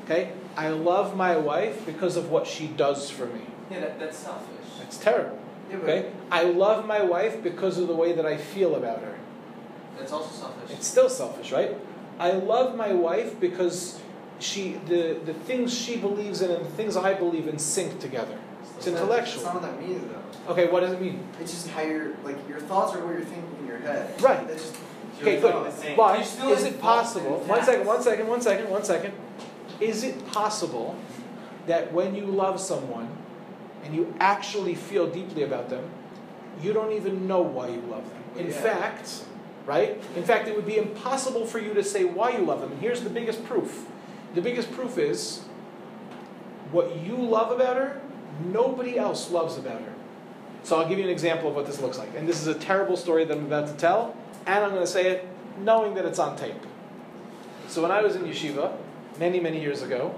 Okay? 0.05 0.33
I 0.57 0.69
love 0.69 1.17
my 1.17 1.37
wife 1.37 1.85
because 1.87 2.17
of 2.17 2.31
what 2.31 2.47
she 2.47 2.67
does 2.67 3.11
for 3.11 3.27
me. 3.27 3.43
Yeah, 3.71 3.81
that, 3.81 3.99
that's 3.99 4.19
selfish. 4.19 4.67
That's 4.79 4.99
terrible. 4.99 5.39
Yeah, 5.71 5.77
Okay? 5.79 6.13
I 6.31 6.45
love 6.45 6.87
my 6.87 7.03
wife 7.03 7.43
because 7.43 7.79
of 7.79 7.89
the 7.89 7.95
way 7.95 8.13
that 8.13 8.27
I 8.27 8.37
feel 8.37 8.77
about 8.77 9.01
her. 9.01 9.17
That's 9.99 10.13
also 10.13 10.31
selfish. 10.35 10.71
It's 10.77 10.87
still 10.87 11.09
selfish, 11.09 11.53
right? 11.53 11.77
I 12.19 12.33
love 12.33 12.77
my 12.77 12.93
wife 12.93 13.39
because 13.41 14.01
she 14.39 14.73
the, 14.87 15.19
the 15.25 15.35
things 15.35 15.77
she 15.77 15.97
believes 15.97 16.43
in 16.43 16.51
and 16.51 16.65
the 16.65 16.71
things 16.71 16.97
I 16.97 17.15
believe 17.15 17.49
in 17.49 17.59
sync 17.59 18.01
together. 18.01 18.39
It's 18.77 18.87
That's 18.87 18.99
intellectual. 18.99 19.43
not 19.45 19.55
what 19.55 19.63
that 19.63 19.81
means, 19.81 20.03
though. 20.03 20.53
Okay, 20.53 20.67
what 20.71 20.81
does 20.81 20.93
it 20.93 21.01
mean? 21.01 21.27
It's 21.41 21.53
just 21.53 21.69
how 21.71 21.83
you're 21.83 22.13
like 22.25 22.37
your 22.49 22.61
thoughts 22.61 22.95
are 22.95 23.05
what 23.05 23.13
you're 23.15 23.25
thinking 23.25 23.57
in 23.61 23.67
your 23.67 23.79
head. 23.79 24.21
Right. 24.21 24.47
That's 24.47 24.63
just. 24.71 24.77
Okay, 25.21 25.41
good. 25.41 25.55
not. 25.55 25.97
But 25.97 26.39
You're 26.43 26.53
is 26.57 26.65
it 26.65 26.81
possible? 26.81 27.41
in 27.43 27.49
One 27.49 27.59
that. 27.61 27.67
second, 27.67 27.87
one 27.87 28.03
second, 28.03 28.29
one 28.29 28.41
second, 28.41 28.69
one 28.69 28.83
second. 28.85 29.15
Is 29.81 30.03
it 30.03 30.27
possible 30.33 30.97
that 31.67 31.93
when 31.93 32.15
you 32.17 32.25
love 32.27 32.61
someone 32.61 33.09
and 33.85 33.95
you 33.95 34.13
actually 34.19 34.75
feel 34.75 35.07
deeply 35.09 35.45
about 35.45 35.71
them, 35.71 35.89
you 36.61 36.73
don't 36.73 36.93
even 36.93 37.29
know 37.29 37.43
why 37.43 37.69
you 37.69 37.81
love 37.83 38.05
them? 38.11 38.23
In 38.37 38.47
Yeah. 38.49 38.61
fact, 38.61 39.23
right? 39.67 40.03
In 40.17 40.25
fact, 40.25 40.49
it 40.49 40.57
would 40.57 40.67
be 40.67 40.79
impossible 40.79 41.47
for 41.47 41.61
you 41.61 41.73
to 41.75 41.85
say 41.85 42.05
why 42.05 42.31
you 42.31 42.45
love 42.45 42.61
them. 42.61 42.73
And 42.73 42.81
here's 42.81 43.03
the 43.03 43.11
biggest 43.11 43.45
proof. 43.45 43.87
The 44.35 44.43
biggest 44.43 44.73
proof 44.73 44.99
is 44.99 45.43
what 46.73 46.97
you 46.99 47.17
love 47.17 47.53
about 47.53 47.77
her, 47.77 48.01
nobody 48.45 48.99
else 48.99 49.31
loves 49.31 49.59
about 49.59 49.81
her. 49.81 49.93
So 50.63 50.81
I'll 50.81 50.89
give 50.89 50.99
you 50.99 51.05
an 51.05 51.11
example 51.11 51.51
of 51.51 51.55
what 51.55 51.67
this 51.67 51.81
looks 51.81 51.99
like. 51.99 52.09
And 52.17 52.27
this 52.29 52.41
is 52.41 52.47
a 52.47 52.55
terrible 52.55 52.97
story 52.97 53.25
that 53.25 53.37
I'm 53.37 53.45
about 53.45 53.69
to 53.69 53.75
tell, 53.75 54.17
and 54.47 54.65
I'm 54.65 54.71
going 54.71 54.83
to 54.83 54.87
say 54.87 55.09
it 55.09 55.29
knowing 55.59 55.95
that 55.95 56.05
it's 56.05 56.19
on 56.19 56.37
tape. 56.37 56.55
So 57.69 57.83
when 57.83 57.91
I 57.91 58.03
was 58.03 58.17
in 58.17 58.23
yeshiva, 58.23 58.77
many, 59.19 59.41
many 59.41 59.61
years 59.61 59.83
ago, 59.83 60.15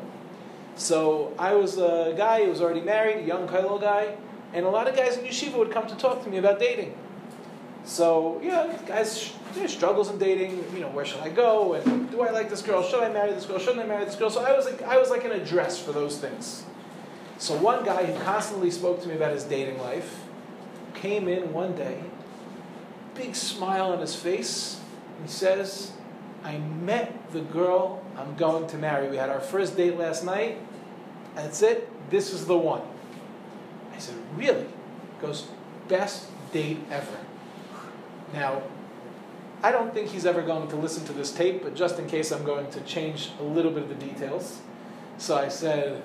so 0.77 1.33
I 1.39 1.55
was 1.55 1.79
a 1.79 2.15
guy 2.17 2.45
who 2.45 2.51
was 2.51 2.61
already 2.61 2.81
married, 2.81 3.25
a 3.25 3.27
young 3.27 3.49
kollel 3.49 3.81
guy, 3.81 4.17
and 4.53 4.65
a 4.65 4.69
lot 4.69 4.89
of 4.89 4.97
guys 4.97 5.17
in 5.17 5.25
yeshiva 5.25 5.57
would 5.59 5.71
come 5.71 5.87
to 5.87 5.97
talk 5.97 6.23
to 6.25 6.31
me 6.31 6.39
about 6.39 6.59
dating. 6.59 6.97
So, 7.85 8.41
you 8.43 8.51
know, 8.51 8.79
guys, 8.87 9.33
struggles 9.67 10.11
in 10.11 10.19
dating, 10.19 10.65
you 10.75 10.81
know, 10.81 10.89
where 10.89 11.05
should 11.05 11.21
I 11.21 11.29
go, 11.29 11.75
and 11.75 12.11
do 12.11 12.23
I 12.23 12.31
like 12.31 12.51
this 12.51 12.63
girl, 12.63 12.83
should 12.83 13.03
I 13.03 13.13
marry 13.13 13.33
this 13.33 13.47
girl, 13.47 13.59
shouldn't 13.59 13.81
I 13.81 13.87
marry 13.87 14.05
this 14.05 14.17
girl? 14.17 14.29
So 14.29 14.45
I 14.45 14.57
was 14.57 14.67
like, 14.67 14.83
I 14.83 14.99
was 14.99 15.09
like 15.11 15.25
an 15.25 15.33
address 15.33 15.79
for 15.81 15.93
those 15.93 16.19
things. 16.19 16.65
So 17.39 17.57
one 17.57 17.85
guy 17.85 18.05
who 18.05 18.19
constantly 18.25 18.71
spoke 18.71 19.03
to 19.03 19.09
me 19.09 19.15
about 19.15 19.33
his 19.33 19.45
dating 19.45 19.79
life 19.79 20.23
came 20.95 21.29
in 21.29 21.53
one 21.53 21.77
day, 21.77 22.03
big 23.15 23.35
smile 23.35 23.93
on 23.93 24.01
his 24.01 24.15
face. 24.15 24.81
He 25.23 25.29
says, 25.29 25.93
I 26.43 26.59
met 26.59 27.33
the 27.33 27.41
girl 27.41 28.03
I'm 28.17 28.37
going 28.37 28.67
to 28.69 28.79
marry. 28.79 29.09
We 29.09 29.17
had 29.17 29.29
our 29.29 29.41
first 29.41 29.77
date 29.77 29.97
last 29.97 30.25
night. 30.25 30.59
That's 31.35 31.61
it. 31.63 31.91
This 32.11 32.33
is 32.33 32.47
the 32.47 32.57
one. 32.57 32.83
I 33.95 33.99
said, 33.99 34.15
Really? 34.35 34.65
He 34.65 35.27
goes, 35.27 35.47
Best 35.89 36.27
date 36.53 36.79
ever. 36.91 37.19
Now, 38.33 38.63
I 39.63 39.73
don't 39.73 39.93
think 39.93 40.09
he's 40.09 40.27
ever 40.27 40.43
going 40.43 40.69
to 40.69 40.77
listen 40.77 41.05
to 41.07 41.13
this 41.13 41.33
tape, 41.33 41.63
but 41.63 41.75
just 41.75 41.99
in 41.99 42.07
case, 42.07 42.31
I'm 42.31 42.45
going 42.45 42.71
to 42.71 42.81
change 42.83 43.31
a 43.41 43.43
little 43.43 43.71
bit 43.71 43.85
of 43.85 43.89
the 43.89 43.95
details. 43.95 44.61
So 45.19 45.37
I 45.37 45.49
said, 45.49 46.03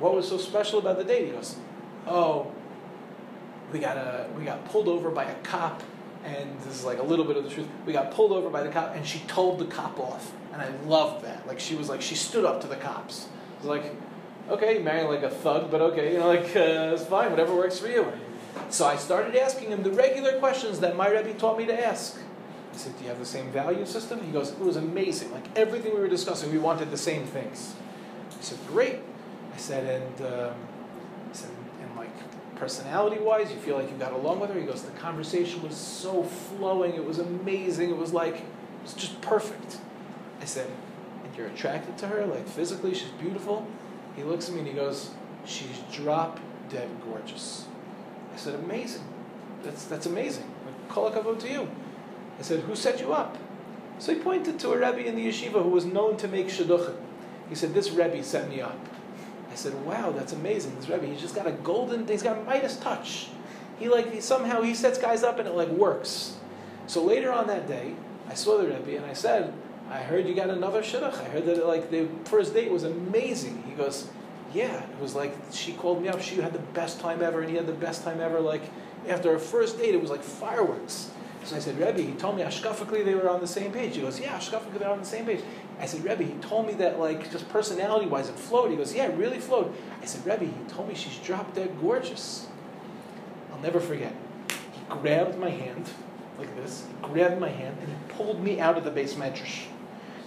What 0.00 0.14
was 0.14 0.26
so 0.28 0.38
special 0.38 0.78
about 0.78 0.96
the 0.96 1.04
date? 1.04 1.26
He 1.26 1.30
goes, 1.32 1.56
Oh, 2.06 2.50
we 3.72 3.78
got 3.78 3.96
a, 3.96 4.26
we 4.36 4.44
got 4.44 4.64
pulled 4.64 4.88
over 4.88 5.10
by 5.10 5.24
a 5.24 5.34
cop, 5.42 5.82
and 6.24 6.58
this 6.62 6.74
is 6.74 6.84
like 6.84 6.98
a 6.98 7.02
little 7.02 7.24
bit 7.24 7.36
of 7.36 7.44
the 7.44 7.50
truth. 7.50 7.68
We 7.86 7.92
got 7.92 8.10
pulled 8.10 8.32
over 8.32 8.48
by 8.50 8.62
the 8.62 8.70
cop, 8.70 8.96
and 8.96 9.06
she 9.06 9.20
told 9.20 9.58
the 9.58 9.66
cop 9.66 10.00
off, 10.00 10.32
and 10.52 10.62
I 10.62 10.70
loved 10.86 11.24
that. 11.24 11.46
Like 11.46 11.60
she 11.60 11.74
was 11.74 11.88
like 11.88 12.00
she 12.02 12.14
stood 12.14 12.44
up 12.44 12.62
to 12.62 12.66
the 12.66 12.76
cops. 12.76 13.28
It 13.58 13.66
was 13.66 13.78
like, 13.78 13.94
okay, 14.48 14.78
marry 14.78 15.04
like 15.04 15.22
a 15.22 15.30
thug, 15.30 15.70
but 15.70 15.80
okay, 15.80 16.14
you 16.14 16.18
know, 16.18 16.28
like 16.28 16.56
uh, 16.56 16.94
it's 16.94 17.04
fine, 17.04 17.30
whatever 17.30 17.54
works 17.54 17.78
for 17.78 17.88
you. 17.88 18.10
So 18.70 18.86
I 18.86 18.96
started 18.96 19.36
asking 19.36 19.68
him 19.68 19.82
the 19.82 19.92
regular 19.92 20.38
questions 20.38 20.80
that 20.80 20.96
my 20.96 21.08
Rebbe 21.08 21.34
taught 21.34 21.58
me 21.58 21.66
to 21.66 21.86
ask. 21.86 22.18
I 22.72 22.76
said, 22.76 22.96
"Do 22.96 23.04
you 23.04 23.10
have 23.10 23.18
the 23.18 23.26
same 23.26 23.50
value 23.50 23.84
system?" 23.84 24.24
He 24.24 24.32
goes, 24.32 24.50
"It 24.52 24.60
was 24.60 24.76
amazing. 24.76 25.30
Like 25.30 25.44
everything 25.56 25.94
we 25.94 26.00
were 26.00 26.08
discussing, 26.08 26.50
we 26.50 26.58
wanted 26.58 26.90
the 26.90 26.96
same 26.96 27.26
things." 27.26 27.74
I 28.30 28.42
said, 28.42 28.58
"Great." 28.66 29.00
Said, 29.60 30.02
"And." 30.02 30.26
Um, 30.26 30.54
I 31.30 31.32
said, 31.32 31.50
and 31.80 31.96
like 31.96 32.10
personality 32.56 33.20
wise, 33.20 33.50
you 33.50 33.56
feel 33.58 33.76
like 33.76 33.90
you 33.90 33.96
got 33.96 34.12
along 34.12 34.40
with 34.40 34.50
her? 34.50 34.58
He 34.58 34.66
goes, 34.66 34.82
the 34.82 34.90
conversation 34.98 35.62
was 35.62 35.76
so 35.76 36.24
flowing, 36.24 36.94
it 36.94 37.04
was 37.04 37.18
amazing, 37.18 37.90
it 37.90 37.96
was 37.96 38.12
like, 38.12 38.36
it 38.36 38.82
was 38.82 38.94
just 38.94 39.20
perfect. 39.20 39.78
I 40.40 40.44
said, 40.44 40.68
and 41.24 41.36
you're 41.36 41.46
attracted 41.46 41.96
to 41.98 42.08
her, 42.08 42.26
like 42.26 42.48
physically, 42.48 42.94
she's 42.94 43.10
beautiful? 43.20 43.66
He 44.16 44.24
looks 44.24 44.48
at 44.48 44.54
me 44.54 44.60
and 44.60 44.68
he 44.68 44.74
goes, 44.74 45.10
she's 45.44 45.78
drop 45.92 46.40
dead 46.68 46.88
gorgeous. 47.04 47.66
I 48.34 48.36
said, 48.36 48.54
amazing. 48.56 49.04
That's, 49.62 49.84
that's 49.84 50.06
amazing. 50.06 50.50
Kol 50.88 51.10
hakavod 51.10 51.38
to 51.40 51.50
you. 51.50 51.68
I 52.38 52.42
said, 52.42 52.60
who 52.60 52.74
set 52.74 53.00
you 53.00 53.12
up? 53.12 53.36
So 53.98 54.14
he 54.14 54.20
pointed 54.20 54.58
to 54.60 54.72
a 54.72 54.78
Rebbe 54.78 55.06
in 55.06 55.14
the 55.14 55.28
yeshiva 55.28 55.62
who 55.62 55.68
was 55.68 55.84
known 55.84 56.16
to 56.18 56.28
make 56.28 56.48
shidduchim. 56.48 56.96
He 57.50 57.54
said, 57.54 57.74
This 57.74 57.90
Rebbe 57.90 58.22
set 58.22 58.48
me 58.48 58.62
up. 58.62 58.78
I 59.50 59.54
said, 59.54 59.74
Wow, 59.84 60.12
that's 60.12 60.32
amazing. 60.32 60.76
This 60.76 60.88
Rebbe, 60.88 61.06
he's 61.06 61.20
just 61.20 61.34
got 61.34 61.46
a 61.46 61.52
golden, 61.52 62.06
he's 62.06 62.22
got 62.22 62.38
a 62.38 62.42
Midas 62.42 62.76
touch. 62.76 63.28
He 63.78 63.88
like, 63.88 64.12
he 64.12 64.20
somehow, 64.20 64.62
he 64.62 64.74
sets 64.74 64.98
guys 64.98 65.22
up 65.22 65.38
and 65.38 65.48
it 65.48 65.54
like 65.54 65.68
works. 65.68 66.36
So 66.86 67.02
later 67.02 67.32
on 67.32 67.46
that 67.46 67.66
day, 67.66 67.94
I 68.28 68.34
saw 68.34 68.58
the 68.58 68.66
Rebbe 68.66 68.96
and 68.96 69.06
I 69.06 69.12
said, 69.12 69.52
I 69.90 69.98
heard 69.98 70.28
you 70.28 70.34
got 70.34 70.50
another 70.50 70.82
shidduch. 70.82 71.20
I 71.20 71.28
heard 71.28 71.46
that 71.46 71.66
like 71.66 71.90
the 71.90 72.08
first 72.24 72.54
date 72.54 72.70
was 72.70 72.84
amazing. 72.84 73.62
He 73.66 73.72
goes, 73.72 74.08
yeah, 74.52 74.82
it 74.82 75.00
was 75.00 75.14
like 75.14 75.34
she 75.52 75.72
called 75.72 76.02
me 76.02 76.08
up. 76.08 76.20
She 76.20 76.36
had 76.36 76.52
the 76.52 76.58
best 76.58 77.00
time 77.00 77.22
ever, 77.22 77.40
and 77.40 77.50
he 77.50 77.56
had 77.56 77.66
the 77.66 77.72
best 77.72 78.04
time 78.04 78.20
ever. 78.20 78.40
Like 78.40 78.62
after 79.08 79.30
our 79.30 79.38
first 79.38 79.78
date, 79.78 79.94
it 79.94 80.00
was 80.00 80.10
like 80.10 80.22
fireworks. 80.22 81.10
So 81.44 81.56
I 81.56 81.58
said, 81.58 81.78
Rebbe, 81.78 82.02
he 82.02 82.12
told 82.12 82.36
me 82.36 82.42
ashkafically 82.42 83.04
they 83.04 83.14
were 83.14 83.30
on 83.30 83.40
the 83.40 83.46
same 83.46 83.72
page. 83.72 83.96
He 83.96 84.02
goes, 84.02 84.20
yeah, 84.20 84.36
ashkafically 84.38 84.78
they're 84.78 84.90
on 84.90 84.98
the 84.98 85.06
same 85.06 85.24
page. 85.24 85.40
I 85.80 85.86
said, 85.86 86.04
Rebbe, 86.04 86.22
he 86.24 86.34
told 86.40 86.66
me 86.66 86.74
that 86.74 87.00
like 87.00 87.30
just 87.32 87.48
personality 87.48 88.06
wise 88.06 88.28
it 88.28 88.38
flowed. 88.38 88.70
He 88.70 88.76
goes, 88.76 88.94
yeah, 88.94 89.06
it 89.06 89.16
really 89.16 89.40
flowed. 89.40 89.74
I 90.02 90.04
said, 90.04 90.24
Rebbe, 90.26 90.44
he 90.44 90.64
told 90.68 90.88
me 90.88 90.94
she's 90.94 91.16
drop 91.18 91.54
dead 91.54 91.70
gorgeous. 91.80 92.48
I'll 93.50 93.60
never 93.60 93.80
forget. 93.80 94.14
He 94.48 94.80
grabbed 94.88 95.38
my 95.38 95.48
hand 95.48 95.88
like 96.38 96.54
this. 96.56 96.86
He 96.86 97.08
grabbed 97.08 97.40
my 97.40 97.48
hand 97.48 97.78
and 97.80 97.88
he 97.88 98.12
pulled 98.12 98.44
me 98.44 98.60
out 98.60 98.76
of 98.76 98.84
the 98.84 98.90
beis 98.90 99.14
medrash. 99.14 99.64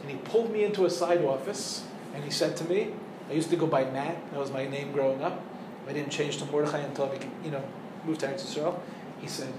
And 0.02 0.10
he 0.10 0.18
pulled 0.18 0.52
me 0.52 0.64
into 0.64 0.86
a 0.86 0.90
side 0.90 1.24
office 1.24 1.86
and 2.16 2.24
he 2.24 2.32
said 2.32 2.58
to 2.58 2.66
me, 2.66 2.94
I 3.30 3.34
used 3.34 3.52
to 3.52 3.56
go 3.56 3.68
by 3.68 3.86
Matt, 3.86 4.18
that 4.32 4.40
was 4.40 4.52
my 4.52 4.68
name 4.68 4.92
growing 4.92 5.22
up. 5.24 5.42
I 5.88 5.94
didn't 5.94 6.12
change 6.12 6.38
to 6.38 6.46
Mordechai 6.46 6.80
until 6.80 7.06
I 7.06 7.20
you 7.44 7.52
know, 7.52 7.64
moved 8.06 8.22
to 8.22 8.28
Eretz. 8.28 8.80
He 9.22 9.28
said, 9.28 9.54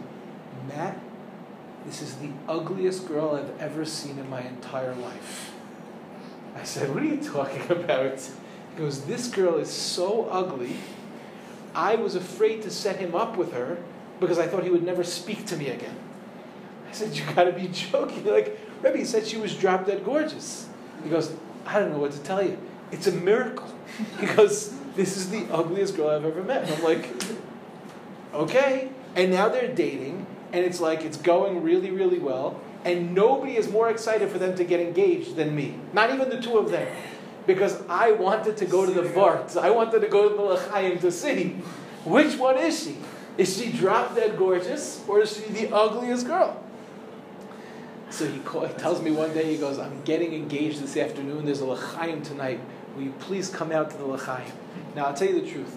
Matt, 0.68 0.98
this 1.86 2.02
is 2.02 2.16
the 2.16 2.30
ugliest 2.48 3.06
girl 3.06 3.36
I've 3.36 3.60
ever 3.60 3.84
seen 3.84 4.18
in 4.18 4.28
my 4.28 4.40
entire 4.42 4.94
life. 4.94 5.53
I 6.54 6.64
said, 6.64 6.94
What 6.94 7.02
are 7.02 7.06
you 7.06 7.16
talking 7.16 7.62
about? 7.70 8.20
He 8.20 8.78
goes, 8.78 9.04
This 9.06 9.28
girl 9.28 9.56
is 9.56 9.70
so 9.70 10.26
ugly. 10.30 10.76
I 11.74 11.96
was 11.96 12.14
afraid 12.14 12.62
to 12.62 12.70
set 12.70 12.96
him 12.96 13.14
up 13.14 13.36
with 13.36 13.52
her 13.52 13.78
because 14.20 14.38
I 14.38 14.46
thought 14.46 14.62
he 14.62 14.70
would 14.70 14.84
never 14.84 15.02
speak 15.02 15.44
to 15.46 15.56
me 15.56 15.68
again. 15.68 15.96
I 16.88 16.92
said, 16.92 17.16
You 17.16 17.24
gotta 17.34 17.52
be 17.52 17.68
joking. 17.72 18.24
Like, 18.24 18.58
Rebbe 18.82 19.04
said 19.04 19.26
she 19.26 19.36
was 19.36 19.56
drop 19.56 19.86
dead 19.86 20.04
gorgeous. 20.04 20.68
He 21.02 21.10
goes, 21.10 21.34
I 21.66 21.78
don't 21.78 21.90
know 21.90 21.98
what 21.98 22.12
to 22.12 22.20
tell 22.20 22.42
you. 22.42 22.58
It's 22.92 23.06
a 23.06 23.12
miracle. 23.12 23.68
He 24.18 24.26
goes, 24.26 24.74
This 24.96 25.16
is 25.16 25.30
the 25.30 25.46
ugliest 25.52 25.96
girl 25.96 26.10
I've 26.10 26.24
ever 26.24 26.42
met. 26.42 26.64
And 26.64 26.74
I'm 26.74 26.82
like, 26.84 27.08
Okay. 28.34 28.90
And 29.16 29.30
now 29.30 29.48
they're 29.48 29.72
dating, 29.72 30.26
and 30.52 30.64
it's 30.64 30.80
like 30.80 31.02
it's 31.04 31.16
going 31.16 31.62
really, 31.62 31.90
really 31.92 32.18
well. 32.18 32.60
And 32.84 33.14
nobody 33.14 33.56
is 33.56 33.70
more 33.70 33.88
excited 33.88 34.30
for 34.30 34.38
them 34.38 34.54
to 34.56 34.64
get 34.64 34.80
engaged 34.80 35.36
than 35.36 35.56
me. 35.56 35.76
Not 35.92 36.12
even 36.12 36.28
the 36.28 36.40
two 36.40 36.58
of 36.58 36.70
them. 36.70 36.86
Because 37.46 37.82
I 37.88 38.12
wanted 38.12 38.56
to 38.58 38.66
go 38.66 38.84
to 38.86 38.92
the 38.92 39.02
Vart. 39.02 39.56
I 39.56 39.70
wanted 39.70 40.00
to 40.00 40.08
go 40.08 40.28
to 40.28 40.34
the 40.34 40.42
L'chaim 40.42 40.98
to 41.00 41.10
see. 41.10 41.56
Which 42.04 42.36
one 42.36 42.58
is 42.58 42.84
she? 42.84 42.96
Is 43.36 43.56
she 43.58 43.72
drop 43.72 44.14
dead 44.14 44.38
gorgeous, 44.38 45.02
or 45.08 45.20
is 45.22 45.36
she 45.36 45.52
the 45.52 45.74
ugliest 45.74 46.26
girl? 46.26 46.62
So 48.10 48.28
he, 48.28 48.38
call, 48.40 48.66
he 48.66 48.74
tells 48.74 49.02
me 49.02 49.10
one 49.10 49.34
day, 49.34 49.50
he 49.50 49.58
goes, 49.58 49.78
I'm 49.78 50.02
getting 50.02 50.34
engaged 50.34 50.80
this 50.80 50.96
afternoon. 50.96 51.46
There's 51.46 51.60
a 51.60 51.66
L'chaim 51.66 52.22
tonight. 52.22 52.60
Will 52.94 53.02
you 53.02 53.14
please 53.18 53.48
come 53.48 53.72
out 53.72 53.90
to 53.90 53.96
the 53.96 54.04
L'chaim? 54.04 54.52
Now, 54.94 55.06
I'll 55.06 55.14
tell 55.14 55.28
you 55.28 55.40
the 55.40 55.50
truth. 55.50 55.76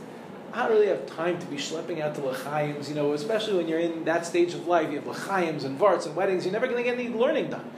I 0.58 0.64
don't 0.64 0.72
really 0.72 0.88
have 0.88 1.06
time 1.06 1.38
to 1.38 1.46
be 1.46 1.58
schlepping 1.58 2.02
out 2.02 2.16
to 2.16 2.26
L'chaims, 2.26 2.90
you 2.90 2.96
know, 2.96 3.14
especially 3.14 3.58
when 3.58 3.68
you're 3.68 3.78
in 3.78 4.06
that 4.06 4.26
stage 4.26 4.56
of 4.56 4.66
life. 4.66 4.90
You 4.90 4.96
have 4.96 5.06
L'chaims 5.06 5.64
and 5.64 5.80
Varts 5.80 6.08
and 6.08 6.16
weddings. 6.16 6.46
You're 6.46 6.52
never 6.52 6.66
going 6.66 6.78
to 6.78 6.84
get 6.84 6.98
any 6.98 7.10
learning 7.10 7.52
done. 7.52 7.70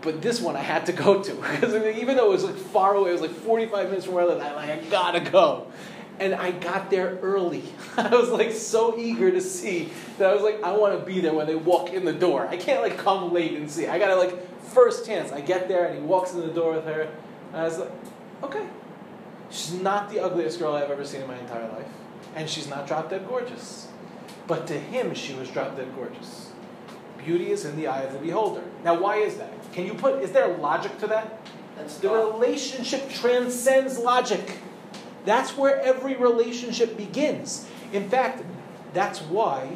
But 0.00 0.20
this 0.20 0.40
one 0.40 0.56
I 0.56 0.60
had 0.60 0.86
to 0.86 0.92
go 0.92 1.22
to. 1.22 1.34
Because 1.36 1.72
even 1.96 2.16
though 2.16 2.26
it 2.26 2.32
was 2.32 2.42
like 2.42 2.56
far 2.56 2.96
away, 2.96 3.10
it 3.10 3.12
was 3.12 3.20
like 3.20 3.30
45 3.30 3.90
minutes 3.90 4.06
from 4.06 4.14
where 4.14 4.24
I 4.24 4.26
lived, 4.26 4.42
I'm 4.42 4.56
like, 4.56 4.70
I 4.70 4.76
gotta 4.90 5.20
go. 5.20 5.68
And 6.18 6.34
I 6.34 6.50
got 6.50 6.90
there 6.90 7.16
early. 7.22 7.62
I 7.96 8.08
was 8.08 8.28
like 8.28 8.50
so 8.50 8.98
eager 8.98 9.30
to 9.30 9.40
see 9.40 9.90
that 10.18 10.28
I 10.28 10.34
was 10.34 10.42
like, 10.42 10.64
I 10.64 10.76
want 10.76 10.98
to 10.98 11.06
be 11.06 11.20
there 11.20 11.32
when 11.32 11.46
they 11.46 11.54
walk 11.54 11.92
in 11.92 12.04
the 12.04 12.12
door. 12.12 12.48
I 12.48 12.56
can't 12.56 12.82
like 12.82 12.98
come 12.98 13.32
late 13.32 13.52
and 13.52 13.70
see. 13.70 13.86
I 13.86 14.00
gotta 14.00 14.16
like 14.16 14.60
first 14.64 15.06
chance. 15.06 15.30
I 15.30 15.40
get 15.40 15.68
there 15.68 15.84
and 15.86 15.96
he 15.96 16.02
walks 16.02 16.32
in 16.32 16.40
the 16.40 16.52
door 16.52 16.72
with 16.72 16.86
her. 16.86 17.02
And 17.52 17.56
I 17.56 17.62
was 17.62 17.78
like, 17.78 17.92
okay. 18.42 18.66
She's 19.50 19.74
not 19.74 20.10
the 20.10 20.20
ugliest 20.20 20.58
girl 20.58 20.74
I've 20.74 20.90
ever 20.90 21.04
seen 21.04 21.22
in 21.22 21.28
my 21.28 21.38
entire 21.38 21.68
life. 21.68 21.86
And 22.34 22.48
she's 22.48 22.68
not 22.68 22.86
drop 22.86 23.10
dead 23.10 23.28
gorgeous. 23.28 23.88
But 24.46 24.66
to 24.66 24.78
him, 24.78 25.14
she 25.14 25.34
was 25.34 25.50
drop 25.50 25.76
dead 25.76 25.94
gorgeous. 25.94 26.50
Beauty 27.18 27.50
is 27.50 27.64
in 27.64 27.76
the 27.76 27.86
eye 27.86 28.02
of 28.02 28.12
the 28.12 28.18
beholder. 28.18 28.62
Now, 28.84 29.00
why 29.00 29.16
is 29.16 29.36
that? 29.36 29.50
Can 29.72 29.86
you 29.86 29.94
put, 29.94 30.22
is 30.22 30.32
there 30.32 30.48
logic 30.58 30.98
to 30.98 31.06
that? 31.06 31.40
That's 31.76 31.98
The 31.98 32.10
relationship 32.10 33.08
transcends 33.10 33.98
logic. 33.98 34.58
That's 35.24 35.56
where 35.56 35.80
every 35.80 36.14
relationship 36.16 36.96
begins. 36.96 37.66
In 37.92 38.08
fact, 38.08 38.44
that's 38.92 39.22
why 39.22 39.70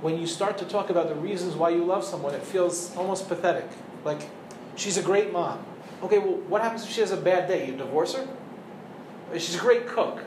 when 0.00 0.18
you 0.18 0.26
start 0.26 0.58
to 0.58 0.64
talk 0.64 0.90
about 0.90 1.08
the 1.08 1.14
reasons 1.14 1.54
why 1.54 1.70
you 1.70 1.84
love 1.84 2.04
someone, 2.04 2.34
it 2.34 2.42
feels 2.42 2.96
almost 2.96 3.28
pathetic. 3.28 3.68
Like, 4.04 4.28
she's 4.74 4.96
a 4.96 5.02
great 5.02 5.32
mom. 5.32 5.64
Okay, 6.02 6.18
well, 6.18 6.36
what 6.48 6.62
happens 6.62 6.84
if 6.84 6.90
she 6.90 7.00
has 7.00 7.10
a 7.10 7.16
bad 7.16 7.48
day? 7.48 7.66
You 7.66 7.76
divorce 7.76 8.14
her? 8.14 8.26
She's 9.32 9.56
a 9.56 9.60
great 9.60 9.86
cook. 9.86 10.22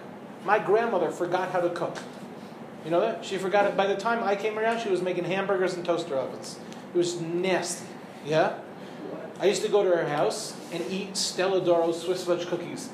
My 0.45 0.59
grandmother 0.59 1.09
forgot 1.11 1.51
how 1.51 1.61
to 1.61 1.69
cook. 1.69 1.97
You 2.85 2.91
know 2.91 3.01
that? 3.01 3.25
She 3.25 3.37
forgot 3.37 3.65
it. 3.65 3.75
By 3.75 3.87
the 3.87 3.95
time 3.95 4.23
I 4.23 4.35
came 4.35 4.57
around, 4.57 4.79
she 4.79 4.89
was 4.89 5.01
making 5.01 5.25
hamburgers 5.25 5.73
and 5.73 5.85
toaster 5.85 6.15
ovens. 6.15 6.57
It 6.93 6.97
was 6.97 7.19
nasty. 7.19 7.87
Yeah? 8.25 8.59
I 9.39 9.45
used 9.45 9.61
to 9.63 9.69
go 9.69 9.83
to 9.83 9.89
her 9.89 10.07
house 10.07 10.55
and 10.71 10.83
eat 10.89 11.15
Stella 11.15 11.61
D'oro 11.63 11.91
Swiss 11.91 12.25
fudge 12.25 12.47
cookies 12.47 12.89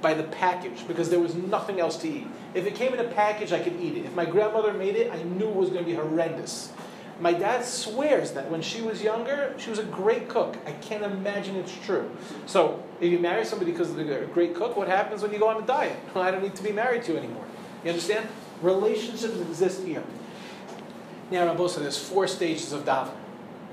by 0.00 0.14
the 0.14 0.24
package 0.24 0.86
because 0.88 1.10
there 1.10 1.20
was 1.20 1.34
nothing 1.34 1.80
else 1.80 1.96
to 1.98 2.08
eat. 2.08 2.26
If 2.54 2.66
it 2.66 2.74
came 2.74 2.92
in 2.92 3.00
a 3.00 3.08
package, 3.08 3.52
I 3.52 3.60
could 3.60 3.80
eat 3.80 3.96
it. 3.96 4.04
If 4.06 4.14
my 4.14 4.24
grandmother 4.24 4.72
made 4.72 4.96
it, 4.96 5.12
I 5.12 5.22
knew 5.22 5.48
it 5.48 5.54
was 5.54 5.70
going 5.70 5.84
to 5.84 5.88
be 5.88 5.94
horrendous. 5.94 6.72
My 7.22 7.32
dad 7.32 7.64
swears 7.64 8.32
that 8.32 8.50
when 8.50 8.62
she 8.62 8.82
was 8.82 9.00
younger, 9.00 9.54
she 9.56 9.70
was 9.70 9.78
a 9.78 9.84
great 9.84 10.28
cook. 10.28 10.56
I 10.66 10.72
can't 10.72 11.04
imagine 11.04 11.54
it's 11.54 11.72
true. 11.86 12.10
So, 12.46 12.82
if 13.00 13.12
you 13.12 13.20
marry 13.20 13.44
somebody 13.44 13.70
because 13.70 13.94
they're 13.94 14.24
a 14.24 14.26
great 14.26 14.56
cook, 14.56 14.76
what 14.76 14.88
happens 14.88 15.22
when 15.22 15.32
you 15.32 15.38
go 15.38 15.46
on 15.46 15.62
a 15.62 15.64
diet? 15.64 15.96
Well, 16.12 16.24
I 16.28 16.32
don't 16.32 16.42
need 16.42 16.56
to 16.56 16.64
be 16.64 16.72
married 16.72 17.04
to 17.04 17.12
you 17.12 17.18
anymore. 17.18 17.44
You 17.84 17.90
understand? 17.90 18.26
Relationships 18.60 19.38
exist 19.38 19.84
here. 19.86 20.02
Now, 21.30 21.46
Rabbosai, 21.46 21.78
there's 21.78 21.96
four 21.96 22.26
stages 22.26 22.72
of 22.72 22.84
davening. 22.84 23.14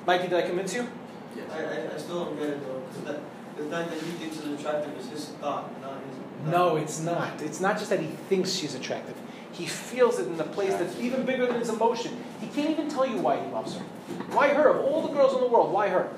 Mikey, 0.06 0.28
did 0.28 0.34
I 0.34 0.42
convince 0.44 0.76
you? 0.76 0.88
I, 1.52 1.60
I, 1.60 1.96
I 1.96 1.98
still 1.98 2.26
don't 2.26 2.38
get 2.38 2.50
it 2.50 2.62
though, 2.68 2.82
because 2.82 3.04
that, 3.06 3.22
the 3.58 3.64
fact 3.64 3.90
that 3.90 4.00
he 4.00 4.12
thinks 4.12 4.38
is 4.38 4.60
attractive 4.60 4.96
is 5.00 5.10
his 5.10 5.26
thought, 5.42 5.82
not 5.82 5.96
his. 5.96 6.52
No, 6.52 6.76
it's 6.76 7.00
not. 7.00 7.42
It's 7.42 7.60
not 7.60 7.80
just 7.80 7.90
that 7.90 8.00
he 8.00 8.08
thinks 8.30 8.52
she's 8.52 8.76
attractive. 8.76 9.16
He 9.52 9.66
feels 9.66 10.20
it 10.20 10.28
in 10.28 10.40
a 10.40 10.44
place 10.44 10.74
that's 10.76 10.98
even 11.00 11.26
bigger 11.26 11.46
than 11.46 11.60
his 11.60 11.70
emotion. 11.70 12.18
He 12.40 12.48
can't 12.48 12.70
even 12.70 12.90
tell 12.90 13.06
you 13.06 13.18
why 13.18 13.44
he 13.44 13.52
loves 13.52 13.76
her. 13.76 13.84
Why 14.32 14.50
her? 14.50 14.70
Of 14.70 14.86
all 14.86 15.02
the 15.08 15.14
girls 15.14 15.34
in 15.34 15.42
the 15.42 15.48
world, 15.48 15.74
why 15.74 15.90
her? 15.90 16.10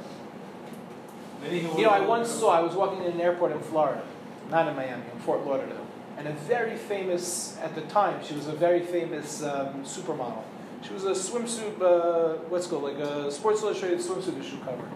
You 1.50 1.84
know, 1.84 1.90
I 1.90 2.02
once 2.02 2.30
saw, 2.30 2.52
I 2.52 2.62
was 2.62 2.76
walking 2.76 3.04
in 3.04 3.14
an 3.14 3.22
airport 3.22 3.52
in 3.52 3.60
Florida, 3.60 4.04
not 4.50 4.68
in 4.68 4.76
Miami, 4.76 5.04
in 5.12 5.20
Fort 5.22 5.46
Lauderdale, 5.46 5.88
and 6.18 6.28
a 6.28 6.34
very 6.34 6.76
famous, 6.76 7.58
at 7.64 7.74
the 7.74 7.82
time, 7.82 8.24
she 8.24 8.36
was 8.36 8.48
a 8.48 8.54
very 8.54 8.82
famous 8.82 9.42
um, 9.42 9.84
supermodel. 9.84 10.44
She 10.84 10.94
was 10.94 11.06
a 11.06 11.12
swimsuit, 11.12 11.82
uh, 11.82 12.38
what's 12.50 12.68
it 12.68 12.70
called, 12.70 12.84
like 12.84 12.98
a 12.98 13.32
Sports 13.32 13.64
Illustrated 13.64 14.00
swimsuit 14.00 14.40
issue 14.40 14.60
cover. 14.64 14.88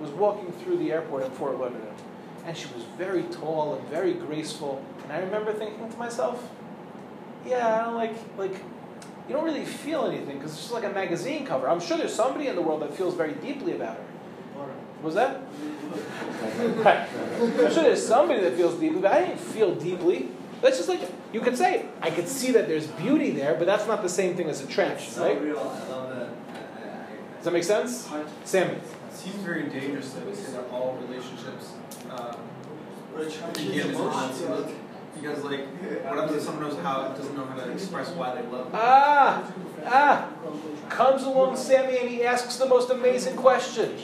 Was 0.00 0.10
walking 0.10 0.50
through 0.52 0.78
the 0.78 0.90
airport 0.90 1.24
in 1.24 1.30
Fort 1.30 1.56
Lauderdale, 1.58 1.94
and 2.44 2.56
she 2.56 2.66
was 2.74 2.82
very 2.98 3.22
tall 3.24 3.74
and 3.76 3.86
very 3.88 4.14
graceful. 4.14 4.84
And 5.04 5.12
I 5.12 5.18
remember 5.18 5.52
thinking 5.52 5.88
to 5.88 5.96
myself, 5.96 6.48
yeah, 7.46 7.80
I 7.80 7.84
don't 7.84 7.94
like, 7.94 8.14
like, 8.38 8.54
you 9.28 9.34
don't 9.34 9.44
really 9.44 9.64
feel 9.64 10.06
anything 10.06 10.36
because 10.38 10.52
it's 10.52 10.60
just 10.62 10.72
like 10.72 10.84
a 10.84 10.90
magazine 10.90 11.46
cover. 11.46 11.68
I'm 11.68 11.80
sure 11.80 11.96
there's 11.96 12.14
somebody 12.14 12.48
in 12.48 12.56
the 12.56 12.62
world 12.62 12.82
that 12.82 12.94
feels 12.94 13.14
very 13.14 13.34
deeply 13.34 13.74
about 13.74 13.96
her. 13.96 14.04
Was 15.02 15.14
that? 15.14 15.40
I'm 16.22 17.72
sure 17.72 17.82
there's 17.82 18.06
somebody 18.06 18.40
that 18.42 18.54
feels 18.54 18.78
deeply, 18.78 19.00
but 19.00 19.12
I 19.12 19.26
didn't 19.26 19.40
feel 19.40 19.74
deeply. 19.74 20.28
That's 20.60 20.76
just 20.76 20.88
like 20.88 21.00
you 21.32 21.40
could 21.40 21.56
say. 21.58 21.86
I 22.00 22.10
could 22.10 22.28
see 22.28 22.52
that 22.52 22.68
there's 22.68 22.86
beauty 22.86 23.30
there, 23.32 23.54
but 23.54 23.66
that's 23.66 23.86
not 23.86 24.02
the 24.02 24.08
same 24.08 24.36
thing 24.36 24.48
as 24.48 24.62
attraction, 24.62 25.12
So 25.12 25.24
right? 25.24 25.40
real. 25.42 25.58
I 25.58 25.88
love 25.88 26.08
that. 26.10 26.28
I, 26.28 26.88
I, 26.88 27.36
Does 27.36 27.44
that 27.44 27.52
make 27.52 27.64
sense? 27.64 28.08
Sammy. 28.44 28.74
It 28.74 28.82
seems 29.12 29.36
very 29.36 29.64
dangerous 29.64 30.12
though 30.12 30.24
to 30.24 30.36
say 30.36 30.52
that 30.52 30.70
all 30.70 30.96
relationships 31.08 31.72
uh, 32.10 32.36
But 33.14 33.26
attraction 33.26 33.66
begin 33.66 33.80
is 33.80 33.84
as 33.86 34.00
emotion. 34.00 34.46
emotional. 34.46 34.74
Because 35.14 35.44
like, 35.44 35.66
someone 36.40 36.60
knows 36.60 36.78
how 36.78 37.08
doesn't 37.08 37.36
know 37.36 37.44
how 37.44 37.56
to 37.56 37.70
express 37.70 38.10
why 38.10 38.34
they 38.34 38.46
love? 38.48 38.70
Ah, 38.72 39.52
ah. 39.86 40.28
Comes 40.88 41.22
along 41.22 41.56
Sammy 41.56 41.98
and 41.98 42.08
he 42.08 42.22
asks 42.24 42.56
the 42.56 42.66
most 42.66 42.90
amazing 42.90 43.36
question. 43.36 43.96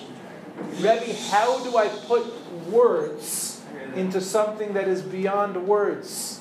Rebbe, 0.81 1.15
how 1.31 1.63
do 1.65 1.77
I 1.77 1.89
put 1.89 2.27
words 2.69 3.63
into 3.95 4.21
something 4.21 4.75
that 4.75 4.89
is 4.89 5.03
beyond 5.03 5.67
words? 5.67 6.41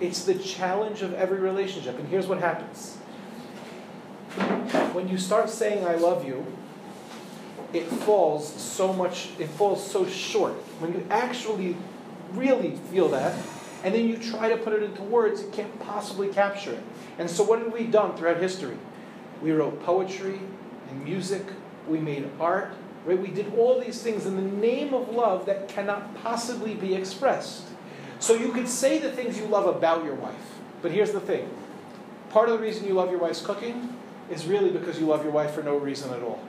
It's 0.00 0.24
the 0.24 0.34
challenge 0.34 1.02
of 1.02 1.14
every 1.14 1.38
relationship. 1.38 1.98
And 1.98 2.08
here's 2.08 2.26
what 2.26 2.40
happens. 2.40 2.96
When 4.92 5.08
you 5.08 5.18
start 5.18 5.50
saying 5.50 5.86
I 5.86 5.94
love 5.94 6.26
you, 6.26 6.44
it 7.72 7.86
falls 7.86 8.48
so 8.48 8.92
much, 8.92 9.30
it 9.38 9.48
falls 9.48 9.88
so 9.88 10.06
short. 10.06 10.52
When 10.80 10.92
you 10.92 11.06
actually 11.10 11.76
really 12.32 12.76
feel 12.90 13.08
that, 13.08 13.36
and 13.84 13.94
then 13.94 14.08
you 14.08 14.16
try 14.16 14.48
to 14.48 14.56
put 14.56 14.72
it 14.72 14.82
into 14.82 15.02
words, 15.02 15.42
you 15.42 15.50
can't 15.50 15.78
possibly 15.80 16.28
capture 16.28 16.72
it. 16.72 16.82
And 17.18 17.30
so, 17.30 17.44
what 17.44 17.60
have 17.60 17.72
we 17.72 17.84
done 17.84 18.16
throughout 18.16 18.38
history? 18.38 18.78
We 19.42 19.52
wrote 19.52 19.84
poetry 19.84 20.40
and 20.90 21.04
music, 21.04 21.42
we 21.86 21.98
made 21.98 22.28
art, 22.40 22.72
right? 23.04 23.18
We 23.18 23.28
did 23.28 23.52
all 23.54 23.78
these 23.78 24.02
things 24.02 24.24
in 24.24 24.36
the 24.36 24.42
name 24.42 24.94
of 24.94 25.10
love 25.10 25.44
that 25.46 25.68
cannot 25.68 26.14
possibly 26.22 26.74
be 26.74 26.94
expressed. 26.94 27.64
So, 28.18 28.34
you 28.34 28.52
could 28.52 28.68
say 28.68 28.98
the 28.98 29.12
things 29.12 29.38
you 29.38 29.44
love 29.44 29.66
about 29.66 30.02
your 30.02 30.14
wife, 30.14 30.58
but 30.80 30.90
here's 30.90 31.12
the 31.12 31.20
thing 31.20 31.48
part 32.30 32.48
of 32.48 32.58
the 32.58 32.64
reason 32.64 32.86
you 32.86 32.94
love 32.94 33.10
your 33.10 33.20
wife's 33.20 33.42
cooking 33.42 33.96
is 34.30 34.46
really 34.46 34.70
because 34.70 34.98
you 34.98 35.06
love 35.06 35.22
your 35.22 35.32
wife 35.32 35.52
for 35.52 35.62
no 35.62 35.76
reason 35.76 36.12
at 36.12 36.22
all, 36.22 36.42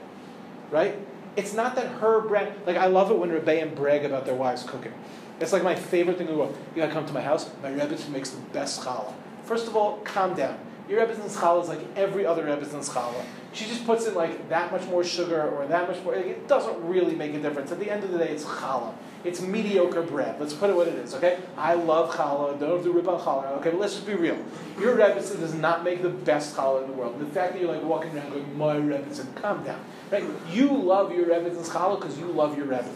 right? 0.70 0.96
It's 1.36 1.52
not 1.52 1.76
that 1.76 1.86
her 2.00 2.22
brand, 2.22 2.54
like 2.66 2.78
I 2.78 2.86
love 2.86 3.10
it 3.10 3.18
when 3.18 3.30
Rebbeim 3.30 3.76
brag 3.76 4.06
about 4.06 4.24
their 4.24 4.34
wives 4.34 4.62
cooking. 4.62 4.94
It's 5.40 5.52
like 5.52 5.62
my 5.62 5.74
favorite 5.74 6.18
thing 6.18 6.28
in 6.28 6.32
the 6.32 6.38
world. 6.38 6.56
You 6.74 6.82
gotta 6.82 6.92
come 6.92 7.06
to 7.06 7.12
my 7.12 7.20
house. 7.20 7.50
My 7.62 7.70
Rebbe 7.70 7.96
makes 8.10 8.30
the 8.30 8.40
best 8.52 8.82
challah. 8.82 9.12
First 9.44 9.66
of 9.66 9.76
all, 9.76 9.98
calm 9.98 10.34
down. 10.34 10.58
Your 10.88 11.00
Rebbe's 11.00 11.18
challah 11.36 11.62
is 11.62 11.68
like 11.68 11.80
every 11.96 12.24
other 12.24 12.44
Rebbe's 12.44 12.68
challah. 12.68 13.24
She 13.52 13.64
just 13.66 13.84
puts 13.84 14.06
in 14.06 14.14
like 14.14 14.48
that 14.48 14.70
much 14.70 14.86
more 14.86 15.02
sugar 15.02 15.48
or 15.48 15.66
that 15.66 15.88
much 15.88 16.02
more. 16.04 16.14
It 16.14 16.46
doesn't 16.46 16.86
really 16.86 17.14
make 17.14 17.34
a 17.34 17.40
difference. 17.40 17.72
At 17.72 17.80
the 17.80 17.90
end 17.90 18.04
of 18.04 18.12
the 18.12 18.18
day, 18.18 18.28
it's 18.28 18.44
challah. 18.44 18.94
It's 19.24 19.40
mediocre 19.40 20.02
bread. 20.02 20.40
Let's 20.40 20.54
put 20.54 20.70
it 20.70 20.76
what 20.76 20.86
it 20.86 20.94
is, 20.94 21.14
okay? 21.14 21.38
I 21.56 21.74
love 21.74 22.14
challah. 22.14 22.58
Don't 22.60 22.76
have 22.76 22.84
to 22.84 22.92
rip 22.92 23.08
on 23.08 23.20
challah. 23.20 23.58
Okay, 23.58 23.70
but 23.70 23.80
let's 23.80 23.94
just 23.94 24.06
be 24.06 24.14
real. 24.14 24.38
Your 24.78 24.92
Rebbe 24.92 25.14
does 25.14 25.54
not 25.54 25.84
make 25.84 26.02
the 26.02 26.10
best 26.10 26.56
challah 26.56 26.84
in 26.84 26.90
the 26.90 26.96
world. 26.96 27.18
The 27.18 27.26
fact 27.26 27.54
that 27.54 27.60
you're 27.60 27.72
like 27.72 27.82
walking 27.82 28.16
around 28.16 28.30
going, 28.30 28.56
my 28.56 28.76
Rebbe, 28.76 29.04
calm 29.34 29.64
down. 29.64 29.80
Right? 30.10 30.24
You 30.50 30.72
love 30.72 31.12
your 31.12 31.26
Rebbe's 31.26 31.68
challah 31.68 32.00
because 32.00 32.18
you 32.18 32.26
love 32.26 32.56
your 32.56 32.66
Rebbe, 32.66 32.94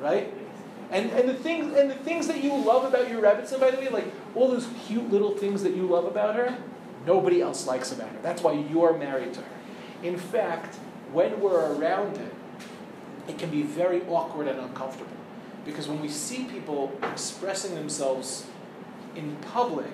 right? 0.00 0.32
And, 0.92 1.10
and 1.10 1.28
the 1.28 1.34
things 1.34 1.74
and 1.76 1.90
the 1.90 1.94
things 1.94 2.28
that 2.28 2.44
you 2.44 2.54
love 2.54 2.84
about 2.84 3.10
your 3.10 3.22
Rebbetzin, 3.22 3.58
by 3.58 3.70
the 3.70 3.78
way, 3.78 3.88
like 3.88 4.12
all 4.34 4.48
those 4.48 4.68
cute 4.86 5.10
little 5.10 5.36
things 5.36 5.62
that 5.62 5.74
you 5.74 5.86
love 5.86 6.04
about 6.04 6.36
her, 6.36 6.56
nobody 7.06 7.40
else 7.40 7.66
likes 7.66 7.92
about 7.92 8.10
her. 8.10 8.18
That's 8.22 8.42
why 8.42 8.52
you're 8.52 8.96
married 8.96 9.32
to 9.34 9.40
her. 9.40 9.46
In 10.02 10.18
fact, 10.18 10.76
when 11.12 11.40
we're 11.40 11.74
around 11.74 12.18
it, 12.18 12.34
it 13.26 13.38
can 13.38 13.50
be 13.50 13.62
very 13.62 14.02
awkward 14.06 14.48
and 14.48 14.60
uncomfortable. 14.60 15.16
Because 15.64 15.88
when 15.88 16.00
we 16.02 16.08
see 16.08 16.44
people 16.44 16.92
expressing 17.02 17.74
themselves 17.74 18.46
in 19.14 19.36
public 19.36 19.92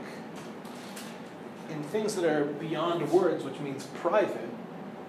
in 1.70 1.82
things 1.84 2.14
that 2.16 2.24
are 2.24 2.44
beyond 2.44 3.10
words, 3.12 3.44
which 3.44 3.60
means 3.60 3.86
private, 4.00 4.48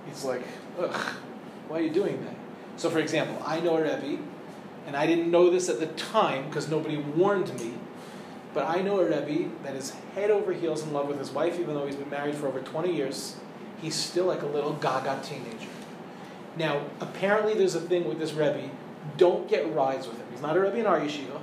it's 0.07 0.25
like, 0.25 0.43
ugh, 0.77 1.15
why 1.67 1.79
are 1.79 1.81
you 1.81 1.89
doing 1.89 2.23
that? 2.25 2.35
So, 2.75 2.89
for 2.89 2.99
example, 2.99 3.41
I 3.45 3.59
know 3.59 3.77
a 3.77 3.83
Rebbe 3.83 4.21
and 4.89 4.97
I 4.97 5.05
didn't 5.05 5.29
know 5.29 5.51
this 5.51 5.69
at 5.69 5.79
the 5.79 5.85
time 5.85 6.47
because 6.47 6.67
nobody 6.67 6.97
warned 6.97 7.53
me, 7.59 7.75
but 8.55 8.65
I 8.65 8.81
know 8.81 8.99
a 8.99 9.05
Rebbe 9.05 9.51
that 9.61 9.75
is 9.75 9.91
head 10.15 10.31
over 10.31 10.51
heels 10.51 10.81
in 10.81 10.91
love 10.93 11.07
with 11.07 11.19
his 11.19 11.29
wife, 11.29 11.59
even 11.59 11.75
though 11.75 11.85
he's 11.85 11.95
been 11.95 12.09
married 12.09 12.33
for 12.33 12.47
over 12.47 12.59
20 12.59 12.91
years. 12.91 13.35
He's 13.79 13.93
still 13.93 14.25
like 14.25 14.41
a 14.41 14.47
little 14.47 14.73
gaga 14.73 15.21
teenager. 15.23 15.69
Now, 16.57 16.81
apparently, 16.99 17.53
there's 17.53 17.75
a 17.75 17.81
thing 17.81 18.09
with 18.09 18.17
this 18.17 18.33
Rebbe 18.33 18.71
don't 19.17 19.47
get 19.47 19.71
rides 19.75 20.07
with 20.07 20.17
him. 20.17 20.25
He's 20.31 20.41
not 20.41 20.57
a 20.57 20.59
Rebbe 20.59 20.77
in 20.77 20.87
our 20.87 20.99
yeshiva. 20.99 21.39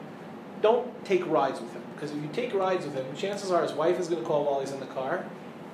Don't 0.61 1.05
take 1.05 1.25
rides 1.29 1.61
with 1.61 1.73
him. 1.73 1.83
Because 1.95 2.11
if 2.11 2.21
you 2.21 2.29
take 2.33 2.53
rides 2.53 2.85
with 2.85 2.97
him, 2.97 3.07
chances 3.15 3.53
are 3.53 3.63
his 3.63 3.73
wife 3.73 4.01
is 4.01 4.09
going 4.09 4.23
to 4.23 4.27
call 4.27 4.45
while 4.45 4.59
he's 4.59 4.73
in 4.73 4.81
the 4.81 4.87
car, 4.87 5.25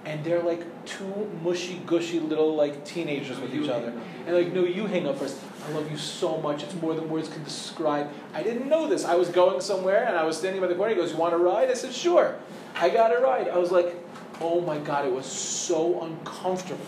and 0.04 0.24
they're 0.24 0.42
like 0.42 0.64
two 0.84 1.30
mushy 1.42 1.80
gushy 1.86 2.18
little 2.18 2.54
like 2.54 2.84
teenagers 2.84 3.38
with 3.38 3.54
each 3.54 3.68
other. 3.68 3.92
And 4.26 4.36
like, 4.36 4.52
no, 4.52 4.64
you 4.64 4.86
hang 4.86 5.06
up 5.06 5.18
first. 5.18 5.38
I 5.66 5.70
love 5.70 5.90
you 5.90 5.96
so 5.96 6.38
much. 6.38 6.62
It's 6.62 6.74
more 6.74 6.94
than 6.94 7.08
words 7.08 7.28
can 7.28 7.44
describe. 7.44 8.10
I 8.34 8.42
didn't 8.42 8.68
know 8.68 8.88
this. 8.88 9.04
I 9.04 9.14
was 9.14 9.28
going 9.28 9.60
somewhere 9.60 10.04
and 10.04 10.16
I 10.16 10.24
was 10.24 10.36
standing 10.36 10.60
by 10.60 10.66
the 10.66 10.74
corner. 10.74 10.94
He 10.94 11.00
goes, 11.00 11.12
You 11.12 11.18
want 11.18 11.34
a 11.34 11.38
ride? 11.38 11.70
I 11.70 11.74
said, 11.74 11.92
Sure. 11.92 12.36
I 12.74 12.90
got 12.90 13.16
a 13.16 13.20
ride. 13.20 13.48
I 13.48 13.58
was 13.58 13.70
like, 13.70 13.94
Oh 14.40 14.60
my 14.60 14.78
God, 14.78 15.06
it 15.06 15.12
was 15.12 15.26
so 15.26 16.02
uncomfortable. 16.02 16.84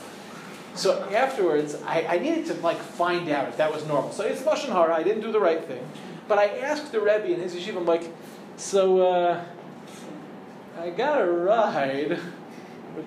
So 0.74 1.08
afterwards, 1.10 1.76
I, 1.86 2.04
I 2.08 2.18
needed 2.18 2.46
to 2.46 2.54
like 2.54 2.78
find 2.78 3.28
out 3.28 3.48
if 3.48 3.56
that 3.58 3.72
was 3.72 3.86
normal. 3.86 4.10
So 4.10 4.24
it's 4.24 4.42
Lashon 4.42 4.72
Hara. 4.72 4.94
I 4.94 5.04
didn't 5.04 5.22
do 5.22 5.30
the 5.30 5.40
right 5.40 5.64
thing. 5.64 5.86
But 6.26 6.38
I 6.38 6.46
asked 6.58 6.90
the 6.90 7.00
Rebbe 7.00 7.26
in 7.26 7.40
his 7.40 7.54
yeshiva, 7.54 7.76
I'm 7.76 7.86
like, 7.86 8.10
So 8.56 9.02
uh, 9.02 9.44
I 10.80 10.90
got 10.90 11.20
a 11.20 11.26
ride 11.26 12.18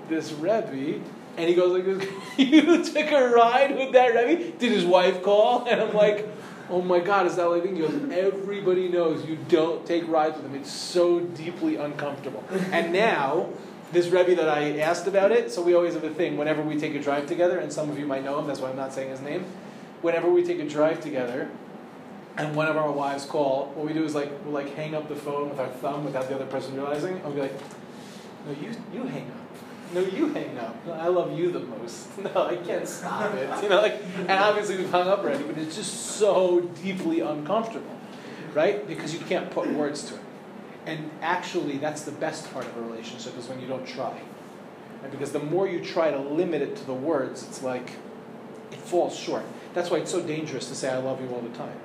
this 0.10 0.32
Rebbe. 0.32 1.02
And 1.38 1.48
he 1.48 1.54
goes 1.54 1.72
like 1.72 1.86
this, 1.86 2.10
you 2.38 2.84
took 2.84 3.12
a 3.12 3.30
ride 3.30 3.78
with 3.78 3.94
that 3.94 4.08
Rebbe? 4.08 4.58
Did 4.58 4.72
his 4.72 4.86
wife 4.86 5.22
call? 5.22 5.66
And 5.70 5.82
I'm 5.82 5.94
like, 5.94 6.28
oh 6.70 6.82
my 6.82 7.00
God, 7.00 7.28
is 7.28 7.36
that 7.36 7.46
like? 7.46 7.66
He 7.66 7.80
goes, 7.80 7.94
everybody 8.12 8.88
knows 8.88 9.26
you 9.26 9.38
don't 9.48 9.86
take 9.86 10.08
rides 10.08 10.38
with 10.38 10.46
him. 10.46 10.56
It's 10.56 10.72
so 10.72 11.20
deeply 11.20 11.76
uncomfortable. 11.76 12.44
And 12.72 12.92
now, 12.92 13.50
this 13.92 14.08
Rebbe 14.08 14.36
that 14.36 14.50
I 14.50 14.80
asked 14.80 15.08
about 15.08 15.32
it, 15.32 15.52
so 15.52 15.62
we 15.62 15.74
always 15.74 15.94
have 15.94 16.04
a 16.04 16.14
thing 16.14 16.38
whenever 16.38 16.62
we 16.62 16.78
take 16.78 16.96
a 16.96 17.00
drive 17.02 17.28
together, 17.28 17.60
and 17.60 17.72
some 17.72 17.90
of 17.90 17.98
you 17.98 18.06
might 18.06 18.24
know 18.24 18.40
him, 18.40 18.48
that's 18.48 18.60
why 18.60 18.70
I'm 18.70 18.76
not 18.76 18.94
saying 18.94 19.12
his 19.12 19.22
name. 19.22 19.46
Whenever 20.02 20.30
we 20.30 20.44
take 20.44 20.60
a 20.60 20.68
drive 20.68 21.00
together, 21.00 21.50
and 22.38 22.56
one 22.56 22.68
of 22.68 22.78
our 22.78 22.92
wives 22.92 23.26
call, 23.26 23.72
what 23.76 23.86
we 23.86 23.94
do 23.94 24.04
is 24.04 24.14
like 24.14 24.32
we'll 24.44 24.54
like 24.54 24.76
hang 24.76 24.94
up 24.94 25.10
the 25.10 25.16
phone 25.16 25.50
with 25.50 25.60
our 25.60 25.68
thumb 25.68 26.06
without 26.06 26.28
the 26.30 26.36
other 26.36 26.46
person 26.46 26.76
realizing, 26.76 27.16
and 27.16 27.24
we'll 27.24 27.34
be 27.34 27.42
like, 27.42 27.60
no, 28.46 28.52
you 28.62 28.72
you 28.94 29.04
hang 29.08 29.28
up. 29.32 29.47
No, 29.94 30.02
you 30.02 30.34
hang 30.34 30.58
up. 30.58 30.76
I 30.94 31.08
love 31.08 31.38
you 31.38 31.52
the 31.52 31.60
most. 31.60 32.08
No, 32.18 32.48
I 32.48 32.58
can't 32.58 32.88
stop 32.88 33.34
it. 33.36 33.64
You 33.64 33.70
know, 33.70 33.82
like, 33.82 34.02
and 34.18 34.32
obviously 34.32 34.78
we've 34.78 34.90
hung 34.90 35.08
up 35.08 35.20
already, 35.20 35.44
but 35.44 35.58
it's 35.58 35.76
just 35.76 35.94
so 36.18 36.62
deeply 36.84 37.20
uncomfortable, 37.22 37.96
right? 38.54 38.86
Because 38.88 39.14
you 39.14 39.20
can't 39.20 39.50
put 39.52 39.70
words 39.70 40.04
to 40.06 40.16
it. 40.16 40.22
And 40.88 41.12
actually, 41.22 41.78
that's 41.78 42.04
the 42.04 42.12
best 42.12 42.52
part 42.54 42.66
of 42.66 42.76
a 42.78 42.82
relationship 42.82 43.38
is 43.38 43.48
when 43.48 43.60
you 43.62 43.68
don't 43.68 43.86
try. 43.88 44.20
Right? 45.02 45.12
Because 45.12 45.32
the 45.32 45.40
more 45.40 45.68
you 45.68 45.84
try 45.84 46.12
to 46.12 46.18
limit 46.20 46.62
it 46.62 46.76
to 46.78 46.86
the 46.86 46.94
words, 46.94 47.44
it's 47.44 47.62
like 47.62 47.92
it 48.72 48.80
falls 48.80 49.16
short. 49.16 49.44
That's 49.74 49.90
why 49.92 49.98
it's 49.98 50.12
so 50.12 50.22
dangerous 50.22 50.68
to 50.70 50.76
say 50.76 50.90
"I 50.90 50.98
love 50.98 51.22
you" 51.22 51.30
all 51.30 51.42
the 51.42 51.56
time. 51.58 51.78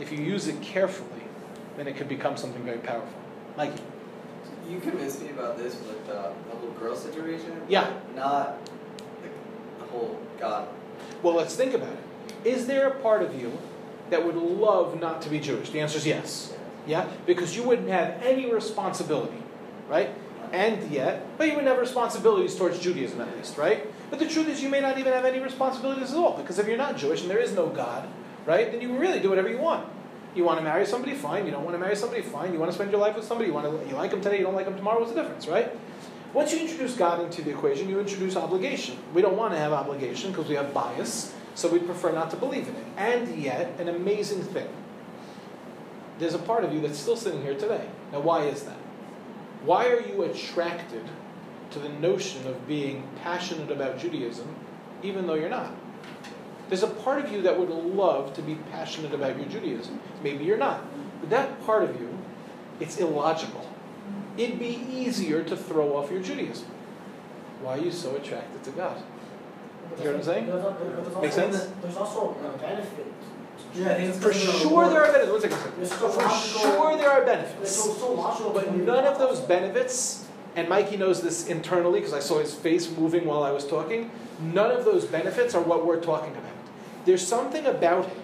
If 0.00 0.10
you 0.12 0.18
use 0.18 0.48
it 0.48 0.60
carefully, 0.62 1.22
then 1.76 1.86
it 1.86 1.96
can 1.96 2.08
become 2.08 2.36
something 2.36 2.62
very 2.62 2.78
powerful. 2.78 3.12
Like 3.56 3.72
You 4.68 4.80
convinced 4.80 5.22
me 5.22 5.30
about 5.30 5.58
this 5.58 5.74
with 5.80 6.08
uh, 6.08 6.30
the 6.60 6.66
whole 6.66 6.76
girl 6.78 6.96
situation. 6.96 7.60
Yeah. 7.68 7.92
Not 8.14 8.58
like, 9.22 9.32
the 9.78 9.86
whole 9.86 10.20
God. 10.38 10.68
Well, 11.22 11.34
let's 11.34 11.56
think 11.56 11.74
about 11.74 11.92
it. 11.92 12.46
Is 12.46 12.66
there 12.66 12.88
a 12.88 12.94
part 13.00 13.22
of 13.22 13.40
you 13.40 13.58
that 14.10 14.24
would 14.24 14.36
love 14.36 15.00
not 15.00 15.22
to 15.22 15.28
be 15.28 15.40
Jewish? 15.40 15.70
The 15.70 15.80
answer 15.80 15.98
is 15.98 16.06
yes. 16.06 16.54
Yeah? 16.86 17.08
Because 17.26 17.56
you 17.56 17.62
wouldn't 17.62 17.88
have 17.88 18.22
any 18.22 18.50
responsibility, 18.50 19.42
right? 19.88 20.08
Uh-huh. 20.08 20.48
And 20.52 20.90
yet, 20.90 21.26
but 21.36 21.48
you 21.48 21.56
would 21.56 21.64
have 21.64 21.78
responsibilities 21.78 22.54
towards 22.56 22.78
Judaism 22.78 23.20
at 23.20 23.36
least, 23.36 23.58
right? 23.58 23.86
But 24.10 24.18
the 24.18 24.28
truth 24.28 24.48
is, 24.48 24.62
you 24.62 24.68
may 24.68 24.80
not 24.80 24.96
even 24.96 25.12
have 25.12 25.24
any 25.24 25.40
responsibilities 25.40 26.12
at 26.12 26.16
all, 26.16 26.36
because 26.36 26.58
if 26.58 26.66
you're 26.66 26.78
not 26.78 26.96
Jewish 26.96 27.20
and 27.20 27.30
there 27.30 27.38
is 27.38 27.52
no 27.52 27.68
God, 27.68 28.08
right, 28.46 28.70
then 28.72 28.80
you 28.80 28.88
can 28.88 28.98
really 28.98 29.20
do 29.20 29.28
whatever 29.28 29.50
you 29.50 29.58
want. 29.58 29.86
You 30.34 30.44
want 30.44 30.58
to 30.58 30.64
marry 30.64 30.86
somebody, 30.86 31.14
fine. 31.14 31.44
You 31.44 31.50
don't 31.50 31.64
want 31.64 31.74
to 31.74 31.78
marry 31.78 31.96
somebody, 31.96 32.22
fine. 32.22 32.52
You 32.52 32.58
want 32.58 32.70
to 32.70 32.74
spend 32.74 32.90
your 32.90 33.00
life 33.00 33.16
with 33.16 33.24
somebody, 33.24 33.48
you 33.48 33.54
want 33.54 33.66
to 33.66 33.88
you 33.88 33.96
like 33.96 34.10
them 34.10 34.20
today, 34.20 34.38
you 34.38 34.44
don't 34.44 34.54
like 34.54 34.66
them 34.66 34.76
tomorrow. 34.76 35.00
What's 35.00 35.12
the 35.12 35.20
difference, 35.20 35.46
right? 35.48 35.76
Once 36.34 36.52
you 36.52 36.60
introduce 36.60 36.94
God 36.94 37.22
into 37.22 37.42
the 37.42 37.50
equation, 37.50 37.88
you 37.88 37.98
introduce 37.98 38.36
obligation. 38.36 38.98
We 39.14 39.22
don't 39.22 39.36
want 39.36 39.54
to 39.54 39.58
have 39.58 39.72
obligation 39.72 40.30
because 40.30 40.48
we 40.48 40.56
have 40.56 40.74
bias, 40.74 41.34
so 41.54 41.68
we 41.68 41.78
prefer 41.78 42.12
not 42.12 42.30
to 42.30 42.36
believe 42.36 42.68
in 42.68 42.76
it. 42.76 42.84
And 42.96 43.42
yet, 43.42 43.80
an 43.80 43.88
amazing 43.88 44.42
thing. 44.42 44.68
There's 46.18 46.34
a 46.34 46.38
part 46.38 46.64
of 46.64 46.72
you 46.72 46.80
that's 46.80 46.98
still 46.98 47.16
sitting 47.16 47.42
here 47.42 47.54
today. 47.54 47.88
Now, 48.12 48.20
why 48.20 48.44
is 48.44 48.64
that? 48.64 48.76
Why 49.64 49.88
are 49.88 50.00
you 50.00 50.22
attracted 50.24 51.04
to 51.70 51.78
the 51.78 51.88
notion 51.88 52.46
of 52.46 52.66
being 52.68 53.08
passionate 53.22 53.70
about 53.70 53.98
Judaism, 53.98 54.54
even 55.02 55.26
though 55.26 55.34
you're 55.34 55.48
not? 55.48 55.72
There's 56.68 56.82
a 56.82 56.88
part 56.88 57.24
of 57.24 57.32
you 57.32 57.42
that 57.42 57.58
would 57.58 57.70
love 57.70 58.34
to 58.34 58.42
be 58.42 58.56
passionate 58.70 59.14
about 59.14 59.38
your 59.38 59.46
Judaism. 59.46 60.00
Maybe 60.22 60.44
you're 60.44 60.58
not. 60.58 60.82
But 61.20 61.30
that 61.30 61.64
part 61.64 61.84
of 61.84 61.98
you, 61.98 62.18
it's 62.80 62.98
illogical. 62.98 63.67
It'd 64.38 64.58
be 64.58 64.80
easier 64.90 65.42
to 65.42 65.56
throw 65.56 65.96
off 65.96 66.10
your 66.10 66.22
Judaism. 66.22 66.66
Why 67.60 67.76
are 67.76 67.80
you 67.80 67.90
so 67.90 68.14
attracted 68.14 68.62
to 68.64 68.70
God? 68.70 69.02
You 69.96 70.02
hear 70.02 70.12
what 70.12 70.18
I'm 70.20 70.24
saying? 70.24 70.46
There's 70.46 70.64
al- 70.64 70.76
there's 70.80 71.22
Make 71.22 71.32
sense? 71.32 71.68
There's 71.82 71.96
also 71.96 72.36
a 72.54 72.58
benefit. 72.58 73.06
Yeah, 73.74 73.90
I 73.90 73.94
think 73.96 74.14
it's 74.14 74.22
For 74.22 74.32
sure 74.32 74.88
there 74.88 75.04
are 75.04 75.12
benefits. 75.12 75.32
One 75.32 75.40
second. 75.40 75.58
There's 75.76 75.90
so 75.90 76.08
For 76.08 76.22
logical- 76.22 76.60
sure 76.60 76.96
there 76.96 77.10
are 77.10 77.24
benefits. 77.24 77.72
so, 77.76 77.92
so 77.94 78.12
logical. 78.12 78.50
But 78.52 78.74
none 78.76 79.04
of 79.04 79.18
those 79.18 79.40
benefits, 79.40 80.24
and 80.54 80.68
Mikey 80.68 80.96
knows 80.96 81.20
this 81.22 81.48
internally 81.48 81.98
because 81.98 82.14
I 82.14 82.20
saw 82.20 82.38
his 82.38 82.54
face 82.54 82.88
moving 82.96 83.24
while 83.26 83.42
I 83.42 83.50
was 83.50 83.66
talking, 83.66 84.10
none 84.40 84.70
of 84.70 84.84
those 84.84 85.04
benefits 85.04 85.54
are 85.56 85.62
what 85.62 85.84
we're 85.84 86.00
talking 86.00 86.30
about. 86.32 86.44
There's 87.04 87.26
something 87.26 87.66
about 87.66 88.06
him, 88.06 88.20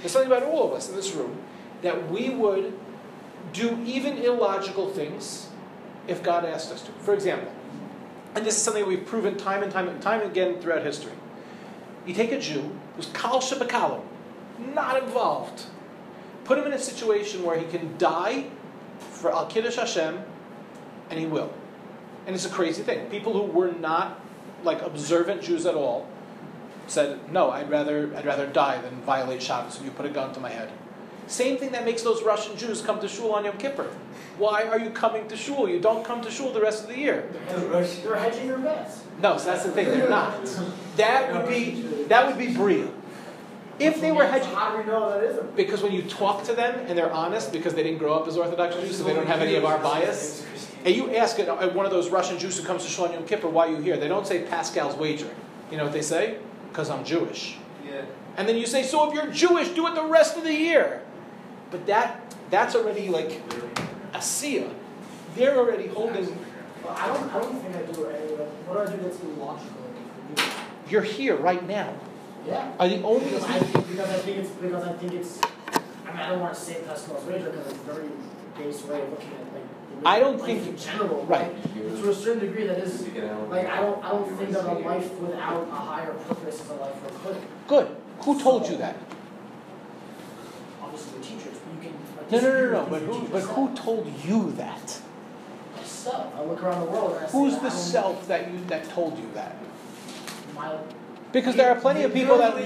there's 0.00 0.12
something 0.12 0.32
about 0.32 0.44
all 0.44 0.66
of 0.66 0.72
us 0.72 0.88
in 0.88 0.96
this 0.96 1.12
room, 1.12 1.36
that 1.82 2.10
we 2.10 2.30
would 2.30 2.72
do 3.52 3.78
even 3.84 4.18
illogical 4.18 4.88
things 4.88 5.47
if 6.08 6.22
God 6.22 6.44
asked 6.44 6.72
us 6.72 6.82
to. 6.82 6.92
For 6.92 7.14
example, 7.14 7.52
and 8.34 8.44
this 8.44 8.56
is 8.56 8.62
something 8.62 8.86
we've 8.86 9.06
proven 9.06 9.36
time 9.36 9.62
and 9.62 9.70
time 9.70 9.88
and 9.88 10.00
time 10.00 10.22
again 10.22 10.60
throughout 10.60 10.82
history. 10.82 11.12
You 12.06 12.14
take 12.14 12.32
a 12.32 12.40
Jew 12.40 12.78
who's 12.96 13.06
kal 13.06 13.40
shabakalim, 13.40 14.02
not 14.74 15.02
involved, 15.02 15.64
put 16.44 16.58
him 16.58 16.64
in 16.64 16.72
a 16.72 16.78
situation 16.78 17.44
where 17.44 17.58
he 17.58 17.66
can 17.66 17.96
die 17.98 18.46
for 18.98 19.32
Al 19.32 19.46
Kiddush 19.46 19.76
Hashem, 19.76 20.22
and 21.10 21.18
he 21.18 21.26
will. 21.26 21.52
And 22.26 22.34
it's 22.34 22.46
a 22.46 22.50
crazy 22.50 22.82
thing. 22.82 23.08
People 23.10 23.32
who 23.32 23.42
were 23.42 23.72
not 23.72 24.20
like 24.64 24.82
observant 24.82 25.42
Jews 25.42 25.66
at 25.66 25.74
all 25.74 26.08
said, 26.86 27.30
"No, 27.32 27.50
I'd 27.50 27.70
rather 27.70 28.10
I'd 28.16 28.26
rather 28.26 28.46
die 28.46 28.80
than 28.80 29.02
violate 29.02 29.42
Shabbos 29.42 29.76
if 29.76 29.84
you 29.84 29.90
put 29.90 30.06
a 30.06 30.10
gun 30.10 30.32
to 30.32 30.40
my 30.40 30.50
head." 30.50 30.70
Same 31.28 31.58
thing 31.58 31.72
that 31.72 31.84
makes 31.84 32.02
those 32.02 32.22
Russian 32.22 32.56
Jews 32.56 32.80
come 32.80 33.00
to 33.00 33.08
shul 33.08 33.34
on 33.34 33.44
Yom 33.44 33.58
Kippur. 33.58 33.86
Why 34.38 34.62
are 34.64 34.78
you 34.78 34.90
coming 34.90 35.28
to 35.28 35.36
shul? 35.36 35.68
You 35.68 35.78
don't 35.80 36.04
come 36.04 36.22
to 36.22 36.30
shul 36.30 36.52
the 36.52 36.60
rest 36.60 36.84
of 36.84 36.88
the 36.90 36.98
year. 36.98 37.28
They're 37.48 38.16
hedging 38.16 38.46
your 38.46 38.58
bets. 38.58 39.02
No, 39.20 39.36
so 39.36 39.46
that's 39.50 39.64
the 39.64 39.72
thing. 39.72 39.86
They're 39.86 40.08
not. 40.08 40.34
That 40.96 41.32
would 41.32 41.48
be 41.48 41.82
that 42.08 42.26
would 42.26 42.38
be 42.38 42.54
bria. 42.54 42.88
If 43.78 44.00
they 44.00 44.10
were 44.10 44.26
hedging, 44.26 44.52
How 44.54 44.72
do 44.72 44.78
we 44.78 44.84
know 44.84 45.10
that 45.10 45.22
isn't? 45.22 45.54
because 45.54 45.82
when 45.82 45.92
you 45.92 46.02
talk 46.02 46.42
to 46.44 46.52
them 46.54 46.74
and 46.88 46.98
they're 46.98 47.12
honest, 47.12 47.52
because 47.52 47.74
they 47.74 47.84
didn't 47.84 47.98
grow 47.98 48.14
up 48.14 48.26
as 48.26 48.36
Orthodox 48.36 48.74
Jews, 48.76 48.98
so 48.98 49.04
they 49.04 49.14
don't 49.14 49.26
have 49.28 49.40
any 49.40 49.54
of 49.54 49.64
our 49.64 49.78
bias. 49.78 50.44
And 50.84 50.94
you 50.96 51.14
ask 51.14 51.38
one 51.38 51.84
of 51.86 51.92
those 51.92 52.08
Russian 52.08 52.38
Jews 52.38 52.58
who 52.58 52.64
comes 52.66 52.84
to 52.84 52.90
Shul 52.90 53.04
on 53.06 53.12
Yom 53.12 53.24
Kippur, 53.24 53.48
why 53.48 53.66
are 53.68 53.70
you 53.70 53.76
here? 53.76 53.96
They 53.96 54.08
don't 54.08 54.26
say 54.26 54.42
Pascal's 54.42 54.96
wagering. 54.96 55.34
You 55.70 55.76
know 55.76 55.84
what 55.84 55.92
they 55.92 56.02
say? 56.02 56.38
Because 56.70 56.90
I'm 56.90 57.04
Jewish. 57.04 57.56
Yeah. 57.86 58.02
And 58.36 58.48
then 58.48 58.56
you 58.56 58.66
say, 58.66 58.82
so 58.84 59.08
if 59.08 59.14
you're 59.14 59.30
Jewish, 59.32 59.68
do 59.70 59.86
it 59.88 59.94
the 59.94 60.04
rest 60.04 60.36
of 60.36 60.44
the 60.44 60.54
year. 60.54 61.02
But 61.70 61.86
that 61.86 62.34
that's 62.50 62.74
already 62.74 63.08
like 63.08 63.42
Asiya. 64.12 64.72
They're 65.34 65.56
already 65.56 65.86
holding. 65.88 66.26
Well, 66.84 66.96
I 66.96 67.06
don't. 67.08 67.34
I 67.34 67.40
don't 67.40 67.60
think 67.60 67.76
I 67.76 67.82
do 67.92 68.04
it 68.04 68.20
anyway. 68.22 68.46
What 68.66 68.86
do 68.86 68.92
I 68.92 68.96
do 68.96 69.02
that's 69.02 69.20
illogical? 69.20 69.82
you? 70.36 70.44
You're 70.88 71.02
here 71.02 71.36
right 71.36 71.66
now. 71.66 71.94
Yeah. 72.46 72.72
Are 72.80 72.88
the 72.88 73.02
only 73.02 73.24
Because 73.26 73.44
I 73.44 73.58
think 73.58 73.88
because 73.88 74.08
I 74.10 74.18
think 74.18 74.36
it's 74.38 74.50
because 74.50 74.84
I 74.84 74.92
think 74.94 75.12
it's. 75.12 75.40
I 76.06 76.10
mean, 76.12 76.20
I 76.20 76.28
don't 76.30 76.40
want 76.40 76.54
to 76.54 76.60
say 76.60 76.80
Pascal's 76.86 77.24
wager 77.26 77.50
because 77.50 77.66
it's 77.66 77.76
a 77.76 77.92
very 77.92 78.08
base 78.56 78.82
way 78.84 79.02
of 79.02 79.10
looking 79.10 79.28
at 79.34 79.52
like. 79.52 79.64
I 80.06 80.20
don't 80.20 80.38
life 80.38 80.46
think- 80.46 80.66
in 80.68 80.76
general. 80.76 81.24
right. 81.26 81.52
Like, 81.52 82.00
to 82.02 82.10
a 82.10 82.14
certain 82.14 82.38
degree, 82.46 82.66
that 82.68 82.78
is 82.78 83.04
You 83.04 83.10
can 83.12 83.28
have- 83.28 83.48
like 83.50 83.66
I 83.68 83.80
don't. 83.80 84.02
I 84.02 84.10
don't 84.10 84.38
think 84.38 84.50
that 84.52 84.64
a 84.64 84.78
life 84.78 85.12
without 85.18 85.68
a 85.68 85.74
higher 85.74 86.12
purpose 86.14 86.60
is 86.62 86.70
a 86.70 86.74
life 86.74 87.02
worth 87.02 87.24
living. 87.26 87.42
Good. 87.66 87.88
Who 88.20 88.40
told 88.40 88.68
you 88.68 88.76
that? 88.78 88.96
Obviously, 90.82 91.18
the 91.18 91.24
teachers. 91.24 91.58
But 91.58 91.74
you 91.84 91.90
can. 91.90 91.98
Like, 91.98 92.08
No, 92.30 92.40
no, 92.40 92.52
no, 92.52 92.70
no. 92.70 92.86
But 92.90 93.02
who? 93.02 93.28
But 93.28 93.42
who 93.42 93.74
told 93.74 94.12
you 94.24 94.52
that? 94.52 95.00
Myself. 95.76 96.34
I 96.36 96.42
look 96.42 96.62
around 96.62 96.80
the 96.86 96.90
world 96.90 97.16
and 97.16 97.26
I 97.26 97.28
Who's 97.28 97.58
the 97.58 97.70
self 97.70 98.26
that 98.28 98.52
you 98.52 98.64
that 98.66 98.88
told 98.90 99.18
you 99.18 99.28
that? 99.34 99.56
My, 100.54 100.76
Because 101.32 101.56
there 101.56 101.70
are 101.70 101.80
plenty 101.80 102.02
of 102.02 102.12
people 102.12 102.38
that. 102.38 102.56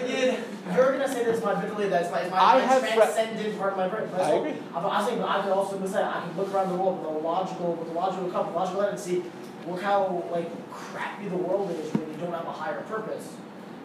You're 0.75 0.93
gonna 0.93 1.09
say 1.09 1.25
this 1.25 1.43
my 1.45 1.55
biblically, 1.61 1.89
that's 1.89 2.11
my, 2.11 2.29
my, 2.29 2.39
I 2.39 2.61
have 2.61 2.95
transcendent 2.95 3.59
part 3.59 3.73
of 3.73 3.79
my 3.79 3.89
brain. 3.89 4.09
I 4.15 4.33
agree. 4.33 4.55
I'm, 4.75 4.87
I'm 4.87 5.05
saying, 5.05 5.19
but 5.19 5.29
I 5.29 5.43
could 5.43 5.53
also 5.53 5.85
say 5.87 6.03
I 6.03 6.21
can 6.21 6.37
look 6.37 6.53
around 6.55 6.71
the 6.71 6.77
world 6.77 7.01
with 7.01 7.09
a 7.09 7.19
logical, 7.19 7.75
with 7.75 7.89
a 7.89 7.93
logical 7.93 8.31
cup, 8.31 8.55
logical 8.55 8.81
lens, 8.81 9.07
and 9.07 9.23
see, 9.25 9.31
look 9.69 9.83
how 9.83 10.25
like 10.31 10.49
crappy 10.73 11.29
the 11.29 11.37
world 11.37 11.71
is 11.71 11.93
when 11.93 12.09
you 12.11 12.17
don't 12.17 12.33
have 12.33 12.47
a 12.47 12.53
higher 12.53 12.81
purpose, 12.83 13.35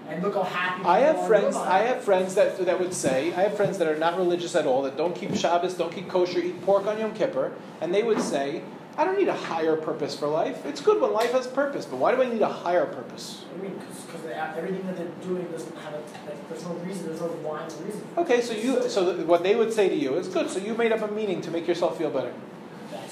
and 0.10 0.24
look 0.24 0.36
how 0.36 0.44
happy. 0.44 0.84
I 0.86 1.00
have 1.00 1.28
friends. 1.28 1.56
I 1.56 1.80
have 1.80 2.04
friends 2.04 2.36
that 2.36 2.58
that 2.66 2.80
would 2.80 2.94
say. 2.94 3.34
I 3.34 3.42
have 3.42 3.56
friends 3.56 3.78
that 3.78 3.88
are 3.88 3.98
not 3.98 4.18
religious 4.18 4.56
at 4.56 4.66
all. 4.66 4.82
That 4.84 4.98
don't 4.98 5.16
keep 5.16 5.36
Shabbos, 5.36 5.74
don't 5.74 5.94
keep 5.94 6.10
kosher, 6.10 6.40
eat 6.40 6.62
pork 6.66 6.88
on 6.88 7.00
Yom 7.00 7.14
Kippur, 7.14 7.54
and 7.82 7.94
they 7.94 8.04
would 8.04 8.22
say, 8.22 8.62
"I 8.98 9.04
don't 9.04 9.18
need 9.18 9.28
a 9.28 9.34
higher 9.34 9.76
purpose 9.76 10.18
for 10.18 10.28
life. 10.28 10.66
It's 10.66 10.82
good 10.82 11.02
when 11.02 11.14
life 11.14 11.32
has 11.34 11.48
purpose, 11.48 11.86
but 11.86 11.98
why 11.98 12.16
do 12.16 12.22
I 12.22 12.30
need 12.30 12.42
a 12.42 12.48
higher 12.48 12.86
purpose?" 12.86 13.46
I 13.54 13.62
mean, 13.62 13.80
because 13.80 14.26
everything 14.56 14.86
that 14.88 14.98
they're 14.98 15.08
doing 15.28 15.46
doesn't 15.52 15.76
have 15.78 15.94
a 15.94 15.98
like. 15.98 16.50
There's 16.50 16.64
no 16.64 16.74
reason. 16.86 17.08
There's 17.08 17.22
no 17.22 17.28
rhyme 17.44 17.70
reason. 17.86 18.02
Okay, 18.18 18.42
so 18.42 18.54
you 18.54 18.90
so 18.90 19.14
what 19.26 19.44
they 19.44 19.56
would 19.56 19.74
say 19.74 19.90
to 19.90 19.96
you 19.96 20.16
is 20.16 20.28
good. 20.28 20.50
So 20.50 20.60
you 20.60 20.74
made 20.74 20.92
up 20.92 21.02
a 21.02 21.12
meaning 21.14 21.42
to 21.42 21.52
make 21.52 21.68
yourself 21.68 21.98
feel 21.98 22.10
better. 22.10 22.34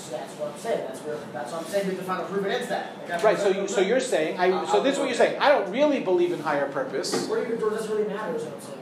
That's 0.10 0.26
that's 0.26 0.40
what 0.40 0.53
I'm 0.53 0.60
saying. 0.60 0.86
That's 0.88 0.99
where 1.02 1.18
that's 1.34 1.52
what 1.52 1.61
I'm 1.61 1.68
saying. 1.68 1.88
We 1.88 1.95
have 1.95 1.99
to 1.99 2.06
find 2.06 2.22
a 2.22 2.26
proof 2.26 2.45
against 2.45 2.69
that. 2.69 3.10
Like, 3.10 3.23
Right. 3.23 3.40
So 3.40 3.49
you, 3.49 3.68
so 3.68 3.82
you're 3.82 3.99
saying 3.99 4.40
I. 4.40 4.65
So 4.72 4.82
this 4.82 4.94
is 4.94 4.99
what 4.99 5.07
you're 5.07 5.18
saying. 5.18 5.40
I 5.40 5.49
don't 5.49 5.72
really 5.72 5.99
believe 5.99 6.32
in 6.32 6.40
higher 6.40 6.68
purpose. 6.69 7.27
Where 7.27 7.48
your 7.48 7.57
door 7.57 7.72
doesn't 7.72 7.91
really 7.91 8.07
matter, 8.07 8.36
is 8.36 8.44
what 8.44 8.53
I'm 8.53 8.61
saying. 8.61 8.80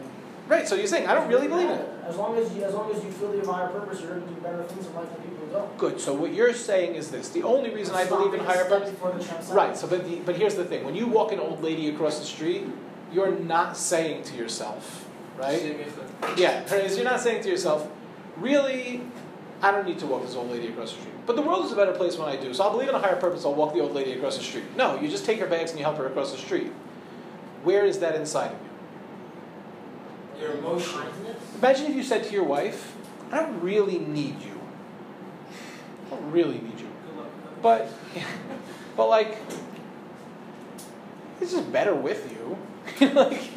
Right. 0.47 0.67
So 0.67 0.75
you're 0.75 0.87
saying 0.87 1.07
I 1.07 1.13
don't 1.13 1.29
really 1.29 1.47
believe 1.47 1.69
in 1.69 1.77
it. 1.77 1.89
As 2.05 2.17
long 2.17 2.37
as 2.37 2.53
you, 2.53 2.63
as 2.63 2.73
long 2.73 2.91
as 2.93 3.03
you 3.03 3.11
feel 3.11 3.31
you 3.31 3.39
have 3.39 3.47
higher 3.47 3.69
purpose, 3.69 4.01
you're 4.01 4.19
going 4.19 4.27
to 4.27 4.33
do 4.33 4.41
better 4.41 4.63
things 4.63 4.85
in 4.85 4.93
life 4.93 5.09
than 5.09 5.21
people 5.23 5.45
who 5.45 5.53
don't. 5.53 5.77
Good. 5.77 6.01
So 6.01 6.13
what 6.13 6.33
you're 6.33 6.53
saying 6.53 6.95
is 6.95 7.11
this: 7.11 7.29
the 7.29 7.43
only 7.43 7.69
reason 7.73 7.95
I 7.95 8.05
believe 8.05 8.33
in 8.33 8.41
higher 8.41 8.65
purpose. 8.65 8.89
before 8.89 9.11
the 9.11 9.23
transcendent. 9.23 9.55
Right. 9.55 9.77
So, 9.77 9.87
but 9.87 10.05
the, 10.05 10.17
but 10.17 10.35
here's 10.35 10.55
the 10.55 10.65
thing: 10.65 10.83
when 10.83 10.95
you 10.95 11.07
walk 11.07 11.31
an 11.31 11.39
old 11.39 11.63
lady 11.63 11.89
across 11.89 12.19
the 12.19 12.25
street, 12.25 12.65
you're 13.13 13.37
not 13.39 13.77
saying 13.77 14.23
to 14.23 14.35
yourself, 14.35 15.07
right? 15.37 15.87
Yeah. 16.37 16.63
Is 16.63 16.97
you're 16.97 17.05
not 17.05 17.21
saying 17.21 17.43
to 17.43 17.49
yourself, 17.49 17.89
really, 18.37 19.01
I 19.63 19.71
don't 19.71 19.87
need 19.87 19.97
to 19.99 20.05
walk 20.05 20.25
this 20.25 20.35
old 20.35 20.51
lady 20.51 20.67
across 20.67 20.91
the 20.91 20.99
street. 20.99 21.13
But 21.25 21.37
the 21.37 21.41
world 21.41 21.63
is 21.65 21.71
a 21.71 21.75
better 21.77 21.93
place 21.93 22.17
when 22.17 22.27
I 22.27 22.35
do. 22.35 22.53
So 22.53 22.65
I'll 22.65 22.71
believe 22.71 22.89
in 22.89 22.95
a 22.95 22.99
higher 22.99 23.15
purpose. 23.15 23.45
I'll 23.45 23.55
walk 23.55 23.73
the 23.73 23.79
old 23.79 23.93
lady 23.93 24.11
across 24.11 24.37
the 24.37 24.43
street. 24.43 24.65
No, 24.75 24.99
you 24.99 25.07
just 25.07 25.25
take 25.25 25.39
her 25.39 25.47
bags 25.47 25.71
and 25.71 25.79
you 25.79 25.85
help 25.85 25.97
her 25.97 26.05
across 26.05 26.33
the 26.33 26.37
street. 26.37 26.69
Where 27.63 27.85
is 27.85 27.99
that 27.99 28.15
inside 28.15 28.51
of 28.51 28.57
you? 30.37 30.41
Your 30.41 30.57
emotion. 30.57 30.99
Imagine 31.55 31.85
if 31.85 31.95
you 31.95 32.03
said 32.03 32.25
to 32.25 32.33
your 32.33 32.43
wife, 32.43 32.93
"I 33.31 33.39
don't 33.39 33.61
really 33.61 33.99
need 33.99 34.41
you. 34.41 34.59
I 36.07 36.09
don't 36.09 36.29
really 36.29 36.59
need 36.59 36.81
you." 36.81 36.89
But, 37.61 37.89
but 38.97 39.07
like, 39.07 39.37
it's 41.39 41.53
just 41.53 41.71
better 41.71 41.95
with 41.95 42.29
you. 42.33 42.57
like, 43.13 43.49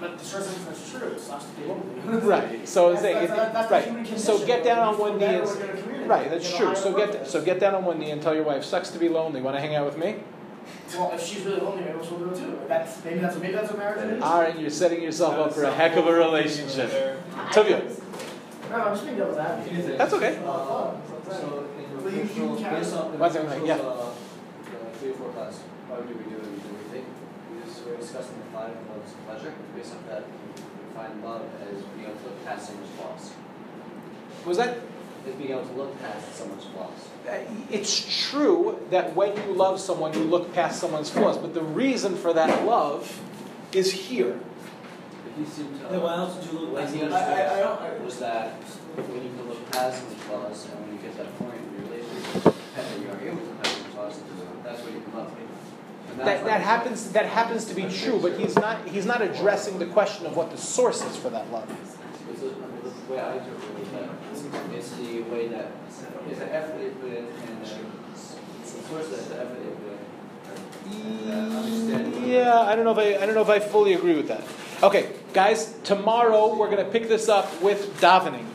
But 0.00 0.18
the 0.18 0.24
short 0.24 0.42
sentence 0.44 0.64
that's 0.66 0.90
true. 0.90 1.08
It 1.08 1.20
sucks 1.20 1.44
to 1.44 2.18
right. 2.26 2.68
So 2.68 2.92
That's- 2.94 3.02
saying, 3.02 3.28
that's- 3.28 3.52
that's 3.52 3.68
the 3.68 3.92
right. 4.14 4.18
So 4.18 4.46
get 4.46 4.64
down 4.64 4.78
on 4.80 4.98
one 4.98 5.18
knee 5.18 5.24
and. 5.26 5.44
when 5.46 5.58
you're 5.58 5.70
in 5.70 5.78
a 5.78 5.82
community. 5.82 6.08
Right, 6.08 6.30
that's 6.30 6.50
You 6.50 6.56
have 6.56 6.60
a 6.60 6.74
true. 6.74 6.74
higher 6.74 6.76
So 6.92 6.96
get 6.96 7.12
purpose. 7.12 7.30
so 7.30 7.42
get 7.42 7.60
down 7.60 7.74
on 7.74 7.84
one 7.84 7.98
knee 7.98 8.10
and 8.10 8.22
tell 8.22 8.34
your 8.34 8.44
wife, 8.44 8.64
"Sucks 8.64 8.90
to 8.90 8.98
be 8.98 9.08
lonely. 9.08 9.40
Want 9.42 9.56
to 9.56 9.60
hang 9.60 9.74
out 9.74 9.84
with 9.86 9.98
me?" 9.98 10.16
Well, 10.94 11.10
if 11.14 11.22
she's 11.22 11.44
really 11.44 11.60
lonely, 11.60 11.82
maybe 11.84 11.98
she'll 12.06 12.18
do 12.18 12.30
it 12.30 12.36
too. 12.36 12.58
That's 12.68 13.04
maybe 13.04 13.18
that's 13.20 13.36
maybe 13.36 13.52
that's 13.54 13.68
what 13.70 13.78
marriage 13.78 14.12
is. 14.16 14.22
All 14.22 14.40
right, 14.40 14.58
you're 14.58 14.70
setting 14.70 15.02
yourself 15.02 15.34
up 15.34 15.52
for 15.54 15.64
a 15.64 15.70
heck 15.72 15.96
of 15.96 16.06
a 16.06 16.12
relationship. 16.12 16.90
I- 17.36 17.40
Tuvia. 17.52 17.82
No, 18.70 18.76
I'm 18.76 18.92
just 18.94 19.04
being 19.04 19.16
devil's 19.16 19.38
advocate. 19.38 19.96
That's 19.98 20.12
okay. 20.14 20.38
Oh, 20.44 20.94
So, 21.30 21.64
in 21.78 22.04
Well, 22.04 22.12
you- 22.14 22.20
you 22.20 22.54
the 22.56 22.62
can- 22.62 22.74
based 22.80 22.94
on 22.96 23.12
the 23.12 23.18
One 23.18 23.30
second, 23.30 23.66
yeah. 23.66 23.74
uh, 23.76 24.06
three 25.00 25.10
or 25.10 25.14
four 25.14 25.28
class, 25.30 25.58
why 25.88 25.96
do 26.00 26.02
we 26.08 26.24
do 26.30 26.36
it? 26.36 26.47
Do 27.88 27.96
we 27.96 28.02
think, 28.02 28.14
we 28.14 28.14
just, 28.14 28.14
we're 28.14 28.20
discussing 28.20 28.38
the 28.38 28.50
five 28.52 28.76
loves 28.90 29.12
of 29.12 29.26
pleasure, 29.26 29.54
based 29.74 29.92
on 29.94 30.04
that, 30.08 30.24
we 30.28 30.94
find 30.94 31.24
love 31.24 31.42
as 31.62 31.82
being 31.96 32.06
able 32.08 32.18
to 32.18 32.24
look 32.24 32.44
past 32.44 32.66
someone's 32.68 32.90
flaws. 32.90 33.32
Was 34.46 34.56
that? 34.58 34.78
Is 35.26 35.34
being 35.34 35.50
able 35.50 35.66
to 35.66 35.72
look 35.72 36.00
past 36.00 36.34
someone's 36.34 36.64
flaws. 36.64 37.08
Uh, 37.28 37.38
It's 37.70 38.28
true 38.30 38.78
that 38.90 39.14
when 39.16 39.36
you 39.36 39.52
love 39.54 39.80
someone, 39.80 40.12
you 40.14 40.20
look 40.24 40.52
past 40.54 40.80
someone's 40.80 41.10
flaws, 41.10 41.36
but 41.38 41.54
the 41.54 41.62
reason 41.62 42.14
for 42.16 42.32
that 42.32 42.64
love 42.64 43.20
is 43.72 43.90
here. 43.92 44.38
But 45.24 45.32
he 45.36 45.44
seemed 45.44 45.80
to. 45.80 45.86
Then 45.88 46.00
why 46.02 46.16
else 46.16 46.36
would 46.36 46.44
you 46.52 46.58
look 46.60 46.76
past 46.80 46.94
he 46.94 47.00
someone's 47.00 47.22
understood 47.22 47.48
I- 47.50 47.58
I 47.58 47.60
don't- 47.60 48.04
was 48.04 48.18
that 48.20 48.52
when 48.96 49.22
you 49.22 49.30
can 49.36 49.48
look 49.48 49.70
past 49.70 49.98
someone's 50.00 50.22
flaws, 50.22 50.64
and 50.72 50.80
when 50.86 50.96
you 50.96 51.00
get 51.02 51.16
that 51.18 51.30
point 51.38 51.60
in 51.60 51.68
your 51.76 51.84
relationship, 51.90 52.54
and 52.78 53.02
you 53.02 53.08
are 53.12 53.20
able 53.20 53.36
to 53.36 53.44
look 53.52 53.62
past 53.62 53.74
someone's 53.74 53.94
flaws, 53.94 54.14
that's 54.64 54.80
where 54.82 54.92
you 54.94 55.00
can 55.02 55.12
love. 55.12 55.28
And 55.34 55.44
that's 55.44 56.07
That, 56.18 56.44
that 56.44 56.60
happens 56.60 57.12
that 57.12 57.26
happens 57.26 57.64
to 57.66 57.74
be 57.74 57.88
true, 57.88 58.18
but 58.20 58.38
he's 58.38 58.56
not 58.56 58.86
he's 58.88 59.06
not 59.06 59.22
addressing 59.22 59.78
the 59.78 59.86
question 59.86 60.26
of 60.26 60.36
what 60.36 60.50
the 60.50 60.56
source 60.56 61.04
is 61.04 61.16
for 61.16 61.30
that 61.30 61.50
love. 61.52 61.70
It's 62.30 62.40
the, 62.40 62.48
way 63.12 63.20
I 63.20 63.36
interpret 63.38 63.78
it, 63.78 63.92
that 63.92 64.10
it's 64.74 64.90
the 64.92 65.22
way 65.22 65.48
that, 65.48 65.70
the 66.28 66.54
effort 66.54 66.78
they 66.78 66.90
put 66.90 67.10
in, 67.10 67.24
and 67.24 67.64
uh, 67.64 67.68
the 67.68 68.68
source 68.68 69.08
that 69.08 69.28
the 69.28 69.40
effort 69.40 69.62
they 69.62 69.70
put 69.70 69.92
in. 70.92 71.30
And, 71.30 71.52
understanding. 71.56 72.28
Yeah, 72.28 72.60
I 72.60 72.74
don't 72.74 72.84
know 72.84 72.98
if 72.98 72.98
I 72.98 73.22
I 73.22 73.26
don't 73.26 73.34
know 73.34 73.42
if 73.42 73.48
I 73.48 73.60
fully 73.60 73.94
agree 73.94 74.14
with 74.14 74.28
that. 74.28 74.42
Okay, 74.82 75.12
guys, 75.32 75.76
tomorrow 75.84 76.56
we're 76.56 76.70
gonna 76.70 76.84
pick 76.84 77.08
this 77.08 77.28
up 77.28 77.62
with 77.62 78.00
davening. 78.00 78.46